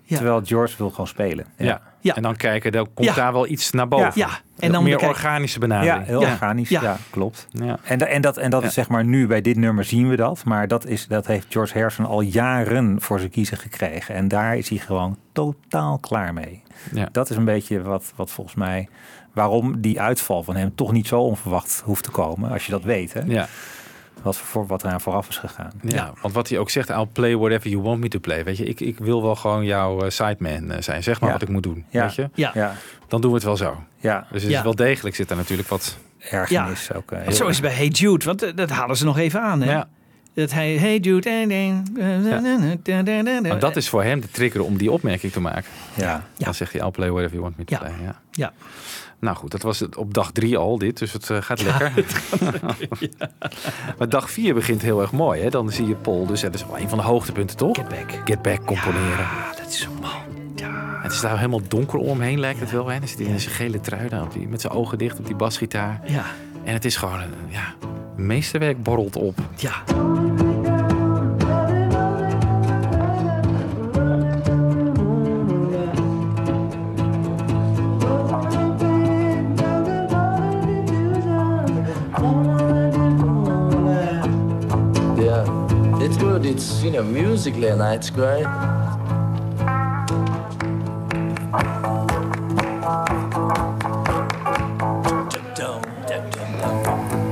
Ja. 0.03 0.16
Terwijl 0.16 0.41
George 0.45 0.78
wil 0.78 0.89
gewoon 0.89 1.07
spelen. 1.07 1.45
Ja. 1.57 1.82
Ja. 2.04 2.16
En 2.16 2.22
dan 2.22 2.36
kijken, 2.36 2.72
dan 2.72 2.93
komt 2.93 3.08
Ja. 3.08 3.14
daar 3.14 3.34
wel 3.34 3.47
iets 3.47 3.72
naar 3.72 3.88
boven. 3.88 4.12
Ja. 4.16 4.30
En 4.60 4.72
dan 4.72 4.84
meer 4.84 4.99
organische 5.08 5.60
Ja, 5.60 5.68
benadering. 5.68 6.06
heel 6.06 6.22
Ja. 6.22 6.32
organisch. 6.32 6.70
Ja. 6.70 6.97
Klopt. 7.10 7.47
Ja. 7.51 7.78
En, 7.84 7.97
da- 7.97 8.06
en 8.06 8.22
dat, 8.22 8.38
en 8.38 8.49
dat 8.49 8.64
is 8.64 8.74
zeg 8.74 8.88
maar 8.89 9.06
nu 9.06 9.28
bij 9.28 9.41
dit 9.41 9.58
nummer 9.58 9.84
zien 9.84 10.10
we 10.10 10.16
dat. 10.16 10.43
Maar 10.45 10.68
dat, 10.68 10.86
is, 10.86 11.08
dat 11.08 11.28
heeft 11.28 11.45
George 11.49 11.74
Harrison 11.74 12.06
al 12.06 12.22
jaren 12.22 13.01
voor 13.01 13.20
zijn 13.20 13.32
kiezen 13.32 13.58
gekregen. 13.58 14.16
En 14.16 14.28
daar 14.28 14.58
is 14.58 14.70
hij 14.70 14.78
gewoon 14.78 15.18
totaal 15.32 15.97
klaar 15.99 16.34
mee. 16.34 16.62
Ja. 16.93 17.10
Dat 17.12 17.30
is 17.30 17.36
een 17.36 17.45
beetje 17.45 17.82
wat, 17.82 18.14
wat 18.16 18.32
volgens 18.32 18.56
mij... 18.56 18.88
Waarom 19.34 19.82
die 19.82 20.01
uitval 20.01 20.43
van 20.43 20.56
hem 20.56 20.76
toch 20.76 20.91
niet 20.91 21.08
zo 21.08 21.20
onverwacht 21.22 21.82
hoeft 21.86 22.04
te 22.04 22.12
komen. 22.12 22.51
Als 22.51 22.66
je 22.66 22.72
dat 22.72 22.84
weet. 22.84 23.14
Hè? 23.14 23.22
Ja. 23.26 23.47
Wat, 24.24 24.38
voor, 24.38 24.68
wat 24.68 24.84
eraan 24.84 25.02
vooraf 25.02 25.30
is 25.30 25.38
gegaan. 25.38 25.72
Ja, 25.82 26.14
want 26.22 26.34
wat 26.34 26.50
hij 26.50 26.58
ook 26.58 26.70
zegt, 26.70 26.90
I'll 26.90 27.08
play 27.14 27.36
whatever 27.36 27.70
you 27.70 27.82
want 27.84 28.00
me 28.00 28.08
to 28.08 28.20
play. 28.20 28.44
Weet 28.44 28.58
je, 28.58 28.66
ik, 28.66 28.80
ik 28.80 28.98
wil 29.00 29.22
wel 29.22 29.36
gewoon 29.36 29.66
jouw 29.66 30.02
eh, 30.02 30.10
sideman 30.10 30.72
eh, 30.72 30.82
zijn. 30.82 31.04
Zeg 31.04 31.20
maar 31.20 31.30
Ja. 31.30 31.36
wat 31.36 31.48
ik 31.48 31.54
moet 31.54 31.64
doen. 31.64 31.86
Ja. 31.90 32.02
Weet 32.02 32.16
je? 32.16 32.30
Ja. 32.34 32.52
Ja, 32.54 32.76
Dan 33.08 33.22
doen 33.22 33.30
we 33.30 33.36
het 33.36 33.46
wel 33.46 33.58
zo. 33.58 33.84
ja. 34.00 34.28
Dus 34.32 34.42
het 34.42 34.52
Ja. 34.52 34.58
is 34.58 34.64
wel 34.64 34.76
degelijk 34.76 35.16
zit 35.16 35.30
er 35.30 35.36
natuurlijk 35.36 35.70
wat. 35.70 35.98
ergernis 36.30 36.94
ook. 36.94 37.12
eh, 37.12 37.32
Zo 37.32 37.48
is 37.48 37.56
het 37.58 37.66
bij 37.66 37.76
Hey 37.76 37.88
Jude, 37.88 38.26
want 38.26 38.58
dat 38.58 38.70
halen 38.70 38.98
ze 38.98 39.06
nog 39.06 39.18
even 39.18 39.42
aan. 39.42 39.62
Hè? 39.62 39.72
Ja. 39.72 39.88
Dat 40.34 40.52
hij 40.52 40.78
Hey 40.78 40.98
Jude... 40.98 41.30
en- 41.30 41.84
dat 43.60 43.76
is 43.76 43.90
voor 43.90 44.04
hem 44.04 44.22
de 44.22 44.32
trigger 44.32 44.64
om 44.64 44.78
die 44.78 44.92
opmerking 44.92 45.32
te 45.32 45.40
maken. 45.40 45.70
Ja. 45.96 46.06
Ja. 46.38 46.46
Dan 46.46 46.54
zegt 46.54 46.72
hij, 46.74 46.82
I'll 46.82 46.92
play 46.92 47.10
whatever 47.10 47.32
you 47.38 47.44
want 47.44 47.58
me 47.58 47.66
to 47.66 47.74
Ja. 47.76 47.80
play. 47.80 47.94
Ja. 48.32 48.54
Ja. 49.24 49.30
Nou 49.30 49.38
goed, 49.38 49.52
dat 49.52 49.62
was 49.62 49.80
het 49.80 49.98
op 49.98 50.14
dag 50.14 50.32
drie 50.32 50.58
al 50.58 50.78
dit, 50.78 50.98
dus 50.98 51.14
het 51.14 51.30
eh, 51.30 51.38
gaat 51.42 51.64
lekker. 51.64 51.94
maar 53.98 54.10
dag 54.10 54.32
vier 54.32 54.54
begint 54.54 54.82
heel 54.82 55.02
erg 55.02 55.12
mooi. 55.12 55.42
Hè? 55.42 55.50
Dan 55.50 55.72
zie 55.72 55.88
je 55.88 55.96
Paul, 55.96 56.26
dus 56.26 56.42
dat 56.42 56.54
is 56.54 56.66
wel 56.66 56.78
een 56.78 56.90
van 56.90 56.98
de 56.98 57.04
hoogtepunten 57.04 57.58
toch? 57.58 57.76
Get 57.76 57.88
back. 57.88 58.22
Get 58.26 58.42
Back 58.42 58.66
componeren. 58.66 59.26
Ah, 59.26 59.58
dat 59.58 59.68
is 59.68 59.80
zo 59.80 59.90
mooi. 60.02 60.14
Ja. 60.56 61.00
Het 61.02 61.12
is 61.12 61.22
daar 61.22 61.36
helemaal 61.36 61.62
donker 61.68 62.00
om 62.00 62.08
hem 62.08 62.22
heen 62.22 62.40
lijkt 62.40 62.60
het 62.60 62.72
wel. 62.72 62.88
Hè? 62.88 63.00
Dan 63.00 63.08
zit 63.08 63.20
hij 63.20 63.28
in 63.28 63.40
zijn 63.40 63.56
gele 63.56 63.80
trui 63.80 64.10
daar 64.10 64.24
op 64.24 64.34
die, 64.34 64.48
met 64.48 64.62
zijn 64.62 64.74
ogen 64.74 64.98
dicht 64.98 65.20
op 65.20 65.26
die 65.26 65.36
basgitaar. 65.36 66.02
Ja. 66.06 66.26
En 66.64 66.74
het 66.74 66.86
is 66.86 66.96
gewoon, 66.96 67.22
een, 67.22 67.34
ja, 67.48 67.74
meesterwerk 68.16 68.84
borrelt 68.84 69.16
op. 69.16 69.38
Ja. 69.56 69.84
It's 86.54 86.70
good. 86.70 86.78
It's 86.78 86.84
you 86.84 86.91
know 86.91 87.04
musically 87.04 87.68
and 87.68 87.82
it's 87.82 88.10
great. 88.10 88.45
Get 96.08 97.23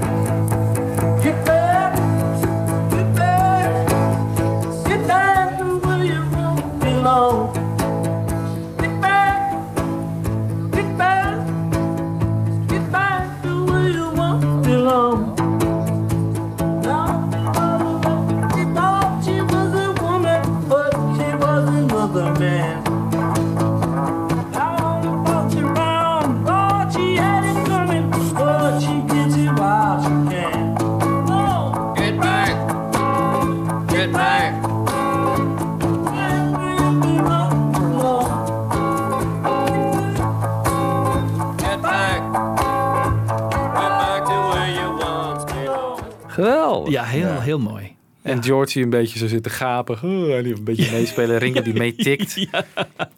Ja, 46.91 47.03
heel, 47.03 47.39
heel 47.41 47.59
mooi. 47.59 47.95
En 48.21 48.43
George 48.43 48.73
die 48.73 48.83
een 48.83 48.89
beetje 48.89 49.17
zo 49.19 49.27
zit 49.27 49.43
te 49.43 49.49
gapen. 49.49 49.99
Oh, 50.03 50.35
en 50.35 50.43
die 50.43 50.55
een 50.55 50.63
beetje 50.63 50.91
meespelen. 50.91 51.37
Ringo 51.37 51.61
die 51.61 51.73
meetikt. 51.85 52.47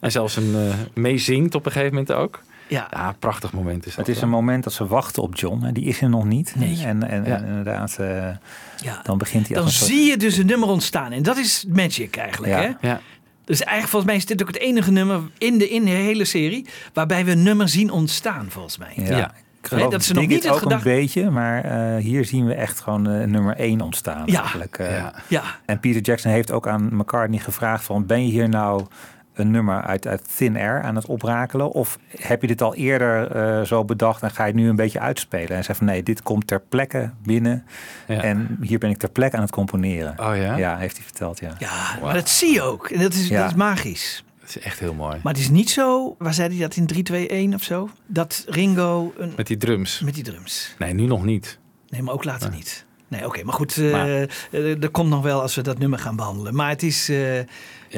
En 0.00 0.12
zelfs 0.12 0.36
een 0.36 0.54
eh 0.54 0.74
meezingt 0.94 1.54
op 1.54 1.66
een 1.66 1.72
gegeven 1.72 1.94
moment 1.94 2.12
ook. 2.12 2.42
Ja. 2.68 2.88
Ja, 2.90 3.16
prachtig 3.18 3.52
moment 3.52 3.86
is 3.86 3.94
dat. 3.94 4.06
Het 4.06 4.16
is 4.16 4.22
een 4.22 4.28
moment 4.28 4.64
dat 4.64 4.72
ze 4.72 4.86
wachten 4.86 5.22
op 5.22 5.36
John. 5.36 5.64
En 5.64 5.74
die 5.74 5.84
is 5.84 6.00
er 6.00 6.08
nog 6.08 6.24
niet. 6.24 6.54
Nee. 6.56 6.82
En, 6.84 7.08
en, 7.08 7.24
Ja. 7.24 7.36
en 7.36 7.44
inderdaad, 7.46 7.96
eh, 7.98 8.06
Ja. 8.82 9.00
dan 9.02 9.18
begint 9.18 9.46
hij 9.46 9.56
Dan 9.56 9.64
als 9.64 9.72
een 9.72 9.78
soort- 9.86 9.90
zie 9.98 10.10
je 10.10 10.16
dus 10.16 10.36
een 10.36 10.46
nummer 10.46 10.68
ontstaan. 10.68 11.12
En 11.12 11.22
dat 11.22 11.36
is 11.36 11.64
magic 11.68 12.16
eigenlijk. 12.16 12.52
Ja. 12.52 12.60
Hè? 12.80 12.88
Ja. 12.88 13.00
Dus 13.44 13.58
eigenlijk 13.60 13.88
volgens 13.90 14.04
mij 14.12 14.20
is 14.20 14.26
dit 14.26 14.42
ook 14.42 14.48
het 14.48 14.58
enige 14.58 14.90
nummer 14.90 15.20
in 15.38 15.58
de, 15.58 15.68
in 15.68 15.84
de 15.84 15.90
hele 15.90 16.24
serie... 16.24 16.66
waarbij 16.92 17.24
we 17.24 17.30
een 17.30 17.42
nummer 17.42 17.68
zien 17.68 17.90
ontstaan, 17.90 18.46
volgens 18.48 18.78
mij. 18.78 18.92
Ja. 18.96 19.34
Ik 19.72 19.90
dat 19.90 20.02
ze 20.04 20.14
nog 20.14 20.26
niet 20.26 20.42
het 20.44 20.52
ook 20.52 20.58
gedacht- 20.58 20.84
een 20.86 20.92
beetje, 20.92 21.30
maar 21.30 21.64
eh, 21.64 22.02
hier 22.02 22.24
zien 22.24 22.46
we 22.46 22.54
echt 22.54 22.80
gewoon 22.80 23.08
eh, 23.10 23.26
nummer 23.26 23.56
1 23.56 23.80
ontstaan. 23.80 24.22
Ja. 24.26 24.40
Eigenlijk. 24.40 24.78
eh. 24.78 24.96
Ja. 24.96 25.12
Ja, 25.28 25.42
En 25.66 25.80
Peter 25.80 26.00
Jackson 26.00 26.30
heeft 26.30 26.52
ook 26.52 26.68
aan 26.68 26.88
McCartney 26.96 27.38
gevraagd 27.38 27.84
van... 27.84 28.06
ben 28.06 28.24
je 28.26 28.30
hier 28.32 28.48
nou 28.48 28.84
een 29.34 29.50
nummer 29.50 29.82
uit, 29.82 30.06
uit 30.06 30.36
Thin 30.36 30.56
Air 30.56 30.82
aan 30.82 30.94
het 30.96 31.06
oprakelen? 31.06 31.70
Of 31.70 31.98
heb 32.20 32.40
je 32.40 32.46
dit 32.46 32.62
al 32.62 32.74
eerder 32.74 33.30
eh, 33.30 33.62
zo 33.62 33.84
bedacht 33.84 34.22
en 34.22 34.30
ga 34.30 34.44
je 34.44 34.52
het 34.52 34.60
nu 34.60 34.68
een 34.68 34.76
beetje 34.76 35.00
uitspelen? 35.00 35.56
En 35.56 35.64
zei 35.64 35.76
van 35.78 35.86
nee, 35.86 36.02
dit 36.02 36.22
komt 36.22 36.46
ter 36.46 36.60
plekke 36.60 37.10
binnen. 37.22 37.64
Ja. 38.06 38.22
En 38.22 38.58
hier 38.60 38.78
ben 38.78 38.90
ik 38.90 38.96
ter 38.98 39.08
plekke 39.10 39.36
aan 39.36 39.42
het 39.42 39.50
componeren. 39.50 40.14
Oh 40.20 40.36
ja? 40.36 40.56
Ja, 40.56 40.76
heeft 40.76 40.96
hij 40.96 41.04
verteld, 41.04 41.38
ja. 41.40 41.50
ja 41.58 41.98
maar 42.02 42.14
dat 42.14 42.28
zie 42.28 42.52
je 42.52 42.62
ook. 42.62 42.88
En 42.88 43.00
dat 43.00 43.12
is, 43.12 43.28
Ja. 43.28 43.40
dat 43.40 43.50
is 43.50 43.56
magisch. 43.56 44.24
Dat 44.46 44.56
is 44.56 44.62
echt 44.62 44.78
heel 44.78 44.94
mooi. 44.94 45.16
Maar 45.22 45.32
het 45.32 45.42
is 45.42 45.50
niet 45.50 45.70
zo, 45.70 46.14
waar 46.18 46.34
zei 46.34 46.48
hij 46.48 46.58
dat 46.58 46.76
in 46.76 46.86
3, 46.86 47.02
2, 47.02 47.28
1 47.28 47.54
of 47.54 47.62
zo? 47.62 47.88
Dat 48.06 48.44
Ringo 48.48 49.12
een, 49.18 49.32
Met 49.36 49.46
die 49.46 49.56
drums. 49.56 50.00
met 50.00 50.14
die 50.14 50.24
drums. 50.24 50.74
Nee, 50.78 50.92
nu 50.94 51.06
nog 51.06 51.24
niet. 51.24 51.58
Nee, 51.88 52.02
maar 52.02 52.14
ook 52.14 52.24
later 52.24 52.50
niet. 52.50 52.84
Nee, 53.08 53.26
oké, 53.26 53.44
maar 53.44 53.54
goed, 53.54 53.76
eh 53.76 53.92
Maar- 53.92 54.08
eh, 54.50 54.74
dat 54.78 54.90
komt 54.90 55.08
nog 55.08 55.22
wel 55.22 55.40
als 55.40 55.54
we 55.54 55.62
dat 55.62 55.78
nummer 55.78 55.98
gaan 55.98 56.16
behandelen. 56.16 56.54
Maar 56.54 56.68
het 56.68 56.82
is, 56.82 57.08
eh, 57.08 57.36
Ja, 57.38 57.44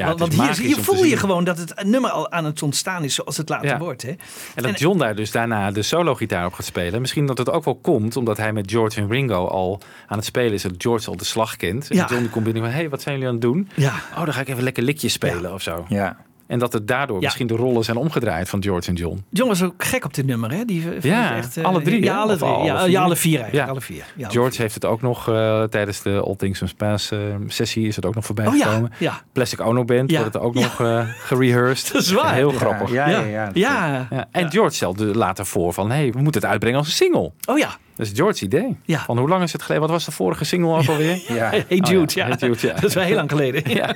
want, 0.07 0.19
het 0.19 0.35
want 0.35 0.49
is 0.49 0.57
hier, 0.59 0.77
voel 0.77 1.03
je 1.03 1.17
gewoon 1.17 1.43
dat 1.43 1.57
het 1.57 1.83
nummer 1.83 2.09
al 2.11 2.31
aan 2.31 2.45
het 2.45 2.61
ontstaan 2.63 3.03
is 3.03 3.15
zoals 3.15 3.37
het 3.37 3.49
later 3.49 3.67
Ja. 3.67 3.77
wordt. 3.77 4.01
Hè? 4.01 4.09
En 4.09 4.17
dat 4.55 4.65
En- 4.65 4.73
John 4.73 4.97
daar 4.97 5.15
dus 5.15 5.31
daarna 5.31 5.71
de 5.71 5.81
solo-gitaar 5.81 6.45
op 6.45 6.53
gaat 6.53 6.65
spelen. 6.65 7.01
Misschien 7.01 7.25
dat 7.25 7.37
het 7.37 7.49
ook 7.49 7.63
wel 7.65 7.75
komt 7.75 8.15
omdat 8.17 8.37
hij 8.37 8.53
met 8.53 8.71
George 8.71 9.01
en 9.01 9.09
Ringo 9.09 9.45
al 9.47 9.79
aan 10.07 10.17
het 10.17 10.25
spelen 10.25 10.53
is. 10.53 10.61
Dat 10.61 10.73
George 10.77 11.09
al 11.09 11.17
de 11.17 11.23
slag 11.25 11.55
kent. 11.55 11.89
En 11.89 11.95
Ja. 11.95 12.05
John 12.09 12.21
die 12.21 12.29
komt 12.29 12.43
binnen 12.43 12.63
van, 12.63 12.71
hé, 12.71 12.77
hey, 12.77 12.89
wat 12.89 13.01
zijn 13.01 13.13
jullie 13.15 13.29
aan 13.29 13.35
het 13.37 13.43
doen? 13.43 13.69
Ja, 13.75 13.93
Oh, 14.17 14.23
dan 14.25 14.33
ga 14.33 14.41
ik 14.41 14.47
even 14.47 14.63
lekker 14.63 14.83
liedjes 14.83 15.13
spelen 15.13 15.53
of 15.53 15.61
zo. 15.61 15.85
Ja, 15.89 16.17
En 16.47 16.59
dat 16.59 16.73
het 16.73 16.87
daardoor 16.87 17.15
Ja. 17.17 17.23
misschien 17.23 17.47
de 17.47 17.55
rollen 17.55 17.83
zijn 17.83 17.97
omgedraaid 17.97 18.49
van 18.49 18.63
George 18.63 18.89
en 18.89 18.95
John. 18.95 19.23
John 19.29 19.49
was 19.49 19.63
ook 19.63 19.83
gek 19.83 20.05
op 20.05 20.13
dit 20.13 20.25
nummer, 20.25 20.51
hè? 20.51 20.65
Die 20.65 20.81
vond 20.81 21.03
Ja, 21.03 21.35
echt, 21.35 21.57
eh, 21.57 21.63
alle 21.63 21.81
drie. 21.81 22.03
Ja, 22.03 22.17
alle 22.17 22.33
Of 22.33 22.37
drie. 22.39 22.49
alle 22.51 22.65
ja, 22.65 22.77
vier? 22.79 22.89
ja, 22.89 23.01
alle 23.01 23.15
vier 23.15 23.39
eigenlijk. 23.41 23.65
Ja. 23.65 23.71
Alle 23.71 23.81
vier. 23.81 24.03
Ja, 24.15 24.23
alle 24.23 24.33
George 24.33 24.61
heeft 24.61 24.73
het 24.73 24.85
ook 24.85 25.01
nog 25.01 25.29
eh, 25.29 25.63
tijdens 25.63 26.01
de 26.01 26.21
All 26.25 26.35
Things 26.35 26.59
Must 26.61 26.77
Pass 26.77 27.11
eh, 27.11 27.19
sessie 27.47 27.87
is 27.87 27.95
het 27.95 28.05
ook 28.05 28.15
nog 28.15 28.25
voorbij 28.25 28.47
Oh 28.47 28.55
ja, 28.57 28.65
gekomen. 28.65 28.91
ja. 28.97 29.21
Plastic 29.31 29.61
Ono 29.61 29.85
Band 29.85 30.11
Ja, 30.11 30.17
wordt 30.19 30.33
het 30.33 30.43
ook 30.43 30.53
ja. 30.53 30.61
nog 30.61 30.81
eh 30.81 31.07
gerehearsed. 31.17 31.91
Dat 31.93 32.01
is 32.01 32.11
waar. 32.11 32.33
Heel 32.33 32.51
Ja, 32.51 32.57
grappig. 32.57 32.91
ja, 32.91 33.09
ja, 33.09 33.19
ja. 33.21 33.49
Ja. 33.53 34.07
Ja, 34.09 34.27
En 34.31 34.51
George 34.51 34.75
stelde 34.75 35.05
later 35.05 35.45
voor 35.45 35.73
van, 35.73 35.91
hey, 35.91 36.11
we 36.11 36.21
moeten 36.21 36.41
het 36.41 36.49
uitbrengen 36.49 36.77
als 36.79 36.87
een 36.87 36.93
single. 36.93 37.31
Oh 37.45 37.57
ja. 37.57 37.69
Dat 37.95 38.05
is 38.05 38.11
George's 38.15 38.41
idee. 38.41 38.77
Ja. 38.85 38.99
Van 38.99 39.17
hoe 39.17 39.29
lang 39.29 39.43
is 39.43 39.51
het 39.51 39.61
geleden? 39.61 39.81
Wat 39.87 39.91
was 39.95 40.05
de 40.05 40.11
vorige 40.11 40.43
single 40.45 40.77
ook 40.77 40.87
alweer? 40.87 41.23
Ja. 41.27 41.49
Hey 41.49 41.63
Jude, 41.77 42.13
ja. 42.15 42.25
Hey 42.27 42.35
Jude, 42.39 42.67
ja. 42.67 42.73
Dat 42.81 42.83
is 42.83 42.93
wel 42.93 43.03
heel 43.03 43.15
lang 43.15 43.29
geleden. 43.29 43.63
Ja, 43.77 43.95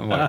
mooi. 0.00 0.28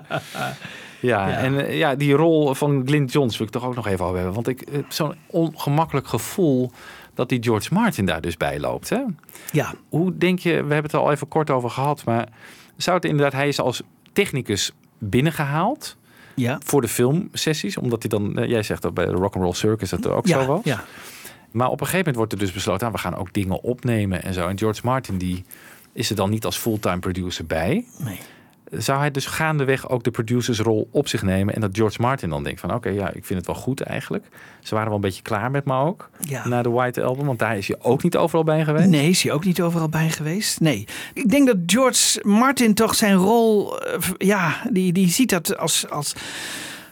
Ja, 1.00 1.28
Ja. 1.28 1.38
en 1.38 1.66
eh, 1.68 1.78
ja, 1.78 1.96
die 1.96 2.14
rol 2.14 2.54
van 2.54 2.82
Glyn 2.86 3.06
Johns 3.06 3.38
wil 3.38 3.48
ik 3.48 3.54
toch 3.54 3.66
ook 3.66 3.76
nog 3.76 3.88
even 3.88 4.06
over 4.06 4.16
hebben. 4.16 4.34
Want 4.34 4.48
ik 4.48 4.68
heb 4.72 4.86
zo'n 4.92 5.14
ongemakkelijk 5.28 6.08
gevoel 6.08 6.72
dat 7.14 7.30
die 7.30 7.44
George 7.44 7.74
Martin 7.74 8.06
daar 8.06 8.22
dus 8.22 8.38
bij 8.38 8.60
loopt. 8.60 8.90
Hè? 8.90 9.00
Ja. 9.52 9.74
Hoe 9.90 10.18
denk 10.18 10.40
je, 10.40 10.50
we 10.50 10.56
hebben 10.56 10.84
het 10.84 10.94
er 10.94 11.00
al 11.00 11.12
even 11.12 11.28
kort 11.28 11.50
over 11.50 11.70
gehad, 11.70 12.04
maar 12.04 12.28
zou 12.78 12.96
het 12.96 13.06
inderdaad, 13.06 13.34
hij 13.34 13.48
is 13.48 13.60
als 13.60 13.82
technicus 14.14 14.72
binnengehaald 15.00 15.96
Ja. 16.36 16.60
voor 16.64 16.82
de 16.82 16.88
filmsessies, 16.88 17.78
omdat 17.78 18.02
hij 18.02 18.10
dan, 18.10 18.38
eh, 18.38 18.50
jij 18.50 18.64
zegt 18.64 18.82
dat 18.82 18.94
bij 18.94 19.06
de 19.06 19.12
Rock'n'Roll 19.12 19.54
Circus 19.54 19.90
dat 19.90 20.06
er 20.06 20.12
ook 20.12 20.28
ja, 20.28 20.42
zo 20.42 20.48
was. 20.48 20.60
Ja. 20.64 20.84
Maar 21.52 21.68
op 21.68 21.72
een 21.82 21.86
gegeven 21.88 21.98
moment 21.98 22.16
wordt 22.16 22.32
er 22.34 22.40
dus 22.40 22.52
besloten, 22.52 22.88
ah, 22.88 22.94
we 22.94 23.00
gaan 23.00 23.16
ook 23.16 23.34
dingen 23.34 23.64
opnemen 23.64 24.24
en 24.24 24.34
zo. 24.34 24.48
En 24.48 24.58
George 24.58 24.82
Martin 24.84 25.18
die 25.18 25.44
is 25.94 26.10
er 26.10 26.16
dan 26.16 26.30
niet 26.30 26.46
als 26.46 26.58
fulltime 26.58 27.00
producer 27.00 27.46
bij. 27.46 27.86
Nee. 27.98 28.20
Zou 28.72 29.00
hij 29.00 29.12
dus 29.12 29.26
gaandeweg 29.26 29.90
ook 29.90 30.04
de 30.04 30.12
producersrol 30.12 30.88
op 30.92 31.08
zich 31.08 31.22
nemen 31.24 31.54
en 31.56 31.62
dat 31.62 31.70
George 31.74 32.02
Martin 32.02 32.30
dan 32.30 32.44
denkt 32.44 32.60
van 32.60 32.74
oké, 32.74 32.90
ja, 32.90 33.08
ik 33.14 33.26
vind 33.26 33.40
het 33.40 33.46
wel 33.46 33.56
goed 33.56 33.82
eigenlijk. 33.82 34.26
Ze 34.62 34.74
waren 34.74 34.88
wel 34.88 34.96
een 34.98 35.04
beetje 35.04 35.22
klaar 35.22 35.52
met 35.52 35.66
me 35.66 35.74
ook 35.80 36.10
Ja. 36.20 36.48
na 36.48 36.62
de 36.62 36.70
White 36.70 37.04
Album, 37.04 37.26
want 37.26 37.40
daar 37.40 37.58
is 37.58 37.68
hij 37.68 37.78
ook 37.82 38.04
niet 38.04 38.18
overal 38.18 38.44
bij 38.44 38.64
geweest. 38.64 38.90
Nee, 38.90 39.10
is 39.10 39.24
hij 39.24 39.32
ook 39.32 39.46
niet 39.46 39.62
overal 39.62 39.90
bij 39.90 40.10
geweest? 40.10 40.60
Nee. 40.60 40.88
Ik 41.14 41.30
denk 41.30 41.48
dat 41.48 41.58
George 41.66 42.20
Martin 42.28 42.74
toch 42.74 42.96
zijn 42.96 43.16
rol, 43.16 43.80
eh, 43.82 44.00
ja, 44.18 44.56
die, 44.72 44.94
die 44.94 45.10
ziet 45.10 45.30
dat 45.30 45.58
als, 45.58 45.90
als, 45.90 46.14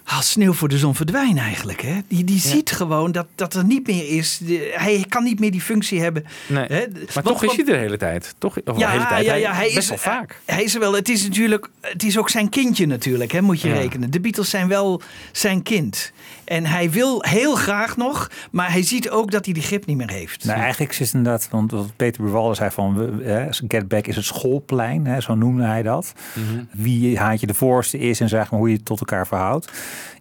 als 0.06 0.30
sneeuw 0.30 0.54
voor 0.54 0.68
de 0.68 0.78
zon 0.78 0.96
verdwijnen 0.96 1.44
eigenlijk. 1.44 1.82
Hè? 1.82 2.00
Die, 2.08 2.24
die 2.24 2.40
ziet 2.40 2.72
gewoon 2.72 3.12
dat, 3.12 3.26
dat 3.36 3.54
er 3.54 3.64
niet 3.66 3.88
meer 3.88 4.10
is. 4.18 4.38
de- 4.42 4.74
hij 4.76 5.06
kan 5.10 5.24
niet 5.24 5.40
meer 5.40 5.52
die 5.52 5.62
functie 5.62 6.02
hebben. 6.02 6.26
Nee. 6.48 6.66
Hè? 6.68 6.80
Maar 6.88 7.06
Want- 7.14 7.26
toch 7.26 7.44
is 7.44 7.50
hij 7.56 7.60
er 7.60 7.66
de 7.66 7.78
hele 7.78 7.98
tijd. 7.98 8.36
Toch? 8.38 8.58
Of 8.66 8.78
Ja, 8.78 8.86
de 8.86 8.92
hele 8.92 9.08
tijd. 9.08 9.26
ja, 9.26 9.34
ja, 9.34 9.54
hij 9.54 9.66
best 9.66 9.78
is 9.78 9.88
wel 9.90 9.98
vaak. 9.98 10.40
Hij 10.46 10.64
is 10.64 10.74
er 10.74 10.80
wel. 10.80 10.94
Het 10.94 11.10
is 11.10 11.24
natuurlijk, 11.24 11.70
het 11.82 12.04
is 12.04 12.18
ook 12.18 12.30
zijn 12.30 12.50
kindje 12.50 12.86
natuurlijk, 12.86 13.32
hè, 13.32 13.42
moet 13.42 13.62
je 13.62 13.74
rekenen. 13.74 14.12
De 14.12 14.20
Beatles 14.20 14.50
zijn 14.50 14.68
wel 14.68 15.02
zijn 15.32 15.64
kind. 15.64 16.12
En 16.46 16.66
hij 16.66 16.90
wil 16.92 17.24
heel 17.24 17.56
graag 17.56 17.98
nog, 17.98 18.30
maar 18.52 18.72
hij 18.72 18.84
ziet 18.84 19.10
ook 19.10 19.32
dat 19.32 19.46
hij 19.46 19.54
die 19.54 19.64
grip 19.64 19.86
niet 19.86 19.98
meer 19.98 20.10
heeft. 20.12 20.46
Nou, 20.46 20.60
eigenlijk 20.60 20.92
is 20.92 21.00
het 21.00 21.14
inderdaad, 21.14 21.48
want 21.52 21.72
wat 21.72 21.96
Peter 21.96 22.24
Buwalde 22.24 22.56
zei 22.56 22.70
van 22.72 23.20
Get 23.68 23.88
Back 23.88 24.08
is 24.08 24.16
het 24.16 24.26
schoolplein, 24.26 25.06
hè, 25.06 25.22
zo 25.22 25.36
noemde 25.36 25.64
hij 25.64 25.84
dat. 25.84 26.14
Mhm. 26.34 26.64
Wie 26.72 27.20
haantje 27.20 27.48
de 27.48 27.54
voorste 27.54 27.98
is 27.98 28.20
en 28.20 28.30
zeg 28.30 28.52
maar 28.52 28.60
hoe 28.60 28.70
je 28.70 28.76
het 28.76 28.86
tot 28.86 29.00
elkaar 29.00 29.28
verhoudt. 29.28 29.72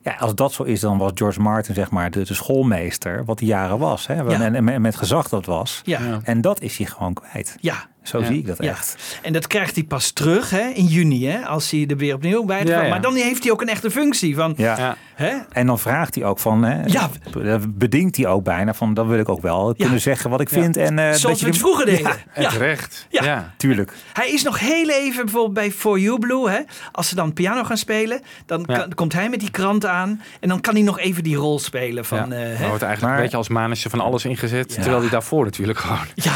Ja, 0.03 0.14
als 0.18 0.35
dat 0.35 0.53
zo 0.53 0.62
is, 0.62 0.81
dan 0.81 0.99
was 0.99 1.11
George 1.14 1.41
Martin 1.41 1.75
zeg 1.75 1.91
maar 1.91 2.11
de, 2.11 2.25
de 2.25 2.35
schoolmeester, 2.35 3.25
wat 3.25 3.39
die 3.39 3.49
jaren 3.49 3.79
was. 3.79 4.07
Hè, 4.07 4.14
Ja. 4.14 4.25
en, 4.41 4.55
en 4.55 4.64
met- 4.64 4.79
met 4.79 4.97
gezag 4.97 5.29
dat 5.29 5.47
was. 5.47 5.81
Ja. 5.85 6.01
Ja. 6.01 6.20
En 6.22 6.41
dat 6.41 6.61
is 6.61 6.77
hij 6.77 6.87
gewoon 6.87 7.12
kwijt. 7.14 7.57
Ja. 7.61 7.87
Zo 8.05 8.18
Ja. 8.18 8.26
zie 8.26 8.38
ik 8.38 8.46
dat 8.46 8.57
Ja. 8.62 8.70
echt. 8.70 9.18
En 9.22 9.32
dat 9.32 9.46
krijgt 9.46 9.74
hij 9.74 9.84
pas 9.84 10.11
terug 10.11 10.50
hè, 10.50 10.68
in 10.68 10.84
juni, 10.84 11.26
hè, 11.26 11.46
als 11.46 11.70
hij 11.70 11.86
er 11.88 11.96
weer 11.96 12.14
opnieuw 12.14 12.44
bij 12.44 12.64
Ja, 12.64 12.82
ja. 12.82 12.88
Maar 12.88 13.00
dan 13.00 13.14
heeft 13.14 13.42
hij 13.42 13.52
ook 13.52 13.61
een 13.62 13.68
echte 13.68 13.90
functie 13.90 14.34
van. 14.34 14.55
Hè? 15.14 15.36
En 15.52 15.66
dan 15.66 15.78
vraagt 15.78 16.14
hij 16.14 16.24
ook 16.24 16.38
van, 16.38 16.62
hè, 16.64 16.82
Ja. 16.86 17.11
bedingt 17.68 18.16
hij 18.16 18.26
ook 18.26 18.44
bijna 18.44 18.74
van, 18.74 18.94
dan 18.94 19.09
wil 19.09 19.18
ik 19.18 19.28
ook 19.28 19.42
wel 19.42 19.74
kunnen 19.78 20.00
zeggen 20.00 20.30
wat 20.30 20.40
ik 20.40 20.50
Ja. 20.50 20.61
vind. 20.61 20.76
En, 20.76 20.98
eh, 20.98 21.12
Zoals 21.12 21.40
we 21.40 21.46
het 21.46 21.59
vroeger 21.59 21.86
deden. 21.86 22.02
Ja, 22.02 22.16
En 22.32 22.42
Ja. 22.42 22.48
terecht. 22.50 23.07
Ja. 23.11 23.24
Ja. 23.24 23.52
tuurlijk. 23.57 23.92
Hij 24.12 24.30
is 24.30 24.42
nog 24.42 24.59
heel 24.59 24.88
even 24.90 25.24
bijvoorbeeld 25.24 25.55
bij 25.55 25.70
For 25.70 25.98
You 25.98 26.18
Blue. 26.18 26.50
Hè? 26.50 26.59
Als 26.92 27.09
ze 27.09 27.14
dan 27.14 27.32
piano 27.32 27.64
gaan 27.64 27.76
spelen, 27.76 28.20
dan 28.46 28.64
Ja. 28.66 28.78
kan- 28.78 28.94
komt 28.94 29.12
hij 29.12 29.28
met 29.28 29.40
die 29.40 29.50
krant 29.50 29.86
aan. 29.86 30.22
En 30.40 30.48
dan 30.48 30.61
kan 30.61 30.74
hij 30.74 30.82
nog 30.82 30.98
even 30.98 31.22
die 31.22 31.36
rol 31.36 31.59
spelen 31.59 32.05
van. 32.05 32.18
Ja. 32.18 32.24
eh, 32.24 32.30
Hij 32.30 32.38
hè? 32.40 32.68
wordt 32.68 32.82
eigenlijk 32.82 33.00
Maar- 33.02 33.14
een 33.14 33.20
beetje 33.22 33.36
als 33.36 33.48
manetje 33.48 33.90
van 33.90 34.00
alles 34.00 34.24
ingezet. 34.24 34.68
Terwijl 34.68 35.00
hij 35.00 35.11
daarvoor 35.11 35.44
natuurlijk 35.44 35.78
gewoon... 35.78 35.98
Ja, 36.14 36.32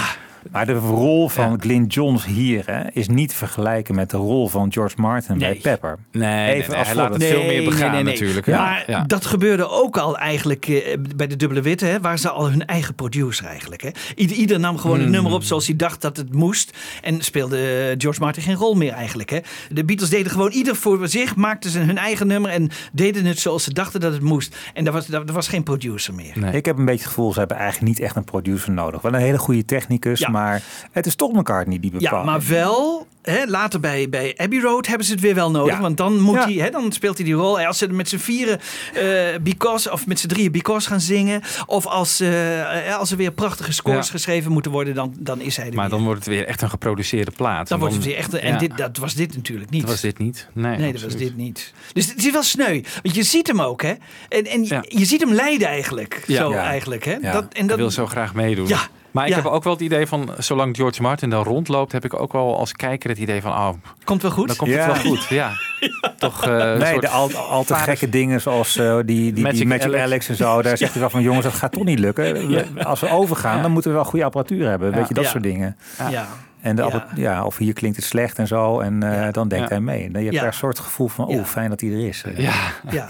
Maar 0.52 0.66
de 0.66 0.72
rol 0.72 1.28
van 1.28 1.60
Glyn 1.60 1.86
Johns 1.86 2.24
hier 2.26 2.62
hè, 2.66 2.90
is 2.92 3.08
niet 3.08 3.28
te 3.28 3.34
vergelijken 3.34 3.94
met 3.94 4.10
de 4.10 4.16
rol 4.16 4.48
van 4.48 4.72
George 4.72 4.94
Martin 5.00 5.38
bij. 5.38 5.54
Pepper. 5.62 5.98
Nee, 6.12 6.54
Even 6.54 6.70
nee, 6.70 6.78
als 6.78 6.86
hij 6.88 6.96
laat 6.96 7.12
het 7.14 7.24
veel 7.24 7.42
meer 7.44 7.64
begaan 7.64 8.04
natuurlijk. 8.04 8.46
hè. 8.46 8.52
Maar 8.56 8.84
Ja. 8.86 9.04
dat 9.06 9.26
gebeurde 9.26 9.68
ook 9.68 9.96
al 9.96 10.18
eigenlijk 10.18 10.66
eh, 10.68 10.96
bij 11.16 11.26
de 11.26 11.36
Dubbele 11.36 11.60
Witte. 11.62 11.84
Hè, 11.86 12.00
waar 12.00 12.18
ze 12.18 12.30
al 12.30 12.50
hun 12.50 12.66
eigen 12.66 12.94
producer 12.94 13.46
eigenlijk. 13.46 13.82
Hè. 13.82 13.90
Ieder, 14.14 14.36
ieder 14.36 14.60
nam 14.60 14.78
gewoon 14.78 14.96
Hmm. 14.96 15.04
het 15.04 15.14
nummer 15.14 15.32
op 15.32 15.42
zoals 15.42 15.66
hij 15.66 15.76
dacht 15.76 16.00
dat 16.02 16.16
het 16.16 16.34
moest. 16.34 16.76
En 17.02 17.20
speelde 17.22 17.56
eh, 17.58 17.94
George 17.98 18.20
Martin 18.20 18.42
geen 18.42 18.54
rol 18.56 18.74
meer 18.74 18.92
eigenlijk. 18.92 19.30
Hè. 19.30 19.38
De 19.70 19.84
Beatles 19.84 20.10
deden 20.10 20.32
gewoon 20.32 20.50
ieder 20.50 20.76
voor 20.76 21.08
zich. 21.08 21.36
Maakten 21.36 21.70
ze 21.70 21.78
hun 21.78 21.98
eigen 21.98 22.26
nummer 22.26 22.50
en 22.50 22.70
deden 22.92 23.24
het 23.24 23.38
zoals 23.38 23.64
ze 23.64 23.72
dachten 23.72 24.00
dat 24.00 24.12
het 24.12 24.22
moest. 24.22 24.56
En 24.74 24.86
er 24.86 24.92
was, 24.92 25.08
er 25.08 25.32
was 25.32 25.48
geen 25.48 25.62
producer 25.62 26.14
meer. 26.14 26.32
Nee. 26.34 26.52
Ik 26.52 26.64
heb 26.64 26.78
een 26.78 26.84
beetje 26.84 27.00
het 27.00 27.08
gevoel, 27.08 27.32
ze 27.32 27.38
hebben 27.38 27.56
eigenlijk 27.56 27.88
niet 27.88 28.00
echt 28.00 28.16
een 28.16 28.24
producer 28.24 28.72
nodig. 28.72 29.02
Wel 29.02 29.14
een 29.14 29.20
hele 29.20 29.38
goede 29.38 29.64
technicus, 29.64 30.18
Ja. 30.18 30.30
Maar 30.38 30.62
het 30.92 31.06
is 31.06 31.14
toch 31.14 31.32
McCartney 31.32 31.78
die 31.80 31.90
bepaalt. 31.90 32.24
Ja, 32.26 32.30
maar 32.30 32.42
wel. 32.48 33.06
Hè, 33.22 33.44
later 33.46 33.80
bij, 33.80 34.08
bij 34.08 34.34
Abbey 34.36 34.60
Road 34.60 34.86
hebben 34.86 35.06
ze 35.06 35.12
het 35.12 35.20
weer 35.20 35.34
wel 35.34 35.50
nodig. 35.50 35.74
Ja. 35.74 35.80
Want 35.80 35.96
dan, 35.96 36.20
moet 36.20 36.34
Ja. 36.34 36.42
hij, 36.44 36.52
hè, 36.54 36.70
dan 36.70 36.92
speelt 36.92 37.16
hij 37.16 37.24
die 37.26 37.34
rol. 37.34 37.60
Als 37.60 37.78
ze 37.78 37.88
met 37.88 38.08
z'n 38.08 38.16
vieren 38.16 38.60
eh, 38.94 39.02
Because, 39.42 39.92
of 39.92 40.06
met 40.06 40.20
z'n 40.20 40.26
drieën 40.26 40.52
Because 40.52 40.88
gaan 40.88 41.00
zingen. 41.00 41.42
Of 41.66 41.86
als, 41.86 42.20
eh, 42.20 42.96
als 42.98 43.10
er 43.10 43.16
weer 43.16 43.30
prachtige 43.32 43.72
scores 43.72 44.06
Ja. 44.06 44.12
geschreven 44.12 44.52
moeten 44.52 44.70
worden, 44.70 44.94
dan, 44.94 45.14
dan 45.18 45.40
is 45.40 45.56
hij 45.56 45.66
er 45.66 45.74
Maar 45.74 45.88
weer. 45.88 45.94
dan 45.96 46.04
wordt 46.04 46.24
het 46.24 46.34
weer 46.34 46.46
echt 46.46 46.62
een 46.62 46.70
geproduceerde 46.70 47.30
plaat. 47.30 47.68
Dan 47.68 47.76
En 47.76 47.78
wordt 47.78 47.94
het 47.94 48.04
weer 48.04 48.16
echt. 48.16 48.34
En 48.34 48.52
ja, 48.52 48.58
dit, 48.58 48.76
dat 48.76 48.96
was 48.96 49.14
dit 49.14 49.34
natuurlijk 49.36 49.70
niet. 49.70 49.80
dat 49.80 49.90
was 49.90 50.00
dit 50.00 50.18
niet. 50.18 50.48
Nee, 50.52 50.78
Nee, 50.78 50.92
dat 50.92 51.02
was 51.02 51.16
dit 51.16 51.36
niet. 51.36 51.72
Dus 51.92 52.06
het 52.08 52.24
is 52.24 52.30
wel 52.32 52.42
sneu. 52.42 52.82
Want 53.02 53.14
je 53.14 53.22
ziet 53.22 53.46
hem 53.46 53.60
ook, 53.60 53.82
hè? 53.82 53.92
En, 54.28 54.44
en 54.46 54.62
je- 54.62 54.68
Ja. 54.74 54.84
je 54.88 55.04
ziet 55.04 55.20
hem 55.20 55.32
lijden 55.32 55.68
eigenlijk. 55.68 56.22
Ja. 56.26 56.36
Zo 56.36 56.50
Ja. 56.52 56.62
eigenlijk, 56.62 57.04
hè? 57.04 57.12
Ja. 57.20 57.32
Dat, 57.32 57.42
en 57.42 57.48
Hij 57.58 57.66
dat, 57.66 57.76
wil 57.76 57.90
zo 57.90 58.06
graag 58.06 58.34
meedoen. 58.34 58.68
Ja. 58.68 58.80
Maar 59.10 59.24
ik 59.24 59.30
Ja. 59.30 59.36
heb 59.36 59.46
ook 59.46 59.64
wel 59.64 59.72
het 59.72 59.82
idee 59.82 60.06
van, 60.06 60.30
zolang 60.38 60.76
George 60.76 61.02
Martin 61.02 61.30
dan 61.30 61.44
rondloopt, 61.44 61.92
heb 61.92 62.04
ik 62.04 62.20
ook 62.20 62.32
wel 62.32 62.58
als 62.58 62.72
kijker 62.72 63.10
het 63.10 63.18
idee 63.18 63.40
van, 63.42 63.52
oh, 63.52 63.68
komt 64.04 64.22
wel 64.22 64.30
goed. 64.30 64.46
dan 64.46 64.56
komt 64.56 64.70
Ja. 64.70 64.76
het 64.92 65.02
wel 65.02 65.12
goed. 65.12 65.24
Ja. 65.28 65.50
Toch 66.18 66.44
eh, 66.46 66.74
Nee, 66.76 67.00
de 67.00 67.08
al, 67.08 67.32
al 67.34 67.64
te 67.64 67.74
gekke 67.74 68.08
dingen 68.08 68.40
zoals 68.40 68.76
eh, 68.76 68.94
die, 68.96 69.32
die, 69.32 69.32
die 69.52 69.66
Magic 69.66 69.84
Alex. 69.84 70.02
Alex. 70.02 70.28
en 70.28 70.36
zo. 70.36 70.62
Daar 70.62 70.76
zegt 70.78 70.92
hij 70.92 71.00
wel 71.00 71.10
van, 71.10 71.22
jongens, 71.22 71.44
dat 71.44 71.54
gaat 71.54 71.72
toch 71.72 71.84
niet 71.84 71.98
lukken. 71.98 72.48
We- 72.48 72.84
Als 72.84 73.00
we 73.00 73.08
overgaan, 73.10 73.62
dan 73.62 73.70
moeten 73.70 73.90
we 73.90 73.96
wel 73.96 74.06
goede 74.06 74.24
apparatuur 74.24 74.68
hebben. 74.68 74.92
Weet 74.92 75.08
je, 75.08 75.14
dat 75.14 75.24
Ja. 75.24 75.30
soort 75.30 75.42
dingen. 75.42 75.76
ja. 76.10 76.26
En 76.60 76.76
de 76.76 77.02
Ja. 77.14 77.44
of 77.44 77.56
hier 77.56 77.72
klinkt 77.72 77.96
het 77.96 78.06
slecht 78.06 78.38
en 78.38 78.46
zo. 78.46 78.80
En 78.80 79.02
eh, 79.24 79.32
dan 79.32 79.48
denkt 79.48 79.68
Ja. 79.68 79.74
hij 79.74 79.84
mee. 79.84 80.08
Je 80.10 80.18
hebt 80.18 80.32
Ja. 80.32 80.38
daar 80.40 80.46
een 80.46 80.52
soort 80.54 80.78
gevoel 80.78 81.08
van, 81.08 81.26
oh, 81.26 81.34
Ja. 81.34 81.44
fijn 81.44 81.70
dat 81.70 81.80
hij 81.80 81.90
er 81.90 82.06
is. 82.08 82.24
Ja. 82.36 82.52
Ja. 82.90 83.06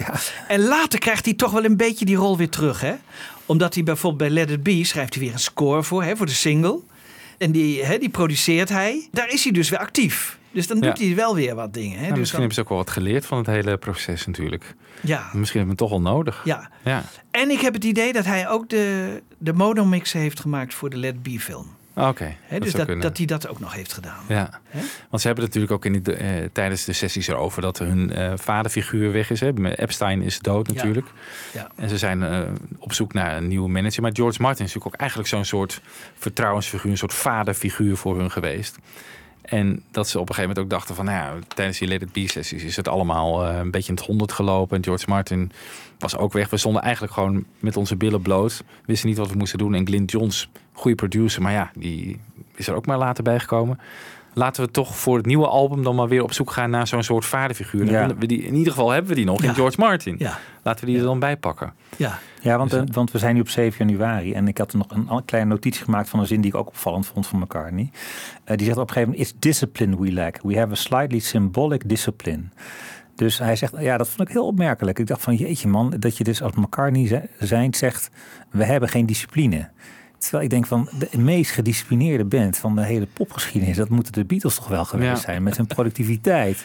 En 0.49 0.61
later 0.67 0.99
krijgt 0.99 1.25
hij 1.25 1.35
toch 1.35 1.51
wel 1.53 1.65
een 1.65 1.77
beetje 1.77 2.05
die 2.05 2.17
rol 2.17 2.37
weer 2.37 2.49
terug. 2.49 2.81
Hè? 2.81 2.93
Omdat 3.49 3.75
hij 3.75 3.83
bijvoorbeeld 3.83 4.31
bij 4.35 4.41
Let 4.45 4.51
It 4.51 4.63
Be 4.63 4.85
schrijft 4.85 5.15
hij 5.15 5.23
weer 5.25 5.33
een 5.33 5.39
score 5.39 5.83
voor, 5.83 6.03
hè, 6.05 6.17
voor 6.17 6.27
de 6.27 6.33
single. 6.33 6.81
En 7.39 7.53
die, 7.53 7.85
hè, 7.85 7.99
die 7.99 8.09
produceert 8.09 8.69
hij. 8.69 9.09
Daar 9.13 9.29
is 9.29 9.43
hij 9.45 9.53
dus 9.53 9.69
weer 9.69 9.79
actief. 9.79 10.39
Dus 10.51 10.67
dan 10.67 10.81
doet 10.81 10.99
Ja. 10.99 11.05
hij 11.07 11.15
wel 11.15 11.35
weer 11.35 11.55
wat 11.55 11.75
dingen. 11.75 11.97
Hè? 11.99 12.01
Nou, 12.01 12.09
dus 12.11 12.19
misschien 12.19 12.31
dan, 12.31 12.39
hebben 12.41 12.55
ze 12.55 12.61
ook 12.61 12.69
wel 12.69 12.79
wat 12.79 12.91
geleerd 12.91 13.27
van 13.27 13.39
het 13.39 13.47
hele 13.47 13.77
proces 13.77 14.27
natuurlijk. 14.27 14.75
ja, 15.01 15.19
Misschien 15.33 15.59
hebben 15.59 15.63
we 15.63 15.69
het 15.69 15.77
toch 15.77 15.91
wel 15.91 16.13
nodig. 16.15 16.43
ja. 16.45 16.71
Ja. 16.85 17.05
En 17.31 17.51
ik 17.51 17.61
heb 17.61 17.75
het 17.75 17.85
idee 17.85 18.13
dat 18.13 18.25
hij 18.25 18.49
ook 18.49 18.69
de, 18.69 19.23
de 19.39 19.53
monomix 19.53 20.13
heeft 20.13 20.41
gemaakt 20.41 20.75
voor 20.75 20.91
de 20.91 20.97
Let 20.97 21.23
Be 21.23 21.41
film. 21.41 21.67
Oké, 21.99 22.35
Dus 22.59 22.73
dat, 22.73 22.87
kunnen. 22.87 23.07
dat 23.07 23.17
hij 23.17 23.27
dat 23.27 23.49
ook 23.49 23.61
nog 23.61 23.75
heeft 23.75 23.93
gedaan. 23.93 24.25
Ja, 24.29 24.61
want 25.09 25.23
ze 25.23 25.27
hebben 25.27 25.45
het 25.45 25.55
natuurlijk 25.55 25.73
ook 25.73 25.85
in 25.85 26.05
eh, 26.05 26.49
tijdens 26.53 26.85
de 26.85 26.93
sessies 26.93 27.29
erover 27.29 27.63
dat 27.63 27.79
hun 27.79 28.13
eh, 28.13 28.33
vaderfiguur 28.37 29.13
weg 29.13 29.31
is. 29.31 29.41
Hè. 29.41 29.75
Epstein 29.75 30.23
is 30.23 30.39
dood 30.39 30.69
natuurlijk. 30.69 31.07
Ja. 31.53 31.71
En 31.77 31.89
ze 31.89 31.99
zijn 31.99 32.23
eh, 32.23 32.41
op 32.79 32.93
zoek 32.93 33.13
naar 33.13 33.37
een 33.37 33.49
nieuwe 33.49 33.69
manager. 33.69 34.03
Maar 34.03 34.11
George 34.15 34.43
Martin 34.43 34.65
is 34.65 34.73
natuurlijk 34.73 34.95
ook 34.95 35.01
eigenlijk 35.01 35.31
zo'n 35.31 35.45
soort 35.45 35.81
vertrouwensfiguur, 36.15 36.91
een 36.91 36.99
soort 36.99 37.15
vaderfiguur 37.15 37.97
voor 37.97 38.19
hun 38.19 38.31
geweest. 38.31 38.79
En 39.49 39.83
dat 39.91 40.09
ze 40.09 40.19
op 40.21 40.29
een 40.29 40.35
gegeven 40.35 40.49
moment 40.57 40.59
ook 40.59 40.79
dachten 40.79 40.95
van, 40.95 41.05
nou 41.05 41.17
ja, 41.19 41.45
tijdens 41.55 41.79
die 41.79 41.89
Let 41.89 42.03
It 42.03 42.13
Be 42.13 42.29
sessies 42.29 42.63
is 42.63 42.77
het 42.77 42.89
allemaal 42.89 43.45
eh, 43.47 43.59
een 43.59 43.71
beetje 43.71 43.89
in 43.89 43.95
het 43.99 44.07
honderd 44.07 44.33
gelopen. 44.33 44.77
En 44.77 44.85
George 44.85 45.05
Martin 45.09 45.53
was 45.99 46.17
ook 46.17 46.33
weg. 46.33 46.51
We 46.51 46.57
stonden 46.57 46.83
eigenlijk 46.83 47.13
gewoon 47.13 47.45
met 47.61 47.77
onze 47.77 47.97
billen 47.97 48.23
bloot. 48.23 48.65
Wisten 48.87 49.09
niet 49.09 49.19
wat 49.19 49.31
we 49.31 49.37
moesten 49.37 49.59
doen. 49.59 49.75
En 49.75 49.87
Glyn 49.87 50.05
Johns, 50.05 50.49
goede 50.73 50.97
producer, 50.97 51.43
maar 51.43 51.53
ja, 51.53 51.71
die 51.75 52.21
is 52.55 52.69
er 52.69 52.75
ook 52.75 52.87
maar 52.87 52.99
later 52.99 53.25
bijgekomen. 53.25 53.81
Laten 54.35 54.65
we 54.65 54.71
toch 54.71 54.97
voor 54.97 55.17
het 55.17 55.27
nieuwe 55.27 55.47
album 55.47 55.83
dan 55.83 55.95
maar 55.95 56.09
weer 56.09 56.23
op 56.23 56.33
zoek 56.33 56.51
gaan 56.51 56.71
naar 56.71 56.87
zo'n 56.87 57.03
soort 57.03 57.25
vaderfiguur. 57.25 57.85
Ja. 57.91 58.15
we 58.17 58.27
die, 58.27 58.43
in 58.43 58.55
ieder 58.55 58.73
geval 58.73 58.91
hebben 58.91 59.11
we 59.11 59.17
die 59.17 59.25
nog 59.25 59.43
Ja. 59.43 59.49
in 59.49 59.55
George 59.55 59.81
Martin. 59.81 60.15
Ja. 60.19 60.39
Laten 60.63 60.85
we 60.85 60.91
die 60.91 61.01
er 61.01 61.07
dan 61.07 61.19
bij 61.19 61.37
pakken. 61.37 61.73
Ja. 61.97 62.19
Ja, 62.43 62.57
want, 62.59 62.71
Dus, 62.71 62.81
eh, 62.81 62.95
want 62.95 63.11
we 63.11 63.19
zijn 63.19 63.35
nu 63.35 63.41
op 63.41 63.49
7 63.49 63.87
januari. 63.89 64.33
En 64.33 64.49
ik 64.49 64.59
had 64.59 64.73
nog 64.73 64.87
een 64.91 65.25
kleine 65.25 65.51
notitie 65.51 65.85
gemaakt 65.85 66.09
van 66.09 66.21
een 66.21 66.27
zin 66.27 66.41
die 66.41 66.51
ik 66.51 66.57
ook 66.57 66.69
opvallend 66.69 67.07
vond 67.07 67.27
van 67.27 67.39
McCartney. 67.39 67.91
Eh, 68.45 68.57
die 68.57 68.67
zegt 68.67 68.79
op 68.79 68.89
een 68.89 68.93
gegeven 68.93 69.11
moment, 69.11 69.31
it's 69.31 69.39
discipline 69.41 69.99
we 70.01 70.13
lack. 70.13 70.39
We 70.43 70.59
have 70.59 70.73
a 70.73 70.75
slightly 70.75 71.19
symbolic 71.19 71.89
discipline. 71.89 72.43
Dus 73.15 73.39
hij 73.39 73.57
zegt, 73.57 73.75
ja, 73.79 73.97
dat 73.97 74.09
vond 74.09 74.29
ik 74.29 74.35
heel 74.35 74.47
opmerkelijk. 74.47 74.99
Ik 74.99 75.07
dacht 75.07 75.23
van, 75.23 75.35
jeetje 75.35 75.69
man, 75.69 75.95
dat 75.99 76.17
je 76.17 76.25
dus 76.25 76.43
als 76.43 76.53
McCartney 76.53 77.29
zijn 77.39 77.75
zegt, 77.75 78.11
we 78.51 78.65
hebben 78.65 78.89
geen 78.89 79.07
discipline. 79.07 79.69
Terwijl 80.19 80.45
ik 80.45 80.51
denk 80.51 80.67
van, 80.67 80.89
de 80.99 81.19
meest 81.19 81.51
gedisciplineerde 81.51 82.25
band 82.25 82.57
van 82.57 82.75
de 82.75 82.85
hele 82.85 83.07
popgeschiedenis, 83.13 83.77
dat 83.77 83.89
moeten 83.89 84.13
de 84.13 84.25
Beatles 84.25 84.55
toch 84.55 84.69
wel 84.69 84.85
geweest 84.85 85.09
Ja. 85.11 85.17
zijn, 85.17 85.43
met 85.43 85.57
hun 85.57 85.67
productiviteit. 85.67 86.65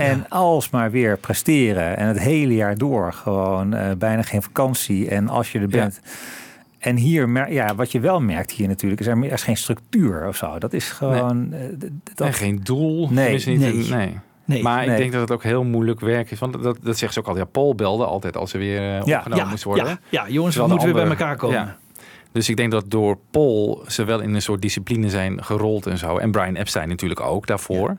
En 0.00 0.28
alsmaar 0.28 0.90
weer 0.90 1.18
presteren 1.18 1.96
en 1.96 2.06
het 2.06 2.18
hele 2.18 2.54
jaar 2.54 2.78
door 2.78 3.12
gewoon 3.12 3.74
eh, 3.74 3.90
bijna 3.98 4.22
geen 4.22 4.42
vakantie. 4.42 5.08
En 5.08 5.28
als 5.28 5.52
je 5.52 5.58
er 5.58 5.68
bent, 5.68 6.00
en 6.78 6.96
hier, 6.96 7.52
ja, 7.52 7.74
wat 7.74 7.92
je 7.92 8.00
wel 8.00 8.20
merkt 8.20 8.50
hier 8.50 8.68
natuurlijk, 8.68 9.00
is 9.00 9.06
er, 9.06 9.16
er 9.24 9.32
is 9.32 9.42
geen 9.42 9.56
structuur 9.56 10.26
of 10.28 10.36
zo. 10.36 10.58
Dat 10.58 10.72
is 10.72 10.88
gewoon. 10.90 11.52
eh, 11.52 11.60
d- 11.78 11.80
d- 11.80 12.16
dat, 12.16 12.26
En 12.26 12.32
geen 12.32 12.60
doel. 12.62 13.08
Nee. 13.10 13.22
tenminste 13.22 13.50
niet, 13.50 13.60
Nee. 13.60 13.72
nee. 13.98 14.18
Nee. 14.44 14.62
Maar 14.62 14.80
Nee. 14.86 14.90
ik 14.90 14.96
denk 14.96 15.12
dat 15.12 15.20
het 15.20 15.30
ook 15.30 15.42
heel 15.42 15.64
moeilijk 15.64 16.00
werk 16.00 16.30
is. 16.30 16.38
Want 16.38 16.62
dat, 16.62 16.78
dat 16.82 16.98
zegt 16.98 17.12
ze 17.12 17.18
ook 17.18 17.26
al. 17.26 17.36
Ja, 17.36 17.44
Paul 17.44 17.74
belde 17.74 18.04
altijd 18.04 18.36
als 18.36 18.50
ze 18.50 18.58
weer 18.58 18.78
eh, 18.78 19.02
Ja. 19.04 19.16
opgenomen 19.16 19.44
Ja, 19.44 19.50
moest 19.50 19.64
worden. 19.64 19.86
ja, 19.86 19.98
ja, 20.08 20.28
jongens, 20.28 20.56
we 20.56 20.66
moeten 20.66 20.84
weer 20.84 20.94
bij 20.94 21.06
elkaar 21.06 21.36
komen. 21.36 21.56
Ja. 21.56 21.76
Dus 22.32 22.48
ik 22.48 22.56
denk 22.56 22.70
dat 22.70 22.90
door 22.90 23.18
Paul 23.30 23.82
ze 23.86 24.04
wel 24.04 24.20
in 24.20 24.34
een 24.34 24.42
soort 24.42 24.62
discipline 24.62 25.10
zijn 25.10 25.44
gerold 25.44 25.86
en 25.86 25.98
zo. 25.98 26.16
En 26.18 26.30
Brian 26.30 26.54
Epstein 26.56 26.88
natuurlijk 26.88 27.20
ook 27.20 27.46
daarvoor. 27.46 27.96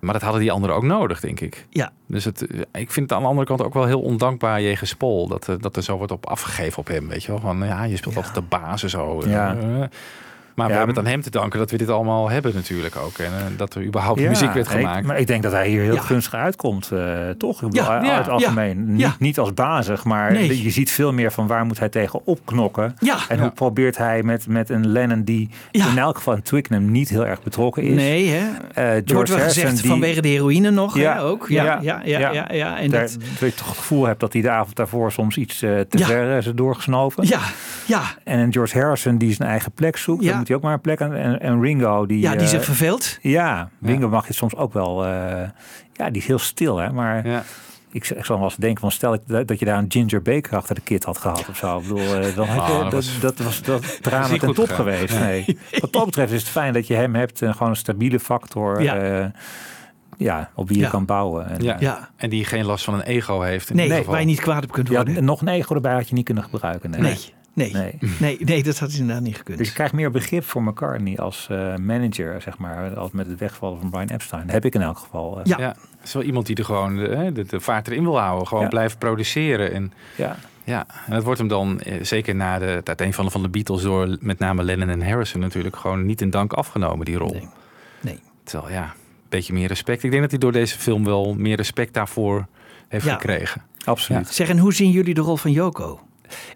Maar 0.00 0.12
dat 0.12 0.22
hadden 0.22 0.40
die 0.40 0.52
anderen 0.52 0.76
ook 0.76 0.82
nodig, 0.82 1.20
denk 1.20 1.40
ik. 1.40 1.66
Ja. 1.70 1.92
Dus 2.06 2.24
het, 2.24 2.46
eh, 2.46 2.60
ik 2.72 2.90
vind 2.90 3.08
het 3.10 3.12
aan 3.18 3.22
de 3.24 3.28
andere 3.28 3.46
kant 3.46 3.62
ook 3.62 3.74
wel 3.74 3.84
heel 3.86 4.00
ondankbaar 4.00 4.62
jegens 4.62 4.94
Paul. 4.94 5.28
Dat, 5.28 5.48
eh, 5.48 5.54
dat 5.60 5.76
er 5.76 5.82
zo 5.82 5.96
wordt 5.96 6.12
op 6.12 6.26
afgegeven 6.26 6.78
op 6.78 6.86
hem. 6.86 7.08
Weet 7.08 7.22
je 7.24 7.28
wel. 7.32 7.40
Van 7.40 7.58
ja, 7.64 7.82
je 7.84 7.96
speelt 7.96 8.16
altijd 8.16 8.34
de 8.34 8.42
basis 8.42 8.90
zo. 8.90 9.20
eh, 9.20 9.30
Ja. 9.30 9.56
Maar 10.58 10.66
we 10.66 10.72
Ja, 10.72 10.78
hebben 10.78 10.96
het 10.96 11.04
aan 11.06 11.10
hem 11.12 11.22
te 11.22 11.30
danken 11.30 11.58
dat 11.58 11.70
we 11.70 11.76
dit 11.76 11.88
allemaal 11.88 12.30
hebben 12.30 12.54
natuurlijk 12.54 12.96
ook. 12.96 13.18
En 13.18 13.24
eh, 13.26 13.42
dat 13.56 13.74
er 13.74 13.84
überhaupt 13.84 14.20
Ja, 14.20 14.28
muziek 14.28 14.52
werd 14.52 14.68
gemaakt. 14.68 15.06
maar 15.06 15.18
ik 15.18 15.26
denk 15.26 15.42
dat 15.42 15.52
hij 15.52 15.68
hier 15.68 15.82
heel 15.82 15.94
Ja. 15.94 16.00
gunstig 16.00 16.34
uitkomt, 16.34 16.90
eh, 16.92 16.98
toch? 17.38 17.62
Ik 17.62 17.68
bedoel, 17.68 17.84
Ja, 17.84 17.96
uit 17.98 18.06
ja, 18.06 18.16
het 18.18 18.28
algemeen. 18.28 18.92
Niet, 18.92 19.00
ja. 19.00 19.14
niet 19.18 19.38
als 19.38 19.54
bazig, 19.54 20.04
maar 20.04 20.32
Nee. 20.32 20.62
je 20.62 20.70
ziet 20.70 20.90
veel 20.90 21.12
meer 21.12 21.32
van 21.32 21.46
waar 21.46 21.64
moet 21.64 21.78
hij 21.78 21.88
tegen 21.88 22.20
opknokken. 22.26 22.94
Ja. 23.00 23.16
En 23.28 23.36
Ja. 23.36 23.42
hoe 23.42 23.50
probeert 23.50 23.96
hij 23.96 24.22
met, 24.22 24.46
met 24.46 24.70
een 24.70 24.86
Lennon 24.88 25.22
die 25.22 25.50
Ja. 25.70 25.88
in 25.90 25.98
elk 25.98 26.16
geval 26.16 26.34
in 26.34 26.42
Twickenham 26.42 26.90
niet 26.90 27.08
heel 27.08 27.26
erg 27.26 27.42
betrokken 27.42 27.82
is. 27.82 27.94
Nee, 27.94 28.28
hè? 28.28 28.38
Eh, 28.74 28.90
wordt 28.92 29.10
George 29.10 29.26
wel 29.32 29.36
Harrison 29.38 29.62
gezegd 29.62 29.80
die- 29.82 29.90
vanwege 29.90 30.20
de 30.20 30.28
heroïne 30.28 30.70
nog, 30.70 30.98
Ja, 30.98 31.14
hè, 31.14 31.22
ook. 31.22 31.48
Ja, 31.48 31.64
ja, 31.64 31.80
ja, 31.82 32.00
ja. 32.18 32.32
ja. 32.32 32.48
ja, 32.52 32.78
En 32.78 32.90
Daar, 32.90 33.00
dat, 33.00 33.16
dat 33.40 33.48
je 33.50 33.54
toch 33.54 33.68
het 33.68 33.76
gevoel 33.76 34.06
hebt 34.06 34.20
dat 34.20 34.32
hij 34.32 34.42
de 34.42 34.50
avond 34.50 34.76
daarvoor 34.76 35.12
soms 35.12 35.36
iets 35.36 35.58
te 35.58 35.86
Ja. 35.90 36.06
ver 36.06 36.36
is 36.36 36.50
doorgesnoven. 36.54 37.26
ja, 37.26 37.40
ja, 37.86 38.00
En 38.24 38.52
George 38.52 38.78
Harrison 38.78 39.18
die 39.18 39.32
zijn 39.34 39.48
eigen 39.48 39.72
plek 39.72 39.96
zoekt. 39.96 40.24
Ja. 40.24 40.42
Dan 40.48 40.56
moet 40.56 40.56
hij 40.56 40.56
ook 40.56 40.62
maar 40.62 40.72
een 40.72 40.80
plek 40.80 41.00
aan. 41.00 41.32
En, 41.32 41.40
en 41.40 41.60
Ringo 41.62 42.06
die... 42.06 42.20
ja, 42.20 42.32
die 42.32 42.40
eh, 42.40 42.46
zich 42.46 42.64
verveelt. 42.64 43.18
Ja, 43.22 43.70
Ringo 43.82 44.08
mag 44.08 44.26
je 44.26 44.32
soms 44.32 44.56
ook 44.56 44.72
wel... 44.72 45.04
eh, 45.04 45.48
ja, 45.92 46.10
die 46.10 46.20
is 46.22 46.26
heel 46.26 46.38
stil, 46.38 46.76
hè. 46.76 46.92
Maar 46.92 47.26
Ja. 47.26 47.42
ik, 47.92 48.04
z- 48.04 48.10
ik 48.10 48.24
zal 48.24 48.36
wel 48.36 48.44
eens 48.44 48.56
denken 48.56 48.80
van... 48.80 48.90
Stel 48.90 49.18
dat, 49.26 49.48
dat 49.48 49.58
je 49.58 49.64
daar 49.64 49.78
een 49.78 49.86
Ginger 49.88 50.22
Baker 50.22 50.56
achter 50.56 50.74
de 50.74 50.80
kit 50.80 51.04
had 51.04 51.18
gehad 51.18 51.48
of 51.48 51.56
zo. 51.56 51.76
Ik 51.78 51.82
bedoel, 51.82 52.14
eh, 52.14 52.34
dan 52.36 52.46
had 52.46 52.66
je, 52.66 52.72
Ah, 52.72 52.90
dat, 52.90 52.90
dat 52.90 53.20
dat, 53.20 53.38
was- 53.46 53.60
was 53.60 53.62
dat 53.62 54.02
drama 54.02 54.36
ten 54.36 54.54
top 54.54 54.68
geweest. 54.70 55.18
Nee. 55.18 55.58
Wat 55.80 55.92
dat 55.92 56.04
betreft 56.04 56.32
is 56.32 56.40
het 56.40 56.50
fijn 56.50 56.72
dat 56.72 56.86
je 56.86 56.94
hem 56.94 57.14
hebt. 57.14 57.42
En 57.42 57.52
gewoon 57.54 57.68
een 57.68 57.76
stabiele 57.76 58.20
factor. 58.20 58.82
Ja. 58.82 58.94
Ja. 59.04 59.32
ja, 60.16 60.50
op 60.54 60.68
wie 60.68 60.76
je 60.76 60.82
Ja. 60.82 60.88
kan 60.90 61.04
bouwen. 61.04 61.48
En, 61.48 61.62
Ja. 61.62 61.76
Ja. 61.80 62.08
En 62.16 62.30
die 62.30 62.44
geen 62.44 62.64
last 62.64 62.84
van 62.84 62.94
een 62.94 63.02
ego 63.02 63.40
heeft. 63.40 63.70
In 63.70 63.76
Nee, 63.76 63.88
waar 63.88 63.98
geval. 63.98 64.18
je 64.18 64.24
niet 64.24 64.40
kwaad 64.40 64.64
op 64.64 64.72
kunt 64.72 64.88
Ja, 64.88 64.94
worden. 64.94 65.16
en 65.16 65.24
nog 65.24 65.40
een 65.40 65.48
ego 65.48 65.74
erbij 65.74 65.92
had 65.94 66.08
je 66.08 66.14
niet 66.14 66.24
kunnen 66.24 66.44
gebruiken. 66.44 66.90
Nee. 66.90 67.00
Nee, 67.00 67.16
nee, 67.58 67.72
Nee. 67.72 67.98
nee, 68.20 68.36
nee, 68.40 68.62
dat 68.62 68.78
had 68.78 68.92
inderdaad 68.92 69.22
niet 69.22 69.36
gekund. 69.36 69.58
Dus 69.58 69.68
je 69.68 69.74
krijgt 69.74 69.92
meer 69.92 70.10
begrip 70.10 70.44
voor 70.44 70.62
McCartney 70.62 71.16
als 71.18 71.46
eh, 71.50 71.76
manager, 71.76 72.42
zeg 72.42 72.58
maar, 72.58 72.96
als 72.96 73.10
met 73.10 73.26
het 73.26 73.38
wegvallen 73.38 73.80
van 73.80 73.90
Brian 73.90 74.08
Epstein. 74.08 74.42
Dat 74.42 74.52
heb 74.52 74.64
ik 74.64 74.74
in 74.74 74.82
elk 74.82 74.98
geval. 74.98 75.38
eh. 75.40 75.44
Ja. 75.44 75.58
Ja, 75.58 75.68
het 75.98 76.06
is 76.06 76.12
wel 76.12 76.22
iemand 76.22 76.46
die 76.46 76.56
er 76.56 76.64
gewoon 76.64 76.96
de, 76.96 77.08
hè, 77.08 77.32
de, 77.32 77.44
de 77.44 77.60
vaart 77.60 77.86
erin 77.88 78.02
wil 78.02 78.18
houden. 78.20 78.46
Gewoon 78.46 78.62
Ja. 78.62 78.68
blijven 78.68 78.98
produceren. 78.98 79.72
En 79.72 79.92
ja. 80.16 80.36
ja, 80.64 80.86
en 81.06 81.12
het 81.12 81.24
wordt 81.24 81.38
hem 81.38 81.48
dan, 81.48 81.80
eh, 81.80 82.04
zeker 82.04 82.34
na 82.34 82.58
de, 82.58 82.64
het 82.64 82.88
uiteenvallen 82.88 83.30
van 83.32 83.42
de 83.42 83.48
Beatles... 83.48 83.82
door 83.82 84.16
met 84.20 84.38
name 84.38 84.62
Lennon 84.62 84.88
en 84.88 85.02
Harrison 85.08 85.40
natuurlijk... 85.40 85.76
gewoon 85.76 86.06
niet 86.06 86.20
in 86.20 86.30
dank 86.30 86.52
afgenomen, 86.52 87.04
die 87.04 87.16
rol. 87.16 87.30
Nee. 87.32 87.48
Nee. 88.00 88.18
Terwijl, 88.44 88.72
ja, 88.72 88.82
een 88.82 88.90
beetje 89.28 89.52
meer 89.52 89.68
respect. 89.68 90.02
Ik 90.02 90.10
denk 90.10 90.22
dat 90.22 90.30
hij 90.30 90.40
door 90.40 90.52
deze 90.52 90.78
film 90.78 91.04
wel 91.04 91.34
meer 91.34 91.56
respect 91.56 91.94
daarvoor 91.94 92.46
heeft 92.88 93.04
Ja. 93.04 93.12
gekregen. 93.12 93.62
Absoluut. 93.84 94.28
Zeg, 94.28 94.48
en 94.48 94.58
hoe 94.58 94.74
zien 94.74 94.90
jullie 94.90 95.14
de 95.14 95.20
rol 95.20 95.36
van 95.36 95.52
Joko? 95.52 96.00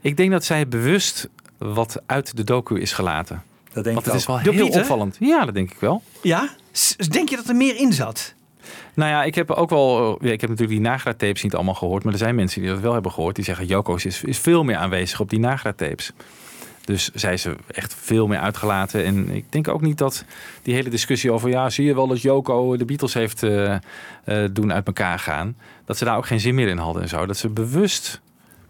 Ik 0.00 0.16
denk 0.16 0.30
dat 0.30 0.44
zij 0.44 0.68
bewust 0.68 1.28
wat 1.58 2.02
uit 2.06 2.36
de 2.36 2.44
docu 2.44 2.80
is 2.80 2.92
gelaten. 2.92 3.42
Dat 3.72 3.84
denk 3.84 3.94
Want 3.94 4.06
ik 4.06 4.12
het 4.12 4.20
is 4.20 4.26
wel 4.26 4.38
heel 4.38 4.68
opvallend. 4.68 5.16
Ja, 5.20 5.44
dat 5.44 5.54
denk 5.54 5.70
ik 5.70 5.80
wel. 5.80 6.02
Ja? 6.22 6.48
Denk 7.08 7.28
je 7.28 7.36
dat 7.36 7.48
er 7.48 7.56
meer 7.56 7.76
in 7.76 7.92
zat? 7.92 8.34
Nou 8.94 9.10
ja, 9.10 9.24
ik 9.24 9.34
heb 9.34 9.50
ook 9.50 9.70
wel. 9.70 10.18
Ja, 10.20 10.32
ik 10.32 10.40
heb 10.40 10.50
natuurlijk 10.50 10.78
die 10.78 10.88
Nagra-tapes 10.88 11.42
niet 11.42 11.54
allemaal 11.54 11.74
gehoord. 11.74 12.04
Maar 12.04 12.12
er 12.12 12.18
zijn 12.18 12.34
mensen 12.34 12.60
die 12.60 12.70
dat 12.70 12.80
wel 12.80 12.92
hebben 12.92 13.12
gehoord. 13.12 13.36
Die 13.36 13.44
zeggen: 13.44 13.66
Joko 13.66 13.94
is, 13.94 14.22
is 14.22 14.38
veel 14.38 14.64
meer 14.64 14.76
aanwezig 14.76 15.20
op 15.20 15.30
die 15.30 15.38
Nagra-tapes. 15.38 16.12
Dus 16.84 17.10
zij 17.14 17.32
is 17.32 17.44
er 17.44 17.56
echt 17.66 17.94
veel 17.94 18.26
meer 18.26 18.38
uitgelaten. 18.38 19.04
En 19.04 19.30
ik 19.30 19.52
denk 19.52 19.68
ook 19.68 19.80
niet 19.80 19.98
dat 19.98 20.24
die 20.62 20.74
hele 20.74 20.90
discussie 20.90 21.32
over. 21.32 21.48
Ja, 21.48 21.70
zie 21.70 21.84
je 21.84 21.94
wel 21.94 22.06
dat 22.06 22.22
Joko 22.22 22.76
de 22.76 22.84
Beatles 22.84 23.14
heeft 23.14 23.42
eh, 23.42 23.74
eh, 23.74 23.80
doen 24.52 24.72
uit 24.72 24.86
elkaar 24.86 25.18
gaan. 25.18 25.56
Dat 25.84 25.98
ze 25.98 26.04
daar 26.04 26.16
ook 26.16 26.26
geen 26.26 26.40
zin 26.40 26.54
meer 26.54 26.68
in 26.68 26.78
hadden 26.78 27.02
en 27.02 27.08
zo. 27.08 27.26
Dat 27.26 27.36
ze 27.36 27.48
bewust. 27.48 28.20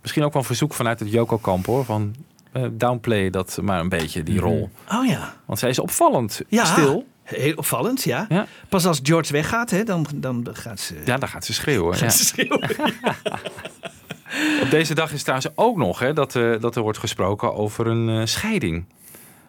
Misschien 0.03 0.25
ook 0.25 0.33
wel 0.33 0.43
een 0.43 0.49
verzoek 0.49 0.75
vanuit 0.75 1.01
het 1.01 1.13
Joko-kamp 1.13 1.67
hoor. 1.67 1.85
Van 1.85 2.15
eh, 2.53 2.63
downplay 2.73 3.31
dat 3.31 3.59
maar 3.63 3.81
een 3.81 3.89
beetje, 3.89 4.23
die 4.23 4.41
rol. 4.41 4.71
Oh 4.93 5.07
ja. 5.07 5.35
Want 5.45 5.59
zij 5.59 5.69
is 5.71 5.79
opvallend 5.79 6.41
Ja. 6.49 6.65
stil. 6.65 7.07
Heel 7.23 7.55
opvallend, 7.57 8.03
ja. 8.03 8.27
Ja. 8.29 8.47
Pas 8.69 8.87
als 8.87 9.01
George 9.03 9.33
weggaat, 9.33 9.71
hè, 9.71 9.85
dan, 9.85 10.07
dan 10.15 10.47
gaat 10.53 10.81
ze... 10.81 10.95
Ja, 11.05 11.17
dan 11.17 11.29
gaat 11.29 11.45
ze 11.45 11.53
schreeuwen. 11.53 11.95
gaat 11.95 12.01
ja. 12.13 12.17
ze 12.19 12.25
schreeuwen. 12.25 12.71
Op 14.63 14.71
deze 14.71 14.95
dag 14.95 15.13
is 15.13 15.23
trouwens 15.23 15.51
ook 15.55 15.77
nog 15.77 15.99
hè, 15.99 16.13
dat, 16.13 16.35
eh, 16.37 16.61
dat 16.61 16.77
er 16.77 16.83
wordt 16.83 16.99
gesproken 16.99 17.55
over 17.55 17.87
een 17.87 18.09
eh, 18.09 18.21
scheiding. 18.27 18.85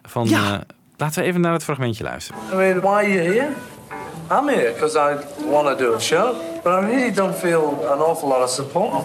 Van, 0.02 0.28
Ja. 0.28 0.52
eh, 0.54 0.60
laten 0.96 1.22
we 1.22 1.28
even 1.28 1.40
naar 1.40 1.52
het 1.52 1.64
fragmentje 1.64 2.04
luisteren. 2.04 2.40
I 2.52 2.56
mean, 2.56 2.80
why 2.80 2.88
are 2.88 3.12
you 3.12 3.32
here? 3.32 3.48
I'm 4.30 4.48
here 4.48 4.72
because 4.72 4.98
I 4.98 5.16
want 5.50 5.66
to 5.66 5.76
do 5.84 5.94
a 5.94 5.98
show, 5.98 6.34
but 6.62 6.72
I 6.72 6.86
really 6.86 7.12
don't 7.12 7.36
feel 7.36 7.86
an 7.90 7.98
awful 7.98 8.28
lot 8.28 8.42
of 8.42 8.50
support. 8.50 9.04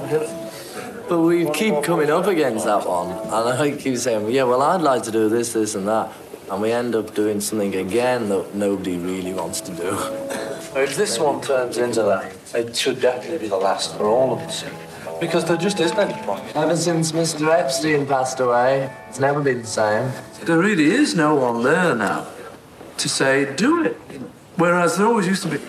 But 1.10 1.22
we 1.22 1.50
keep 1.50 1.82
coming 1.84 2.12
up 2.12 2.28
against 2.28 2.66
that 2.66 2.88
one, 2.88 3.10
and 3.10 3.34
I 3.34 3.76
keep 3.76 3.98
saying, 3.98 4.30
yeah, 4.30 4.44
well, 4.44 4.62
I'd 4.62 4.82
like 4.82 5.02
to 5.04 5.12
do 5.12 5.28
this, 5.28 5.54
this, 5.54 5.74
and 5.74 5.88
that, 5.88 6.14
and 6.52 6.62
we 6.62 6.72
end 6.72 6.94
up 6.94 7.16
doing 7.16 7.42
something 7.42 7.74
again 7.74 8.30
that 8.30 8.54
nobody 8.54 8.98
really 8.98 9.34
wants 9.34 9.60
to 9.62 9.72
do. 9.72 9.98
If 10.80 10.96
this 10.96 11.18
one 11.18 11.42
turns 11.42 11.78
into 11.78 12.04
that, 12.04 12.32
it 12.54 12.76
should 12.76 13.02
definitely 13.02 13.40
be 13.40 13.48
the 13.48 13.58
last 13.58 13.98
for 13.98 14.06
all 14.06 14.34
of 14.34 14.40
us. 14.42 14.64
Because 15.20 15.46
there 15.46 15.58
just 15.58 15.80
isn't 15.80 15.98
any 15.98 16.14
point. 16.22 16.56
Ever 16.56 16.78
since 16.78 17.12
Mr. 17.12 17.50
Epstein 17.50 18.06
passed 18.06 18.40
away, 18.40 18.96
it's 19.10 19.20
never 19.20 19.42
been 19.42 19.62
the 19.62 19.68
same. 19.68 20.12
There 20.44 20.60
really 20.60 20.92
is 20.92 21.16
no 21.16 21.34
one 21.34 21.64
there 21.64 21.96
now 21.96 22.28
to 22.98 23.10
say, 23.10 23.52
do 23.56 23.84
it. 23.84 23.96
Whereas 24.58 24.98
there 24.98 25.08
always 25.08 25.26
used 25.26 25.42
to 25.44 25.50
be. 25.50 25.60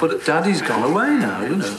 But 0.00 0.24
Daddy's 0.26 0.60
gone 0.60 0.90
away 0.90 1.10
now, 1.10 1.42
you 1.42 1.56
know. 1.56 1.78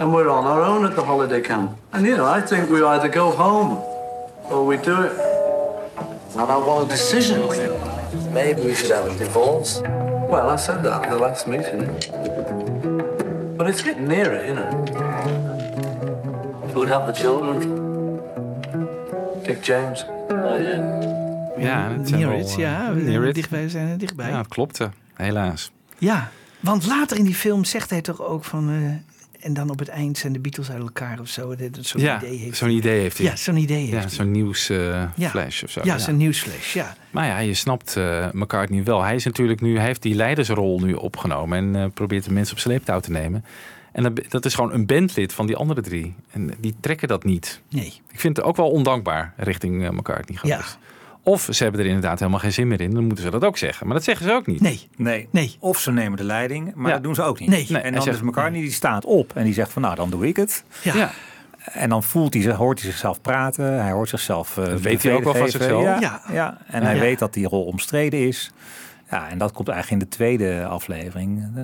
And 0.00 0.12
we're 0.14 0.30
on 0.30 0.44
our 0.46 0.62
own 0.62 0.84
at 0.86 0.94
the 0.96 1.02
holiday 1.04 1.40
camp. 1.42 1.76
And, 1.92 2.06
you 2.06 2.16
know, 2.16 2.26
I 2.26 2.40
think 2.40 2.70
we 2.70 2.82
either 2.82 3.08
go 3.08 3.30
home 3.30 3.72
or 4.50 4.64
we 4.66 4.76
do 4.78 5.02
it. 5.02 5.12
And 6.36 6.50
I 6.50 6.56
want 6.56 6.86
a 6.86 6.88
decision. 6.88 7.40
Maybe 8.32 8.62
we 8.62 8.74
should 8.74 8.90
have 8.90 9.06
a 9.06 9.18
divorce. 9.18 9.80
Well, 10.30 10.48
I 10.48 10.56
said 10.56 10.82
that 10.84 11.04
at 11.04 11.10
the 11.10 11.16
last 11.18 11.46
meeting. 11.46 11.86
But 13.56 13.68
it's 13.68 13.82
getting 13.82 14.06
nearer, 14.08 14.42
you 14.46 14.54
know. 14.54 14.70
Who'd 16.72 16.88
have 16.88 17.06
the 17.06 17.12
children? 17.22 17.58
Dick 19.44 19.62
James. 19.64 20.04
Oh, 20.30 20.58
Ja, 21.58 21.88
het 21.90 22.08
zijn 22.08 22.20
Near 22.20 22.38
it, 22.38 22.50
eh, 22.50 22.56
ja. 22.56 22.90
near 22.90 23.24
it. 23.26 23.34
dichtbij 23.34 23.68
zijn 23.68 23.88
er 23.88 23.98
dichtbij. 23.98 24.26
Ja, 24.26 24.32
Ja. 24.32 24.38
het 24.38 24.48
klopte. 24.48 24.90
Helaas. 25.14 25.72
want 26.60 26.86
later 26.86 27.16
in 27.16 27.24
die 27.24 27.34
film 27.34 27.64
zegt 27.64 27.90
hij 27.90 28.00
toch 28.00 28.22
ook 28.22 28.44
van... 28.44 28.68
eh, 28.70 29.19
en 29.40 29.54
dan 29.54 29.70
op 29.70 29.78
het 29.78 29.88
eind 29.88 30.18
zijn 30.18 30.32
de 30.32 30.38
Beatles 30.38 30.70
uit 30.70 30.82
elkaar 30.82 31.20
of 31.20 31.28
zo. 31.28 31.54
Zo'n 31.80 32.00
ja, 32.00 32.22
idee 32.22 32.36
heeft. 32.38 32.56
zo'n 32.56 32.70
idee 32.70 33.00
heeft 33.00 33.18
hij. 33.18 33.26
Ja, 33.26 33.36
zo'n 33.36 33.56
idee 33.56 33.78
heeft 33.78 33.92
Ja, 33.92 33.98
hij. 34.00 34.08
zo'n 34.08 34.30
nieuwsflash 34.30 35.30
flash 35.30 35.62
of 35.62 35.70
zo. 35.70 35.80
Ja, 35.84 35.98
zo'n 35.98 36.16
nieuwsflash, 36.16 36.74
ja. 36.74 36.94
Maar 37.10 37.26
ja, 37.26 37.38
je 37.38 37.54
snapt 37.54 37.96
eh 37.96 38.26
McCartney 38.32 38.84
wel. 38.84 39.02
Hij 39.02 39.14
is 39.14 39.24
natuurlijk 39.24 39.60
nu, 39.60 39.76
hij 39.76 39.86
heeft 39.86 40.02
die 40.02 40.14
leidersrol 40.14 40.80
nu 40.80 40.92
opgenomen 40.92 41.58
en 41.58 41.82
eh, 41.82 41.90
probeert 41.94 42.24
de 42.24 42.32
mensen 42.32 42.54
op 42.54 42.60
sleeptouw 42.60 43.00
te 43.00 43.10
nemen. 43.10 43.44
En 43.92 44.02
dat, 44.02 44.20
dat 44.28 44.44
is 44.44 44.54
gewoon 44.54 44.72
een 44.72 44.86
bandlid 44.86 45.32
van 45.32 45.46
die 45.46 45.56
andere 45.56 45.80
drie. 45.80 46.14
En 46.30 46.50
die 46.60 46.74
trekken 46.80 47.08
dat 47.08 47.24
niet. 47.24 47.60
Nee. 47.68 48.00
Ik 48.12 48.20
vind 48.20 48.36
het 48.36 48.46
ook 48.46 48.56
wel 48.56 48.70
ondankbaar 48.70 49.34
richting 49.36 49.84
eh, 49.84 49.90
McCartney 49.90 50.38
Ja. 50.42 50.60
Of 51.22 51.48
ze 51.50 51.62
hebben 51.62 51.80
er 51.80 51.86
inderdaad 51.86 52.18
helemaal 52.18 52.40
geen 52.40 52.52
zin 52.52 52.68
meer 52.68 52.80
in. 52.80 52.90
Dan 52.94 53.04
moeten 53.04 53.24
ze 53.24 53.30
dat 53.30 53.44
ook 53.44 53.58
zeggen. 53.58 53.86
Maar 53.86 53.94
dat 53.96 54.04
zeggen 54.04 54.26
ze 54.26 54.32
ook 54.32 54.46
niet. 54.46 54.60
Nee. 54.60 54.88
Nee. 54.96 55.28
Nee. 55.30 55.56
Of 55.60 55.78
ze 55.78 55.92
nemen 55.92 56.16
de 56.18 56.24
leiding, 56.24 56.74
maar 56.74 56.86
Ja. 56.88 56.92
dat 56.94 57.02
doen 57.02 57.14
ze 57.14 57.22
ook 57.22 57.40
niet. 57.40 57.48
Nee. 57.48 57.66
Nee, 57.68 57.82
En 57.82 57.92
dan 57.94 58.08
is 58.08 58.20
McCartney, 58.20 58.60
die 58.60 58.72
staat 58.72 59.04
op 59.04 59.32
en 59.36 59.44
die 59.44 59.54
zegt 59.54 59.72
van 59.72 59.82
nou, 59.82 59.94
dan 59.94 60.10
doe 60.10 60.26
ik 60.28 60.36
het. 60.36 60.64
Ja. 60.82 60.94
Ja. 60.96 61.10
En 61.64 61.88
dan 61.88 62.02
voelt 62.02 62.34
hij, 62.34 62.42
zich- 62.42 62.54
hoort 62.56 62.80
hij 62.80 62.90
zichzelf 62.90 63.20
praten. 63.20 63.82
Hij 63.82 63.92
hoort 63.92 64.08
zichzelf 64.08 64.56
uh, 64.56 64.74
weet 64.74 65.02
hij 65.02 65.12
ook 65.14 65.24
wel 65.24 65.34
van 65.34 65.48
zichzelf. 65.48 65.82
Ja, 65.82 66.00
Ja. 66.00 66.22
ja. 66.32 66.58
En 66.66 66.82
hij 66.82 66.94
Ja. 66.94 67.00
weet 67.00 67.18
dat 67.18 67.34
die 67.34 67.46
rol 67.48 67.64
omstreden 67.64 68.26
is. 68.26 68.52
Ja, 69.10 69.28
en 69.28 69.38
dat 69.38 69.52
komt 69.52 69.68
eigenlijk 69.68 70.02
in 70.02 70.08
de 70.08 70.16
tweede 70.16 70.64
aflevering. 70.66 71.50
eh, 71.56 71.62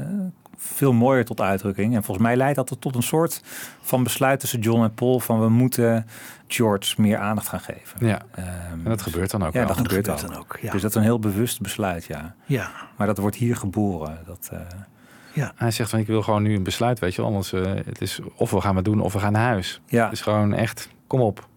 veel 0.56 0.92
mooier 0.92 1.24
tot 1.24 1.40
uitdrukking. 1.40 1.94
En 1.94 2.02
volgens 2.02 2.26
mij 2.26 2.36
leidt 2.36 2.56
dat 2.56 2.76
tot 2.78 2.94
een 2.94 3.02
soort 3.02 3.42
van 3.82 4.02
besluit 4.02 4.40
tussen 4.40 4.60
John 4.60 4.82
en 4.82 4.94
Paul 4.94 5.20
van 5.20 5.40
we 5.40 5.48
moeten 5.48 6.06
George 6.46 7.00
meer 7.00 7.18
aandacht 7.18 7.48
gaan 7.48 7.60
geven. 7.60 8.06
Ja, 8.06 8.22
Ehm, 8.34 8.46
en 8.72 8.84
dat 8.84 9.02
gebeurt 9.02 9.30
dan 9.30 9.44
ook 9.44 9.52
ja, 9.52 9.58
wel. 9.58 9.68
dat 9.68 9.76
gebeurt, 9.76 10.08
gebeurt 10.08 10.26
dan. 10.32 10.36
ook, 10.38 10.58
ja. 10.60 10.70
Dus 10.70 10.80
dat 10.82 10.90
is 10.90 10.96
een 10.96 11.02
heel 11.02 11.18
bewust 11.18 11.60
besluit, 11.60 12.04
ja. 12.04 12.34
Ja. 12.44 12.70
Maar 12.96 13.06
dat 13.06 13.18
wordt 13.18 13.36
hier 13.36 13.56
geboren. 13.56 14.18
Dat, 14.26 14.48
eh, 14.52 14.60
Hij 15.56 15.70
zegt 15.70 15.90
van 15.90 15.98
ik 15.98 16.06
wil 16.06 16.22
gewoon 16.22 16.42
nu 16.42 16.54
een 16.54 16.62
besluit, 16.62 16.98
weet 16.98 17.14
je 17.14 17.20
wel. 17.22 17.30
Anders, 17.30 17.52
eh, 17.52 17.62
het 17.86 18.00
is 18.00 18.20
of 18.36 18.50
we 18.50 18.60
gaan 18.60 18.76
het 18.76 18.84
doen 18.84 19.00
of 19.00 19.12
we 19.12 19.18
gaan 19.18 19.32
naar 19.32 19.46
huis. 19.46 19.80
Ja. 19.86 20.04
Het 20.04 20.12
is 20.12 20.20
gewoon 20.20 20.54
echt, 20.54 20.88
kom 21.06 21.20
op. 21.20 21.48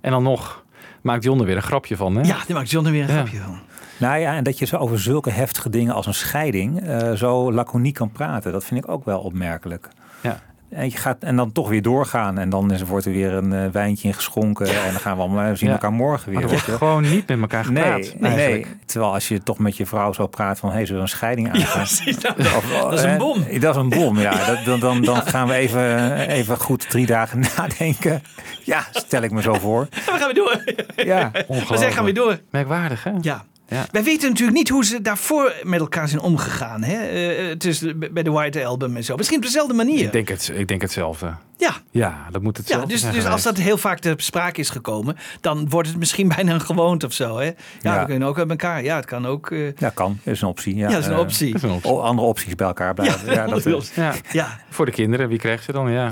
En 0.00 0.10
dan 0.10 0.22
nog 0.22 0.64
maakt 1.02 1.24
John 1.24 1.40
er 1.40 1.46
weer 1.46 1.56
een 1.56 1.62
grapje 1.62 1.96
van, 1.96 2.14
hè? 2.16 2.22
Ja, 2.22 2.36
die 2.46 2.54
maakt 2.54 2.70
John 2.70 2.86
er 2.86 2.92
weer 2.92 3.02
een 3.02 3.08
Ja. 3.08 3.14
grapje 3.14 3.38
van. 3.38 3.58
Nou 3.96 4.18
ja, 4.18 4.34
en 4.34 4.44
dat 4.44 4.58
je 4.58 4.66
zo 4.66 4.76
over 4.76 5.00
zulke 5.00 5.30
heftige 5.30 5.70
dingen 5.70 5.94
als 5.94 6.06
een 6.06 6.14
scheiding 6.14 6.80
eh, 6.80 7.12
zo 7.12 7.52
laconiek 7.52 7.94
kan 7.94 8.10
praten, 8.10 8.52
dat 8.52 8.64
vind 8.64 8.84
ik 8.84 8.90
ook 8.90 9.04
wel 9.04 9.20
opmerkelijk. 9.20 9.88
Ja. 10.20 10.40
En, 10.70 10.84
je 10.90 10.96
gaat, 10.96 11.16
en 11.22 11.36
dan 11.36 11.52
toch 11.52 11.68
weer 11.68 11.82
doorgaan. 11.82 12.38
En 12.38 12.48
dan 12.48 12.72
is, 12.72 12.82
wordt 12.82 13.06
er 13.06 13.12
weer 13.12 13.32
een 13.32 13.52
eh, 13.52 13.66
wijntje 13.72 14.08
ingeschonken. 14.08 14.66
En 14.66 14.90
dan 14.92 15.00
gaan 15.00 15.16
we 15.16 15.22
allemaal 15.22 15.48
we 15.50 15.56
zien 15.56 15.68
Ja. 15.68 15.74
elkaar 15.74 15.92
morgen 15.92 16.30
weer. 16.30 16.40
Maar 16.40 16.48
wordt 16.48 16.64
je. 16.64 16.72
gewoon 16.72 17.02
niet 17.02 17.28
met 17.28 17.40
elkaar 17.40 17.64
gepraat. 17.64 17.98
Nee, 17.98 18.14
nee, 18.18 18.30
eigenlijk. 18.30 18.76
Terwijl 18.86 19.12
als 19.12 19.28
je 19.28 19.42
toch 19.42 19.58
met 19.58 19.76
je 19.76 19.86
vrouw 19.86 20.12
zo 20.12 20.26
praat 20.26 20.58
van... 20.58 20.70
hey, 20.70 20.80
zullen 20.86 20.96
we 20.96 21.02
een 21.02 21.16
scheiding 21.16 21.52
aangaan? 21.52 21.80
dat 22.20 22.92
is 22.92 23.02
een 23.02 23.08
eh, 23.10 23.16
bom. 23.16 23.44
Dat 23.60 23.74
is 23.76 23.80
een 23.82 23.88
bom, 23.88 24.18
ja. 24.18 24.44
Dat, 24.54 24.64
dan 24.64 24.80
dan, 24.80 25.02
dan 25.02 25.16
gaan 25.22 25.48
we 25.48 25.54
even, 25.54 26.12
even 26.28 26.58
goed 26.58 26.90
drie 26.90 27.06
dagen 27.06 27.40
nadenken. 27.56 28.22
Ja, 28.62 28.86
stel 28.90 29.22
ik 29.22 29.30
me 29.30 29.42
zo 29.42 29.54
voor. 29.54 29.80
En 29.80 30.12
we 30.12 30.18
gaan 30.18 30.32
weer 30.32 30.34
door. 30.34 30.74
Ja, 31.06 31.30
We 31.48 31.62
zeggen 31.66 31.92
gaan 31.92 32.04
weer 32.04 32.14
door. 32.14 32.38
Merkwaardig, 32.50 33.04
hè? 33.04 33.10
Ja. 33.20 33.44
Ja. 33.72 33.86
Wij 33.90 34.02
weten 34.04 34.28
natuurlijk 34.28 34.56
niet 34.58 34.68
hoe 34.68 34.84
ze 34.84 35.00
daarvoor 35.02 35.54
met 35.62 35.80
elkaar 35.80 36.08
zijn 36.08 36.20
omgegaan. 36.20 36.82
Hè? 36.82 36.96
Eh, 36.96 37.50
tussen, 37.56 37.98
bij 38.12 38.22
de 38.22 38.30
White 38.30 38.64
Album 38.64 38.96
en 38.96 39.04
zo. 39.04 39.16
Misschien 39.16 39.36
op 39.38 39.44
dezelfde 39.44 39.74
manier. 39.74 40.04
Ik 40.04 40.12
denk, 40.12 40.28
het, 40.28 40.52
ik 40.54 40.68
denk 40.68 40.80
hetzelfde. 40.82 41.34
Ja. 41.56 41.72
Ja, 41.90 42.26
dat 42.30 42.42
moet 42.42 42.56
Ja, 42.56 42.62
hetzelfde 42.62 42.88
dus, 42.88 43.00
zijn 43.00 43.14
dus 43.14 43.26
als 43.26 43.42
dat 43.42 43.56
heel 43.56 43.78
vaak 43.78 43.98
ter 43.98 44.14
sprake 44.16 44.60
is 44.60 44.70
gekomen, 44.70 45.16
dan 45.40 45.68
wordt 45.68 45.88
het 45.88 45.98
misschien 45.98 46.28
bijna 46.36 46.52
een 46.52 46.60
gewoonte 46.60 47.06
of 47.06 47.12
zo. 47.12 47.36
Hè? 47.38 47.44
Ja, 47.44 47.54
Ja. 47.82 48.00
we 48.00 48.06
kunnen 48.06 48.28
ook 48.28 48.36
met 48.36 48.50
elkaar. 48.50 48.82
Ja, 48.84 48.96
het 48.96 49.04
kan 49.04 49.26
ook. 49.26 49.50
eh, 49.50 49.76
Ja, 49.76 49.88
kan. 49.94 50.18
Dat 50.24 50.34
is 50.34 50.40
een 50.40 50.48
optie. 50.48 50.76
Ja, 50.76 50.86
Ja, 50.88 50.92
dat 50.94 51.02
is 51.02 51.06
een 51.06 51.18
optie. 51.18 51.52
Dat 51.52 51.62
is 51.62 51.68
een 51.68 51.74
optie. 51.74 51.90
o- 51.90 52.00
Andere 52.00 52.28
opties 52.28 52.54
bij 52.54 52.66
elkaar 52.66 52.94
blijven. 52.94 53.32
Ja, 53.34 53.46
dat 53.46 53.66
is. 53.66 53.90
Ja. 53.94 54.12
Ja. 54.32 54.60
Voor 54.70 54.86
de 54.86 54.92
kinderen, 54.92 55.28
wie 55.28 55.38
krijgt 55.38 55.64
ze 55.64 55.72
dan? 55.72 55.90
Ja, 55.92 56.08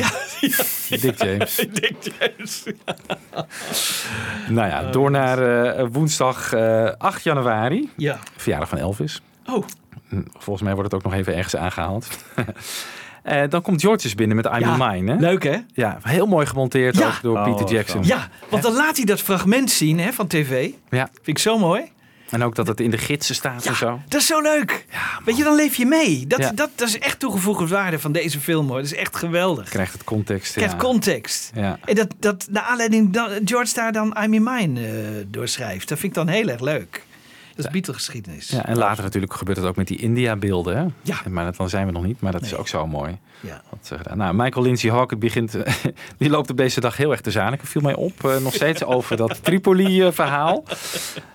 Dick 1.00 1.22
James. 1.22 1.54
Dick 1.72 1.96
James. 2.18 2.62
Nou 4.48 4.68
ja, 4.68 4.90
door 4.90 5.10
naar 5.10 5.38
eh, 5.76 5.86
woensdag 5.92 6.52
eh, 6.52 6.90
8 6.98 7.22
januari. 7.22 7.49
Ja. 7.96 8.18
Verjaardag 8.36 8.68
van 8.68 8.78
Elvis. 8.78 9.22
Oh. 9.46 9.64
Hm, 10.08 10.22
Volgens 10.38 10.62
mij 10.64 10.74
wordt 10.74 10.92
het 10.92 11.04
ook 11.04 11.10
nog 11.10 11.20
even 11.20 11.34
ergens 11.36 11.56
aangehaald. 11.56 12.08
Eh, 13.22 13.42
dan 13.48 13.62
komt 13.62 13.80
Georges 13.80 14.14
binnen 14.14 14.36
met 14.36 14.46
I'm 14.46 14.58
Ja, 14.58 14.72
in 14.72 14.90
Mine. 15.02 15.12
Hè? 15.12 15.18
Leuk 15.20 15.42
hè? 15.42 15.56
Ja, 15.74 15.98
heel 16.02 16.26
mooi 16.26 16.46
gemonteerd 16.46 16.96
Ja. 16.98 17.06
ook 17.06 17.22
door 17.22 17.36
Oh, 17.38 17.44
Peter 17.44 17.74
Jackson. 17.74 18.02
Ja, 18.04 18.28
want 18.48 18.62
dan 18.62 18.72
laat 18.72 18.96
hij 18.96 19.04
dat 19.04 19.20
fragment 19.20 19.70
zien 19.70 19.98
hè, 19.98 20.12
van 20.12 20.26
tv. 20.26 20.70
Ja. 20.90 21.08
Vind 21.12 21.26
ik 21.26 21.38
zo 21.38 21.58
mooi. 21.58 21.82
En 22.30 22.42
ook 22.42 22.54
dat 22.54 22.66
het 22.66 22.80
in 22.80 22.90
de 22.90 22.98
gidsen 22.98 23.34
staat 23.34 23.66
en 23.66 23.76
zo. 23.76 24.00
Dat 24.08 24.20
is 24.20 24.26
zo 24.26 24.40
leuk. 24.40 24.86
Weet 25.24 25.36
je, 25.36 25.44
dan 25.44 25.54
leef 25.54 25.74
je 25.76 25.86
mee. 25.86 26.26
Dat, 26.26 26.38
Ja. 26.38 26.52
dat, 26.54 26.70
dat 26.74 26.88
is 26.88 26.98
echt 26.98 27.18
toegevoegde 27.18 27.66
waarde 27.66 27.98
van 27.98 28.12
deze 28.12 28.40
film 28.40 28.66
hoor. 28.68 28.76
Dat 28.76 28.84
is 28.86 28.94
echt 28.94 29.16
geweldig. 29.16 29.68
Krijgt 29.68 29.92
het 29.92 30.04
context. 30.04 30.52
Krijgt 30.52 30.72
ja. 30.72 30.78
context. 30.78 31.50
Ja. 31.54 31.78
En 31.84 31.94
dat, 31.94 32.14
dat 32.18 32.46
de 32.50 32.62
aanleiding 32.62 33.12
dat 33.12 33.30
George 33.44 33.74
daar 33.74 33.92
dan 33.92 34.16
I'm 34.22 34.34
in 34.34 34.42
Mine 34.42 34.86
eh, 34.86 34.92
doorschrijft. 35.26 35.88
Dat 35.88 35.98
vind 35.98 36.16
ik 36.16 36.24
dan 36.24 36.28
heel 36.34 36.48
erg 36.48 36.60
leuk. 36.60 37.04
Dat 37.56 37.64
is 37.64 37.70
Beatle-geschiedenis. 37.70 38.48
Ja, 38.48 38.66
en 38.66 38.76
later 38.76 39.02
natuurlijk 39.04 39.34
gebeurt 39.34 39.58
het 39.58 39.66
ook 39.66 39.76
met 39.76 39.86
die 39.86 39.98
India-beelden. 39.98 40.76
Hè? 40.76 40.84
Ja. 41.02 41.20
Maar 41.28 41.44
dat, 41.44 41.56
dan 41.56 41.68
zijn 41.68 41.86
we 41.86 41.92
nog 41.92 42.04
niet, 42.04 42.20
maar 42.20 42.32
dat 42.32 42.42
is 42.42 42.54
ook 42.54 42.68
zo 42.68 42.86
mooi. 42.86 43.18
Ja. 43.40 43.62
Wat. 43.70 44.14
Nou, 44.14 44.34
Michael 44.34 44.64
Lindsay 44.64 44.90
Hawk, 44.90 45.18
begint, 45.18 45.56
die 46.18 46.30
loopt 46.30 46.50
op 46.50 46.56
deze 46.56 46.80
dag 46.80 46.96
heel 46.96 47.10
erg 47.10 47.20
te 47.20 47.30
zaniken. 47.30 47.66
Viel 47.66 47.82
mij 47.82 47.94
op, 47.94 48.24
eh, 48.24 48.36
nog 48.36 48.54
steeds 48.54 48.84
over 48.94 49.16
dat 49.16 49.44
Tripoli-verhaal. 49.44 50.64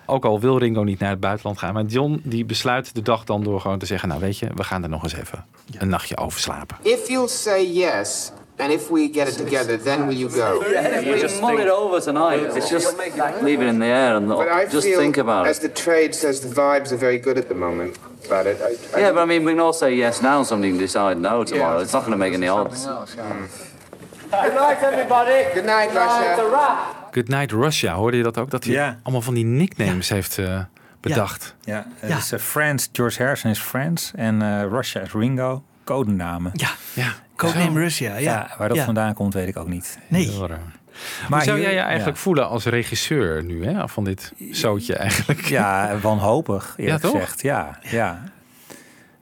Ook 0.06 0.26
al 0.26 0.40
wil 0.40 0.58
Ringo 0.58 0.84
niet 0.84 1.00
naar 1.00 1.10
het 1.10 1.20
buitenland 1.20 1.58
gaan. 1.58 1.74
Maar 1.74 1.84
John 1.84 2.22
die 2.24 2.46
besluit 2.46 2.96
de 2.96 3.02
dag 3.02 3.24
dan 3.24 3.44
door 3.44 3.62
gewoon 3.62 3.80
te 3.80 3.86
zeggen... 3.86 4.08
nou 4.10 4.22
weet 4.22 4.38
je, 4.38 4.48
we 4.56 4.64
gaan 4.64 4.84
er 4.84 4.90
nog 4.90 5.04
eens 5.04 5.14
even 5.14 5.46
een 5.78 5.90
nachtje 5.90 6.18
over 6.18 6.40
slapen. 6.40 6.78
If 6.82 7.08
you'll 7.08 7.28
say 7.28 7.66
yes, 7.72 8.32
and 8.58 8.72
if 8.72 8.90
we 8.90 9.08
get 9.10 9.28
it 9.28 9.38
together, 9.38 9.78
then 9.78 10.08
will 10.08 10.16
you 10.16 10.30
go? 10.30 10.62
You 11.02 11.20
just 11.22 11.42
mull 11.42 11.58
it 11.60 11.68
over 11.68 12.00
tonight. 12.00 12.40
It's 12.58 12.70
just 12.70 12.98
leave 13.42 13.62
it 13.62 13.68
in 13.68 13.80
the 13.80 13.86
air 13.86 14.16
and 14.16 14.28
But 14.28 14.50
I 14.50 14.66
just 14.66 14.88
feel, 14.88 15.00
think 15.00 15.18
about 15.18 15.46
it. 15.46 15.50
as 15.50 15.60
the 15.60 15.70
trade 15.70 16.14
says, 16.16 16.40
the 16.40 16.48
vibes 16.56 16.92
are 16.92 16.98
very 16.98 17.18
good 17.20 17.38
at 17.38 17.48
the 17.48 17.56
moment 17.56 17.98
about 18.26 18.46
it. 18.48 18.58
I, 18.62 18.98
I 18.98 19.00
Yeah, 19.02 19.12
but 19.14 19.22
I 19.22 19.26
mean, 19.26 19.44
we 19.46 19.52
can 19.52 19.60
all 19.60 19.74
say 19.74 19.94
yes 19.96 20.22
now 20.22 20.38
and 20.38 20.48
somebody 20.48 20.72
can 20.72 20.80
decide 20.80 21.18
no 21.20 21.44
tomorrow. 21.44 21.82
It's 21.82 21.92
not 21.94 22.02
going 22.06 22.18
to 22.20 22.24
make 22.26 22.34
any 22.34 22.48
odds. 22.48 22.86
Good 22.86 24.54
night, 24.56 24.78
everybody. 24.82 25.54
Good 25.54 25.66
night, 25.66 25.94
Russia. 25.94 26.94
Good 27.12 27.30
Night 27.30 27.52
Russia, 27.52 27.94
hoorde 27.94 28.18
je 28.18 28.24
dat 28.24 28.38
ook? 28.38 28.50
Dat 28.50 28.64
hij 28.64 28.74
Ja. 28.74 29.00
allemaal 29.04 29.22
van 29.22 29.34
die 29.34 29.46
nicknames 29.46 30.10
heeft 30.10 30.38
eh, 30.38 30.60
bedacht. 31.02 31.56
Ja, 31.62 31.88
het 32.00 32.18
is 32.18 32.32
eh, 32.32 32.40
Friends. 32.40 32.90
George 32.92 33.22
Harrison 33.24 33.52
is 33.52 33.60
Friends. 33.60 34.12
En 34.16 34.42
eh, 34.42 34.64
Russia 34.70 35.02
is 35.02 35.12
Ringo. 35.14 35.64
Codenamen. 35.86 36.52
Ja, 36.54 36.70
ja. 36.94 37.14
Codename 37.36 37.80
Russia. 37.80 38.12
Ja. 38.16 38.20
Ja, 38.20 38.56
waar 38.58 38.68
dat 38.68 38.78
Ja. 38.78 38.86
vandaan 38.86 39.14
komt, 39.14 39.34
weet 39.34 39.48
ik 39.48 39.58
ook 39.58 39.68
niet. 39.68 39.98
Nee. 40.08 40.32
Maar 40.40 41.40
Hoe 41.40 41.42
zou 41.44 41.62
jij 41.62 41.74
je 41.74 41.80
eigenlijk 41.80 42.18
ja. 42.18 42.24
voelen 42.24 42.48
als 42.48 42.66
regisseur 42.66 43.44
nu, 43.44 43.66
hè? 43.66 43.88
Van 43.90 44.04
dit 44.04 44.34
zootje 44.52 44.96
eigenlijk. 44.96 45.42
Ja, 45.46 45.98
wanhopig, 46.02 46.74
eerlijk 46.78 47.04
Ja, 47.04 47.10
toch? 47.10 47.20
gezegd. 47.20 47.42
Ja, 47.42 47.80
ja. 47.82 48.24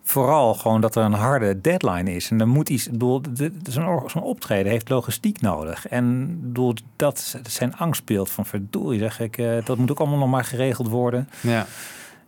Vooral 0.04 0.54
gewoon 0.54 0.82
dat 0.82 0.96
er 0.96 1.04
een 1.04 1.14
harde 1.14 1.62
deadline 1.62 2.12
is. 2.16 2.30
En 2.32 2.40
er 2.40 2.48
moet 2.48 2.70
iets. 2.70 2.90
bedoel, 2.90 3.22
Zo'n 3.70 4.22
optreden 4.24 4.72
heeft 4.72 4.90
logistiek 4.90 5.42
nodig. 5.42 5.88
En 5.88 6.38
bedoel, 6.42 6.74
dat 6.96 7.36
zijn 7.48 7.76
angstbeeld 7.78 8.30
van 8.30 8.46
verdorie, 8.46 9.00
zeg 9.00 9.20
ik. 9.20 9.38
eh, 9.38 9.66
dat 9.66 9.78
moet 9.78 9.92
ook 9.92 10.00
allemaal 10.00 10.18
nog 10.20 10.30
maar 10.30 10.44
geregeld 10.46 10.88
worden. 10.88 11.30
Ja. 11.42 11.66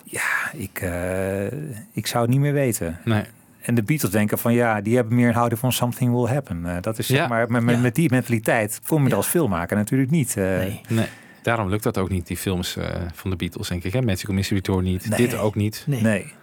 Ja, 0.04 0.52
ik, 0.54 0.80
eh, 0.82 1.46
ik 1.92 2.08
zou 2.08 2.24
het 2.24 2.32
niet 2.32 2.40
meer 2.40 2.54
weten. 2.54 3.00
Nee. 3.04 3.24
En 3.66 3.76
de 3.76 3.84
Beatles 3.84 4.12
denken 4.12 4.38
van 4.38 4.54
ja, 4.54 4.82
die 4.82 4.96
hebben 4.96 5.16
meer 5.16 5.28
een 5.28 5.34
houding 5.34 5.60
van 5.60 5.72
something 5.72 6.12
will 6.14 6.34
happen. 6.34 6.66
Eh, 6.66 6.82
dat 6.82 6.98
is 7.00 7.08
zeg 7.08 7.18
Ja. 7.18 7.28
maar, 7.28 7.52
met, 7.52 7.64
met, 7.64 7.76
Ja. 7.76 7.82
met 7.82 7.96
die 7.96 8.10
mentaliteit 8.10 8.82
kom 8.88 9.04
je 9.04 9.10
er 9.10 9.16
als 9.16 9.28
filmmaker 9.28 9.78
natuurlijk 9.78 10.12
niet. 10.12 10.38
eh, 10.38 10.44
Nee. 10.44 10.82
Nee. 10.88 11.06
Daarom 11.42 11.70
lukt 11.70 11.84
dat 11.84 11.98
ook 11.98 12.10
niet, 12.10 12.28
die 12.28 12.38
films 12.38 12.76
eh, 12.78 12.88
van 13.14 13.30
de 13.30 13.36
Beatles, 13.36 13.68
denk 13.68 13.84
ik. 13.84 13.94
Hè? 13.94 14.02
Magical 14.02 14.36
Mystery 14.36 14.62
Tour 14.62 14.82
niet. 14.82 15.10
Nee. 15.10 15.18
Dit 15.28 15.38
ook 15.38 15.56
niet. 15.56 15.84
Nee. 15.88 16.02
nee. 16.02 16.34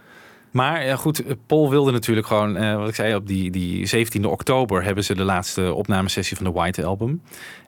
Maar 0.50 0.84
ja, 0.84 0.96
goed, 0.96 1.22
Paul 1.46 1.70
wilde 1.70 1.90
natuurlijk 1.92 2.26
gewoon, 2.26 2.56
eh, 2.56 2.76
wat 2.76 2.88
ik 2.88 2.94
zei, 2.94 3.14
op 3.14 3.26
die, 3.26 3.50
die 3.50 3.86
17e 3.86 4.28
oktober 4.28 4.84
hebben 4.84 5.04
ze 5.04 5.14
de 5.14 5.22
laatste 5.22 5.72
opnamesessie 5.74 6.36
van 6.36 6.46
de 6.46 6.52
White 6.52 6.84
Album. 6.84 7.22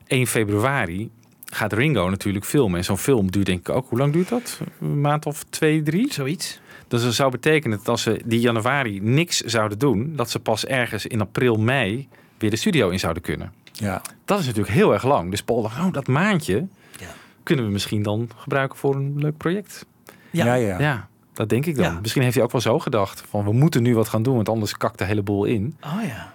1 0.07 0.27
februari 0.27 1.09
gaat 1.45 1.73
Ringo 1.73 2.09
natuurlijk 2.09 2.45
filmen. 2.45 2.77
En 2.77 2.83
zo'n 2.83 2.97
film 2.97 3.31
duurt 3.31 3.45
denk 3.45 3.59
ik 3.59 3.69
ook, 3.75 3.89
hoe 3.89 3.97
lang 3.97 4.13
duurt 4.13 4.29
dat? 4.29 4.59
Een 4.81 5.01
maand 5.01 5.25
of 5.25 5.43
twee, 5.49 5.81
drie? 5.81 6.13
Zoiets. 6.13 6.59
Dus 6.87 7.03
dat 7.03 7.13
zou 7.13 7.31
betekenen 7.31 7.77
dat 7.77 7.87
als 7.87 8.01
ze 8.01 8.21
die 8.25 8.39
januari 8.39 8.99
niks 9.01 9.39
zouden 9.41 9.79
doen, 9.79 10.13
dat 10.15 10.29
ze 10.29 10.39
pas 10.39 10.65
ergens 10.65 11.05
in 11.05 11.21
april, 11.21 11.55
mei 11.55 12.07
weer 12.37 12.49
de 12.49 12.55
studio 12.55 12.89
in 12.89 12.99
zouden 12.99 13.23
kunnen. 13.23 13.53
Ja. 13.71 14.01
Dat 14.25 14.39
is 14.39 14.45
natuurlijk 14.45 14.73
heel 14.73 14.93
erg 14.93 15.03
lang. 15.03 15.29
Dus 15.31 15.43
Paul 15.43 15.61
dacht, 15.61 15.79
oh, 15.79 15.91
dat 15.93 16.07
maandje 16.07 16.67
Ja. 16.99 17.05
kunnen 17.43 17.65
we 17.65 17.71
misschien 17.71 18.03
dan 18.03 18.29
gebruiken 18.35 18.77
voor 18.77 18.95
een 18.95 19.13
leuk 19.17 19.37
project. 19.37 19.85
Ja. 20.31 20.45
Ja, 20.45 20.53
ja. 20.53 20.79
Ja, 20.79 21.07
dat 21.33 21.49
denk 21.49 21.65
ik 21.65 21.75
dan. 21.75 21.85
Ja. 21.93 21.99
Misschien 22.01 22.21
heeft 22.21 22.35
hij 22.35 22.43
ook 22.43 22.51
wel 22.51 22.61
zo 22.61 22.79
gedacht. 22.79 23.23
Van 23.29 23.43
we 23.43 23.53
moeten 23.53 23.81
nu 23.83 23.95
wat 23.95 24.07
gaan 24.07 24.23
doen, 24.23 24.35
want 24.35 24.49
anders 24.49 24.77
kakt 24.77 24.97
de 24.97 25.03
hele 25.05 25.21
boel 25.21 25.45
in. 25.45 25.77
Oh 25.83 26.03
ja. 26.07 26.33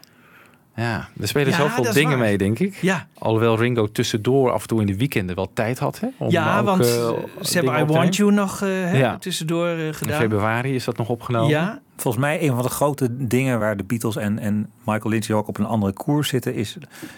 Ja, 0.74 1.08
er 1.20 1.28
spelen 1.28 1.48
Ja, 1.52 1.56
zoveel 1.56 1.84
dat 1.84 1.94
dingen 1.94 2.10
waar. 2.10 2.18
mee, 2.18 2.38
denk 2.38 2.58
ik. 2.58 2.74
Ja. 2.74 3.06
Alhoewel 3.18 3.56
Ringo 3.58 3.86
tussendoor 3.92 4.50
af 4.52 4.62
en 4.62 4.68
toe 4.68 4.80
in 4.80 4.86
de 4.86 4.96
weekenden 4.96 5.36
wel 5.36 5.50
tijd 5.52 5.78
had. 5.78 6.00
Hè, 6.00 6.08
om 6.16 6.30
ja, 6.30 6.58
ook, 6.58 6.64
want 6.64 6.84
eh, 6.86 7.08
eh, 7.08 7.14
ze 7.42 7.54
hebben 7.58 7.78
I 7.80 7.84
Want. 7.84 8.16
You 8.16 8.32
nog 8.32 8.62
eh, 8.62 8.98
Ja. 8.98 9.18
tussendoor 9.18 9.66
eh, 9.68 9.86
In 9.86 9.94
gedaan. 9.94 10.20
februari 10.20 10.74
is 10.74 10.84
dat 10.84 10.96
nog 10.96 11.08
opgenomen. 11.08 11.48
Ja, 11.50 11.80
Volgens 11.96 12.22
mij 12.24 12.42
een 12.42 12.54
van 12.54 12.62
de 12.62 12.68
grote 12.68 13.26
dingen 13.26 13.58
waar 13.58 13.76
de 13.76 13.84
Beatles 13.84 14.16
en, 14.16 14.38
en 14.38 14.70
Michael 14.84 15.10
Lindsay 15.10 15.34
Hawk 15.34 15.48
op 15.48 15.58
een 15.58 15.66
andere 15.66 15.92
koers 15.92 16.28
zitten, 16.28 16.54
is 16.54 16.76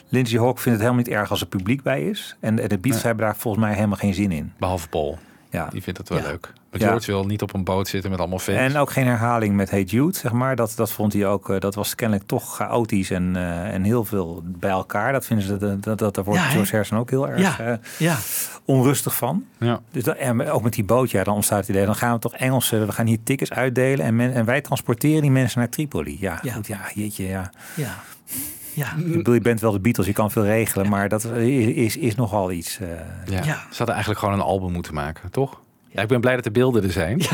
Lindsay 0.08 0.38
Hawk 0.38 0.58
vindt 0.58 0.78
het 0.78 0.88
helemaal 0.88 1.04
niet 1.04 1.08
erg 1.08 1.30
als 1.30 1.40
er 1.40 1.46
publiek 1.46 1.82
bij 1.82 2.02
is. 2.02 2.36
En 2.40 2.56
de, 2.56 2.68
de 2.68 2.78
Beatles 2.78 3.02
hebben 3.02 3.24
daar 3.24 3.36
volgens 3.36 3.64
mij 3.64 3.74
helemaal 3.74 3.96
geen 3.96 4.14
zin 4.14 4.32
in. 4.32 4.52
Behalve 4.58 4.88
Paul. 4.88 5.18
Ja. 5.50 5.68
Die 5.72 5.82
vindt 5.82 5.98
het 5.98 6.08
wel 6.08 6.18
Ja. 6.18 6.24
leuk. 6.26 6.52
Maar 6.72 6.80
Ja. 6.80 6.88
George 6.88 7.10
wil 7.10 7.24
niet 7.26 7.42
op 7.42 7.54
een 7.54 7.64
boot 7.64 7.88
zitten 7.88 8.10
met 8.10 8.18
allemaal 8.20 8.38
fans. 8.38 8.56
En 8.58 8.76
ook 8.76 8.90
geen 8.90 9.06
herhaling 9.06 9.54
met 9.56 9.70
Hey 9.70 9.82
Jude, 9.82 10.18
zeg 10.18 10.32
maar. 10.32 10.56
Dat, 10.56 10.72
dat 10.76 10.90
vond 10.92 11.12
hij 11.12 11.26
ook, 11.26 11.50
eh, 11.50 11.60
dat 11.60 11.74
was 11.74 11.94
kennelijk 11.94 12.26
toch 12.28 12.54
chaotisch 12.54 13.10
en, 13.10 13.36
eh, 13.36 13.74
en 13.74 13.82
heel 13.82 14.04
veel 14.04 14.42
bij 14.44 14.70
elkaar. 14.70 15.12
Dat 15.12 15.26
vinden 15.26 15.46
ze, 15.46 15.56
dat, 15.56 15.82
dat, 15.82 15.98
dat, 15.98 16.14
daar 16.14 16.24
wordt 16.24 16.40
Ja? 16.40 16.46
George 16.48 16.70
Harrison 16.70 16.98
ook 16.98 17.10
heel 17.10 17.28
erg 17.28 17.40
Ja. 17.40 17.58
eh, 17.58 17.76
ja. 17.98 18.16
onrustig 18.64 19.16
van. 19.16 19.44
ja. 19.58 19.80
Dus 19.90 20.04
dat, 20.04 20.16
en 20.16 20.50
ook 20.50 20.62
met 20.62 20.72
die 20.72 20.84
boot, 20.84 21.10
ja, 21.10 21.24
dan 21.24 21.34
ontstaat 21.34 21.58
het 21.60 21.68
idee. 21.68 21.86
Dan 21.86 21.96
gaan 21.96 22.12
we 22.12 22.18
toch 22.18 22.34
Engelsen, 22.34 22.86
we 22.86 22.92
gaan 22.92 23.06
hier 23.06 23.18
tickets 23.24 23.50
uitdelen 23.52 24.06
en, 24.06 24.16
men, 24.16 24.32
en 24.34 24.44
wij 24.44 24.60
transporteren 24.60 25.22
die 25.22 25.30
mensen 25.30 25.58
naar 25.58 25.68
Tripoli. 25.68 26.16
Ja, 26.20 26.38
Ja. 26.42 26.52
goed, 26.52 26.66
ja, 26.66 26.80
jeetje, 26.94 27.24
ja. 27.26 27.50
ja. 27.74 27.94
Ja. 28.74 28.86
Ik 28.96 29.12
bedoel, 29.16 29.34
je 29.34 29.40
bent 29.40 29.60
wel 29.60 29.72
de 29.72 29.80
Beatles, 29.80 30.06
je 30.06 30.12
kan 30.12 30.30
veel 30.30 30.44
regelen, 30.44 30.88
maar 30.88 31.08
dat 31.08 31.24
is, 31.24 31.66
is, 31.66 31.96
is 31.96 32.14
nogal 32.14 32.50
iets. 32.52 32.78
eh, 32.80 32.88
Ja. 33.24 33.44
Ja. 33.44 33.54
Ze 33.70 33.76
hadden 33.76 33.88
eigenlijk 33.94 34.18
gewoon 34.18 34.34
een 34.34 34.40
album 34.46 34.72
moeten 34.72 34.94
maken, 34.94 35.30
toch? 35.30 35.60
Ja, 35.92 36.02
ik 36.02 36.08
ben 36.08 36.20
blij 36.20 36.34
dat 36.34 36.44
de 36.44 36.50
beelden 36.50 36.82
er 36.82 36.92
zijn. 36.92 37.20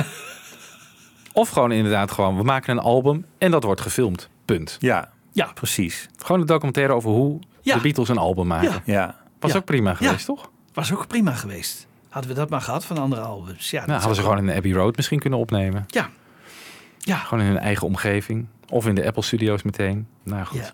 Of 1.32 1.48
gewoon 1.48 1.72
inderdaad 1.72 2.10
gewoon, 2.10 2.36
we 2.36 2.42
maken 2.42 2.76
een 2.76 2.82
album 2.82 3.24
en 3.38 3.50
dat 3.50 3.64
wordt 3.64 3.80
gefilmd. 3.80 4.28
Punt. 4.44 4.76
Ja, 4.80 5.10
ja. 5.32 5.50
precies. 5.54 6.08
Gewoon 6.16 6.40
een 6.40 6.46
documentaire 6.46 6.92
over 6.92 7.10
hoe 7.10 7.38
Ja. 7.62 7.74
de 7.74 7.80
Beatles 7.80 8.08
een 8.08 8.18
album 8.18 8.46
maken. 8.46 8.70
Ja. 8.70 8.82
Ja. 8.84 9.16
Was 9.40 9.56
ook 9.56 9.64
prima 9.64 9.94
geweest, 9.94 10.24
toch? 10.26 10.50
Was 10.72 10.92
ook 10.92 11.06
prima 11.06 11.32
geweest. 11.32 11.86
Hadden 12.08 12.30
we 12.30 12.36
dat 12.36 12.48
maar 12.50 12.60
gehad 12.60 12.84
van 12.84 12.98
andere 12.98 13.20
albums. 13.22 13.70
Ja, 13.70 13.80
Nou, 13.86 13.92
hadden 13.98 14.14
ze 14.16 14.22
gewoon 14.22 14.38
in 14.48 14.56
Abbey 14.56 14.72
Road 14.72 14.96
misschien 14.96 15.18
kunnen 15.18 15.38
opnemen. 15.38 15.84
Ja. 15.86 16.08
Ja. 16.98 17.16
Gewoon 17.16 17.44
in 17.44 17.50
hun 17.50 17.58
eigen 17.58 17.86
omgeving. 17.86 18.46
Of 18.68 18.86
in 18.86 18.94
de 18.94 19.06
Apple 19.06 19.22
Studios 19.22 19.62
meteen. 19.62 20.06
Nou 20.22 20.44
goed. 20.44 20.72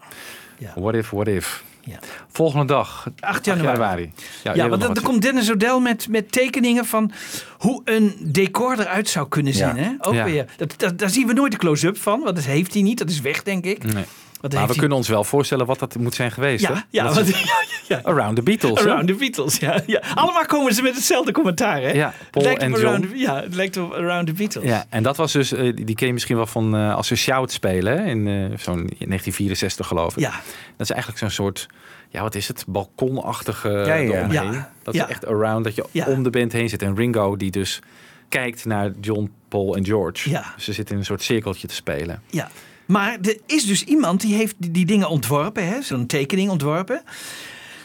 Ja. 0.59 0.73
What 0.77 0.95
if, 0.95 1.11
what 1.11 1.27
if. 1.27 1.65
Ja. 1.85 1.99
Volgende 2.29 2.65
dag. 2.65 3.07
8 3.21 3.45
januari. 3.45 4.13
Ja, 4.55 4.69
want 4.69 4.83
dan, 4.83 5.01
komt 5.03 5.23
Dennis 5.23 5.51
O'Dell 5.51 5.79
met, 5.81 6.09
met 6.09 6.33
tekeningen 6.33 6.85
van 6.85 7.13
hoe 7.59 7.81
een 7.85 8.15
decor 8.21 8.79
eruit 8.81 9.09
zou 9.09 9.29
kunnen 9.29 9.53
zien. 9.55 9.67
Ja. 9.67 9.83
Hè? 9.83 9.91
Ook 9.99 10.15
Ja. 10.15 10.25
weer. 10.25 10.45
Dat, 10.57 10.75
dat, 10.77 10.99
daar 10.99 11.11
zien 11.11 11.27
we 11.27 11.33
nooit 11.33 11.53
de 11.53 11.59
close-up 11.59 11.99
van, 11.99 12.21
want 12.21 12.37
dat 12.37 12.45
heeft 12.45 12.73
hij 12.75 12.83
niet. 12.83 12.99
Dat 12.99 13.11
is 13.11 13.21
weg, 13.21 13.43
denk 13.43 13.65
ik. 13.65 13.93
Nee. 13.93 14.05
Maar 14.53 14.67
we 14.69 14.77
kunnen 14.77 14.97
ons 14.97 15.09
wel 15.09 15.25
voorstellen 15.25 15.67
wat 15.67 15.79
dat 15.79 15.97
moet 15.99 16.15
zijn 16.15 16.31
geweest. 16.31 16.63
Ja, 16.63 16.73
hè? 16.75 16.81
ja, 16.91 17.05
Dat 17.05 17.15
want- 17.15 17.29
is- 17.29 17.53
Around 18.03 18.37
the 18.37 18.43
Beatles. 18.43 18.81
hè? 18.81 18.91
Around 18.91 19.07
the 19.07 19.15
Beatles, 19.15 19.57
ja, 19.59 19.81
ja. 19.87 20.03
Allemaal 20.15 20.47
komen 20.47 20.75
ze 20.75 20.83
met 20.83 20.95
hetzelfde 20.95 21.33
commentaar, 21.33 21.81
hè? 21.83 21.91
Ja, 21.93 22.15
Paul 22.31 22.31
Het 22.31 22.43
lijkt 22.45 22.61
en 22.63 22.71
op 22.73 22.77
John. 22.79 22.87
Around 22.95 23.09
the- 23.11 23.17
ja, 23.19 23.43
het 23.43 23.55
lijkt 23.55 23.77
op 23.77 23.93
Around 23.93 24.27
the 24.27 24.33
Beatles. 24.33 24.65
Ja, 24.65 24.85
en 24.89 25.03
dat 25.03 25.17
was 25.17 25.33
dus, 25.33 25.53
eh, 25.53 25.73
die 25.77 25.95
ken 25.95 26.07
je 26.07 26.13
misschien 26.13 26.37
wel 26.37 26.47
van 26.47 26.77
eh, 26.77 26.95
als 26.95 27.07
ze 27.07 27.17
Shout 27.17 27.53
spelen, 27.53 27.99
hè, 27.99 28.05
in 28.05 28.27
eh, 28.29 28.59
zo'n 28.59 28.75
1964 28.99 29.87
geloof 29.87 30.17
ik. 30.17 30.23
Ja. 30.23 30.31
Dat 30.77 30.87
is 30.87 30.91
eigenlijk 30.91 31.19
zo'n 31.21 31.31
soort, 31.31 31.67
ja 32.09 32.23
wat 32.23 32.35
is 32.35 32.49
het, 32.49 32.65
balkonachtige 32.69 33.69
Ja. 33.69 34.69
Dat 34.83 34.95
Ja. 34.95 35.05
is 35.05 35.11
echt 35.11 35.27
around, 35.27 35.65
dat 35.65 35.75
je 35.75 35.85
Ja. 35.91 36.07
om 36.07 36.23
de 36.23 36.31
band 36.31 36.53
heen 36.53 36.69
zit. 36.69 36.83
En 36.83 36.97
Ringo 36.97 37.37
die 37.37 37.51
dus 37.51 37.81
kijkt 38.29 38.65
naar 38.65 38.91
John, 39.01 39.33
Paul 39.49 39.77
en 39.77 39.85
George. 39.85 40.31
Ja. 40.31 40.53
Dus 40.55 40.65
ze 40.65 40.73
zitten 40.73 40.95
in 40.95 41.01
een 41.01 41.07
soort 41.07 41.23
cirkeltje 41.23 41.69
te 41.69 41.75
spelen. 41.75 42.23
Ja. 42.31 42.49
Maar 42.87 43.19
er 43.23 43.37
is 43.47 43.65
dus 43.65 43.85
iemand 43.85 44.21
die 44.21 44.35
heeft 44.35 44.55
die, 44.59 44.71
die 44.71 44.87
dingen 44.87 45.09
ontworpen, 45.09 45.67
hè? 45.69 45.83
zo'n 45.83 46.07
tekening 46.07 46.51
ontworpen. 46.51 47.03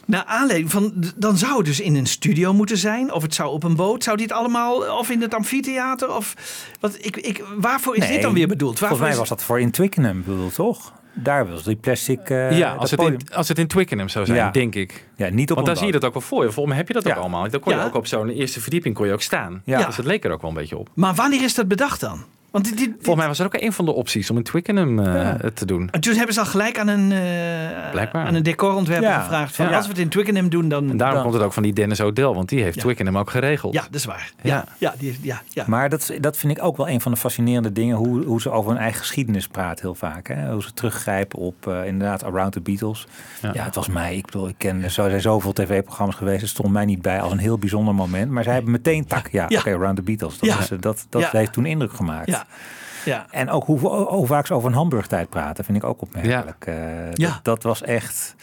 Naar 0.05 0.23
aanleiding 0.25 0.71
van, 0.71 0.93
dan 1.15 1.37
zou 1.37 1.57
het 1.57 1.65
dus 1.65 1.79
in 1.79 1.95
een 1.95 2.05
studio 2.07 2.53
moeten 2.53 2.77
zijn, 2.77 3.13
of 3.13 3.21
het 3.21 3.33
zou 3.33 3.49
op 3.51 3.63
een 3.63 3.75
boot. 3.75 4.03
Zou 4.03 4.17
dit 4.17 4.31
allemaal, 4.31 4.97
of 4.97 5.09
in 5.09 5.21
het 5.21 5.33
amfitheater? 5.33 6.15
Of, 6.15 6.35
wat, 6.79 6.97
ik, 7.05 7.17
ik, 7.17 7.43
waarvoor 7.57 7.95
is 7.95 8.07
dit 8.07 8.21
dan 8.21 8.33
weer 8.33 8.47
bedoeld? 8.47 8.79
Waarvoor 8.79 8.97
Volgens 8.97 9.09
mij 9.09 9.27
was 9.27 9.29
dat 9.37 9.43
voor 9.43 9.59
in 9.59 9.71
Twickenham 9.71 10.23
bedoeld, 10.25 10.53
toch? 10.53 10.93
Daar 11.13 11.49
was 11.49 11.63
die 11.63 11.75
plastic. 11.75 12.19
eh, 12.29 12.57
ja, 12.57 12.73
als 12.73 12.89
dat 12.89 12.99
het, 12.99 13.09
in, 13.21 13.33
als 13.35 13.47
het 13.47 13.59
in 13.59 13.67
Twickenham 13.67 14.09
zou 14.09 14.25
zijn, 14.25 14.37
Ja. 14.37 14.51
denk 14.51 14.75
ik. 14.75 15.07
Ja, 15.15 15.29
niet 15.29 15.49
op 15.49 15.55
Want 15.55 15.59
een 15.59 15.65
daar 15.65 15.75
zie 15.83 15.85
je 15.85 15.91
dat 15.99 16.05
ook 16.05 16.13
wel 16.13 16.21
voor 16.21 16.43
je. 16.43 16.51
Volgens 16.51 16.67
mij 16.67 16.77
heb 16.77 16.87
je 16.87 16.93
dat 16.93 17.07
ook 17.07 17.17
allemaal. 17.17 17.49
Dan 17.49 17.59
kon 17.59 17.73
je 17.73 17.79
Ja. 17.79 17.85
ook 17.85 17.95
op 17.95 18.07
zo'n 18.07 18.29
eerste 18.29 18.61
verdieping 18.61 18.95
kon 18.95 19.07
je 19.07 19.13
ook 19.13 19.21
staan. 19.21 19.61
Ja. 19.65 19.85
Dus 19.85 19.97
het 19.97 20.05
leek 20.05 20.25
er 20.25 20.31
ook 20.31 20.41
wel 20.41 20.49
een 20.49 20.55
beetje 20.57 20.77
op. 20.77 20.89
Maar 20.93 21.13
wanneer 21.15 21.43
is 21.43 21.53
dat 21.55 21.67
bedacht 21.67 21.99
dan? 21.99 22.23
Want 22.51 22.65
dit, 22.65 22.77
dit- 22.77 22.91
Volgens 22.95 23.15
mij 23.15 23.27
was 23.27 23.39
er 23.39 23.45
ook 23.45 23.53
een 23.61 23.73
van 23.73 23.85
de 23.85 23.91
opties 23.91 24.29
om 24.29 24.37
in 24.37 24.43
Twickenham 24.43 24.99
eh, 24.99 25.31
het 25.41 25.55
te 25.55 25.65
doen. 25.65 25.89
En 25.91 25.99
toen 26.01 26.13
hebben 26.15 26.33
ze 26.33 26.39
al 26.39 26.45
gelijk 26.45 26.79
aan 26.79 26.87
een, 26.87 27.11
eh, 27.11 27.91
Blijkbaar. 27.91 28.25
aan 28.25 28.33
een 28.33 28.43
decorontwerper 28.43 29.09
Ja. 29.09 29.19
gevraagd. 29.21 29.55
Van, 29.55 29.69
Ja. 29.69 29.75
Als 29.75 29.85
we 29.85 29.91
het 29.91 30.01
in 30.01 30.09
Twickenham 30.09 30.49
doen, 30.49 30.69
dan... 30.69 30.89
En 30.89 30.97
daarom 30.97 31.13
dan- 31.15 31.23
komt 31.23 31.35
het 31.35 31.43
ook 31.43 31.53
van 31.53 31.63
die 31.63 31.73
Dennis 31.73 32.01
O'Dell, 32.01 32.25
want 32.33 32.49
die 32.49 32.61
heeft 32.63 32.75
Ja. 32.75 32.81
Twickenham 32.81 33.17
ook 33.17 33.29
geregeld. 33.29 33.73
Ja, 33.73 33.81
dat 33.81 33.95
is 33.95 34.05
waar. 34.05 34.31
Ja, 34.41 34.55
Ja. 34.55 34.65
ja, 34.77 34.93
die, 34.97 35.19
ja, 35.21 35.41
ja. 35.49 35.63
Maar 35.67 35.89
dat, 35.89 36.11
dat 36.19 36.37
vind 36.37 36.57
ik 36.57 36.63
ook 36.63 36.77
wel 36.77 36.89
een 36.89 37.01
van 37.01 37.11
de 37.11 37.17
fascinerende 37.17 37.71
dingen. 37.71 37.95
Hoe, 37.97 38.23
hoe 38.23 38.41
ze 38.41 38.49
over 38.51 38.71
hun 38.71 38.79
eigen 38.79 38.99
geschiedenis 38.99 39.47
praten 39.47 39.85
heel 39.85 39.95
vaak. 39.95 40.27
Hè? 40.27 40.51
Hoe 40.51 40.61
ze 40.63 40.73
teruggrijpen 40.73 41.39
op 41.39 41.67
eh, 41.67 41.85
inderdaad 41.85 42.23
Around 42.23 42.51
the 42.51 42.61
Beatles. 42.61 43.07
Ja. 43.41 43.51
Ja. 43.53 43.63
het 43.63 43.75
was 43.75 43.87
mij. 43.87 44.15
Ik 44.17 44.25
bedoel, 44.25 44.47
ik 44.47 44.55
ken 44.57 44.83
er 44.83 44.89
zijn 44.91 45.21
zoveel 45.21 45.53
tv-programma's 45.53 46.15
geweest. 46.15 46.41
Het 46.41 46.49
stond 46.49 46.73
mij 46.73 46.85
niet 46.85 47.01
bij 47.01 47.21
als 47.21 47.31
een 47.31 47.37
heel 47.37 47.57
bijzonder 47.57 47.95
moment. 47.95 48.31
Maar 48.31 48.43
zij 48.43 48.53
hebben 48.53 48.71
meteen 48.71 49.05
tak. 49.05 49.27
Ja, 49.31 49.45
Ja. 49.47 49.59
oké, 49.59 49.69
Around 49.73 49.95
the 49.95 50.01
Beatles. 50.01 50.37
Dat, 50.39 50.49
Ja. 50.49 50.59
is, 50.59 50.69
dat, 50.79 51.05
dat 51.09 51.21
Ja. 51.21 51.29
heeft 51.31 51.53
toen 51.53 51.65
indruk 51.65 51.93
gemaakt. 51.93 52.38
Ja. 53.05 53.11
ja. 53.13 53.25
En 53.31 53.49
ook 53.49 53.63
hoe, 53.65 53.79
hoe 53.89 54.27
vaak 54.27 54.45
ze 54.47 54.53
over 54.53 54.69
een 54.69 54.75
Hamburgtijd 54.75 55.29
praten, 55.29 55.63
vind 55.65 55.77
ik 55.77 55.83
ook 55.83 56.01
opmerkelijk. 56.01 56.65
Eh, 56.65 56.75
Ja. 57.13 57.29
dat, 57.29 57.43
dat 57.43 57.63
was 57.63 57.81
echt 57.83 58.35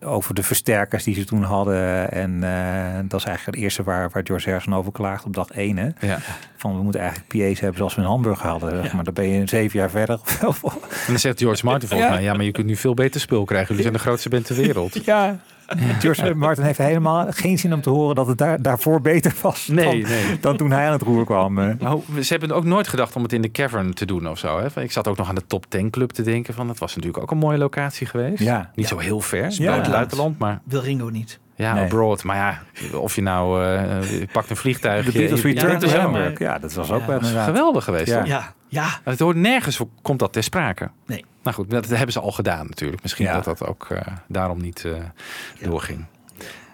over 0.00 0.34
de 0.34 0.42
versterkers 0.42 1.04
die 1.04 1.14
ze 1.14 1.24
toen 1.24 1.42
hadden. 1.42 2.10
En 2.12 2.42
eh, 2.44 3.00
dat 3.08 3.20
is 3.20 3.26
eigenlijk 3.26 3.56
het 3.56 3.64
eerste 3.66 3.82
waar, 3.82 4.10
waar 4.10 4.22
George 4.26 4.48
Harrison 4.48 4.74
over 4.74 4.92
klaagt 4.92 5.24
op 5.24 5.34
dag 5.34 5.50
één. 5.50 5.76
Hè? 5.76 5.88
Ja. 6.00 6.18
Van 6.56 6.76
we 6.76 6.82
moeten 6.82 7.00
eigenlijk 7.00 7.28
PA's 7.28 7.60
hebben 7.60 7.76
zoals 7.78 7.94
we 7.94 8.00
in 8.00 8.06
Hamburg 8.06 8.40
hadden. 8.40 8.82
zeg. 8.82 8.92
Maar 8.92 9.04
dan 9.04 9.14
ben 9.14 9.28
je 9.28 9.46
zeven 9.48 9.78
jaar 9.78 9.90
verder. 9.90 10.20
En 10.40 10.52
dan 11.06 11.18
zegt 11.18 11.38
George 11.38 11.64
Martin 11.64 11.88
volgens 11.88 12.08
Ja. 12.08 12.14
mij, 12.14 12.24
ja, 12.24 12.34
maar 12.34 12.44
je 12.44 12.52
kunt 12.52 12.66
nu 12.66 12.76
veel 12.76 12.94
beter 12.94 13.20
spul 13.20 13.44
krijgen. 13.44 13.68
Jullie 13.68 13.82
zijn 13.82 13.94
de 13.94 14.00
grootste 14.02 14.28
band 14.28 14.46
ter 14.46 14.56
wereld. 14.56 15.04
ja. 15.04 15.36
George 16.00 16.34
Martin 16.34 16.64
heeft 16.64 16.78
helemaal 16.78 17.26
geen 17.30 17.58
zin 17.58 17.72
om 17.74 17.80
te 17.80 17.90
horen 17.90 18.14
dat 18.14 18.26
het 18.26 18.38
daar, 18.38 18.62
daarvoor 18.62 19.00
beter 19.00 19.34
was 19.42 19.66
Nee, 19.68 20.00
dan, 20.00 20.10
nee. 20.10 20.38
dan 20.40 20.56
toen 20.56 20.70
hij 20.70 20.86
aan 20.86 20.92
het 20.92 21.02
roer 21.02 21.24
kwam. 21.24 21.58
hoe- 21.80 22.22
ze 22.22 22.32
hebben 22.36 22.50
ook 22.56 22.64
nooit 22.64 22.88
gedacht 22.88 23.16
om 23.16 23.22
het 23.22 23.32
in 23.32 23.42
de 23.42 23.50
Cavern 23.50 23.94
te 23.94 24.04
doen 24.06 24.28
of 24.28 24.38
zo. 24.38 24.58
Hè? 24.60 24.82
Ik 24.82 24.92
zat 24.92 25.08
ook 25.08 25.16
nog 25.16 25.28
aan 25.28 25.34
de 25.34 25.46
Top 25.46 25.66
10 25.68 25.90
Club 25.90 26.10
te 26.10 26.22
denken 26.22 26.54
van, 26.54 26.66
dat 26.66 26.78
was 26.78 26.94
natuurlijk 26.96 27.22
ook 27.22 27.30
een 27.30 27.38
mooie 27.38 27.58
locatie 27.58 28.06
geweest. 28.06 28.42
Ja. 28.42 28.70
Niet 28.74 28.88
zo 28.88 28.98
heel 28.98 29.20
ver, 29.20 29.40
Ja. 29.50 29.56
buiten 29.56 29.74
het 29.82 29.90
buitenland, 29.90 30.38
maar 30.38 30.60
Wil 30.64 30.80
Ringo 30.80 31.08
niet. 31.08 31.38
ja, 31.54 31.74
Nee. 31.74 31.84
abroad. 31.84 32.22
Maar 32.24 32.36
ja, 32.36 32.62
of 32.98 33.14
je 33.14 33.22
nou 33.22 33.64
eh, 33.64 34.26
pakt 34.32 34.50
een 34.50 34.56
vliegtuig. 34.56 35.04
De 35.06 35.12
Beatles 35.12 35.42
Return 35.42 35.78
to. 35.78 35.88
Hamburg. 35.88 36.38
Ja, 36.38 36.58
dat 36.58 36.72
was 36.74 36.90
ook 36.90 37.00
Ja, 37.00 37.06
wel 37.06 37.20
geweldig 37.44 37.84
geweest. 37.84 38.06
Ja. 38.06 38.18
toch? 38.18 38.26
Ja, 38.28 38.52
ja. 38.68 38.86
Het 39.04 39.18
hoort 39.18 39.36
nergens 39.36 39.80
komt 40.02 40.18
dat 40.18 40.32
ter 40.32 40.42
sprake. 40.42 40.90
Nee. 41.06 41.24
Nou 41.44 41.56
goed, 41.56 41.70
dat 41.70 41.86
hebben 41.86 42.12
ze 42.12 42.20
al 42.20 42.32
gedaan 42.32 42.66
natuurlijk. 42.66 43.02
Misschien 43.02 43.24
Ja. 43.24 43.34
dat 43.34 43.44
dat 43.44 43.66
ook 43.66 43.86
eh, 43.90 44.00
daarom 44.28 44.60
niet 44.60 44.84
eh, 44.84 44.92
doorging. 45.68 46.04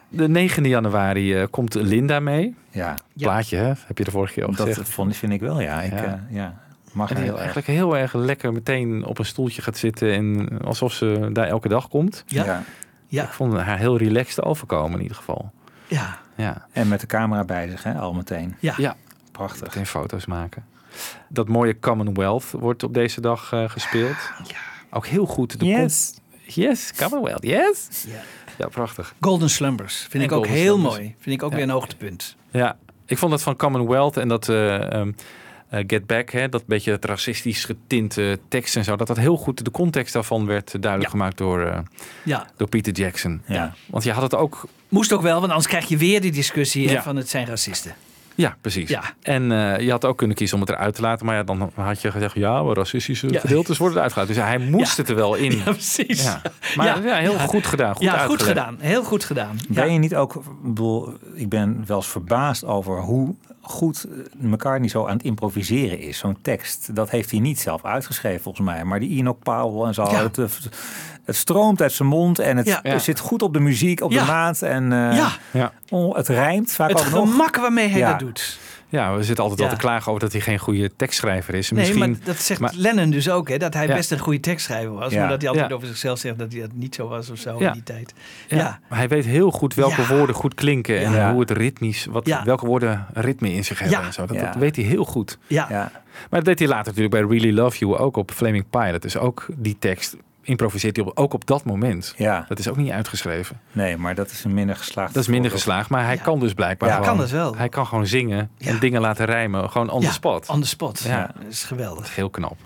De 0.08 0.48
9e 0.58 0.62
januari 0.62 1.34
eh, 1.40 1.46
komt 1.50 1.74
Linda 1.74 2.20
mee. 2.20 2.54
Ja, 2.70 2.94
Plaatje, 3.16 3.56
hè? 3.56 3.72
heb 3.86 3.98
je 3.98 4.04
de 4.04 4.10
vorige 4.10 4.32
keer 4.34 4.44
al 4.44 4.54
dat 4.54 4.66
gezegd. 4.68 4.88
vond, 4.88 5.16
vind 5.16 5.32
ik 5.32 5.40
wel, 5.40 5.60
ja. 5.60 5.82
Ik, 5.82 5.90
Ja. 5.92 6.04
eh, 6.04 6.12
ja. 6.36 6.54
Mag 6.92 7.08
En 7.08 7.14
die 7.14 7.24
heel 7.24 7.32
erg. 7.32 7.40
eigenlijk 7.42 7.66
heel 7.72 7.96
erg 7.96 8.12
lekker 8.14 8.52
meteen 8.52 9.04
op 9.04 9.18
een 9.18 9.24
stoeltje 9.24 9.62
gaat 9.62 9.76
zitten. 9.76 10.12
En 10.12 10.58
alsof 10.64 10.92
ze 10.92 11.30
daar 11.32 11.46
elke 11.46 11.68
dag 11.68 11.88
komt. 11.88 12.22
Ja. 12.26 12.44
Ja. 12.44 12.62
Ja. 13.06 13.22
Ik 13.24 13.28
vond 13.30 13.52
haar 13.56 13.78
heel 13.78 13.96
relaxed 13.98 14.44
overkomen 14.44 14.96
in 14.96 15.02
ieder 15.02 15.16
geval. 15.16 15.50
Ja. 15.86 16.18
Ja, 16.36 16.66
En 16.72 16.88
met 16.88 17.00
de 17.00 17.06
camera 17.06 17.44
bij 17.44 17.68
zich, 17.68 17.82
hè, 17.82 17.94
al 17.94 18.12
meteen. 18.12 18.56
Ja. 18.58 18.74
ja. 18.76 18.96
Prachtig. 19.32 19.62
meteen 19.62 19.86
foto's 19.86 20.26
maken. 20.26 20.64
Dat 21.28 21.48
mooie 21.48 21.78
Commonwealth 21.78 22.50
wordt 22.50 22.82
op 22.82 22.94
deze 22.94 23.20
dag 23.20 23.52
eh, 23.52 23.68
gespeeld. 23.68 24.16
Ook 24.90 25.06
heel 25.06 25.26
goed. 25.26 25.58
De 25.60 25.66
Yes. 25.66 26.14
Yes, 26.54 26.92
Commonwealth, 26.96 27.42
yes. 27.42 27.88
Ja. 28.08 28.20
Ja, 28.58 28.68
prachtig. 28.68 29.14
Golden 29.20 29.50
Slumbers 29.50 29.96
vind 29.96 30.12
En 30.14 30.20
ik 30.20 30.32
ook 30.32 30.36
Golden 30.44 30.52
heel 30.62 30.72
Slumbers. 30.76 30.96
mooi. 30.96 31.14
Vind 31.18 31.36
ik 31.36 31.42
ook 31.42 31.50
Ja. 31.50 31.56
weer 31.56 31.64
een 31.64 31.70
hoogtepunt. 31.70 32.36
Ja, 32.50 32.76
ik 33.06 33.18
vond 33.18 33.30
dat 33.30 33.42
van 33.42 33.56
Commonwealth 33.56 34.16
en 34.16 34.28
dat 34.28 34.48
eh, 34.48 34.92
ehm, 34.92 35.12
eh, 35.68 35.84
Get 35.86 36.06
Back, 36.06 36.30
hè, 36.30 36.48
dat 36.48 36.66
beetje 36.66 36.90
het 36.92 37.04
racistisch 37.04 37.64
getinte 37.64 38.38
tekst 38.48 38.76
en 38.76 38.84
zo, 38.84 38.96
dat 38.96 39.06
dat 39.06 39.16
heel 39.16 39.36
goed, 39.36 39.64
de 39.64 39.70
context 39.70 40.12
daarvan 40.12 40.46
werd 40.46 40.70
duidelijk 40.82 41.02
Ja. 41.12 41.18
gemaakt 41.18 41.38
door, 41.38 41.60
eh, 41.66 41.78
Ja. 42.24 42.46
door 42.56 42.68
Peter 42.68 42.92
Jackson. 42.92 43.42
Ja. 43.46 43.74
Want 43.86 44.04
je 44.04 44.12
had 44.12 44.22
het 44.22 44.34
ook, 44.34 44.64
Moest 44.88 45.12
ook 45.12 45.22
wel, 45.22 45.38
want 45.40 45.48
anders 45.48 45.66
krijg 45.68 45.88
je 45.88 45.96
weer 45.96 46.20
die 46.20 46.32
discussie 46.32 46.86
hè, 46.86 46.92
Ja. 46.92 47.02
van 47.02 47.16
het 47.16 47.28
zijn 47.28 47.46
racisten. 47.46 47.94
Ja 48.40 48.56
precies. 48.60 48.88
Ja. 48.88 49.02
En 49.22 49.52
eh, 49.52 49.80
je 49.80 49.90
had 49.90 50.04
ook 50.04 50.16
kunnen 50.16 50.36
kiezen 50.36 50.56
om 50.56 50.62
het 50.62 50.70
eruit 50.72 50.94
te 50.94 51.00
laten, 51.00 51.26
maar 51.26 51.34
ja, 51.34 51.42
dan 51.42 51.70
had 51.74 52.00
je 52.02 52.10
gezegd, 52.10 52.34
ja, 52.34 52.62
maar 52.62 52.76
racistische 52.76 53.32
Ja. 53.32 53.40
gedeeltes 53.40 53.78
worden 53.78 54.04
eruit. 54.04 54.26
Dus 54.28 54.36
hij 54.36 54.58
moest 54.58 54.96
Ja. 54.96 55.02
het 55.02 55.08
er 55.10 55.16
wel 55.16 55.34
in. 55.34 55.52
Ja, 55.56 55.62
precies. 55.62 56.22
Ja. 56.22 56.40
Maar 56.76 57.04
ja, 57.06 57.14
heel 57.16 57.38
goed 57.38 57.66
gedaan. 57.66 57.94
Goed 57.94 58.02
ja, 58.04 58.18
goed 58.26 58.42
gedaan. 58.42 58.76
Heel 58.80 59.02
goed 59.04 59.24
gedaan. 59.24 59.58
Ben 59.68 59.92
je 59.92 59.98
niet 59.98 60.14
ook, 60.16 60.34
ik 60.34 60.42
bedoel, 60.62 61.12
ik 61.34 61.48
ben 61.48 61.84
wel 61.86 61.96
eens 61.96 62.06
verbaasd 62.08 62.64
over 62.64 63.00
hoe 63.00 63.34
goed 63.60 64.06
McCartney 64.38 64.88
zo 64.88 65.06
aan 65.06 65.16
het 65.16 65.22
improviseren 65.22 65.98
is. 65.98 66.18
Zo'n 66.18 66.38
tekst, 66.42 66.94
dat 66.94 67.10
heeft 67.10 67.30
hij 67.30 67.40
niet 67.40 67.60
zelf 67.60 67.84
uitgeschreven 67.84 68.42
volgens 68.42 68.66
mij. 68.66 68.84
Maar 68.84 69.00
die 69.00 69.18
Enoch 69.18 69.38
Powell 69.38 69.86
en 69.86 69.94
zo, 69.94 70.02
Ja. 70.10 70.22
het, 70.22 70.68
het 71.30 71.38
stroomt 71.38 71.82
uit 71.82 71.92
zijn 71.92 72.08
mond 72.08 72.38
en 72.38 72.56
het, 72.56 72.66
Ja. 72.66 72.80
het 72.82 73.02
zit 73.02 73.18
goed 73.18 73.42
op 73.42 73.52
de 73.52 73.60
muziek, 73.60 74.00
op 74.00 74.10
Ja. 74.12 74.20
de 74.20 74.26
maat. 74.30 74.62
En 74.62 74.92
eh, 74.92 75.16
Ja. 75.16 75.28
Ja. 75.50 75.72
oh, 75.90 76.16
het 76.16 76.28
rijmt 76.28 76.72
vaak 76.72 76.88
Het 76.88 76.98
ook 76.98 77.10
nog. 77.10 77.30
gemak 77.30 77.56
waarmee 77.56 77.88
hij 77.88 77.98
Ja. 77.98 78.10
dat 78.10 78.18
doet. 78.18 78.58
Ja, 78.88 79.14
we 79.16 79.22
zitten 79.22 79.42
altijd 79.44 79.60
Ja. 79.62 79.66
wel 79.68 79.76
te 79.76 79.80
klagen 79.80 80.08
over 80.08 80.20
dat 80.20 80.32
hij 80.32 80.40
geen 80.40 80.58
goede 80.58 80.90
tekstschrijver 80.96 81.54
is. 81.54 81.70
Nee, 81.70 81.80
Misschien, 81.80 82.10
maar 82.10 82.18
dat 82.24 82.36
zegt 82.36 82.60
maar- 82.60 82.72
Lennon 82.74 83.10
dus 83.10 83.30
ook, 83.30 83.48
hè, 83.48 83.56
dat 83.56 83.74
hij 83.74 83.86
Ja. 83.86 83.94
best 83.94 84.10
een 84.10 84.18
goede 84.18 84.40
tekstschrijver 84.40 84.92
was. 84.94 85.12
Ja. 85.12 85.20
Maar 85.20 85.28
dat 85.28 85.40
hij 85.40 85.48
altijd 85.50 85.68
Ja. 85.68 85.74
over 85.74 85.86
zichzelf 85.88 86.18
zegt 86.18 86.38
dat 86.38 86.52
hij 86.52 86.60
dat 86.60 86.70
niet 86.74 86.94
zo 86.94 87.08
was 87.08 87.30
of 87.30 87.38
zo 87.38 87.56
Ja. 87.58 87.66
in 87.66 87.72
die 87.72 87.82
tijd. 87.82 88.12
Ja. 88.48 88.56
Ja. 88.56 88.78
Maar 88.88 88.98
hij 88.98 89.08
weet 89.08 89.24
heel 89.24 89.50
goed 89.50 89.74
welke 89.74 90.00
Ja. 90.00 90.06
woorden 90.08 90.34
goed 90.34 90.54
klinken 90.54 90.98
en 91.04 91.12
Ja. 91.12 91.30
hoe 91.32 91.40
het 91.40 91.50
ritmisch, 91.50 92.04
wat, 92.10 92.26
Ja. 92.26 92.44
welke 92.44 92.66
woorden 92.66 93.06
ritme 93.14 93.52
in 93.52 93.64
zich 93.64 93.78
hebben 93.78 93.98
Ja. 93.98 94.06
en 94.06 94.12
zo. 94.12 94.26
Dat, 94.26 94.36
Ja. 94.36 94.44
dat 94.44 94.54
weet 94.54 94.76
hij 94.76 94.84
heel 94.84 95.04
goed. 95.04 95.38
Ja. 95.46 95.66
Ja. 95.70 95.90
Maar 96.30 96.40
dat 96.40 96.44
deed 96.44 96.58
hij 96.58 96.68
later 96.68 96.86
natuurlijk 96.86 97.28
bij 97.28 97.38
Really 97.38 97.58
Love 97.58 97.78
You 97.78 97.96
ook 97.96 98.16
op 98.16 98.30
Flaming 98.30 98.64
Pilot. 98.70 99.02
Dus 99.02 99.16
ook 99.16 99.46
die 99.56 99.76
tekst 99.78 100.16
improviseert 100.42 100.96
hij 100.96 101.04
op, 101.04 101.18
ook 101.18 101.34
op 101.34 101.46
dat 101.46 101.64
moment. 101.64 102.14
ja, 102.16 102.44
Dat 102.48 102.58
is 102.58 102.68
ook 102.68 102.76
niet 102.76 102.90
uitgeschreven. 102.90 103.60
nee, 103.72 103.96
maar 103.96 104.14
dat 104.14 104.30
is 104.30 104.44
een 104.44 104.54
minder 104.54 104.76
geslaagd. 104.76 105.14
Dat 105.14 105.22
is 105.22 105.28
minder 105.28 105.50
voorbeeld. 105.50 105.68
geslaagd, 105.68 105.90
maar 105.90 106.04
hij 106.04 106.14
Ja. 106.14 106.22
kan 106.22 106.38
dus 106.40 106.52
blijkbaar 106.54 106.88
Ja, 106.88 106.94
gewoon. 106.94 107.08
kan 107.10 107.18
dus 107.18 107.30
wel. 107.32 107.56
Hij 107.56 107.68
kan 107.68 107.86
gewoon 107.86 108.06
zingen 108.06 108.50
Ja. 108.56 108.70
en 108.70 108.78
dingen 108.78 109.00
laten 109.00 109.26
rijmen, 109.26 109.70
gewoon 109.70 109.90
on 109.90 110.00
Ja, 110.00 110.06
the 110.06 110.12
spot. 110.12 110.48
On 110.48 110.60
the 110.60 110.66
spot. 110.68 111.00
Ja. 111.00 111.10
Ja. 111.18 111.30
Dat 111.42 111.50
is 111.52 111.64
geweldig. 111.64 112.14
Heel 112.14 112.30
knap. 112.30 112.56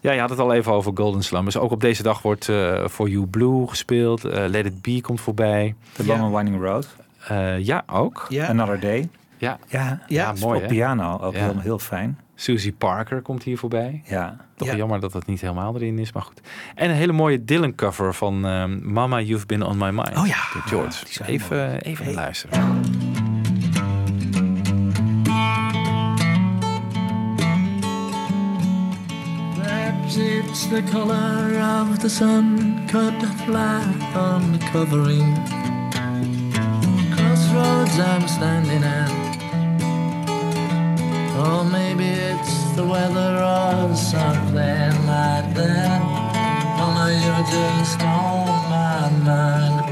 Ja, 0.00 0.12
je 0.12 0.20
had 0.20 0.30
het 0.30 0.38
al 0.38 0.52
even 0.52 0.72
over 0.72 0.92
Golden 0.94 1.22
Slumbers. 1.22 1.56
Ook 1.56 1.70
op 1.70 1.80
deze 1.80 2.02
dag 2.02 2.22
wordt 2.22 2.48
eh 2.48 2.88
For 2.88 3.08
You 3.08 3.26
Blue 3.26 3.66
gespeeld. 3.68 4.24
Eh, 4.24 4.44
Let 4.48 4.66
It 4.66 4.82
Be 4.82 5.00
komt 5.00 5.20
voorbij. 5.20 5.74
The 5.92 6.02
Ja. 6.04 6.08
Long 6.08 6.20
and 6.20 6.34
Winding 6.34 6.64
Road, 6.64 6.88
Eh, 7.28 7.58
ja, 7.58 7.82
ook. 7.86 8.28
Another 8.48 8.80
Day. 8.80 9.08
Ja, 9.38 9.58
Ja, 9.68 10.00
ja, 10.06 10.32
mooi 10.40 10.60
op 10.62 10.68
piano 10.68 11.18
ook 11.20 11.34
Ja. 11.34 11.38
heel, 11.44 11.58
heel 11.58 11.78
fijn. 11.78 12.18
Susie 12.38 12.72
Parker 12.72 13.22
komt 13.22 13.42
hier 13.42 13.58
voorbij. 13.58 14.02
Ja. 14.04 14.36
Toch 14.56 14.68
Ja. 14.68 14.76
jammer 14.76 15.00
dat 15.00 15.12
dat 15.12 15.26
niet 15.26 15.40
helemaal 15.40 15.74
erin 15.76 15.98
is, 15.98 16.12
maar 16.12 16.22
goed. 16.22 16.40
En 16.74 16.90
een 16.90 16.96
hele 16.96 17.12
mooie 17.12 17.44
Dylan 17.44 17.74
cover 17.74 18.14
van 18.14 18.46
ehm, 18.46 18.92
Mama 18.92 19.20
You've 19.20 19.46
Been 19.46 19.62
On 19.62 19.78
My 19.78 19.90
Mind. 19.90 20.16
Oh 20.16 20.26
ja. 20.26 20.36
door 20.52 20.62
George. 20.66 21.04
die 21.04 21.26
even 21.26 21.80
even 21.80 22.12
luisteren. 22.14 22.80
Perhaps 29.56 30.16
it's 30.16 30.66
the 30.68 30.82
color 30.82 31.58
of 31.60 31.98
the 32.00 32.08
sun 32.08 32.86
cut 32.88 33.14
flat 33.44 33.86
on 34.14 34.52
the 34.52 34.58
covering. 34.72 35.34
Crossroads 37.14 37.98
I'm 37.98 38.28
standing 38.28 38.84
at. 38.84 39.35
Or 41.38 41.64
maybe 41.66 42.04
it's 42.04 42.74
the 42.74 42.86
weather 42.86 43.42
or 43.44 43.96
something 43.96 44.92
like 45.06 45.52
that. 45.54 46.00
Mama, 46.76 47.10
you're 47.10 47.44
just 47.50 48.02
on 48.02 48.68
my 48.68 49.10
mind. 49.24 49.84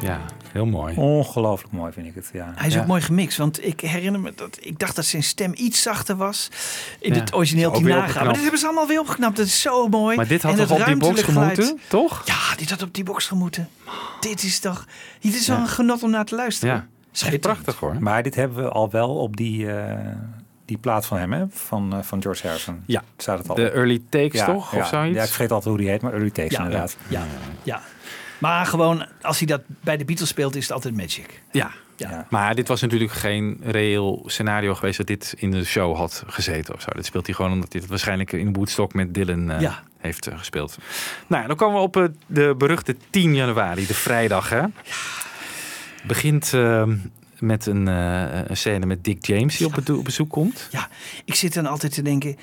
Ja, 0.00 0.20
heel 0.52 0.66
mooi. 0.66 0.94
Ongelooflijk 0.96 1.72
mooi 1.72 1.92
vind 1.92 2.06
ik 2.06 2.14
het. 2.14 2.30
Ja. 2.32 2.52
Hij 2.56 2.66
is 2.66 2.74
Ja. 2.74 2.80
ook 2.80 2.86
mooi 2.86 3.00
gemixt, 3.02 3.38
want 3.38 3.64
ik 3.66 3.80
herinner 3.80 4.20
me 4.20 4.32
dat 4.36 4.58
ik 4.60 4.78
dacht 4.78 4.96
dat 4.96 5.04
zijn 5.04 5.22
stem 5.22 5.52
iets 5.54 5.82
zachter 5.82 6.16
was 6.16 6.48
in 7.00 7.14
Ja. 7.14 7.20
het 7.20 7.34
origineel 7.34 7.70
Is 7.70 7.76
ook 7.76 7.82
weer 7.84 7.94
Tinaga. 7.94 8.24
Maar 8.24 8.32
dit 8.32 8.42
hebben 8.42 8.60
ze 8.60 8.66
allemaal 8.66 8.86
weer 8.86 9.00
opgeknapt. 9.00 9.36
Dat 9.36 9.46
is 9.46 9.60
zo 9.60 9.88
mooi. 9.88 10.16
Maar 10.16 10.26
dit 10.26 10.42
had 10.42 10.52
En 10.52 10.66
toch 10.66 10.78
op 10.78 10.84
die 10.86 10.96
box 10.96 11.22
gemoeten, 11.22 11.80
toch? 11.88 12.22
Ja, 12.24 12.56
dit 12.56 12.70
had 12.70 12.82
op 12.82 12.94
die 12.94 13.04
box 13.04 13.26
gemoeten. 13.26 13.68
Dit 14.20 14.42
is 14.42 14.58
toch... 14.58 14.86
Dit 15.20 15.34
is 15.34 15.46
wel 15.46 15.56
Ja. 15.56 15.62
een 15.62 15.68
genot 15.68 16.02
om 16.02 16.10
naar 16.10 16.24
te 16.24 16.34
luisteren. 16.34 16.88
Ja, 17.20 17.26
echt 17.26 17.40
prachtig 17.40 17.78
hoor. 17.78 17.96
Maar 18.00 18.22
dit 18.22 18.34
hebben 18.34 18.62
we 18.64 18.68
al 18.70 18.90
wel 18.90 19.16
op 19.16 19.36
die, 19.36 19.72
eh, 19.72 20.12
die 20.64 20.78
plaat 20.78 21.06
van 21.06 21.18
hem, 21.18 21.32
hè? 21.32 21.44
Van, 21.50 21.92
eh, 21.96 22.02
van 22.02 22.22
George 22.22 22.46
Harrison. 22.46 22.82
Ja. 22.86 23.02
Staat 23.16 23.38
het 23.38 23.48
al 23.48 23.54
De. 23.54 23.70
Early 23.70 24.02
Takes 24.08 24.40
ja, 24.40 24.46
toch? 24.46 24.72
Ja. 24.72 24.78
Of 24.80 24.86
zoiets? 24.86 25.16
Ja, 25.16 25.22
ik 25.22 25.28
vergeet 25.28 25.50
altijd 25.50 25.68
hoe 25.74 25.78
die 25.82 25.88
heet, 25.90 26.02
maar 26.02 26.12
Early 26.12 26.30
Takes 26.30 26.56
Ja, 26.56 26.64
inderdaad. 26.64 26.96
Ja, 27.08 27.24
ja. 27.62 27.80
Maar 28.38 28.66
gewoon, 28.66 29.06
als 29.22 29.38
hij 29.38 29.46
dat 29.46 29.60
bij 29.66 29.96
de 29.96 30.04
Beatles 30.04 30.28
speelt, 30.28 30.56
is 30.56 30.62
het 30.62 30.72
altijd 30.72 30.96
magic. 30.96 31.42
Ja. 31.50 31.70
Ja. 31.96 32.26
Maar 32.30 32.54
dit 32.54 32.68
was 32.68 32.80
natuurlijk 32.80 33.12
geen 33.12 33.60
reëel 33.64 34.22
scenario 34.26 34.74
geweest 34.74 34.96
dat 34.98 35.06
dit 35.06 35.34
in 35.38 35.50
de 35.50 35.64
show 35.64 35.96
had 35.96 36.24
gezeten 36.26 36.74
of 36.74 36.80
zo. 36.80 36.88
Dit 36.94 37.06
speelt 37.06 37.26
hij 37.26 37.34
gewoon 37.34 37.52
omdat 37.52 37.72
hij 37.72 37.80
het 37.80 37.90
waarschijnlijk 37.90 38.32
in 38.32 38.52
Woodstock 38.52 38.94
met 38.94 39.14
Dylan 39.14 39.50
eh, 39.50 39.60
Ja. 39.60 39.82
heeft 39.98 40.28
gespeeld. 40.34 40.76
Nou, 41.26 41.42
ja, 41.42 41.48
dan 41.48 41.56
komen 41.56 41.76
we 41.76 41.82
op 41.82 42.10
de 42.26 42.54
beruchte 42.58 42.96
10 43.10 43.34
januari, 43.34 43.86
de 43.86 43.94
vrijdag. 43.94 44.48
Hè? 44.48 44.62
Begint 46.06 46.52
eh, 46.54 46.82
met 47.38 47.66
een, 47.66 47.86
een 47.86 48.56
scène 48.56 48.86
met 48.86 49.04
Dick 49.04 49.26
James 49.26 49.56
die 49.56 49.66
op, 49.66 50.04
bezoek 50.04 50.30
komt. 50.30 50.68
Ja, 50.70 50.88
ik 51.24 51.34
zit 51.34 51.54
dan 51.54 51.66
altijd 51.66 51.94
te 51.94 52.02
denken, 52.02 52.36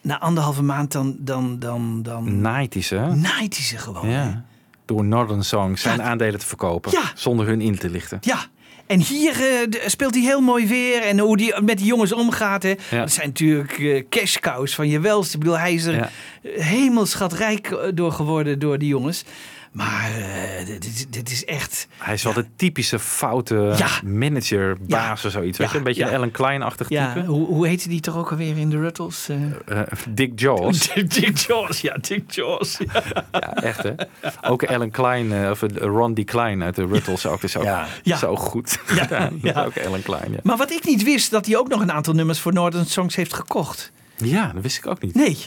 na 0.00 0.20
anderhalve 0.20 0.62
maand 0.62 0.92
dan, 0.92 1.16
dan, 1.18 1.58
dan, 1.58 2.02
dan 2.02 2.40
Naait 2.40 2.72
hij 2.74 2.82
ze. 2.82 2.96
naait 3.14 3.56
hij 3.56 3.64
ze 3.64 3.78
gewoon. 3.78 4.06
hè? 4.06 4.22
Ja. 4.22 4.44
Door 4.84 5.04
Northern 5.04 5.44
Songs 5.44 5.82
zijn 5.82 6.02
aandelen 6.02 6.40
te 6.40 6.46
verkopen. 6.46 6.90
Ja. 6.92 7.02
Zonder 7.14 7.46
hun 7.46 7.60
in 7.60 7.78
te 7.78 7.90
lichten. 7.90 8.18
Ja, 8.20 8.38
en 8.86 9.00
hier 9.00 9.32
eh, 9.32 9.88
speelt 9.88 10.14
hij 10.14 10.22
heel 10.22 10.40
mooi 10.40 10.66
weer. 10.66 11.02
En 11.02 11.18
hoe 11.18 11.36
die 11.36 11.60
met 11.62 11.76
die 11.78 11.86
jongens 11.86 12.12
omgaat. 12.12 12.62
Hè. 12.62 12.74
Ja. 12.90 12.98
Dat 12.98 13.12
zijn 13.12 13.26
natuurlijk 13.26 13.78
eh 13.78 14.02
cash 14.08 14.36
cows 14.36 14.74
van 14.74 14.88
je 14.88 15.00
welste. 15.00 15.34
Ik 15.34 15.38
bedoel, 15.42 15.58
hij 15.58 15.74
is 15.74 15.84
er 15.84 15.94
Ja. 15.94 16.10
hemelschatrijk 16.62 17.70
eh, 17.70 17.78
door 17.94 18.12
geworden 18.12 18.58
door 18.58 18.78
die 18.78 18.88
jongens. 18.88 19.24
Maar 19.70 20.10
eh, 20.16 20.66
dit, 20.66 20.84
is- 20.86 21.06
dit 21.10 21.30
is 21.30 21.44
echt... 21.44 21.86
Hij 21.98 22.14
is 22.14 22.22
wel 22.22 22.32
de 22.32 22.46
typische 22.56 22.98
foute 22.98 23.74
Ja. 23.76 23.88
manager, 24.04 24.76
baas 24.80 25.24
of 25.24 25.30
zoiets. 25.32 25.58
Weet 25.58 25.70
je? 25.70 25.76
Een 25.78 25.82
beetje 25.84 26.04
Ellen 26.04 26.30
Klein-achtig 26.30 26.88
Ja, 26.88 27.12
type. 27.12 27.26
hoe, 27.26 27.46
hoe 27.46 27.66
heette 27.66 27.88
die 27.88 28.00
toch 28.00 28.16
ook 28.16 28.30
alweer 28.30 28.56
in 28.58 28.70
de 28.70 28.78
Ruttles? 28.78 29.28
eh? 29.28 29.36
Eh, 29.80 29.86
Dick 30.08 30.40
Jaws. 30.40 30.88
Dick 31.20 31.36
Jaws, 31.38 31.80
ja, 31.80 31.96
Dick 32.00 32.30
Jaws. 32.30 32.78
Ja. 32.92 33.54
Echt 33.54 33.82
hè. 33.82 33.92
Ook 34.42 34.62
Ellen 34.62 34.90
Klein, 34.90 35.50
of 35.50 35.60
Ron 35.74 36.14
D. 36.14 36.24
Klein 36.24 36.62
uit 36.62 36.74
de 36.76 36.86
Ruttles 36.86 37.26
ook. 37.26 37.42
is 37.42 37.56
ook 37.56 37.66
zo 38.04 38.36
goed 38.36 38.78
ja. 38.94 39.30
ook 39.66 39.74
Ellen 39.74 40.02
Klein. 40.02 40.36
Maar 40.42 40.56
wat 40.56 40.70
ik 40.70 40.84
niet 40.84 41.02
wist, 41.02 41.30
dat 41.30 41.46
hij 41.46 41.56
ook 41.56 41.68
nog 41.68 41.80
een 41.80 41.92
aantal 41.92 42.14
nummers 42.14 42.38
voor 42.40 42.52
Northern 42.52 42.86
Songs 42.86 43.16
heeft 43.16 43.34
gekocht. 43.34 43.92
Ja, 44.16 44.50
dat 44.54 44.62
wist 44.62 44.76
ik 44.76 44.86
ook 44.86 45.02
niet. 45.02 45.14
Nee. 45.14 45.38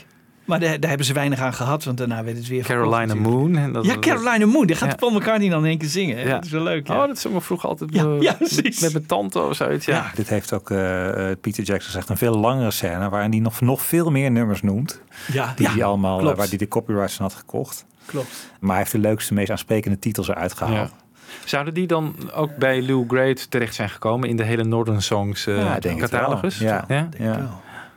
Maar 0.46 0.60
daar, 0.60 0.80
daar 0.80 0.90
hebben 0.90 1.08
ze 1.08 1.14
weinig 1.14 1.40
aan 1.40 1.54
gehad, 1.54 1.84
want 1.84 1.98
daarna 1.98 2.24
werd 2.24 2.38
het 2.38 2.48
weer 2.48 2.64
Carolina. 2.64 3.14
Moon. 3.16 3.56
En 3.58 3.72
dat, 3.74 3.86
Ja, 3.86 4.00
Carolina 4.00 4.46
Moon. 4.46 4.66
Die 4.66 4.76
gaat 4.76 4.90
Ja. 4.90 4.96
Paul 4.96 5.12
McCartney 5.12 5.50
dan 5.50 5.60
in 5.64 5.70
één 5.70 5.78
keer 5.78 5.90
zingen. 5.90 6.18
Ja. 6.28 6.34
Dat 6.36 6.46
is 6.46 6.52
wel 6.52 6.64
leuk. 6.64 6.88
Ja. 6.88 7.02
Oh, 7.02 7.08
dat 7.08 7.20
zong 7.20 7.34
we 7.36 7.42
vroeger 7.42 7.70
altijd 7.70 7.94
Ja, 7.94 8.04
eh, 8.04 8.22
ja, 8.22 8.36
met, 8.40 8.50
precies. 8.54 8.80
met 8.80 8.94
mijn 8.94 9.06
tante 9.06 9.40
of 9.42 9.56
zoiets. 9.56 9.86
Ja. 9.86 9.96
Ja. 9.96 10.12
Dit 10.16 10.30
heeft 10.30 10.54
ook 10.54 10.70
eh, 10.72 11.30
eh, 11.32 11.38
Peter 11.42 11.64
Jackson 11.64 11.92
zegt 11.92 12.10
een 12.10 12.18
veel 12.18 12.38
langere 12.38 12.72
scène 12.72 13.10
waarin 13.10 13.32
hij 13.32 13.40
nog, 13.40 13.62
nog 13.62 13.82
veel 13.82 14.12
meer 14.12 14.32
nummers 14.32 14.62
noemt. 14.62 15.02
ja, 15.32 15.54
Die 15.56 15.68
hij 15.68 15.84
allemaal, 15.84 16.16
eh, 16.18 16.22
klopt. 16.22 16.38
waar 16.38 16.48
hij 16.48 16.58
de 16.58 16.68
copyrights 16.68 17.14
van 17.16 17.26
had 17.26 17.36
gekocht. 17.36 17.86
klopt. 18.06 18.50
Maar 18.60 18.70
hij 18.70 18.80
heeft 18.80 18.92
de 18.92 19.00
leukste, 19.00 19.34
meest 19.34 19.50
aansprekende 19.52 20.00
titels 20.00 20.28
eruit 20.28 20.54
gehaald. 20.54 20.90
Ja. 20.90 21.02
Zouden 21.46 21.74
die 21.74 21.88
dan 21.88 22.16
ook 22.36 22.56
bij 22.58 22.82
Lou 22.82 23.06
Great 23.08 23.52
terecht 23.52 23.76
zijn 23.76 23.90
gekomen 23.90 24.30
in 24.30 24.36
de 24.38 24.44
hele 24.44 24.64
Northern 24.64 25.02
Songs 25.02 25.48
eh, 25.48 25.58
Ja, 25.58 25.76
ik 25.76 25.82
denk 25.82 26.02
het 26.02 26.12
wel. 26.12 26.42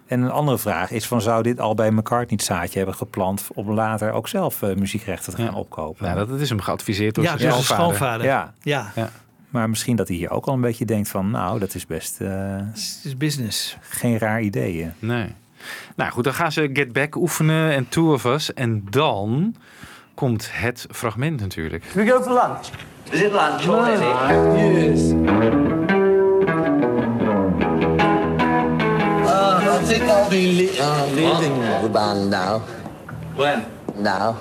Ja. 0.06 0.12
ja? 0.14 0.14
Ja. 0.14 0.14
En 0.14 0.22
een 0.22 0.30
andere 0.30 0.58
vraag 0.58 0.90
is 0.90 1.06
van 1.06 1.20
zou 1.20 1.42
dit 1.42 1.60
al 1.60 1.74
bij 1.74 1.90
McCartney 1.90 2.36
het 2.36 2.42
zaadje 2.42 2.76
hebben 2.76 2.94
geplant 2.94 3.48
om 3.54 3.70
later 3.70 4.12
ook 4.12 4.28
zelf 4.28 4.62
eh, 4.62 4.74
muziekrechten 4.74 5.34
te 5.34 5.42
gaan 5.42 5.54
opkopen? 5.54 6.04
Nou, 6.04 6.26
dat 6.26 6.40
is 6.40 6.48
hem 6.48 6.60
geadviseerd 6.60 7.14
door 7.14 7.24
Ja, 7.24 7.38
zijn 7.38 7.50
dus 7.50 7.58
de 7.58 7.74
schoonvader. 7.74 8.26
Ja. 8.26 8.52
Ja, 8.60 8.92
Ja. 8.94 9.10
Maar 9.48 9.68
misschien 9.68 9.96
dat 9.96 10.08
hij 10.08 10.16
hier 10.16 10.30
ook 10.30 10.46
al 10.46 10.54
een 10.54 10.60
beetje 10.60 10.84
denkt 10.84 11.08
van 11.08 11.30
nou, 11.30 11.58
dat 11.58 11.74
is 11.74 11.86
best 11.86 12.20
eh, 12.20 12.28
het 12.56 13.00
is 13.04 13.16
business. 13.16 13.76
geen 13.80 14.18
raar 14.18 14.40
idee. 14.40 14.90
Nee. 14.98 15.34
Nou 15.96 16.10
goed, 16.10 16.24
dan 16.24 16.34
gaan 16.34 16.52
ze 16.52 16.70
Get 16.72 16.92
Back 16.92 17.14
oefenen 17.14 17.72
en 17.72 17.88
Two 17.88 18.12
of 18.12 18.24
Us. 18.24 18.54
En 18.54 18.84
dan 18.90 19.54
komt 20.14 20.48
het 20.52 20.86
fragment 20.90 21.40
natuurlijk. 21.40 21.84
We 21.84 22.06
go 22.06 22.22
for 22.22 22.32
lunch. 22.32 22.66
Is 23.10 23.20
it 23.20 23.32
lunch 23.32 23.68
already? 23.68 24.60
Yes. 24.62 25.85
I 29.86 29.88
think 29.88 30.02
I'll 30.10 30.28
be 30.28 30.66
le- 30.66 30.82
uh, 30.82 31.06
leaving 31.12 31.60
the 31.82 31.88
band 31.88 32.28
now. 32.28 32.58
When? 33.36 33.66
Now. 33.94 34.36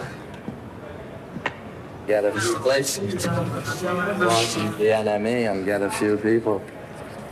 Get 2.07 2.25
a 2.25 2.31
place. 2.31 2.97
The 2.97 3.05
NME 5.05 5.51
and 5.51 5.63
get 5.63 5.83
a 5.83 5.91
few 5.91 6.17
people. 6.17 6.63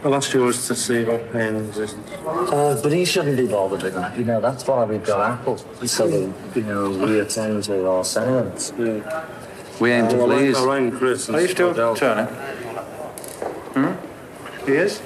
Well, 0.04 0.14
that's 0.14 0.32
yours 0.32 0.68
to 0.68 0.76
see 0.76 1.04
what 1.06 1.34
pains 1.34 1.76
is. 1.80 1.96
Uh, 2.24 2.80
but 2.84 2.92
he 2.92 3.04
shouldn't 3.04 3.36
be 3.38 3.48
bothered 3.48 3.82
with 3.82 3.96
that. 3.96 4.16
You 4.16 4.26
know, 4.26 4.40
that's 4.40 4.68
why 4.68 4.84
we've 4.86 5.04
got 5.04 5.32
Apple. 5.40 5.58
So 5.88 6.06
you 6.06 6.62
know, 6.62 6.92
we 6.92 7.20
attend 7.20 7.64
to 7.64 7.90
our 7.90 8.06
sounds. 8.06 8.74
We 8.74 9.92
aim 9.92 10.08
to 10.10 10.18
please. 10.18 10.60
rang 10.60 10.92
Chris. 10.92 11.30
and 11.30 11.38
Are 11.38 11.42
you 11.42 11.48
still 11.48 11.72
Adele. 11.72 11.96
turning? 11.96 12.28
He 14.68 14.74
is? 14.74 15.02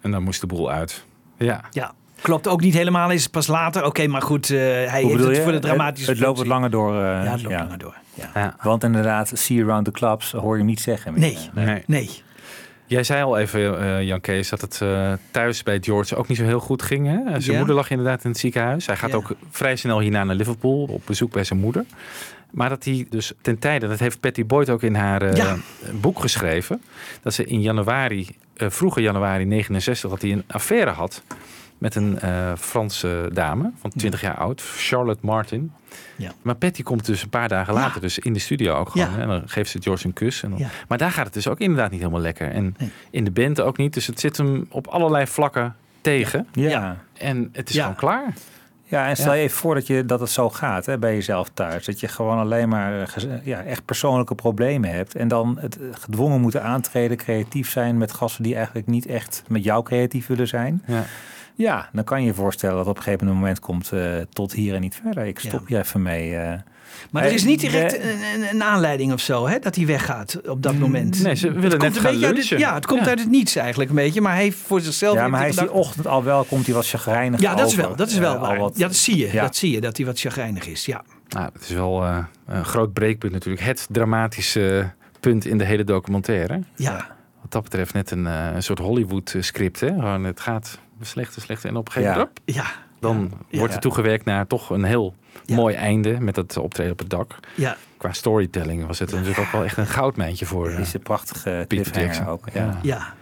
En 0.00 0.10
dan 0.10 0.22
moest 0.22 0.40
de 0.40 0.46
boel 0.46 0.70
uit. 0.70 1.04
Ja. 1.36 1.60
Ja, 1.70 1.92
klopt 2.20 2.48
ook 2.48 2.60
niet 2.60 2.74
helemaal. 2.74 3.10
Is 3.10 3.26
pas 3.26 3.46
later. 3.46 3.84
Oké, 3.84 4.06
maar 4.06 4.22
goed, 4.22 4.50
eh, 4.50 4.56
hij 4.58 4.84
Hoe 4.84 4.92
heeft 4.92 5.06
bedoel 5.12 5.26
het 5.26 5.36
je? 5.36 5.42
voor 5.42 5.52
de 5.52 5.58
dramatische 5.58 6.10
Het, 6.10 6.18
het 6.18 6.26
loopt 6.26 6.38
wat 6.38 6.46
langer 6.46 6.70
door. 6.70 6.94
eh, 6.94 7.00
Ja, 7.02 7.30
het 7.30 7.42
loopt 7.42 7.54
langer 7.54 7.78
door. 7.78 7.94
Ja. 8.14 8.30
Ja. 8.34 8.56
Want 8.62 8.84
inderdaad, 8.84 9.30
see 9.34 9.62
around 9.62 9.84
the 9.84 9.90
clubs 9.90 10.32
hoor 10.32 10.58
je 10.58 10.64
niet 10.64 10.80
zeggen. 10.80 11.20
Nee, 11.20 11.38
Nee. 11.54 11.82
nee. 11.86 12.10
Jij 12.86 13.02
zei 13.04 13.22
al 13.22 13.38
even, 13.38 13.80
eh, 13.80 14.02
Jan 14.02 14.20
Kees, 14.20 14.48
dat 14.48 14.60
het 14.60 14.80
eh, 14.82 15.12
thuis 15.30 15.62
bij 15.62 15.78
George 15.80 16.16
ook 16.16 16.28
niet 16.28 16.38
zo 16.38 16.44
heel 16.44 16.60
goed 16.60 16.82
ging. 16.82 17.06
Hè? 17.06 17.22
Zijn 17.40 17.52
Ja. 17.52 17.56
moeder 17.58 17.74
lag 17.76 17.90
inderdaad 17.90 18.24
in 18.24 18.30
het 18.30 18.38
ziekenhuis. 18.38 18.86
Hij 18.86 18.96
gaat 18.96 19.10
Ja. 19.10 19.16
ook 19.16 19.34
vrij 19.50 19.76
snel 19.76 20.00
hierna 20.00 20.24
naar 20.24 20.34
Liverpool 20.36 20.84
op 20.90 21.02
bezoek 21.06 21.32
bij 21.32 21.44
zijn 21.44 21.58
moeder. 21.58 21.84
Maar 22.50 22.68
dat 22.68 22.84
hij 22.84 23.06
dus 23.10 23.32
ten 23.42 23.58
tijde, 23.58 23.88
dat 23.88 23.98
heeft 23.98 24.20
Patty 24.20 24.46
Boyd 24.46 24.70
ook 24.70 24.82
in 24.82 24.94
haar 24.94 25.22
eh, 25.22 25.36
Ja. 25.36 25.56
boek 26.00 26.20
geschreven, 26.20 26.82
dat 27.22 27.34
ze 27.34 27.44
in 27.44 27.60
januari, 27.60 28.28
eh 28.60 28.70
vroege 28.70 29.00
januari 29.00 29.44
69, 29.44 30.10
dat 30.10 30.22
hij 30.22 30.32
een 30.32 30.44
affaire 30.46 30.90
had 30.90 31.22
met 31.78 31.94
een 31.94 32.18
eh, 32.20 32.52
Franse 32.58 33.30
dame 33.32 33.70
van 33.80 33.90
20 33.90 34.20
jaar 34.20 34.36
oud, 34.36 34.62
Charlotte 34.62 35.26
Martin. 35.26 35.72
Ja. 36.16 36.32
Maar 36.42 36.54
Patty 36.54 36.82
komt 36.82 37.06
dus 37.06 37.22
een 37.22 37.28
paar 37.28 37.48
dagen 37.48 37.74
Ja. 37.74 37.80
later 37.80 38.00
dus 38.00 38.18
in 38.18 38.32
de 38.32 38.38
studio 38.38 38.74
ook 38.74 38.88
gewoon. 38.88 39.06
Ja. 39.06 39.14
hè, 39.14 39.22
En 39.22 39.28
dan 39.28 39.42
geeft 39.46 39.70
ze 39.70 39.82
George 39.82 40.06
een 40.06 40.12
kus. 40.12 40.42
En 40.42 40.50
dan. 40.50 40.66
Maar 40.88 40.98
daar 40.98 41.10
gaat 41.10 41.24
het 41.24 41.34
dus 41.34 41.48
ook 41.48 41.58
inderdaad 41.60 41.90
niet 41.90 42.00
helemaal 42.00 42.20
lekker. 42.20 42.50
En 42.50 42.74
Nee. 42.78 42.90
in 43.10 43.24
de 43.24 43.30
band 43.30 43.60
ook 43.60 43.76
niet. 43.76 43.94
Dus 43.94 44.06
het 44.06 44.20
zit 44.20 44.36
hem 44.36 44.66
op 44.70 44.86
allerlei 44.86 45.26
vlakken 45.26 45.76
tegen. 46.00 46.46
Ja. 46.52 46.96
En 47.18 47.48
het 47.52 47.68
is 47.68 47.74
Ja. 47.74 47.80
gewoon 47.82 47.96
klaar. 47.96 48.34
Ja, 48.90 49.08
en 49.08 49.16
stel 49.16 49.32
Ja. 49.32 49.36
je 49.38 49.42
even 49.42 49.56
voor 49.58 49.74
dat, 49.74 49.86
je, 49.86 50.04
dat 50.06 50.20
het 50.20 50.30
zo 50.30 50.50
gaat 50.50 50.86
hè, 50.86 50.98
bij 50.98 51.14
jezelf 51.14 51.48
thuis. 51.54 51.84
Dat 51.84 52.00
je 52.00 52.08
gewoon 52.08 52.38
alleen 52.38 52.68
maar 52.68 53.00
eh, 53.00 53.44
ja, 53.44 53.62
echt 53.62 53.84
persoonlijke 53.84 54.34
problemen 54.34 54.90
hebt. 54.90 55.14
En 55.14 55.28
dan 55.28 55.58
het 55.60 55.78
eh, 55.80 55.86
gedwongen 55.92 56.40
moeten 56.40 56.62
aantreden, 56.62 57.16
creatief 57.16 57.70
zijn 57.70 57.98
met 57.98 58.12
gasten 58.12 58.42
die 58.42 58.54
eigenlijk 58.54 58.86
niet 58.86 59.06
echt 59.06 59.42
met 59.48 59.64
jou 59.64 59.82
creatief 59.84 60.26
willen 60.26 60.48
zijn. 60.48 60.82
Ja. 60.86 61.02
Ja, 61.54 61.88
dan 61.92 62.04
kan 62.04 62.20
je 62.20 62.26
je 62.26 62.34
voorstellen 62.34 62.76
dat 62.76 62.86
op 62.86 62.96
een 62.96 63.02
gegeven 63.02 63.26
moment 63.26 63.60
komt 63.60 63.92
eh, 63.92 64.16
tot 64.32 64.52
hier 64.52 64.74
en 64.74 64.80
niet 64.80 65.00
verder. 65.02 65.26
Ik 65.26 65.38
stop 65.38 65.66
hier 65.66 65.78
even 65.78 66.02
mee. 66.02 66.36
Maar 67.10 67.22
er 67.24 67.32
is 67.32 67.44
niet 67.44 67.60
direct 67.60 67.98
een, 68.02 68.18
een, 68.52 68.62
aanleiding 68.62 69.12
of 69.12 69.20
zo, 69.20 69.46
hè, 69.48 69.58
dat 69.58 69.76
hij 69.76 69.86
weggaat 69.86 70.40
op 70.48 70.62
dat 70.62 70.74
moment. 70.74 71.22
Nee, 71.22 71.34
ze 71.34 71.52
willen 71.52 71.78
net 71.78 71.98
gaan 71.98 72.06
uit 72.06 72.20
het- 72.20 72.32
lunchen. 72.34 72.58
Ja, 72.58 72.74
het 72.74 72.86
komt 72.86 73.00
Ja. 73.02 73.08
uit 73.08 73.18
het 73.18 73.30
niets 73.30 73.56
eigenlijk 73.56 73.90
een 73.90 73.96
beetje. 73.96 74.20
Maar 74.20 74.32
hij 74.34 74.42
heeft 74.42 74.58
voor 74.58 74.80
zichzelf... 74.80 75.14
Ja, 75.14 75.28
maar 75.28 75.40
hij 75.40 75.48
is 75.48 75.56
die 75.56 75.72
ochtend 75.72 76.06
al 76.06 76.24
wel, 76.24 76.44
komt 76.44 76.66
hij 76.66 76.74
wat 76.74 76.86
chagrijnig 76.88 77.40
Ja, 77.40 77.54
dat 77.54 77.68
is 77.68 77.74
wel, 77.74 77.96
dat 77.96 78.08
is 78.10 78.18
wel 78.18 78.34
Eh, 78.34 78.40
waar. 78.40 78.58
wat- 78.58 78.78
Ja, 78.78 78.86
dat 78.86 78.96
zie 78.96 79.16
je. 79.16 79.32
Ja. 79.32 79.42
Dat 79.42 79.56
zie 79.56 79.70
je, 79.70 79.80
dat 79.80 79.96
hij 79.96 80.06
wat 80.06 80.20
chagrijnig 80.20 80.66
is, 80.66 80.84
ja. 80.84 81.02
Nou, 81.28 81.50
het 81.52 81.62
is 81.62 81.70
wel 81.70 82.04
eh, 82.04 82.18
een 82.46 82.64
groot 82.64 82.92
breekpunt 82.92 83.32
natuurlijk. 83.32 83.64
Het 83.64 83.86
dramatische 83.90 84.90
punt 85.20 85.44
in 85.44 85.58
de 85.58 85.64
hele 85.64 85.84
documentaire. 85.84 86.60
Ja. 86.76 87.06
Wat 87.40 87.52
dat 87.52 87.62
betreft 87.62 87.94
net 87.94 88.10
een, 88.10 88.26
eh, 88.26 88.48
een 88.54 88.62
soort 88.62 88.78
Hollywood 88.78 89.32
eh, 89.34 89.42
script. 89.42 89.80
Hè? 89.80 89.86
Gewoon, 89.88 90.24
het 90.24 90.40
gaat 90.40 90.78
slechter, 91.02 91.42
slechter 91.42 91.68
en 91.68 91.76
op 91.76 91.86
een 91.86 91.92
gegeven 91.92 92.14
moment... 92.16 92.40
Ja. 92.44 92.64
Dan 93.00 93.30
Ja. 93.48 93.58
wordt 93.58 93.74
er 93.74 93.80
toegewerkt 93.80 94.24
naar 94.24 94.46
toch 94.46 94.70
een 94.70 94.84
heel 94.84 95.14
mooi 95.46 95.74
einde 95.74 96.20
met 96.20 96.34
dat 96.34 96.56
optreden 96.56 96.92
op 96.92 96.98
het 96.98 97.10
dak. 97.10 97.38
Ja. 97.54 97.76
Qua 97.96 98.12
storytelling 98.12 98.86
was 98.86 98.98
het 98.98 99.10
natuurlijk 99.12 99.38
ook 99.38 99.50
wel 99.52 99.64
echt 99.64 99.76
een 99.76 99.86
goudmijntje 99.86 100.46
voor 100.46 100.70
Het 100.70 100.78
is 100.78 100.94
een 100.94 101.02
prachtige 101.02 101.64
Peter 101.68 102.00
Jackson. 102.00 102.26
ook. 102.26 102.44
Ja. 102.52 102.78
Ja. 102.82 103.14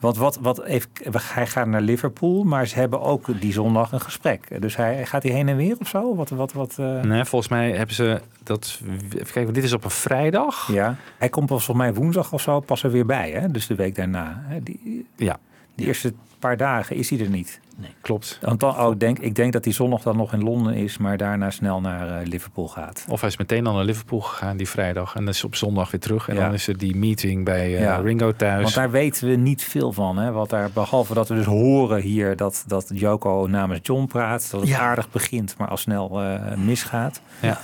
Want 0.00 0.16
wat, 0.16 0.38
wat 0.40 0.62
even, 0.64 0.88
hij 1.22 1.46
gaat 1.46 1.66
naar 1.66 1.80
Liverpool, 1.80 2.42
maar 2.44 2.66
ze 2.66 2.74
hebben 2.74 3.00
ook 3.00 3.40
die 3.40 3.52
zondag 3.52 3.92
een 3.92 4.00
gesprek. 4.00 4.60
Dus 4.60 4.76
hij 4.76 5.06
gaat 5.06 5.22
hij 5.22 5.32
heen 5.32 5.48
en 5.48 5.56
weer 5.56 5.76
of 5.80 5.88
zo? 5.88 6.14
Wat, 6.16 6.28
wat, 6.30 6.52
wat, 6.52 6.74
eh? 6.78 7.00
Nee, 7.00 7.24
volgens 7.24 7.50
mij 7.50 7.70
hebben 7.72 7.94
ze 7.94 8.20
dat. 8.42 8.80
Even 9.14 9.32
kijken, 9.32 9.52
dit 9.54 9.64
is 9.64 9.72
op 9.72 9.84
een 9.84 9.90
vrijdag. 9.90 10.68
Ja, 10.72 10.96
hij 11.18 11.28
komt 11.28 11.46
pas 11.46 11.64
volgens 11.64 11.86
mij 11.86 11.94
woensdag 11.94 12.32
of 12.32 12.40
zo 12.40 12.60
pas 12.60 12.82
er 12.82 12.90
weer 12.90 13.06
bij, 13.06 13.30
hè? 13.30 13.48
Dus 13.50 13.66
de 13.66 13.74
week 13.74 13.94
daarna. 13.94 14.42
Hè? 14.46 14.62
Die, 14.62 15.06
ja. 15.16 15.38
Die 15.74 15.86
eerste 15.86 16.12
paar 16.48 16.56
dagen 16.56 16.96
is 16.96 17.10
hij 17.10 17.18
er 17.20 17.28
niet. 17.28 17.60
Nee. 17.76 17.90
Klopt. 18.00 18.38
Want 18.42 18.60
dan, 18.60 18.70
oh, 18.78 18.98
denk, 18.98 19.18
ik 19.18 19.34
denk 19.34 19.52
dat 19.52 19.64
hij 19.64 19.72
zondag 19.74 20.02
dan 20.02 20.16
nog 20.16 20.32
in 20.32 20.42
Londen 20.42 20.74
is, 20.74 20.98
maar 20.98 21.16
daarna 21.16 21.50
snel 21.50 21.80
naar 21.80 22.20
eh, 22.20 22.26
Liverpool 22.26 22.68
gaat. 22.68 23.04
Of 23.08 23.20
hij 23.20 23.28
is 23.28 23.36
meteen 23.36 23.66
al 23.66 23.74
naar 23.74 23.84
Liverpool 23.84 24.20
gegaan 24.20 24.56
die 24.56 24.68
vrijdag. 24.68 25.14
En 25.14 25.24
dan 25.24 25.34
is 25.34 25.44
op 25.44 25.54
zondag 25.54 25.90
weer 25.90 26.00
terug. 26.00 26.28
En 26.28 26.34
Ja. 26.34 26.40
dan 26.44 26.52
is 26.54 26.68
er 26.68 26.78
die 26.78 26.96
meeting 26.96 27.44
bij 27.44 27.74
eh, 27.74 27.80
Ja. 27.80 27.96
Ringo 27.96 28.32
thuis. 28.36 28.62
Want 28.62 28.74
daar 28.74 28.90
weten 28.90 29.28
we 29.28 29.34
niet 29.36 29.62
veel 29.62 29.92
van. 29.92 30.16
Hè? 30.16 30.32
Wat 30.32 30.50
daar, 30.50 30.70
behalve 30.70 31.14
dat 31.14 31.28
we 31.28 31.34
dus 31.34 31.44
horen 31.44 32.00
hier 32.00 32.36
dat, 32.36 32.64
dat 32.66 32.90
Joko 32.94 33.46
namens 33.46 33.80
John 33.82 34.06
praat. 34.06 34.48
Dat 34.50 34.60
het 34.60 34.68
Ja. 34.70 34.78
aardig 34.78 35.10
begint, 35.10 35.54
maar 35.58 35.68
al 35.68 35.76
snel 35.76 36.22
eh, 36.22 36.56
misgaat. 36.56 37.20
Ja. 37.40 37.58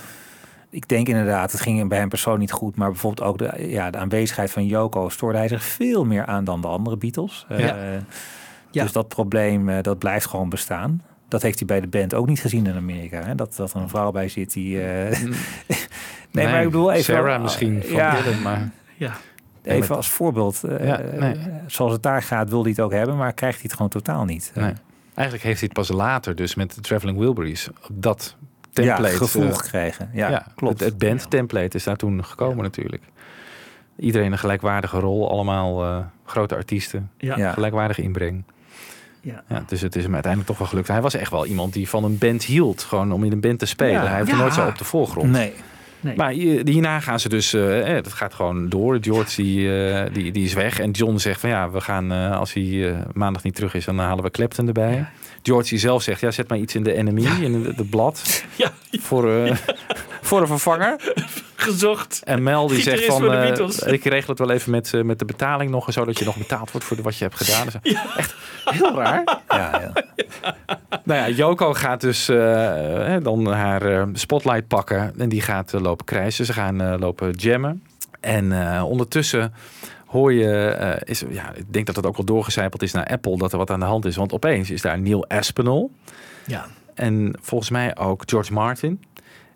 Ik 0.69 0.87
denk 0.87 1.07
inderdaad, 1.07 1.51
het 1.51 1.61
ging 1.61 1.89
bij 1.89 1.97
hem 1.97 2.09
persoonlijk 2.09 2.43
niet 2.43 2.51
goed. 2.59 2.75
Maar 2.75 2.89
bijvoorbeeld 2.89 3.27
ook 3.27 3.37
de, 3.37 3.67
ja, 3.69 3.89
de 3.89 3.97
aanwezigheid 3.97 4.51
van 4.51 4.65
Joko 4.65 5.09
stoorde 5.09 5.37
hij 5.37 5.47
zich 5.47 5.63
veel 5.63 6.05
meer 6.05 6.25
aan 6.25 6.43
dan 6.43 6.61
de 6.61 6.67
andere 6.67 6.97
Beatles. 6.97 7.45
Ja. 8.71 8.83
Dus 8.83 8.91
dat 8.91 9.07
probleem, 9.07 9.69
eh, 9.69 9.81
dat 9.81 9.97
blijft 9.99 10.25
gewoon 10.25 10.49
bestaan. 10.49 11.01
Dat 11.27 11.41
heeft 11.41 11.57
hij 11.59 11.67
bij 11.67 11.81
de 11.81 11.87
band 11.87 12.13
ook 12.13 12.27
niet 12.27 12.39
gezien 12.41 12.65
in 12.67 12.75
Amerika. 12.75 13.21
Hè? 13.23 13.35
Dat, 13.35 13.55
dat 13.55 13.73
er 13.73 13.81
een 13.81 13.89
vrouw 13.89 14.11
bij 14.11 14.27
zit 14.27 14.53
die... 14.53 14.81
eh, 14.83 15.19
nee, 16.31 16.47
maar 16.47 16.59
ik 16.59 16.65
bedoel 16.65 16.91
even... 16.91 17.03
Sarah 17.03 17.41
misschien 17.41 17.83
van 17.83 17.95
ja, 17.95 18.21
Dylan, 18.21 18.41
maar... 18.41 18.69
Ja. 18.97 19.13
Even 19.63 19.95
als 19.95 20.09
voorbeeld. 20.09 20.63
eh, 20.63 20.85
Ja, 20.87 21.01
nee. 21.19 21.35
Zoals 21.67 21.91
het 21.91 22.03
daar 22.03 22.21
gaat, 22.23 22.49
wil 22.49 22.61
hij 22.61 22.69
het 22.69 22.79
ook 22.79 22.91
hebben, 22.91 23.17
maar 23.17 23.33
krijgt 23.33 23.55
hij 23.55 23.63
het 23.65 23.73
gewoon 23.73 23.89
totaal 23.91 24.25
niet. 24.25 24.51
Nee. 24.55 24.73
Eigenlijk 25.13 25.43
heeft 25.47 25.59
hij 25.59 25.69
het 25.73 25.87
pas 25.87 25.97
later, 25.97 26.35
dus 26.35 26.55
met 26.55 26.75
de 26.75 26.81
Traveling 26.81 27.17
Wilburys, 27.17 27.69
dat 27.91 28.35
template. 28.73 29.01
Ja, 29.11 29.17
gevoel 29.17 29.51
gekregen. 29.51 30.09
Ja, 30.13 30.45
klopt. 30.55 30.79
Het, 30.79 30.89
het 30.89 30.97
band 30.97 31.29
template 31.29 31.77
is 31.77 31.83
daar 31.83 31.95
toen 31.95 32.23
gekomen 32.25 32.63
natuurlijk. 32.63 33.03
Iedereen 33.97 34.31
een 34.31 34.37
gelijkwaardige 34.37 34.99
rol, 34.99 35.29
allemaal 35.31 35.83
eh, 35.83 35.97
grote 36.25 36.55
artiesten, 36.55 37.09
Ja. 37.17 37.37
Ja. 37.37 37.51
gelijkwaardige 37.51 38.01
inbreng. 38.01 38.43
Ja. 39.21 39.43
Ja, 39.49 39.63
dus 39.67 39.81
het 39.81 39.95
is 39.95 40.03
hem 40.03 40.13
uiteindelijk 40.13 40.51
toch 40.51 40.59
wel 40.59 40.67
gelukt. 40.69 40.87
Hij 40.87 41.01
was 41.01 41.13
echt 41.13 41.31
wel 41.31 41.45
iemand 41.45 41.73
die 41.73 41.89
van 41.89 42.03
een 42.03 42.17
band 42.17 42.43
hield, 42.43 42.83
gewoon 42.83 43.11
om 43.11 43.23
in 43.23 43.31
een 43.31 43.39
band 43.39 43.59
te 43.59 43.65
spelen. 43.65 43.93
Ja. 44.01 44.07
Hij 44.07 44.17
heeft 44.17 44.29
Ja. 44.29 44.37
nooit 44.37 44.53
zo 44.53 44.67
op 44.67 44.77
de 44.77 44.83
voorgrond. 44.83 45.31
Nee. 45.31 45.53
Nee. 45.99 46.15
Maar 46.15 46.31
hier- 46.31 46.61
hierna 46.67 46.99
gaan 46.99 47.19
ze 47.19 47.29
dus, 47.29 47.53
eh, 47.53 47.97
eh, 47.97 48.03
dat 48.03 48.13
gaat 48.13 48.33
gewoon 48.33 48.69
door. 48.69 48.97
George 49.01 49.41
die, 49.41 49.85
eh, 49.89 50.13
die, 50.13 50.31
die 50.31 50.43
is 50.45 50.53
weg. 50.53 50.79
En 50.79 50.91
John 50.91 51.17
zegt 51.17 51.39
van 51.39 51.49
ja, 51.49 51.69
we 51.71 51.81
gaan, 51.81 52.11
eh, 52.11 52.37
als 52.37 52.53
hij 52.53 52.89
eh, 52.89 52.97
maandag 53.13 53.43
niet 53.43 53.55
terug 53.55 53.73
is, 53.73 53.85
dan 53.85 53.97
halen 53.99 54.23
we 54.23 54.31
Clapton 54.31 54.67
erbij. 54.67 55.05
George 55.43 55.69
die 55.69 55.79
zelf 55.79 56.03
zegt, 56.03 56.21
ja, 56.21 56.31
zet 56.31 56.49
maar 56.49 56.57
iets 56.57 56.75
in 56.75 56.83
de 56.83 56.93
enemy, 56.93 57.25
in 57.41 57.65
het, 57.65 57.89
blad. 57.89 58.21
Ja. 58.55 58.71
Voor, 58.91 59.33
eh, 59.33 59.55
voor 60.21 60.41
een 60.41 60.47
vervanger. 60.47 61.13
Gezocht. 61.55 62.21
En 62.23 62.43
Mel 62.43 62.67
die 62.67 62.81
zegt 62.81 63.05
van, 63.05 63.33
eh, 63.33 63.93
ik 63.93 64.03
regel 64.03 64.29
het 64.29 64.39
wel 64.39 64.51
even 64.51 64.71
met, 64.71 64.93
eh, 64.93 65.01
met 65.01 65.19
de 65.19 65.25
betaling 65.25 65.71
nog, 65.71 65.93
zodat 65.93 66.19
je 66.19 66.25
nog 66.25 66.37
betaald 66.37 66.71
wordt 66.71 66.87
voor 66.87 66.97
de, 66.97 67.03
wat 67.03 67.17
je 67.17 67.23
hebt 67.23 67.37
gedaan. 67.37 67.65
Dus 67.65 67.95
Echt 68.17 68.35
heel 68.65 68.95
raar. 68.95 69.23
Ja, 69.47 69.81
ja. 69.81 69.93
Nou 71.03 71.19
ja, 71.19 71.29
Joko 71.29 71.73
gaat 71.73 72.01
dus 72.01 72.29
dan 73.23 73.47
haar 73.47 73.81
eh, 73.81 74.03
spotlight 74.13 74.67
pakken 74.67 75.13
en 75.17 75.29
die 75.29 75.41
gaat 75.41 75.71
lopen 75.71 76.05
krijsen. 76.05 76.45
Ze 76.45 76.53
gaan 76.53 76.81
eh, 76.81 76.93
lopen 76.99 77.31
jammen. 77.31 77.83
En 78.19 78.51
eh, 78.51 78.83
ondertussen 78.89 79.53
hoor 80.11 80.33
je, 80.33 80.51
eh, 80.67 81.01
is, 81.03 81.23
ja, 81.29 81.51
ik 81.55 81.73
denk 81.73 81.85
dat 81.85 81.95
het 81.95 82.05
ook 82.05 82.17
wel 82.17 82.25
doorgecijpeld 82.25 82.81
is 82.81 82.91
naar 82.93 83.05
Apple, 83.05 83.37
dat 83.37 83.51
er 83.51 83.57
wat 83.57 83.69
aan 83.71 83.79
de 83.79 83.85
hand 83.85 84.05
is. 84.05 84.15
Want 84.15 84.33
opeens 84.33 84.69
is 84.69 84.81
daar 84.81 84.99
Neil 84.99 85.25
Aspinall 85.27 85.87
Ja. 86.45 86.65
en 86.93 87.33
volgens 87.41 87.69
mij 87.69 87.97
ook 87.97 88.23
George 88.25 88.53
Martin 88.53 89.01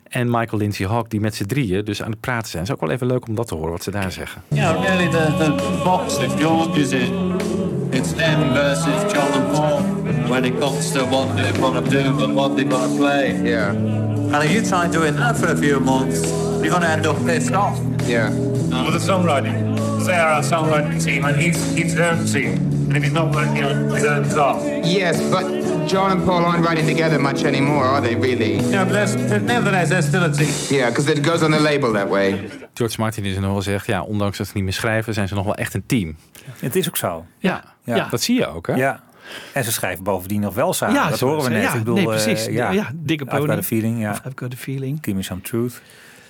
en 0.10 0.30
Michael 0.30 0.57
Lindsay 0.57 0.88
Hawk, 0.88 1.10
die 1.10 1.19
met 1.19 1.36
z'n 1.36 1.45
drieën 1.45 1.86
dus 1.86 2.03
aan 2.03 2.11
het 2.11 2.19
praten 2.19 2.49
zijn. 2.49 2.61
Het 2.64 2.72
is 2.72 2.76
ook 2.77 2.82
wel 2.86 2.95
even 2.95 3.07
leuk 3.07 3.27
om 3.27 3.36
dat 3.36 3.48
te 3.48 3.56
horen, 3.56 3.72
wat 3.72 3.84
ze 3.84 3.91
daar 3.91 4.11
zeggen. 4.11 4.41
Yeah, 4.48 4.84
really, 4.84 5.10
the, 5.10 5.34
the 5.38 5.82
box 5.84 6.18
of 6.18 6.40
George 6.40 6.80
is 6.80 6.91
it. 6.91 7.11
It's 7.91 8.14
them 8.14 8.53
versus 8.53 9.11
John 9.14 9.32
and 9.34 9.52
Paul 9.52 9.82
when 10.27 10.44
it 10.45 10.60
comes 10.60 10.91
to 10.91 11.06
what 11.07 11.36
they 11.38 11.60
want 11.60 11.86
to 11.86 11.90
do 11.91 12.23
and 12.23 12.34
what 12.34 12.56
they 12.56 12.65
want 12.68 12.91
to 12.91 12.98
play. 12.98 13.40
Yeah. 13.44 13.68
And 14.34 14.44
if 14.44 14.52
you 14.52 14.61
try 14.61 14.88
doing 14.91 15.15
that 15.15 15.38
for 15.38 15.48
a 15.52 15.56
few 15.57 15.80
months, 15.80 16.19
you're 16.61 16.69
going 16.69 16.82
to 16.82 16.90
end 16.90 17.06
up 17.06 17.15
pissed 17.26 17.53
off. 17.53 17.80
Yeah. 18.07 18.30
With 18.86 18.94
the 18.94 19.11
songwriting, 19.11 19.75
are 20.14 20.34
our 20.36 20.44
songwriting 20.44 21.03
team, 21.03 21.26
and 21.26 21.36
he's 21.36 21.73
he's 21.76 21.94
their 21.95 22.15
team. 22.34 22.53
And 22.88 22.95
if 22.98 23.03
he's 23.03 23.14
not 23.14 23.34
working, 23.34 23.64
earned 23.64 23.91
it 24.32 24.38
off. 24.38 24.61
Yes, 24.84 25.19
but 25.32 25.44
John 25.88 26.11
and 26.11 26.23
Paul 26.26 26.45
aren't 26.45 26.65
writing 26.65 26.88
together 26.88 27.19
much 27.22 27.44
anymore, 27.44 27.84
are 27.86 28.02
they 28.02 28.15
really? 28.15 28.60
Yeah, 28.69 28.84
but 28.84 28.94
there's, 28.94 29.15
nevertheless, 29.41 29.90
there's 29.90 30.06
still 30.06 30.23
a 30.23 30.30
team. 30.32 30.53
Yeah, 30.69 30.90
because 30.90 31.11
it 31.11 31.23
goes 31.26 31.41
on 31.41 31.52
the 31.52 31.60
label 31.60 31.94
that 31.94 32.10
way. 32.10 32.49
George 32.73 32.95
Martin 32.99 33.23
is 33.26 33.36
nog 33.40 33.52
wel 33.52 33.61
zegt, 33.61 33.86
ja, 33.88 34.02
ondanks 34.03 34.38
dat 34.38 34.48
ze 34.48 34.52
niet 34.56 34.64
meer 34.64 34.73
schrijven, 34.73 35.14
zijn 35.14 35.27
ze 35.27 35.34
nog 35.34 35.45
wel 35.45 35.56
echt 35.56 35.73
een 35.73 35.84
team. 35.86 36.15
Het 36.60 36.76
is 36.76 36.88
ook 36.88 36.98
zo. 36.98 37.26
Ja, 37.40 37.64
Ja. 37.84 38.07
dat 38.10 38.22
zie 38.22 38.36
je 38.36 38.48
ook, 38.48 38.68
hè? 38.68 38.73
Ja. 38.73 39.03
En 39.53 39.64
ze 39.64 39.72
schrijven 39.72 40.03
bovendien 40.03 40.40
nog 40.41 40.53
wel 40.56 40.73
samen. 40.73 40.95
Ja, 40.95 41.10
dat 41.10 41.19
horen 41.19 41.44
we 41.44 41.49
net. 41.49 41.61
ja, 41.61 41.72
ik 41.73 41.77
bedoel, 41.80 41.95
nee, 41.95 42.03
eh, 42.03 42.23
precies. 42.23 42.45
ja, 42.45 42.72
Ja, 42.72 42.90
dikke 42.94 43.23
I've 43.23 43.36
got 43.36 43.45
pony. 43.45 43.57
a 43.60 43.64
feeling, 43.64 43.99
ja. 44.02 44.11
I've 44.11 44.32
got 44.36 44.53
a 44.53 44.57
feeling. 44.57 44.98
Give 45.02 45.15
me 45.18 45.23
some 45.23 45.41
truth. 45.41 45.82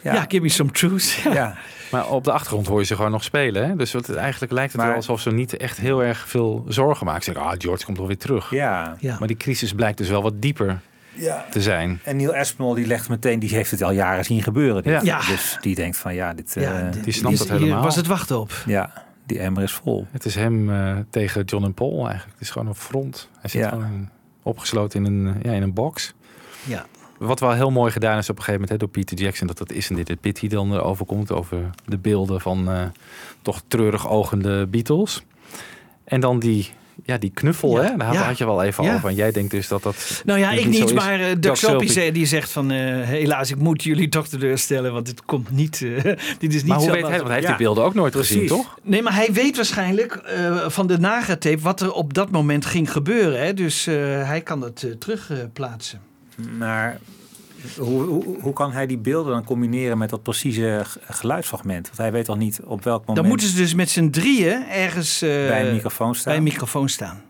Ja, 0.02 0.26
give 0.27 0.41
me 0.41 0.49
some 0.49 0.72
truth. 0.72 1.11
Ja. 1.23 1.34
Ja. 1.34 1.56
Maar 1.91 2.10
op 2.10 2.24
de 2.24 2.32
achtergrond 2.32 2.68
hoor 2.68 2.80
je 2.80 2.86
ze 2.86 2.95
gewoon 2.95 3.12
nog 3.12 3.24
spelen. 3.24 3.68
Hè? 3.68 3.76
Dus 3.76 3.91
wat, 3.94 4.10
eigenlijk 4.10 4.52
lijkt 4.52 4.72
het 4.72 4.78
Maar- 4.82 4.90
wel 4.90 4.98
alsof 4.99 5.22
ze 5.22 5.32
niet 5.32 5.57
echt 5.57 5.78
heel 5.78 6.03
erg 6.03 6.28
veel 6.30 6.66
zorgen 6.68 7.06
maken. 7.06 7.24
Ze 7.24 7.32
zeggen, 7.32 7.52
ah, 7.52 7.56
George 7.60 7.86
komt 7.86 7.98
wel 7.98 8.07
weer 8.07 8.18
terug. 8.18 8.49
Ja. 8.52 8.95
Ja. 8.99 9.16
Maar 9.20 9.28
die 9.28 9.38
crisis 9.38 9.74
blijkt 9.74 9.98
dus 9.98 10.10
wel 10.10 10.22
wat 10.22 10.41
dieper 10.41 10.80
Ja. 11.14 11.45
te 11.49 11.62
zijn. 11.62 11.99
En 12.03 12.16
Neil 12.18 12.36
Aspinall 12.36 12.76
die 12.76 12.88
legt 12.88 13.10
meteen, 13.10 13.40
die 13.40 13.49
heeft 13.49 13.72
het 13.72 13.82
al 13.84 13.91
jaren 13.91 14.26
zien 14.26 14.44
gebeuren. 14.44 14.84
dit. 14.84 14.91
Ja. 14.94 15.02
Ja. 15.03 15.18
Dus 15.28 15.57
die 15.62 15.76
denkt 15.76 15.98
van 15.98 16.14
ja, 16.16 16.34
dit, 16.34 16.53
Ja, 16.60 16.62
eh, 16.86 16.91
dit- 16.91 17.03
die 17.03 17.14
snapt 17.14 17.34
is- 17.34 17.40
het 17.40 17.49
hier 17.49 17.60
helemaal. 17.60 17.84
was 17.84 17.95
het 17.95 18.07
wachten 18.07 18.40
op. 18.40 18.52
ja, 18.66 19.03
die 19.26 19.40
emmer 19.40 19.64
is 19.64 19.72
vol. 19.72 20.07
Het 20.12 20.26
is 20.26 20.36
hem 20.36 20.70
eh, 20.72 20.98
tegen 21.10 21.44
John 21.44 21.64
en 21.64 21.74
Paul 21.74 21.98
eigenlijk. 22.07 22.32
Het 22.32 22.41
is 22.41 22.49
gewoon 22.49 22.68
een 22.68 22.76
front. 22.76 23.30
Hij 23.40 23.49
zit 23.49 23.62
Ja. 23.62 23.70
gewoon 23.70 24.10
opgesloten 24.44 25.06
in 25.06 25.12
een, 25.26 25.36
ja, 25.44 25.52
in 25.52 25.62
een 25.62 25.74
box. 25.74 26.14
Ja. 26.64 26.86
Wat 27.26 27.39
wel 27.39 27.52
heel 27.52 27.72
mooi 27.72 27.91
gedaan 27.91 28.18
is 28.18 28.30
op 28.30 28.38
een 28.38 28.43
gegeven 28.43 28.61
moment 28.61 28.69
hè, 28.69 28.77
door 28.88 29.03
Peter 29.03 29.18
Jackson. 29.26 29.47
Dat 29.47 29.57
dat 29.57 29.72
is 29.72 29.89
en 29.89 29.95
dit 29.95 30.07
het 30.07 30.22
pit 30.22 30.39
die 30.39 30.49
dan 30.49 30.73
erover 30.73 31.06
komt. 31.06 31.31
Over 31.31 31.57
de 31.85 31.97
beelden 31.97 32.41
van 32.41 32.69
eh, 32.72 32.81
toch 33.41 33.61
treurig 33.68 34.10
ogende 34.10 34.68
Beatles. 34.68 35.23
En 36.03 36.19
dan 36.19 36.39
die, 36.39 36.69
ja, 37.03 37.18
die 37.18 37.31
knuffel. 37.34 37.81
Ja. 37.81 37.84
Hè? 37.91 37.97
Daar 37.97 38.07
had, 38.07 38.15
Ja. 38.15 38.22
had 38.23 38.38
je 38.38 38.45
wel 38.45 38.64
even 38.64 38.84
Ja. 38.84 38.95
over. 38.95 39.10
En 39.10 39.15
jij 39.15 39.31
denkt 39.31 39.52
dus 39.52 39.68
dat 39.68 39.84
dat... 39.84 40.22
Nou 40.26 40.39
ja, 40.39 40.52
ik 40.52 40.65
niet, 40.65 40.93
maar 40.93 41.19
uh, 41.19 41.26
Doug 41.39 41.57
zei- 41.57 42.11
die 42.11 42.26
zegt 42.26 42.52
van... 42.52 42.72
eh, 42.72 42.77
helaas, 43.02 43.49
ik 43.52 43.57
moet 43.57 43.84
jullie 43.84 44.10
toch 44.10 44.27
teleurstellen, 44.27 44.93
want 44.93 45.06
dit 45.06 45.26
komt 45.26 45.52
niet... 45.52 45.80
dit 46.39 46.53
is 46.53 46.53
niet 46.53 46.65
Maar 46.65 46.77
hoe 46.77 46.91
weet 46.91 47.02
hij? 47.02 47.11
Want 47.11 47.23
hij 47.23 47.34
heeft 47.34 47.47
Ja. 47.47 47.56
die 47.56 47.65
beelden 47.65 47.84
ook 47.84 47.93
nooit 47.93 48.11
Precies. 48.11 48.31
gezien, 48.34 48.47
toch? 48.47 48.77
Nee, 48.84 49.02
maar 49.02 49.15
hij 49.15 49.30
weet 49.34 49.56
waarschijnlijk 49.56 50.14
eh, 50.15 50.69
van 50.69 50.88
de 50.88 50.99
nagatape 50.99 51.60
wat 51.61 51.81
er 51.81 51.91
op 51.91 52.14
dat 52.14 52.31
moment 52.31 52.65
ging 52.65 52.91
gebeuren. 52.91 53.39
Hè? 53.45 53.53
Dus 53.53 53.88
eh, 53.88 53.95
hij 54.27 54.41
kan 54.41 54.60
dat 54.60 54.85
terugplaatsen. 54.99 56.02
Maar 56.57 56.99
hoe, 57.78 58.04
hoe, 58.04 58.40
hoe 58.42 58.54
kan 58.54 58.72
hij 58.72 58.86
die 58.86 58.98
beelden 58.98 59.34
dan 59.34 59.44
combineren 59.44 59.98
met 59.98 60.10
dat 60.10 60.24
precieze 60.24 60.86
geluidsfragment? 61.10 61.86
Want 61.86 61.98
hij 61.98 62.12
weet 62.12 62.30
al 62.30 62.36
niet 62.36 62.60
op 62.64 62.84
welk 62.84 63.00
moment 63.00 63.18
Dan 63.18 63.28
moeten 63.28 63.48
ze 63.48 63.56
dus 63.56 63.74
met 63.74 63.90
z'n 63.90 64.10
drieën 64.10 64.66
ergens... 64.70 65.22
eh, 65.22 65.30
bij 65.30 65.68
een 65.68 65.74
microfoon 65.74 66.16
staan. 66.16 66.26
bij 66.26 66.38
een 66.38 66.44
microfoon 66.44 66.90
staan. 66.90 67.22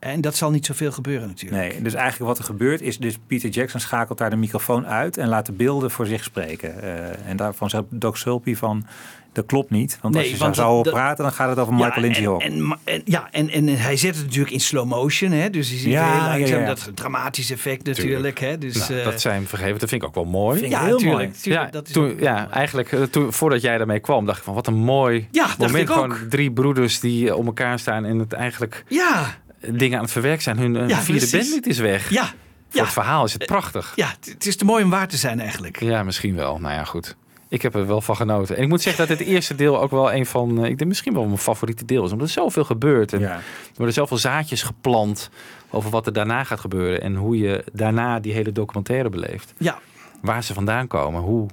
En 0.00 0.20
dat 0.20 0.36
zal 0.36 0.50
niet 0.50 0.66
zoveel 0.66 0.92
gebeuren 0.92 1.28
natuurlijk. 1.28 1.62
Nee, 1.72 1.82
dus 1.82 1.94
eigenlijk 1.94 2.26
wat 2.30 2.38
er 2.38 2.44
gebeurt 2.44 2.80
is, 2.80 2.98
dus 2.98 3.18
Peter 3.26 3.48
Jackson 3.48 3.80
schakelt 3.80 4.18
daar 4.18 4.30
de 4.30 4.36
microfoon 4.36 4.86
uit 4.86 5.16
en 5.16 5.28
laat 5.28 5.46
de 5.46 5.52
beelden 5.52 5.90
voor 5.90 6.06
zich 6.06 6.24
spreken. 6.24 6.82
Eh, 6.82 7.28
en 7.30 7.36
daarvan 7.36 7.70
zegt 7.70 7.84
Doc 7.90 8.18
Sulpy 8.18 8.54
van, 8.54 8.86
dat 9.32 9.46
klopt 9.46 9.70
niet. 9.70 9.98
Want 10.02 10.14
Nee, 10.14 10.22
als 10.22 10.32
je 10.32 10.38
want 10.38 10.56
zou 10.56 10.82
dat- 10.82 10.92
praten, 10.92 11.24
dan 11.24 11.32
gaat 11.32 11.48
het 11.48 11.58
over 11.58 11.72
Ja, 11.76 11.84
Michael 11.84 12.00
Lindsay 12.02 12.22
en, 12.24 12.28
Hawk. 12.30 12.42
en, 12.42 12.78
en- 12.84 13.02
ja, 13.04 13.28
en, 13.30 13.48
en 13.50 13.68
hij 13.68 13.96
zet 13.96 14.14
het 14.16 14.24
natuurlijk 14.24 14.52
in 14.52 14.60
slow 14.60 14.86
motion. 14.88 15.30
Hè? 15.32 15.50
Dus 15.50 15.70
je 15.70 15.76
ziet 15.76 15.92
Ja, 15.92 16.12
heel 16.12 16.28
langzaam 16.38 16.58
ja, 16.60 16.68
ja. 16.68 16.74
dat 16.74 16.90
dramatische 16.94 17.54
effect 17.54 17.86
natuurlijk. 17.86 18.38
Hè? 18.38 18.58
Dus, 18.58 18.88
Nou, 18.88 18.98
eh, 19.00 19.04
dat 19.04 19.20
zijn 19.20 19.46
vergeven. 19.46 19.78
Dat 19.78 19.88
vind 19.88 20.02
ik 20.02 20.08
ook 20.08 20.14
wel 20.14 20.24
mooi. 20.24 20.58
Vind 20.58 20.72
ik 20.72 20.78
Ja, 20.78 20.84
heel 20.84 20.96
tuurlijk, 20.98 21.28
mooi. 21.28 21.40
tuurlijk, 21.42 21.64
ja, 21.64 21.70
dat 21.70 21.86
is 21.86 21.92
toen, 21.92 22.16
ja 22.20 22.50
eigenlijk 22.50 22.92
eh, 22.92 23.02
toen, 23.02 23.32
voordat 23.32 23.62
jij 23.62 23.78
daarmee 23.78 24.00
kwam, 24.00 24.26
dacht 24.26 24.38
ik 24.38 24.44
van 24.44 24.54
wat 24.54 24.66
een 24.66 24.74
mooi 24.74 25.28
Ja, 25.30 25.42
dacht 25.46 25.58
moment. 25.58 25.88
ik 25.88 25.96
ook. 25.96 26.12
Gewoon 26.12 26.28
drie 26.28 26.50
broeders 26.52 27.00
die 27.00 27.36
om 27.36 27.46
elkaar 27.46 27.78
staan 27.78 28.04
en 28.04 28.18
het 28.18 28.32
eigenlijk 28.32 28.84
ja, 28.88 29.26
dingen 29.60 29.96
aan 29.96 30.02
het 30.04 30.12
verwerken 30.12 30.42
zijn. 30.42 30.58
Hun 30.58 30.76
eh, 30.76 30.88
Ja, 30.88 30.98
vierde 30.98 31.28
bandlid 31.30 31.66
is 31.66 31.78
weg. 31.78 32.10
Ja, 32.10 32.24
Voor 32.24 32.34
ja. 32.70 32.82
het 32.82 32.92
verhaal 32.92 33.24
is 33.24 33.32
het 33.32 33.46
prachtig. 33.46 33.92
ja, 33.96 34.06
het- 34.08 34.30
het 34.32 34.46
is 34.46 34.56
te 34.56 34.64
mooi 34.64 34.84
om 34.84 34.90
waar 34.90 35.08
te 35.08 35.16
zijn 35.16 35.40
eigenlijk. 35.40 35.80
Ja, 35.80 36.02
misschien 36.02 36.34
wel. 36.34 36.58
Nou 36.58 36.74
ja, 36.74 36.84
goed. 36.84 37.16
Ik 37.48 37.62
heb 37.62 37.74
er 37.74 37.86
wel 37.86 38.00
van 38.00 38.16
genoten. 38.16 38.56
En 38.56 38.62
ik 38.62 38.68
moet 38.68 38.82
zeggen 38.82 39.08
dat 39.08 39.18
het 39.18 39.26
eerste 39.26 39.54
deel 39.54 39.80
ook 39.80 39.90
wel 39.90 40.12
een 40.12 40.26
van, 40.26 40.58
eh, 40.64 40.70
ik 40.70 40.78
denk 40.78 40.88
misschien 40.90 41.12
wel 41.14 41.24
mijn 41.24 41.38
favoriete 41.38 41.84
deel 41.84 42.04
is. 42.04 42.12
Omdat 42.12 42.26
er 42.26 42.32
zoveel 42.32 42.64
gebeurt. 42.64 43.12
En 43.12 43.22
er 43.22 43.42
worden 43.76 43.94
zoveel 43.94 44.16
zaadjes 44.16 44.62
geplant 44.62 45.30
over 45.70 45.90
wat 45.90 46.06
er 46.06 46.12
daarna 46.12 46.44
gaat 46.44 46.60
gebeuren. 46.60 47.00
En 47.02 47.14
hoe 47.14 47.38
je 47.38 47.64
daarna 47.72 48.20
die 48.20 48.32
hele 48.32 48.52
documentaire 48.52 49.08
beleeft. 49.08 49.52
Ja. 49.58 49.78
Waar 50.22 50.44
ze 50.44 50.54
vandaan 50.54 50.86
komen. 50.86 51.20
Hoe 51.20 51.46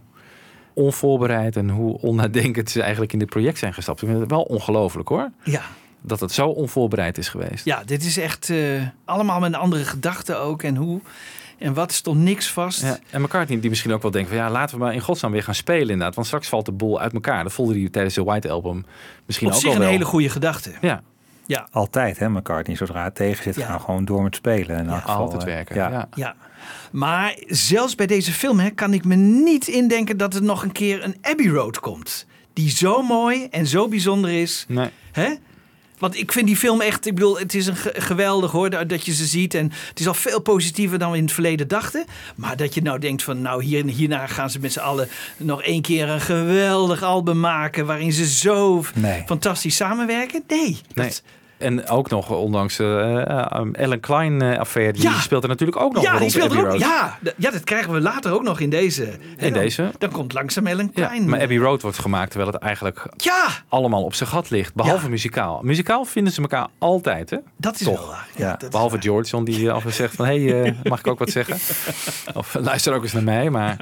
onvoorbereid 0.73 1.55
en 1.55 1.69
hoe 1.69 1.97
onnadenkend 2.01 2.69
ze 2.69 2.81
eigenlijk 2.81 3.13
in 3.13 3.19
dit 3.19 3.29
project 3.29 3.57
zijn 3.57 3.73
gestapt. 3.73 4.01
Ik 4.01 4.07
vind 4.07 4.19
het 4.19 4.29
wel 4.29 4.41
ongelooflijk 4.41 5.07
hoor. 5.09 5.29
Ja. 5.43 5.61
Dat 6.01 6.19
het 6.19 6.31
zo 6.31 6.47
onvoorbereid 6.47 7.17
is 7.17 7.29
geweest. 7.29 7.65
Ja, 7.65 7.83
dit 7.85 8.03
is 8.03 8.17
echt 8.17 8.49
eh, 8.49 8.57
allemaal 9.05 9.39
met 9.39 9.53
een 9.53 9.59
andere 9.59 9.83
gedachten 9.85 10.39
ook. 10.39 10.63
En 10.63 10.75
hoe 10.75 11.01
en 11.57 11.73
wat 11.73 11.91
stond 11.91 12.19
niks 12.19 12.51
vast. 12.51 12.81
Ja, 12.81 12.97
en 13.09 13.21
McCartney 13.21 13.59
die 13.59 13.69
misschien 13.69 13.93
ook 13.93 14.01
wel 14.01 14.11
denkt 14.11 14.29
van 14.29 14.37
ja, 14.37 14.49
laten 14.49 14.77
we 14.77 14.83
maar 14.83 14.93
in 14.93 15.01
godsnaam 15.01 15.31
weer 15.31 15.43
gaan 15.43 15.55
spelen 15.55 15.89
inderdaad. 15.89 16.15
Want 16.15 16.27
straks 16.27 16.47
valt 16.49 16.65
de 16.65 16.71
boel 16.71 16.99
uit 16.99 17.13
elkaar. 17.13 17.43
Dat 17.43 17.53
voelde 17.53 17.79
hij 17.79 17.89
tijdens 17.89 18.15
de 18.15 18.23
White 18.23 18.49
Album 18.49 18.85
misschien 19.25 19.47
Op 19.47 19.53
ook 19.53 19.59
zich 19.59 19.69
al 19.69 19.75
een 19.75 19.81
wel. 19.81 19.89
hele 19.91 20.05
goede 20.05 20.29
gedachte. 20.29 20.71
Ja. 20.81 21.01
Ja. 21.45 21.67
Altijd, 21.71 22.19
hè, 22.19 22.29
McCartney. 22.29 22.75
Zodra 22.75 23.03
het 23.03 23.15
tegen 23.15 23.43
zit, 23.43 23.55
Ja. 23.55 23.65
gaan 23.65 23.81
gewoon 23.81 24.05
door 24.05 24.23
met 24.23 24.35
spelen. 24.35 24.77
In 24.77 24.89
elk 24.89 25.01
geval, 25.01 25.15
altijd 25.17 25.43
werken, 25.43 25.75
Ja. 25.75 25.89
ja. 25.91 26.07
Ja. 26.15 26.35
Maar 26.91 27.37
zelfs 27.47 27.95
bij 27.95 28.07
deze 28.07 28.31
film 28.31 28.59
hè, 28.59 28.69
kan 28.69 28.93
ik 28.93 29.05
me 29.05 29.15
niet 29.15 29.67
indenken 29.67 30.17
dat 30.17 30.33
er 30.33 30.43
nog 30.43 30.63
een 30.63 30.71
keer 30.71 31.03
een 31.03 31.15
Abbey 31.21 31.47
Road 31.47 31.79
komt. 31.79 32.25
Die 32.53 32.69
zo 32.69 33.01
mooi 33.01 33.47
en 33.51 33.67
zo 33.67 33.87
bijzonder 33.87 34.31
is. 34.41 34.65
Nee. 34.67 34.89
Hè? 35.11 35.33
Want 35.97 36.15
ik 36.17 36.31
vind 36.31 36.47
die 36.47 36.55
film 36.57 36.81
echt, 36.81 37.05
ik 37.05 37.13
bedoel, 37.15 37.37
het 37.39 37.53
is 37.53 37.67
een 37.67 37.75
ge- 37.75 37.93
geweldig 37.97 38.51
hoor, 38.51 38.87
dat 38.87 39.05
je 39.05 39.13
ze 39.13 39.25
ziet. 39.25 39.53
En 39.53 39.71
het 39.89 39.99
is 39.99 40.07
al 40.07 40.13
veel 40.13 40.39
positiever 40.41 40.99
dan 40.99 41.11
we 41.11 41.17
in 41.17 41.23
het 41.23 41.33
verleden 41.33 41.67
dachten. 41.67 42.05
Maar 42.35 42.57
dat 42.57 42.73
je 42.73 42.81
nou 42.81 42.99
denkt 42.99 43.23
van, 43.23 43.41
nou 43.41 43.63
hier, 43.63 43.85
hierna 43.85 44.27
gaan 44.27 44.49
ze 44.49 44.59
met 44.59 44.73
z'n 44.73 44.79
allen 44.79 45.07
nog 45.37 45.61
één 45.63 45.81
keer 45.81 46.09
een 46.09 46.21
geweldig 46.21 47.03
album 47.03 47.39
maken. 47.39 47.85
Waarin 47.85 48.13
ze 48.13 48.27
zo 48.27 48.83
Nee. 48.95 49.23
fantastisch 49.25 49.75
samenwerken. 49.75 50.43
Nee. 50.47 50.77
Nee. 50.93 51.11
En 51.57 51.88
ook 51.89 52.09
nog, 52.09 52.29
ondanks 52.29 52.75
de 52.77 53.69
Ellen 53.71 53.99
Klein 53.99 54.41
eh, 54.41 54.59
affaire, 54.59 54.93
die 54.93 55.01
Ja. 55.01 55.19
speelt 55.19 55.43
er 55.43 55.49
natuurlijk 55.49 55.81
ook 55.81 55.93
nog 55.93 56.03
ja, 56.03 56.19
die 56.19 56.29
speelt 56.29 56.51
er 56.51 56.59
ook. 56.59 56.65
Road. 56.65 56.79
Ja, 56.79 57.17
ja, 57.38 57.51
dat 57.51 57.63
krijgen 57.63 57.93
we 57.93 58.01
later 58.01 58.34
ook 58.34 58.43
nog 58.43 58.59
in 58.59 58.69
deze. 58.69 59.17
In 59.38 59.53
deze. 59.53 59.91
Dan 59.97 60.11
komt 60.11 60.34
langzaam 60.34 60.67
Ellen 60.67 60.93
Klein. 60.93 61.29
maar 61.29 61.41
Abbey 61.41 61.57
Road 61.57 61.81
wordt 61.81 61.99
gemaakt 61.99 62.31
terwijl 62.31 62.51
het 62.51 62.61
eigenlijk 62.61 63.05
Ja, 63.17 63.47
allemaal 63.69 64.03
op 64.03 64.13
zijn 64.13 64.29
gat 64.29 64.49
ligt. 64.49 64.73
Behalve 64.75 65.09
muzikaal. 65.09 65.59
Muzikaal 65.63 66.05
vinden 66.05 66.34
ze 66.34 66.41
elkaar 66.41 66.67
altijd, 66.77 67.29
hè? 67.29 67.38
dat 67.57 67.79
is 67.79 67.85
Toch? 67.85 67.99
wel 67.99 68.07
waar. 68.07 68.27
Ja, 68.35 68.59
behalve 68.69 69.01
George, 69.01 69.43
die 69.43 69.67
eh, 69.67 69.73
af 69.73 69.85
en 69.85 69.93
zegt 69.93 70.15
van... 70.15 70.25
hé, 70.25 70.45
hey, 70.47 70.63
eh, 70.63 70.73
mag 70.84 70.99
ik 70.99 71.07
ook 71.07 71.19
wat 71.19 71.29
zeggen? 71.29 71.55
Of 72.34 72.55
eh, 72.55 72.61
luister 72.63 72.93
ook 72.93 73.03
eens 73.03 73.13
naar 73.13 73.23
mij. 73.23 73.49
Maar 73.49 73.77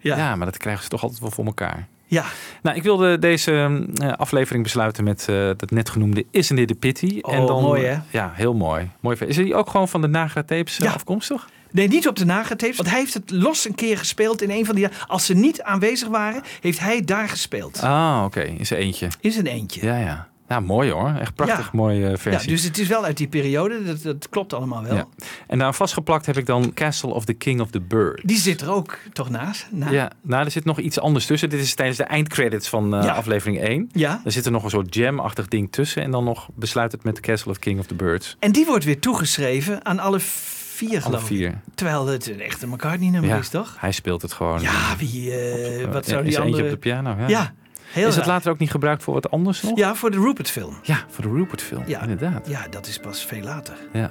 ja. 0.00 0.36
maar 0.36 0.46
dat 0.46 0.56
krijgen 0.56 0.82
ze 0.82 0.88
toch 0.88 1.02
altijd 1.02 1.20
wel 1.20 1.30
voor 1.30 1.44
elkaar. 1.44 1.88
Ja. 2.12 2.24
Nou, 2.62 2.76
ik 2.76 2.82
wilde 2.82 3.18
deze 3.18 3.84
eh, 3.94 4.12
aflevering 4.12 4.62
besluiten 4.64 5.04
met 5.04 5.26
eh 5.28 5.36
dat 5.56 5.70
net 5.70 5.90
genoemde 5.90 6.24
Isn't 6.30 6.58
It 6.58 6.70
a 6.70 6.74
Pity. 6.78 7.18
Oh, 7.20 7.62
mooi, 7.62 7.84
hè? 7.84 7.98
Ja, 8.10 8.32
heel 8.34 8.54
mooi. 8.54 8.90
mooi. 9.00 9.16
Is 9.26 9.36
die 9.36 9.54
ook 9.54 9.70
gewoon 9.70 9.88
van 9.88 10.00
de 10.00 10.06
Nagra 10.08 10.42
tapes 10.42 10.78
eh, 10.78 10.86
Ja. 10.86 10.92
afkomstig? 10.92 11.48
Nee, 11.70 11.88
niet 11.88 12.08
op 12.08 12.16
de 12.16 12.24
nagetapes. 12.24 12.76
Want 12.76 12.88
hij 12.90 12.98
heeft 12.98 13.14
het 13.14 13.30
los 13.30 13.68
een 13.68 13.74
keer 13.74 13.98
gespeeld 13.98 14.42
in 14.42 14.50
een 14.50 14.66
van 14.66 14.74
die... 14.74 14.88
Als 15.06 15.26
ze 15.26 15.34
niet 15.34 15.62
aanwezig 15.62 16.08
waren, 16.08 16.42
heeft 16.60 16.78
hij 16.78 17.00
daar 17.04 17.28
gespeeld. 17.28 17.80
Ah, 17.82 18.22
oké. 18.24 18.40
In 18.40 18.66
zijn 18.66 18.80
eentje. 18.80 19.08
In 19.20 19.32
zijn 19.32 19.46
eentje. 19.46 19.86
Ja, 19.86 19.96
ja. 19.98 20.28
Ja, 20.52 20.60
mooi 20.60 20.90
hoor. 20.90 21.14
Echt 21.20 21.34
prachtig 21.34 21.64
Ja. 21.64 21.70
mooie 21.72 22.04
eh, 22.04 22.10
Ja, 22.10 22.16
versie. 22.16 22.48
dus 22.50 22.62
het 22.64 22.78
is 22.78 22.88
wel 22.88 23.04
uit 23.04 23.16
die 23.16 23.26
periode. 23.28 23.84
Dat, 23.84 24.02
dat 24.02 24.28
klopt 24.28 24.52
allemaal 24.52 24.82
wel. 24.82 24.94
Ja. 24.94 25.06
En 25.46 25.58
daar 25.58 25.74
vastgeplakt 25.74 26.26
heb 26.26 26.36
ik 26.36 26.46
dan 26.46 26.72
Castle 26.74 27.10
of 27.14 27.24
the 27.24 27.32
King 27.32 27.60
of 27.60 27.70
the 27.70 27.80
Bird. 27.80 28.20
Die 28.24 28.38
zit 28.38 28.60
er 28.60 28.72
ook 28.72 28.98
toch 29.12 29.30
naast? 29.30 29.66
Na- 29.70 29.90
Ja, 29.90 30.10
nou, 30.22 30.44
er 30.44 30.50
zit 30.50 30.64
nog 30.64 30.78
iets 30.78 30.98
anders 31.00 31.26
tussen. 31.26 31.50
Dit 31.50 31.60
is 31.60 31.74
tijdens 31.74 31.98
de 31.98 32.04
eindcredits 32.04 32.68
van 32.68 32.94
eh, 32.94 33.04
Ja. 33.04 33.12
aflevering 33.12 33.60
1. 33.62 33.88
Ja. 33.92 34.20
Er 34.24 34.32
zit 34.32 34.46
er 34.46 34.52
nog 34.52 34.64
een 34.64 34.70
soort 34.70 34.94
jam-achtig 34.94 35.48
ding 35.48 35.72
tussen. 35.72 36.02
En 36.02 36.10
dan 36.10 36.24
nog 36.24 36.48
besluit 36.54 36.92
het 36.92 37.04
met 37.04 37.20
Castle 37.20 37.50
of 37.50 37.58
King 37.58 37.78
of 37.80 37.86
the 37.86 37.94
Birds. 37.94 38.36
En 38.38 38.52
die 38.52 38.66
wordt 38.66 38.84
weer 38.84 39.00
toegeschreven 39.00 39.84
aan 39.84 39.98
alle 39.98 40.20
vier, 40.20 40.90
Alle 40.90 41.00
geloof 41.00 41.24
vier. 41.24 41.60
Terwijl 41.74 42.06
het 42.06 42.30
een 42.30 42.40
echte 42.40 42.66
McCartney-nummer 42.66 43.30
Ja, 43.30 43.36
is, 43.36 43.48
toch? 43.48 43.76
hij 43.78 43.92
speelt 43.92 44.22
het 44.22 44.32
gewoon. 44.32 44.60
Ja, 44.60 44.96
wie, 44.98 45.30
eh, 45.34 45.92
wat 45.92 46.06
zou 46.06 46.20
is 46.22 46.28
die 46.28 46.36
er 46.36 46.42
andere... 46.44 46.62
op 46.64 46.70
de 46.70 46.76
piano? 46.76 47.14
Ja. 47.18 47.28
Ja, 47.28 47.52
heel 47.92 48.08
is 48.08 48.16
het 48.16 48.26
later 48.26 48.50
ook 48.50 48.58
niet 48.58 48.70
gebruikt 48.70 49.02
voor 49.02 49.14
wat 49.14 49.30
anders 49.30 49.62
nog? 49.62 49.78
Ja, 49.78 49.94
voor 49.94 50.10
de 50.10 50.18
Rupert-film. 50.20 50.78
Ja, 50.82 50.98
voor 51.08 51.24
de 51.24 51.30
Rupert-film. 51.30 51.82
Ja. 51.86 52.00
Inderdaad. 52.00 52.48
Ja, 52.48 52.66
dat 52.70 52.86
is 52.86 52.98
pas 52.98 53.24
veel 53.24 53.42
later. 53.42 53.74
Ja. 53.92 54.10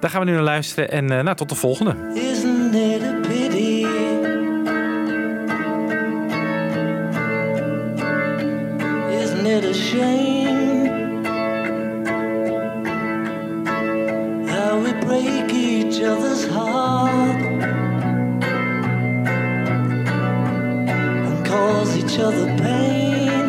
Daar 0.00 0.10
gaan 0.10 0.20
we 0.20 0.26
nu 0.26 0.32
naar 0.32 0.42
luisteren. 0.42 0.90
En 0.90 1.10
eh, 1.10 1.24
nou, 1.24 1.36
tot 1.36 1.48
de 1.48 1.54
volgende. 1.54 1.96
Isn't 2.14 2.74
it 2.74 3.02
a 3.02 3.14
pity? 3.28 3.86
Isn't 9.22 9.46
it 9.46 9.64
a 9.64 9.72
shame 9.72 10.88
how 14.48 14.82
we 14.82 14.94
break 15.06 15.52
each 15.52 16.02
other's 16.02 16.49
cause 21.60 21.94
each 22.02 22.18
other 22.18 22.46
pain? 22.64 23.46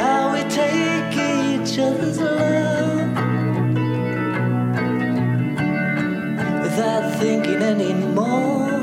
How 0.00 0.20
we 0.34 0.40
take 0.62 1.12
each 1.32 1.74
other's 1.86 2.18
love 2.20 3.08
without 6.64 7.04
thinking 7.20 7.60
anymore. 7.72 8.80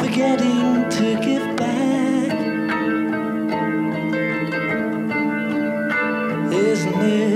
Forgetting 0.00 0.66
to 0.96 1.06
give 1.26 1.46
back. 1.62 2.32
Isn't 6.70 7.00
it 7.18 7.33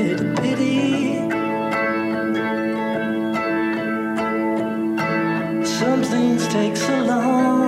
Some 6.50 6.62
things 6.62 6.78
take 6.80 6.88
so 6.88 7.02
long. 7.04 7.67